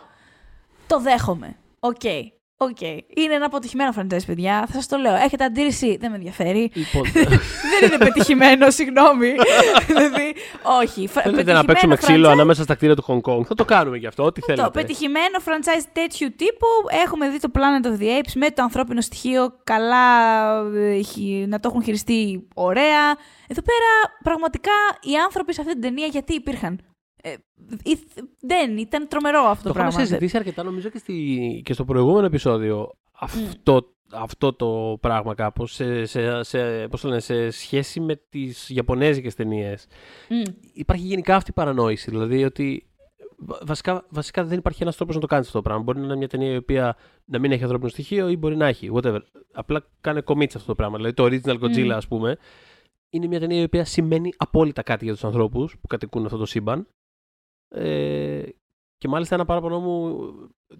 το 0.87 0.99
δέχομαι. 0.99 1.55
OK. 1.79 2.01
OK. 2.57 2.81
Είναι 2.81 3.33
ένα 3.33 3.45
αποτυχημένο 3.45 3.93
franchise, 3.97 4.25
παιδιά. 4.25 4.65
Θα 4.67 4.73
σας 4.73 4.87
το 4.87 4.97
λέω. 4.97 5.15
Έχετε 5.15 5.43
αντίρρηση, 5.43 5.97
δεν 5.97 6.09
με 6.09 6.15
ενδιαφέρει. 6.15 6.71
Λοιπόν, 6.73 7.03
δεν 7.79 7.87
είναι 7.89 7.97
πετυχημένο, 7.97 8.69
συγγνώμη. 8.69 9.33
δηλαδή, 9.87 10.35
όχι. 10.81 11.07
Φρα- 11.07 11.21
θέλετε 11.21 11.53
να 11.53 11.65
παίξουμε 11.65 11.95
πετυχημένο 11.95 11.95
ξύλο 11.95 12.27
franchise- 12.27 12.31
ανάμεσα 12.31 12.63
στα 12.63 12.75
κτίρια 12.75 12.95
του 12.95 13.03
Hong 13.07 13.31
Kong. 13.31 13.45
Θα 13.45 13.55
το 13.55 13.65
κάνουμε 13.65 13.97
γι' 13.97 14.07
αυτό, 14.07 14.23
ό,τι 14.23 14.39
Το 14.39 14.45
θέλετε. 14.45 14.69
πετυχημένο 14.71 15.37
franchise 15.45 15.83
τέτοιου 15.93 16.27
τύπου. 16.35 16.67
Έχουμε 17.05 17.29
δει 17.29 17.39
το 17.39 17.51
Planet 17.53 17.85
of 17.85 17.99
the 18.01 18.03
Apes 18.19 18.31
με 18.35 18.49
το 18.49 18.61
ανθρώπινο 18.63 19.01
στοιχείο. 19.01 19.53
Καλά 19.63 20.05
ε, 20.75 20.93
έχει- 20.95 21.45
να 21.47 21.59
το 21.59 21.67
έχουν 21.69 21.83
χειριστεί 21.83 22.47
ωραία. 22.53 23.03
Εδώ 23.47 23.61
πέρα 23.61 24.17
πραγματικά 24.23 24.71
οι 25.01 25.15
άνθρωποι 25.25 25.53
σε 25.53 25.61
αυτή 25.61 25.73
την 25.73 25.81
ταινία 25.81 26.05
γιατί 26.07 26.33
υπήρχαν; 26.33 26.79
Ε, 27.27 27.35
ήθ- 27.83 28.19
δεν, 28.39 28.77
ήταν 28.77 29.07
τρομερό 29.07 29.39
αυτό 29.39 29.61
το, 29.63 29.67
Το 29.67 29.73
πράγμα. 29.73 29.89
έχουμε 29.91 30.05
συζητήσει 30.05 30.37
αρκετά 30.37 30.63
νομίζω 30.63 30.89
και, 30.89 30.97
στη, 30.97 31.61
και 31.65 31.73
στο 31.73 31.85
προηγούμενο 31.85 32.25
επεισόδιο 32.25 32.91
αυτό, 33.11 33.89
αυτό 34.11 34.53
το 34.53 34.97
πράγμα 35.01 35.33
κάπως 35.35 35.73
σε, 35.73 36.05
σε, 36.05 36.43
σε, 36.43 36.87
πώς 36.87 37.01
το 37.01 37.07
λένε, 37.07 37.19
σε 37.19 37.49
σχέση 37.49 37.99
με 37.99 38.15
τις 38.29 38.69
Ιαπωνέζικες 38.69 39.35
ταινίες. 39.35 39.87
Μμ. 40.29 40.41
Υπάρχει 40.73 41.05
γενικά 41.05 41.35
αυτή 41.35 41.49
η 41.49 41.53
παρανόηση, 41.53 42.09
δηλαδή 42.09 42.43
ότι 42.43 42.87
βα- 43.37 43.59
βασικά, 43.65 44.05
βασικά 44.09 44.43
δεν 44.45 44.57
υπάρχει 44.57 44.81
ένας 44.83 44.95
τρόπος 44.95 45.15
να 45.15 45.21
το 45.21 45.27
κάνεις 45.27 45.45
αυτό 45.47 45.57
το 45.57 45.63
πράγμα. 45.63 45.83
Μπορεί 45.83 45.99
να 45.99 46.05
είναι 46.05 46.15
μια 46.15 46.27
ταινία 46.27 46.51
η 46.53 46.57
οποία 46.57 46.97
να 47.25 47.39
μην 47.39 47.51
έχει 47.51 47.61
ανθρώπινο 47.63 47.89
στοιχείο 47.89 48.29
ή 48.29 48.37
μπορεί 48.37 48.55
να 48.55 48.67
έχει, 48.67 48.89
whatever. 48.93 49.19
Απλά 49.53 49.85
κάνε 50.01 50.21
commit 50.25 50.49
σε 50.49 50.57
αυτό 50.57 50.65
το 50.67 50.75
πράγμα. 50.75 50.95
Δηλαδή 50.97 51.13
το 51.13 51.23
original 51.23 51.59
Godzilla 51.63 51.85
Μμ. 51.85 51.91
ας 51.91 52.07
πούμε 52.07 52.37
είναι 53.09 53.27
μια 53.27 53.39
ταινία 53.39 53.59
η 53.59 53.63
οποία 53.63 53.85
σημαίνει 53.85 54.33
απόλυτα 54.37 54.81
κάτι 54.83 55.03
για 55.03 55.13
τους 55.13 55.23
ανθρώπους 55.23 55.77
που 55.81 55.87
κατοικούν 55.87 56.25
αυτό 56.25 56.37
το 56.37 56.45
σύμπαν. 56.45 56.87
Ε, 57.67 58.43
και 58.97 59.07
μάλιστα 59.07 59.35
ένα 59.35 59.45
παράπονο 59.45 59.79
μου, 59.79 60.29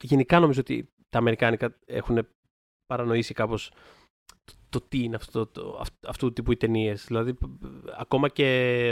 γενικά 0.02 0.40
νομίζω 0.40 0.60
ότι 0.60 0.94
τα 1.10 1.18
Αμερικάνικα 1.18 1.80
έχουν 1.86 2.28
παρανοήσει 2.86 3.34
κάπως 3.34 3.72
το, 4.76 4.82
το 4.82 4.86
τι 4.90 5.04
είναι 5.04 5.16
αυτό, 5.16 5.46
το, 5.48 5.78
αυ- 5.82 6.08
αυτού 6.08 6.28
του 6.28 6.34
τύπου 6.34 6.52
οι 6.52 6.58
ταινίες. 6.58 7.04
Δηλαδή, 7.08 7.34
π- 7.34 7.38
π- 7.40 8.00
ακόμα 8.00 8.28
και 8.28 8.46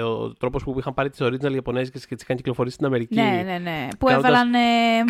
ο 0.05 0.33
τρόπος 0.33 0.63
που 0.63 0.75
είχαν 0.79 0.93
πάρει 0.93 1.09
τις 1.09 1.19
original 1.21 1.53
Ιαπωνέζικες 1.53 2.05
και 2.07 2.15
τις 2.15 2.23
είχαν 2.23 2.35
κυκλοφορήσει 2.35 2.75
στην 2.75 2.85
Αμερική. 2.87 3.15
Ναι, 3.15 3.41
ναι, 3.45 3.57
ναι. 3.57 3.87
Που 3.99 4.05
Κάνοντας- 4.05 4.29
έβαλαν 4.31 4.53
ε, 4.53 4.59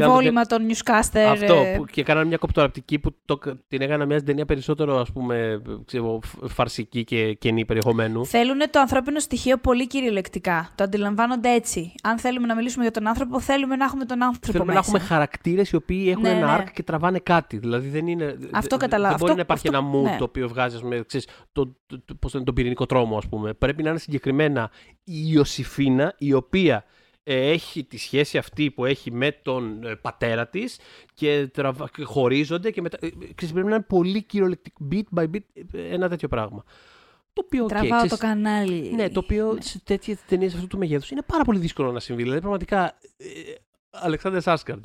εμβόλυμα 0.03 0.45
των 0.45 0.61
newscaster. 0.69 1.17
Αυτό. 1.31 1.53
ε, 1.53 1.75
Που, 1.77 1.85
και 1.85 2.03
κάνανε 2.03 2.25
μια 2.27 2.37
κοπτοραπτική 2.37 2.99
που 2.99 3.15
το, 3.25 3.39
την 3.67 3.81
έκανα 3.81 3.97
μια 3.97 4.05
μοιάζει 4.05 4.23
ταινία 4.23 4.45
περισσότερο 4.45 4.97
ας 4.99 5.11
πούμε, 5.11 5.61
ξέρω, 5.85 6.19
φ- 6.25 6.47
φαρσική 6.47 7.03
και 7.03 7.33
κενή 7.33 7.65
περιεχομένου. 7.65 8.25
Θέλουν 8.25 8.57
το 8.71 8.79
ανθρώπινο 8.79 9.19
στοιχείο 9.19 9.57
πολύ 9.57 9.87
κυριολεκτικά. 9.87 10.69
Το 10.75 10.83
αντιλαμβάνονται 10.83 11.49
έτσι. 11.53 11.93
Αν 12.03 12.17
θέλουμε 12.17 12.47
να 12.47 12.55
μιλήσουμε 12.55 12.83
για 12.83 12.91
τον 12.93 13.07
άνθρωπο, 13.07 13.39
θέλουμε 13.39 13.75
να 13.75 13.85
έχουμε 13.85 14.05
τον 14.05 14.23
άνθρωπο 14.23 14.45
Θέλουμε 14.51 14.73
μέσα. 14.73 14.79
να 14.79 14.85
έχουμε 14.97 14.99
χαρακτήρες 15.15 15.69
οι 15.69 15.75
οποίοι 15.75 16.05
έχουν 16.09 16.21
Ναι, 16.21 16.29
ένα 16.29 16.57
ναι. 16.57 16.63
arc 16.63 16.69
και 16.73 16.83
τραβάνε 16.83 17.19
κάτι. 17.19 17.57
Δηλαδή 17.57 17.87
δεν 17.87 18.07
είναι. 18.07 18.37
Αυτό 18.51 18.77
δε- 18.77 18.81
καταλάβω. 18.85 19.09
Δεν 19.17 19.19
μπορεί 19.27 19.31
Αυτό- 19.31 19.35
να 19.35 19.41
υπάρχει 19.41 19.67
αυτό- 19.67 19.79
ένα 19.79 19.89
mood 19.97 20.11
ναι. 20.11 20.15
το 20.17 20.23
οποίο 20.23 20.47
βγάζει, 20.47 20.62
ας 20.65 20.81
πούμε, 20.81 21.03
ξέρεις, 21.07 21.27
το, 21.51 21.75
το, 21.85 21.99
το, 22.05 22.15
πώς 22.15 22.31
το 22.31 22.37
λένε, 22.37 22.43
τον 22.45 22.53
πυρηνικό 22.53 22.85
τρόμο, 22.85 23.17
ας 23.17 23.27
πούμε. 23.27 23.53
Πρέπει 23.53 23.83
να 23.83 23.89
είναι 23.89 23.99
συγκεκριμένα 23.99 24.71
η 25.03 25.23
Ιωσηφίνα, 25.27 26.15
η 26.17 26.33
οποία 26.33 26.85
ε, 27.23 27.49
έχει 27.51 27.83
τη 27.83 27.97
σχέση 27.97 28.37
αυτή 28.37 28.71
που 28.71 28.85
έχει 28.85 29.11
με 29.11 29.31
τον 29.31 29.83
ε, 29.83 29.95
πατέρα 29.95 30.47
της 30.47 30.79
και, 31.13 31.47
τραβα- 31.53 31.89
και 31.89 32.03
χωρίζονται 32.03 32.71
και 32.71 32.81
μετά. 32.81 32.97
ε, 33.01 33.09
ξέρεις, 33.35 33.53
πρέπει 33.53 33.67
να 33.69 33.75
είναι 33.75 33.83
πολύ 33.87 34.23
κυριολεκτικό, 34.23 34.87
bit 34.91 35.03
by 35.19 35.23
bit, 35.23 35.37
ε, 35.73 35.87
ένα 35.93 36.09
τέτοιο 36.09 36.27
πράγμα. 36.27 36.63
Το 37.33 37.41
οποίο, 37.45 37.63
οκ, 37.63 37.69
Τραβάω 37.69 37.89
ξέρεις, 37.91 38.09
το 38.11 38.17
κανάλι. 38.17 38.91
ναι, 38.93 39.09
το 39.09 39.19
οποίο 39.19 39.57
σε 39.61 39.79
τέτοιες 39.83 40.25
ταινίες 40.25 40.53
αυτού 40.53 40.67
του 40.67 40.77
μεγέθους 40.77 41.09
είναι 41.11 41.21
πάρα 41.21 41.43
πολύ 41.43 41.59
δύσκολο 41.59 41.91
να 41.91 41.99
συμβεί. 41.99 42.21
Δηλαδή, 42.21 42.39
πραγματικά. 42.41 42.97
Ε, 43.17 43.27
Alexander 43.89 44.39
Skarsgård. 44.41 44.83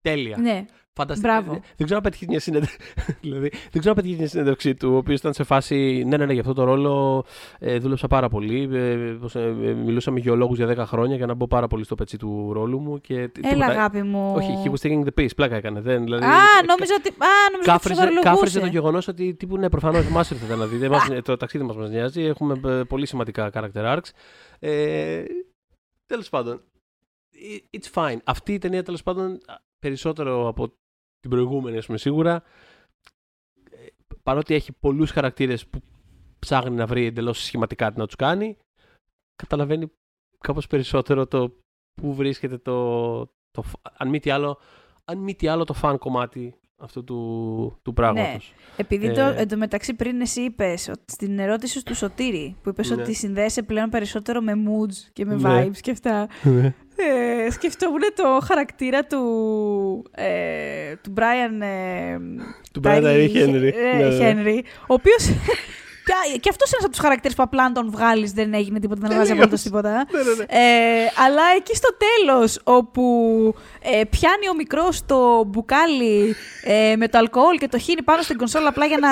Τέλεια. 0.00 0.36
Ναι. 0.36 0.64
Φανταστικά. 0.96 1.28
Μπράβο. 1.40 1.52
Δεν 1.52 1.84
ξέρω 1.86 1.96
αν 1.96 2.02
πέτυχε 2.02 2.24
μια 2.28 2.40
συνέντευξη. 2.40 2.76
δηλαδή, 3.22 3.48
δεν 3.48 3.80
ξέρω 3.80 3.88
αν 3.90 3.94
πέτυχε 3.94 4.16
μια 4.16 4.28
συνέντευξή 4.28 4.74
του, 4.74 4.90
ο 4.92 4.96
οποίος 4.96 5.18
ήταν 5.18 5.32
σε 5.34 5.44
φάση. 5.44 6.04
Ναι, 6.06 6.16
ναι, 6.16 6.26
ναι, 6.26 6.32
για 6.32 6.40
αυτό 6.40 6.52
το 6.52 6.64
ρόλο 6.64 7.24
ε, 7.58 7.78
δούλεψα 7.78 8.06
πάρα 8.06 8.28
πολύ. 8.28 8.68
Ε, 8.72 8.94
πώς, 9.20 9.34
ε, 9.34 9.40
ε, 9.40 9.72
μιλούσα 9.72 10.10
με 10.10 10.20
γεωλόγους 10.20 10.56
για 10.56 10.66
10 10.66 10.76
χρόνια 10.86 11.16
για 11.16 11.26
να 11.26 11.34
μπω 11.34 11.46
πάρα 11.46 11.66
πολύ 11.66 11.84
στο 11.84 11.94
πετσί 11.94 12.16
του 12.18 12.50
ρόλου 12.52 12.80
μου. 12.80 13.00
Και, 13.00 13.28
τί- 13.28 13.44
Έλα, 13.44 13.52
τίποτα. 13.54 13.70
αγάπη 13.72 14.02
μου. 14.02 14.32
Όχι, 14.36 14.62
he 14.64 14.68
was 14.70 14.88
taking 14.88 15.04
the 15.04 15.20
piece. 15.20 15.34
Πλάκα 15.36 15.56
έκανε. 15.56 15.80
Δεν, 15.80 16.02
δηλαδή, 16.04 16.24
Α, 16.24 16.28
νόμιζα 16.66 16.94
ότι. 16.98 17.08
Α, 17.08 17.28
νόμιζα 17.52 17.58
ότι 17.58 17.64
Κάφριζε, 17.64 18.00
κάφριζε 18.00 18.20
ψευδολογούσε. 18.20 18.60
το 18.60 18.66
γεγονός 18.66 19.08
ότι 19.08 19.34
τύπου 19.34 19.56
ναι, 19.58 19.68
προφανώς 19.68 20.06
εμά 20.06 20.18
ήρθατε 20.30 20.56
να 20.56 20.66
δείτε. 20.66 20.84
Εμάς, 20.86 21.08
το 21.24 21.36
ταξίδι 21.36 21.64
μας 21.64 21.76
μας 21.76 21.90
νοιάζει. 21.90 22.22
Έχουμε 22.22 22.60
ε, 22.64 22.82
πολύ 22.82 23.06
σημαντικά 23.06 23.50
character 23.54 23.96
arcs. 23.96 24.08
Ε, 24.58 25.22
Τέλος 26.06 26.28
πάντων. 26.28 26.60
i- 27.32 27.78
It's 27.78 27.90
fine. 28.02 28.16
Αυτή 28.24 28.52
η 28.52 28.58
ταινία 28.58 28.82
τέλος 28.82 29.02
πάντων 29.02 29.38
περισσότερο 29.78 30.48
από 30.48 30.72
την 31.28 31.30
προηγούμενη, 31.30 31.76
ας 31.76 31.86
πούμε 31.86 31.98
σίγουρα. 31.98 32.42
ε, 33.70 33.86
Παρότι 34.22 34.54
έχει 34.54 34.72
πολλούς 34.72 35.10
χαρακτήρες 35.10 35.66
που 35.66 35.82
ψάχνει 36.38 36.74
να 36.76 36.86
βρει 36.86 37.04
εντελώς 37.06 37.44
σχηματικά 37.44 37.92
τι 37.92 37.98
να 37.98 38.06
τους 38.06 38.16
κάνει, 38.16 38.56
καταλαβαίνει 39.34 39.92
κάπως 40.38 40.66
περισσότερο 40.66 41.26
το 41.26 41.56
πού 42.00 42.14
βρίσκεται 42.14 42.58
το. 42.58 43.16
το 43.50 43.62
φ- 43.62 43.80
αν, 43.92 44.08
μη 44.08 44.20
τι 44.20 44.30
άλλο, 44.30 44.58
αν 45.04 45.18
μη 45.18 45.34
τι 45.34 45.46
άλλο, 45.48 45.64
το 45.64 45.72
φαν 45.72 45.98
κομμάτι 45.98 46.58
αυτού 46.76 47.04
του, 47.04 47.78
του 47.82 47.92
πράγματος. 47.92 48.54
Επειδή 48.76 49.06
Ε, 49.06 49.12
το, 49.12 49.20
εντωμεταξύ 49.20 49.94
πριν 49.94 50.20
εσύ 50.20 50.40
είπες 50.40 50.90
στην 51.04 51.38
ερώτηση 51.38 51.84
του 51.84 51.94
Σωτήρη 51.96 52.56
που 52.62 52.68
είπες 52.68 52.90
Ναι. 52.90 53.02
ότι 53.02 53.14
συνδέεσαι 53.14 53.62
πλέον 53.62 53.88
περισσότερο 53.90 54.40
με 54.40 54.52
moods 54.52 54.94
και 55.12 55.24
με 55.24 55.34
Ναι. 55.34 55.64
vibes 55.66 55.78
και 55.80 55.90
αυτά. 55.90 56.28
Ε, 56.96 57.50
σκεφτόμουν 57.50 58.00
το 58.14 58.38
χαρακτήρα 58.46 59.04
του, 59.06 59.22
ε, 60.10 60.94
του 61.02 61.12
Brian, 61.16 61.62
ε, 61.62 62.18
Του 62.72 62.80
Brian 62.84 63.02
Tyree 63.02 63.30
Henry. 63.36 63.70
ε, 63.74 63.96
Ναι, 63.96 64.08
ναι. 64.08 64.32
Henry, 64.42 64.60
ο 64.80 64.94
οποίο. 64.94 65.14
Και 66.40 66.48
αυτός 66.48 66.68
είναι 66.68 66.76
ένας 66.76 66.84
από 66.84 66.90
τους 66.90 66.98
χαρακτήρες 67.00 67.36
που 67.36 67.42
απλά 67.42 67.62
αν 67.64 67.72
τον 67.72 67.90
βγάλεις 67.90 68.32
δεν 68.32 68.54
έγινε 68.54 68.78
τίποτα, 68.80 69.00
δεν 69.02 69.12
αλλάζει 69.12 69.32
απολύτως 69.32 69.62
τίποτα. 69.62 69.90
Ναι, 69.90 70.22
ναι, 70.22 70.32
ναι. 70.38 70.44
Ε, 70.48 71.10
αλλά 71.24 71.42
εκεί 71.56 71.74
στο 71.76 71.88
τέλος 72.04 72.60
όπου 72.64 73.04
ε, 73.82 74.04
πιάνει 74.10 74.48
ο 74.48 74.54
μικρός 74.54 75.06
το 75.06 75.44
μπουκάλι 75.44 76.36
ε, 76.62 76.96
με 76.96 77.08
το 77.08 77.18
αλκοόλ 77.18 77.56
και 77.58 77.68
το 77.68 77.78
χύνει 77.78 78.02
πάνω 78.02 78.22
στην 78.22 78.36
κονσόλα 78.36 78.68
απλά 78.68 78.86
για 78.86 78.98
να 78.98 79.10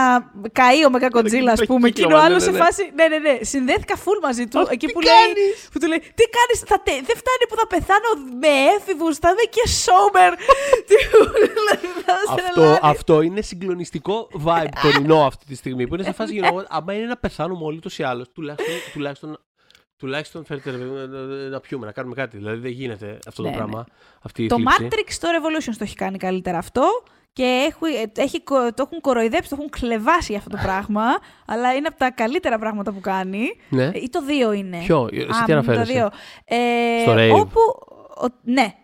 καεί 0.52 0.84
ο 0.86 0.90
Μεγακοντζίλα, 0.90 1.52
ας 1.52 1.64
πούμε. 1.64 1.90
Και 1.90 2.00
είναι 2.02 2.06
ο 2.06 2.18
κύκλωμα, 2.18 2.24
άλλος 2.24 2.44
ναι, 2.44 2.50
σε 2.50 2.50
ναι. 2.50 2.64
φάση. 2.64 2.82
Ναι, 2.94 3.06
ναι, 3.12 3.18
ναι. 3.18 3.34
Συνδέθηκα 3.40 3.96
full 3.96 4.18
μαζί 4.22 4.46
του. 4.46 4.58
Αχ, 4.60 4.68
εκεί 4.70 4.86
τι 4.86 4.92
που, 4.92 5.00
λέει, 5.00 5.12
κάνεις; 5.14 5.68
που 5.72 5.78
του 5.80 5.86
λέει 5.86 5.98
Τι 5.98 6.24
κάνεις, 6.36 6.58
θα 6.70 6.76
τε- 6.86 7.02
δεν 7.08 7.16
φτάνει 7.22 7.44
που 7.48 7.56
θα 7.60 7.66
πεθάνω 7.72 8.08
με 8.42 8.52
έφηβους, 8.76 9.14
θα 9.22 9.28
είμαι 9.32 9.46
και 9.56 9.64
sober. 9.84 10.30
Τι 10.88 10.94
μου 11.12 11.24
λέει, 11.66 11.86
θα 12.06 12.12
σε 12.12 12.24
αυτό, 12.28 12.60
τρελάνει. 12.60 12.78
αυτό 12.82 13.14
είναι 13.20 13.40
συγκλονιστικό 13.40 14.28
vibe 14.46 14.72
τωρινό 14.82 15.20
αυτή 15.30 15.44
τη 15.46 15.54
στιγμή. 15.54 15.86
Που 15.86 15.94
είναι 15.94 16.04
σε 16.04 16.12
φάση, 16.12 16.40
you 16.40 16.44
know 16.44 16.54
what, 16.58 16.66
άμα 16.82 16.94
είναι 16.94 17.06
να 17.06 17.16
πεθάνουμε 17.16 17.64
όλοι 17.64 17.76
ούτω 17.76 17.88
ή 17.96 18.02
άλλω, 18.02 18.26
τουλάχιστον, 18.32 18.74
τουλάχιστον, 18.92 19.38
τουλάχιστον 19.96 20.44
φέρτε 20.44 20.70
ρε 20.70 20.76
παιδί 20.76 20.88
μου, 20.90 20.94
να, 20.96 21.06
να- 21.06 21.48
να 21.48 21.60
πιούμε, 21.60 21.86
να 21.86 21.92
κάνουμε 21.92 22.14
κάτι. 22.14 22.36
Δηλαδή 22.36 22.58
δεν 22.58 22.70
γίνεται 22.70 23.18
αυτό 23.26 23.42
Ναι, 23.42 23.48
το 23.48 23.54
ναι. 23.54 23.60
πράγμα. 23.60 23.86
Αυτή 24.22 24.44
η 24.44 24.46
Το 24.46 24.54
θλίψη. 24.56 24.88
Matrix 24.90 25.12
το 25.20 25.28
Revolutions 25.28 25.74
το 25.78 25.84
έχει 25.84 25.94
κάνει 25.94 26.18
καλύτερα 26.18 26.58
αυτό 26.58 26.82
και 27.32 27.42
έχει, 27.42 28.10
έχει, 28.16 28.42
κο- 28.42 28.74
το 28.74 28.82
έχουν 28.86 29.00
κοροϊδέψει, 29.00 29.48
το 29.48 29.56
έχουν 29.58 29.70
κλεβάσει 29.70 30.26
για 30.32 30.38
αυτό 30.38 30.50
το 30.50 30.58
πράγμα, 30.66 31.04
αλλά 31.46 31.74
είναι 31.74 31.86
από 31.86 31.98
τα 31.98 32.10
καλύτερα 32.10 32.58
πράγματα 32.58 32.92
που 32.92 33.00
κάνει. 33.00 33.44
Ναι. 33.68 33.84
Ε, 33.84 33.90
Ή 33.94 34.08
το 34.10 34.20
2 34.52 34.56
είναι. 34.56 34.78
Ποιο, 34.78 35.08
εσύ 35.12 35.22
Α, 35.22 35.44
τι 35.44 35.50
μ, 35.52 35.54
αναφέρεσαι; 35.54 35.92
Το 35.92 36.08
2. 36.08 36.12
Ε, 36.44 36.56
Στο 37.02 37.12
Rave. 37.16 37.40
Όπου, 37.40 37.60
ο- 38.24 38.40
ναι, 38.42 38.74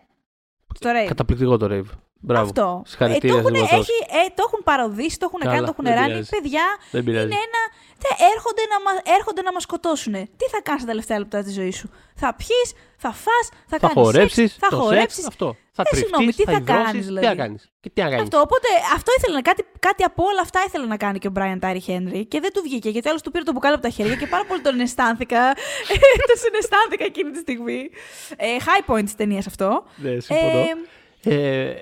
στο 0.75 0.89
Rave. 0.89 1.07
Καταπληκτικό 1.07 1.57
το 1.57 1.67
rave. 1.71 1.97
Μπράβο. 2.21 2.43
Αυτό. 2.45 2.81
Συγχαρητήρια 2.85 3.37
ε, 3.37 3.41
το, 3.41 3.47
έχουν, 3.47 3.55
στην 3.55 3.67
Βοτρόσκη. 3.67 3.91
έχει, 3.91 4.25
ε, 4.25 4.29
το 4.37 4.41
έχουν 4.47 4.59
παροδίσει, 4.69 5.17
το 5.21 5.25
έχουν 5.29 5.39
Καλά, 5.39 5.53
κάνει, 5.53 5.65
το 5.65 5.71
έχουν 5.73 5.85
δεν 5.89 5.93
ράνει. 5.99 6.07
πειράζει. 6.11 6.29
Παιδιά, 6.35 6.65
Δεν 6.95 7.03
πειράζει. 7.05 7.25
είναι 7.25 7.39
ένα. 7.47 7.61
τε, 8.03 8.09
έρχονται, 8.33 8.63
να 8.73 8.77
μα, 8.85 8.91
έρχονται 9.17 9.41
να 9.47 9.51
μας 9.55 9.63
σκοτώσουν. 9.67 10.13
Τι 10.39 10.45
θα 10.53 10.59
κάνεις 10.67 10.81
τα 10.83 10.87
τελευταία 10.91 11.17
λεπτά 11.23 11.37
της 11.45 11.53
ζωής 11.59 11.75
σου; 11.79 11.87
Θα 12.21 12.29
πιείς, 12.39 12.67
θα 13.03 13.11
φας, 13.23 13.45
θα, 13.51 13.57
Θα 13.67 13.77
κάνεις 13.77 13.95
χορέψεις. 13.97 14.51
σεξ, 14.51 14.57
θα 14.63 14.69
χορέψεις. 14.77 15.25
Αυτό. 15.27 15.47
Θα 15.77 15.83
Ε, 15.91 15.95
συγγνώμη, 15.95 16.23
τριφτείς, 16.25 16.45
τι 16.45 16.51
θα 16.51 16.57
υδρώσεις, 16.61 16.83
κάνεις, 16.83 17.01
Τι 17.01 17.07
δηλαδή; 17.09 17.25
θα 17.27 17.35
κάνεις. 17.41 17.61
Και 17.81 17.89
τι 17.93 17.99
να 18.01 18.07
κάνεις; 18.09 18.23
Αυτό, 18.23 18.37
οπότε 18.47 18.67
αυτό 18.97 19.09
ήθελε 19.17 19.35
να 19.39 19.41
κάτι, 19.49 19.61
κάτι 19.87 20.03
από 20.09 20.21
όλα 20.31 20.41
αυτά 20.47 20.59
ήθελε 20.67 20.85
να 20.93 20.97
κάνει 21.03 21.17
και 21.23 21.27
ο 21.27 21.33
Brian 21.37 21.59
Tyree 21.63 21.85
Henry 21.91 22.21
και 22.31 22.39
δεν 22.43 22.51
του 22.53 22.61
βγήκε 22.67 22.89
γιατί 22.89 23.07
άλλο 23.09 23.19
του 23.23 23.31
πήρε 23.31 23.43
το 23.43 23.51
μπουκάλι 23.53 23.73
από 23.73 23.83
τα 23.83 23.89
χέρια 23.89 24.15
και 24.15 24.27
πάρα 24.27 24.45
πολύ 24.49 24.61
τον 24.61 24.79
αισθάνθηκα. 24.79 25.41
τον 26.29 26.37
συναισθάνθηκα 26.43 27.03
εκείνη 27.11 27.31
τη 27.31 27.39
στιγμή. 27.45 27.89
Ε, 28.37 28.47
high 28.67 28.83
point 28.93 29.05
τη 29.05 29.15
ταινίας 29.15 29.47
αυτό. 29.47 29.83
Ναι, 29.95 30.19
συμφωνώ. 30.19 30.59
Ε, 31.23 31.35
Ε, 31.69 31.75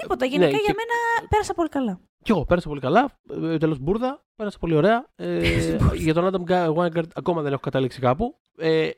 τίποτα. 0.00 0.26
ναι, 0.26 0.32
Γενικά 0.32 0.50
και- 0.50 0.62
για 0.64 0.74
μένα 0.76 1.28
πέρασα 1.28 1.54
πολύ 1.54 1.68
καλά. 1.68 2.00
Κι 2.24 2.30
εγώ 2.30 2.44
πέρασα 2.44 2.68
πολύ 2.68 2.80
καλά. 2.80 3.18
Ε, 3.52 3.58
Τέλος 3.58 3.78
μπουρδα. 3.78 4.24
Πέρασα 4.36 4.58
πολύ 4.58 4.74
ωραία. 4.74 5.06
Ε, 5.16 5.76
για 6.04 6.14
τον 6.14 6.24
Adam 6.32 6.50
Ga- 6.50 6.74
Wingard 6.74 7.08
ακόμα 7.14 7.42
δεν 7.42 7.52
έχω 7.52 7.60
καταλήξει 7.60 8.00
κάπου. 8.00 8.36
Ε, 8.58 8.90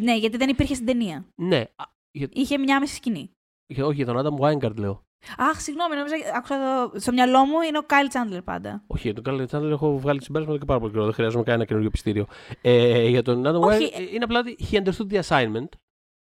Ναι, 0.00 0.16
γιατί 0.16 0.36
δεν 0.36 0.48
υπήρχε 0.48 0.74
στην 0.74 0.86
ταινία. 0.86 1.26
ναι. 1.34 1.56
α, 1.76 1.84
Για, 2.10 2.28
Είχε 2.32 2.58
μια 2.58 2.80
μισή 2.80 2.94
σκηνή. 2.94 3.30
για- 3.66 3.86
όχι, 3.86 4.02
για 4.02 4.06
τον 4.06 4.16
Adam 4.18 4.44
Wingard 4.44 4.76
λέω. 4.76 5.04
Αχ, 5.38 5.60
συγγνώμη, 5.60 5.94
νόμιζα, 5.96 6.16
άκουσα 6.36 6.88
το... 6.92 7.00
στο 7.00 7.12
μυαλό 7.12 7.44
μου 7.44 7.60
είναι 7.60 7.78
ο 7.78 7.82
Κάιλ 7.82 8.08
Τσάντλερ 8.08 8.42
πάντα. 8.42 8.84
Όχι, 8.86 9.10
για 9.10 9.22
τον 9.22 9.24
Kyle 9.26 9.46
Chandler 9.56 9.70
έχω 9.70 9.98
βγάλει 9.98 10.22
συμπέρασμα 10.22 10.52
εδώ 10.52 10.60
και 10.60 10.66
πάρα 10.66 10.80
πολύ 10.80 10.92
καιρό. 10.92 11.04
Δεν 11.04 11.12
χρειάζομαι 11.14 11.42
κανένα 11.44 11.64
καινούργιο 11.64 11.90
πειστήριο. 11.90 12.26
Ε, 12.60 13.08
για 13.08 13.22
τον 13.22 13.42
Adam 13.46 13.60
Όχι, 13.60 13.90
Wingard 13.94 14.12
είναι 14.14 14.24
απλά 14.24 14.38
ότι 14.38 14.56
he 14.70 14.74
understood 14.76 15.12
the 15.12 15.20
assignment. 15.28 15.68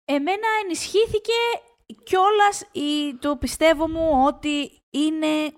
Εμένα 0.04 0.46
ενισχύθηκε 0.64 1.32
κιόλας 2.05 2.64
το 3.18 3.36
πιστεύω 3.36 3.89
μου 3.89 4.11
ότι 4.26 4.70
είναι 4.91 5.53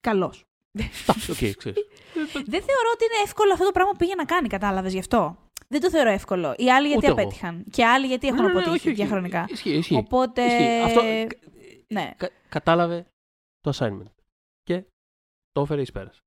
καλός. 0.00 0.44
Εντάξει, 0.72 1.30
οκ, 1.32 1.36
ξέρεις. 1.36 1.84
Δεν 2.32 2.62
θεωρώ 2.62 2.88
ότι 2.94 3.04
είναι 3.04 3.22
εύκολο 3.24 3.52
αυτό 3.52 3.64
το 3.64 3.72
πράγμα 3.72 3.90
που 3.92 3.96
πήγε 3.98 4.14
να 4.14 4.24
κάνει, 4.24 4.48
κατάλαβες 4.48 4.92
γι' 4.92 4.98
αυτό. 4.98 5.36
Δεν 5.68 5.80
το 5.80 5.90
θεωρώ 5.90 6.10
εύκολο. 6.10 6.54
Οι 6.58 6.70
άλλοι 6.72 6.86
γιατί 6.88 6.96
Ούτε 7.10 7.20
εγώ. 7.20 7.20
απέτυχαν. 7.20 7.64
Και 7.70 7.84
άλλοι 7.86 8.06
γιατί 8.06 8.26
έχουν 8.26 8.38
Ναι, 8.40 8.46
ναι, 8.46 8.52
ναι, 8.52 8.60
αποτύχει 8.60 8.78
όχι, 8.88 8.88
όχι. 8.88 8.96
διαχρονικά. 8.96 9.44
Ισχύει, 9.48 9.70
ισχύει. 9.70 9.94
Οπότε. 9.96 10.44
Ισχύει. 10.44 10.80
Αυτό, 10.84 11.00
Ναι, 11.88 12.10
κα- 12.16 12.30
κατάλαβε 12.48 13.06
το 13.60 13.72
assignment. 13.78 14.12
Και 14.62 14.84
το 15.52 15.60
έφερε 15.60 15.80
εις 15.80 15.92
πέρας. 15.92 16.22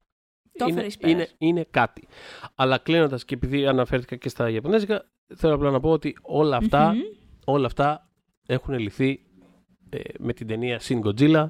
το 0.57 0.63
είναι, 0.65 0.71
έφερε 0.71 0.85
εις 0.87 0.97
πέρας. 0.97 1.13
είναι, 1.15 1.27
είναι 1.37 1.63
κάτι. 1.71 2.07
Αλλά 2.55 2.77
κλείνοντας 2.77 3.25
και 3.25 3.33
επειδή 3.33 3.67
αναφέρθηκα 3.67 4.15
και 4.15 4.29
στα 4.29 4.49
Ιαπωνέζικα, 4.49 5.11
θέλω 5.35 5.53
απλά 5.55 5.71
να 5.71 5.79
πω 5.79 5.89
ότι 5.89 6.17
όλα 6.21 6.57
αυτά, 6.57 6.93
Μμμ. 6.93 6.99
όλα 7.45 7.65
αυτά 7.65 8.09
έχουν 8.51 8.79
λυθεί 8.79 9.19
ε, 9.89 9.99
με 10.19 10.33
την 10.33 10.47
ταινία 10.47 10.81
Shin 10.81 11.01
Godzilla. 11.01 11.49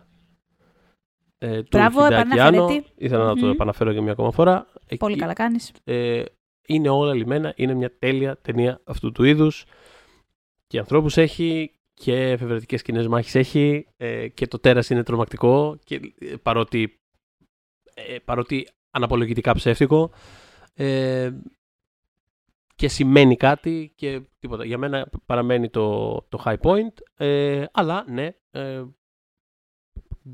Ε, 1.38 1.62
του 1.62 1.68
Μπράβο, 1.72 2.06
Hideaki 2.06 2.12
επαναφέρετη. 2.12 2.84
Anno. 2.86 2.92
Ήθελα 2.96 3.24
να 3.24 3.36
το 3.36 3.46
Μμμ. 3.46 3.52
επαναφέρω 3.52 3.92
για 3.92 4.02
μια 4.02 4.12
ακόμα 4.12 4.32
φορά. 4.32 4.68
Πολύ 4.98 5.12
Εκεί, 5.12 5.22
καλά 5.22 5.34
κάνεις. 5.34 5.72
Ε, 5.84 6.24
είναι 6.68 6.90
όλα 6.90 7.14
λιμένα. 7.14 7.54
Είναι 7.56 7.74
μια 7.74 7.98
τέλεια 7.98 8.38
ταινία 8.42 8.82
αυτού 8.84 9.12
του 9.12 9.24
είδους. 9.24 9.66
Και 10.68 10.80
ανθρώπους 10.80 11.18
έχει 11.18 11.72
και 11.94 12.30
εφευρετικές 12.30 12.80
σκηνές 12.80 13.08
μάχης 13.08 13.36
έχει 13.36 13.88
ε, 13.98 14.28
και 14.28 14.48
το 14.48 14.60
τέρας 14.60 14.90
είναι 14.90 15.04
τρομακτικό 15.04 15.78
και, 15.84 15.96
ε, 16.20 16.36
παρότι, 16.44 17.00
ε, 17.94 18.18
παρότι 18.26 18.68
αναπολογητικά 18.92 19.54
ψεύτικο 19.54 20.12
ε, 20.74 21.32
και 22.82 22.88
σημαίνει 22.88 23.36
κάτι 23.36 23.94
και 23.96 24.22
τίποτα. 24.40 24.66
Για 24.66 24.78
μένα 24.78 25.10
παραμένει 25.26 25.70
το, 25.70 26.12
το 26.30 26.42
high 26.46 26.58
point 26.62 26.94
ε, 27.26 27.64
αλλά 27.72 28.04
ναι 28.08 28.30
ε, 28.52 28.82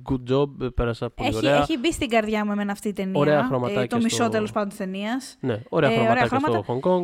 good 0.10 0.32
job, 0.32 0.62
ε, 0.62 0.68
πέρασα 0.76 1.10
πολύ 1.10 1.30
Έχει, 1.30 1.38
ωραία. 1.38 1.56
έχει 1.58 1.78
μπει 1.78 1.92
στην 1.94 2.10
καρδιά 2.10 2.46
μου 2.46 2.52
εμένα 2.52 2.72
αυτή 2.72 2.88
η 2.88 2.94
ταινία. 2.94 3.20
Ωραία 3.20 3.40
Ε, 3.40 3.44
χρωματάκια 3.44 3.88
το 3.88 3.98
μισό 3.98 4.16
στο- 4.24 4.30
τέλος 4.30 4.52
πάντων 4.52 4.70
της 4.70 4.78
ταινίας. 4.78 5.38
Ναι, 5.40 5.62
ωραία 5.70 5.90
Ε, 5.92 5.94
χρωματάκια 5.94 6.38
ωραία 6.48 6.64
στο 6.64 6.80
Hong 6.82 6.90
Kong. 6.90 7.04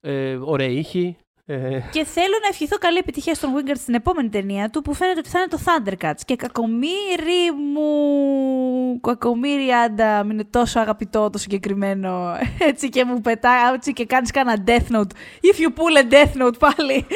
Ε, 0.00 0.34
ωραία 0.42 0.68
ήχη. 0.68 1.16
Ε, 1.52 1.80
Και 1.92 2.04
θέλω 2.04 2.34
να 2.42 2.48
ευχηθώ 2.50 2.76
καλή 2.78 2.98
επιτυχία 2.98 3.34
στον 3.34 3.50
Wingard 3.54 3.76
στην 3.76 3.94
επόμενη 3.94 4.28
ταινία 4.28 4.70
του 4.70 4.82
που 4.82 4.94
φαίνεται 4.94 5.18
ότι 5.18 5.28
θα 5.28 5.38
είναι 5.38 5.48
το 5.48 5.58
Thundercats. 5.64 6.20
Και 6.24 6.36
κακομύρι 6.36 7.52
μου. 7.72 9.00
Κακομύρι 9.00 9.70
άντα, 9.70 10.24
μου 10.24 10.30
είναι 10.30 10.44
τόσο 10.44 10.80
αγαπητό 10.80 11.30
το 11.30 11.38
συγκεκριμένο. 11.38 12.34
Έτσι 12.70 12.88
και 12.88 13.04
μου 13.04 13.20
πετάει, 13.20 13.74
έτσι 13.74 13.92
και 13.92 14.04
κάνεις 14.06 14.30
κάνα 14.30 14.64
death 14.66 14.96
note. 14.96 15.10
If 15.40 15.56
you 15.60 15.68
pull 15.68 16.02
a 16.08 16.12
death 16.12 16.42
note 16.46 16.58
πάλι. 16.58 17.06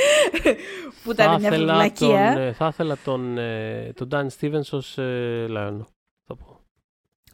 που 1.05 1.11
ήταν 1.11 1.41
μια 1.41 1.49
ήθελα 1.49 1.74
βλακεία. 1.74 2.32
τον, 2.35 2.43
ε, 2.43 2.53
θα 2.53 2.66
ήθελα 2.66 2.97
τον, 3.05 3.39
ε, 3.39 3.93
τον 3.97 4.09
Dan 4.12 4.26
Stevens 4.41 4.68
ως 4.70 4.99
ε, 4.99 5.47
Λάιονο. 5.49 5.87
Θα 6.26 6.37
πω. 6.37 6.61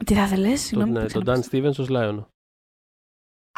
Τι 0.05 0.13
θα 0.13 0.23
ήθελε, 0.23 0.47
Τον, 0.47 0.57
συγγνώμη. 0.57 0.97
ε, 0.97 1.01
που 1.01 1.07
τον 1.11 1.21
Dan 1.21 1.39
ξαναπες. 1.39 1.49
Stevens 1.77 1.79
ως 1.81 1.89
Λάιονο. 1.89 2.30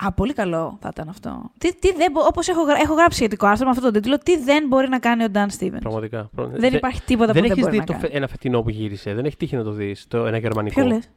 Α, 0.02 0.12
πολύ 0.12 0.34
καλό 0.34 0.78
θα 0.82 0.90
ήταν 0.94 1.10
αυτό. 1.10 1.52
Τι, 1.58 1.76
τι 1.76 1.94
δεν, 1.94 2.12
μπο- 2.12 2.26
όπως 2.26 2.48
έχω, 2.48 2.62
γρα- 2.64 2.80
έχω 2.80 2.94
γράψει 2.94 3.18
σχετικό 3.18 3.46
άρθρο 3.48 3.66
με 3.66 3.72
αυτόν 3.72 3.92
τον 3.92 4.02
τίτλο, 4.02 4.18
τι 4.18 4.38
δεν 4.44 4.68
μπορεί 4.68 4.88
να 4.90 5.00
κάνει 5.00 5.24
ο 5.24 5.28
Dan 5.34 5.48
Stevens. 5.60 5.78
Πραγματικά. 5.80 6.30
Προ- 6.36 6.48
Δεν 6.50 6.60
Δε- 6.72 6.78
υπάρχει 6.78 7.02
τίποτα 7.02 7.34
δεν 7.34 7.42
που 7.42 7.48
δεν 7.48 7.52
έχεις 7.52 7.64
μπορεί 7.64 7.72
δει 7.72 7.78
να 7.80 7.86
το 7.86 7.92
κάνει. 7.92 8.04
φε- 8.04 8.16
ένα 8.16 8.28
φετινό 8.28 8.62
που 8.62 8.70
γύρισε; 8.70 9.14
Δεν 9.14 9.26
έχει 9.26 9.38
τύχει 9.38 9.56
να 9.56 9.64
το 9.64 9.72
δεις. 9.72 10.08
Το, 10.08 10.26
ένα 10.26 10.38
γερμανικό; 10.38 10.74
Ποιο 10.82 10.86
λες; 10.90 11.10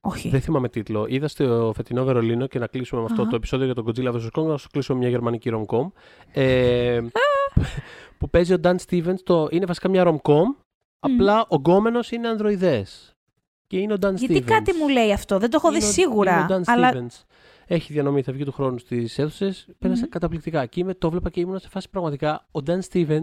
Όχι. 0.00 0.28
Δεν 0.28 0.40
θυμάμαι 0.40 0.68
τίτλο. 0.68 1.06
Είδα 1.08 1.28
στο 1.28 1.72
φετινό 1.76 2.04
Βερολίνο 2.04 2.46
και 2.46 2.58
να 2.58 2.66
κλείσουμε 2.66 3.00
με 3.00 3.06
αυτό 3.10 3.20
Αχα. 3.22 3.30
το 3.30 3.36
επεισόδιο 3.36 3.64
για 3.66 3.74
τον 3.74 3.84
Godzilla 3.86 4.14
vs. 4.14 4.28
Kong, 4.42 4.46
να 4.46 4.56
σου 4.56 4.68
κλείσουμε 4.72 4.98
μια 4.98 5.08
γερμανική 5.08 5.50
rom-com. 5.54 5.90
Ε, 6.32 7.00
που 8.18 8.30
παίζει 8.30 8.52
ο 8.54 8.56
Dan 8.62 8.74
Stevens. 8.88 9.18
Το, 9.24 9.48
είναι 9.50 9.64
βασικά 9.66 9.88
μια 9.88 10.04
rom-com 10.06 10.42
Απλά 11.00 11.44
ο 11.48 11.56
γκόμενος 11.56 12.10
είναι 12.10 12.28
ανδροειδές. 12.28 13.14
Και 13.66 13.78
είναι 13.78 13.92
ο 13.92 13.96
Dan 14.00 14.14
Γιατί 14.14 14.36
Stevens. 14.38 14.44
κάτι 14.44 14.72
μου 14.72 14.88
λέει 14.88 15.12
αυτό, 15.12 15.38
δεν 15.38 15.50
το 15.50 15.56
έχω 15.56 15.70
δει 15.70 15.76
Είναι 15.76 15.86
ο- 15.86 15.90
σίγουρα. 15.90 16.32
είναι 16.40 16.54
ο 16.54 16.58
Dan 16.58 16.62
αλλά 16.66 16.92
Stevens. 16.92 17.24
Έχει 17.72 17.92
διανομή, 17.92 18.22
θα 18.22 18.32
βγει 18.32 18.44
του 18.44 18.52
χρόνου 18.52 18.78
στις 18.78 19.18
αίθουσες. 19.18 19.66
Πέρασα 19.78 20.00
Μμμ. 20.02 20.08
καταπληκτικά. 20.08 20.66
Και 20.66 20.80
είμαι, 20.80 20.94
το 20.94 21.10
βλέπα 21.10 21.30
και 21.30 21.40
ήμουν 21.40 21.58
σε 21.58 21.68
φάση 21.68 21.90
πραγματικά. 21.90 22.46
Ο 22.52 22.60
Dan 22.66 22.78
Stevens 22.92 23.22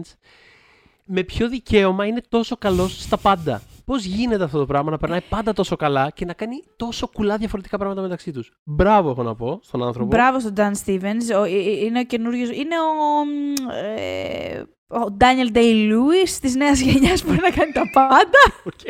με 1.04 1.22
ποιο 1.22 1.48
δικαίωμα 1.48 2.06
είναι 2.06 2.20
τόσο 2.28 2.56
καλός 2.56 3.02
στα 3.02 3.16
πάντα. 3.18 3.62
Πώς 3.84 4.04
γίνεται 4.04 4.44
αυτό 4.44 4.58
το 4.58 4.66
πράγμα 4.66 4.90
να 4.90 4.98
περνάει 4.98 5.20
πάντα 5.28 5.52
τόσο 5.52 5.76
καλά 5.76 6.10
και 6.10 6.24
να 6.24 6.32
κάνει 6.32 6.62
τόσο 6.76 7.06
κουλά 7.08 7.36
διαφορετικά 7.36 7.78
πράγματα 7.78 8.00
μεταξύ 8.02 8.32
τους; 8.32 8.52
Μπράβο, 8.64 9.10
έχω 9.10 9.22
να 9.22 9.34
πω 9.34 9.58
στον 9.62 9.82
άνθρωπο. 9.82 10.08
Μπράβο 10.08 10.40
στον 10.40 10.52
Dan 10.56 10.72
Stevens. 10.84 11.38
Ο, 11.40 11.42
ε, 11.44 11.50
ε, 11.50 11.84
είναι 11.84 11.98
ο 11.98 12.04
καινούριο. 12.04 12.50
Είναι 12.52 12.74
ο. 12.80 13.24
μ, 13.24 13.70
Ε, 13.96 14.60
ο 14.86 15.16
Daniel 15.20 15.56
Day-Lewis 15.56 16.30
της 16.40 16.54
νέας 16.54 16.80
γενιάς 16.80 17.22
που 17.22 17.28
μπορεί 17.28 17.40
να 17.42 17.50
κάνει 17.50 17.72
τα 17.72 17.82
πάντα. 17.92 18.40
Οκ. 18.70 18.80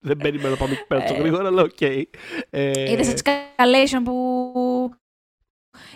Δεν 0.00 0.16
περιμένω 0.16 0.50
να 0.50 0.56
πάμε 0.56 0.72
εκεί 0.72 0.86
πέρα 0.86 1.02
τόσο 1.02 1.14
γρήγορα, 1.20 1.46
αλλά 1.48 1.62
οκ. 1.62 1.80
Ε, 1.80 2.90
Είδες 2.92 3.14
escalation 3.14 4.00
που. 4.04 4.14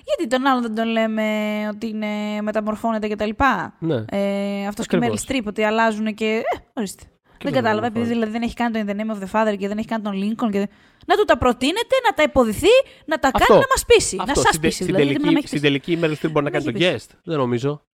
Γιατί 0.04 0.26
τον 0.36 0.46
άλλον 0.46 0.62
δεν 0.62 0.74
τον 0.74 0.86
λέμε 0.88 1.24
ότι 1.72 1.86
είναι, 1.88 2.40
μεταμορφώνεται 2.42 3.08
κτλ. 3.08 3.30
Ναι. 3.78 4.04
Ε, 4.08 4.66
Αυτό 4.66 4.82
και 4.82 4.96
η 4.96 4.98
Meryl 4.98 5.02
Ακριβώς. 5.02 5.24
Streep 5.28 5.42
ότι 5.46 5.62
αλλάζουν 5.62 6.14
και. 6.14 6.24
Ε, 6.26 6.58
ορίστε. 6.74 7.02
Και 7.38 7.50
δεν 7.50 7.52
τον 7.52 7.62
κατάλαβα, 7.62 7.80
μεταμορφώνει. 7.80 7.98
επειδή 8.00 8.12
δηλαδή 8.12 8.32
δεν 8.32 8.42
έχει 8.42 8.54
κάνει 8.54 8.72
το 8.72 8.80
In 8.86 8.96
the 8.96 9.00
Name 9.00 9.16
of 9.16 9.22
the 9.24 9.30
Father 9.52 9.56
και 9.58 9.68
δεν 9.68 9.78
έχει 9.78 9.86
κάνει 9.86 10.02
τον 10.02 10.12
Lincoln. 10.14 10.50
Και... 10.52 10.68
Να 11.06 11.16
του 11.16 11.24
τα 11.24 11.38
προτείνετε, 11.38 11.94
να 12.08 12.14
τα 12.14 12.22
υποδυθεί, 12.22 12.68
να 13.06 13.18
τα 13.18 13.30
Αυτό. 13.34 13.44
κάνει 13.46 13.60
να 13.60 13.66
μας 13.70 13.84
πείσει. 13.86 14.16
Αυτό, 14.20 14.26
να 14.26 14.34
σας 14.34 14.54
στην, 14.54 14.60
τε- 14.60 14.60
πείσει. 14.60 14.82
στην 14.82 14.86
Δηλαδή, 14.86 15.04
γιατί 15.04 15.24
να 15.24 15.30
με 15.32 15.32
τελική, 15.32 15.46
έχει 15.46 15.58
στην 15.58 15.60
πείσει. 15.60 15.80
τελική 15.86 15.92
η 15.92 15.98
Meryl 16.02 16.26
Streep 16.26 16.32
μπορεί 16.32 16.44
να 16.44 16.50
κάνει 16.50 16.64
Με 16.64 16.72
τον 16.72 16.82
έχει 16.82 16.96
guest. 16.98 17.18
Δεν 17.24 17.38
νομίζω. 17.38 17.86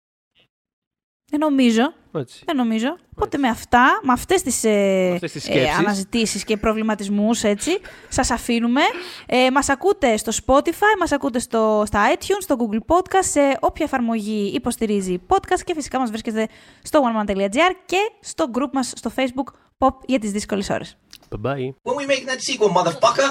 Δεν 1.29 1.39
νομίζω. 1.39 1.93
Έτσι. 2.15 2.41
Δεν 2.45 2.55
νομίζω. 2.55 2.97
Οπότε 3.15 3.37
με 3.37 3.47
αυτά, 3.47 3.99
με 4.03 4.11
αυτές 4.11 4.41
τις 4.41 4.63
ε, 4.63 5.11
αυτές 5.13 5.31
τις 5.31 5.43
σκέψεις. 5.43 5.77
αναζητήσεις 5.77 6.43
και 6.43 6.57
προβληματισμούς, 6.57 7.43
έτσι, 7.43 7.71
σας 8.09 8.31
αφήνουμε. 8.31 8.81
Ε, 9.25 9.51
μας 9.51 9.69
ακούτε 9.69 10.17
στο 10.17 10.31
Spotify, 10.45 10.97
μας 10.99 11.11
ακούτε 11.11 11.39
στο, 11.39 11.83
στα 11.85 12.13
iTunes, 12.13 12.39
στο 12.39 12.55
Google 12.59 12.95
Podcast, 12.95 13.23
σε 13.23 13.39
όποια 13.59 13.85
εφαρμογή 13.85 14.51
υποστηρίζει 14.55 15.21
podcast 15.27 15.61
και 15.65 15.73
φυσικά 15.73 15.99
μας 15.99 16.09
βρίσκεται 16.09 16.47
στο 16.83 17.01
oneman.gr 17.03 17.71
και 17.85 18.11
στο 18.19 18.45
group 18.53 18.69
μας 18.73 18.93
στο 18.95 19.11
Facebook 19.15 19.53
Pop 19.77 19.95
για 20.05 20.19
τις 20.19 20.31
δύσκολες 20.31 20.69
ώρες. 20.69 20.97
Bye 21.29 21.45
bye. 21.45 21.73
When 21.83 21.95
we 21.95 22.05
making 22.07 22.27
that 22.27 22.41
sequel, 22.41 22.69
motherfucker? 22.77 23.29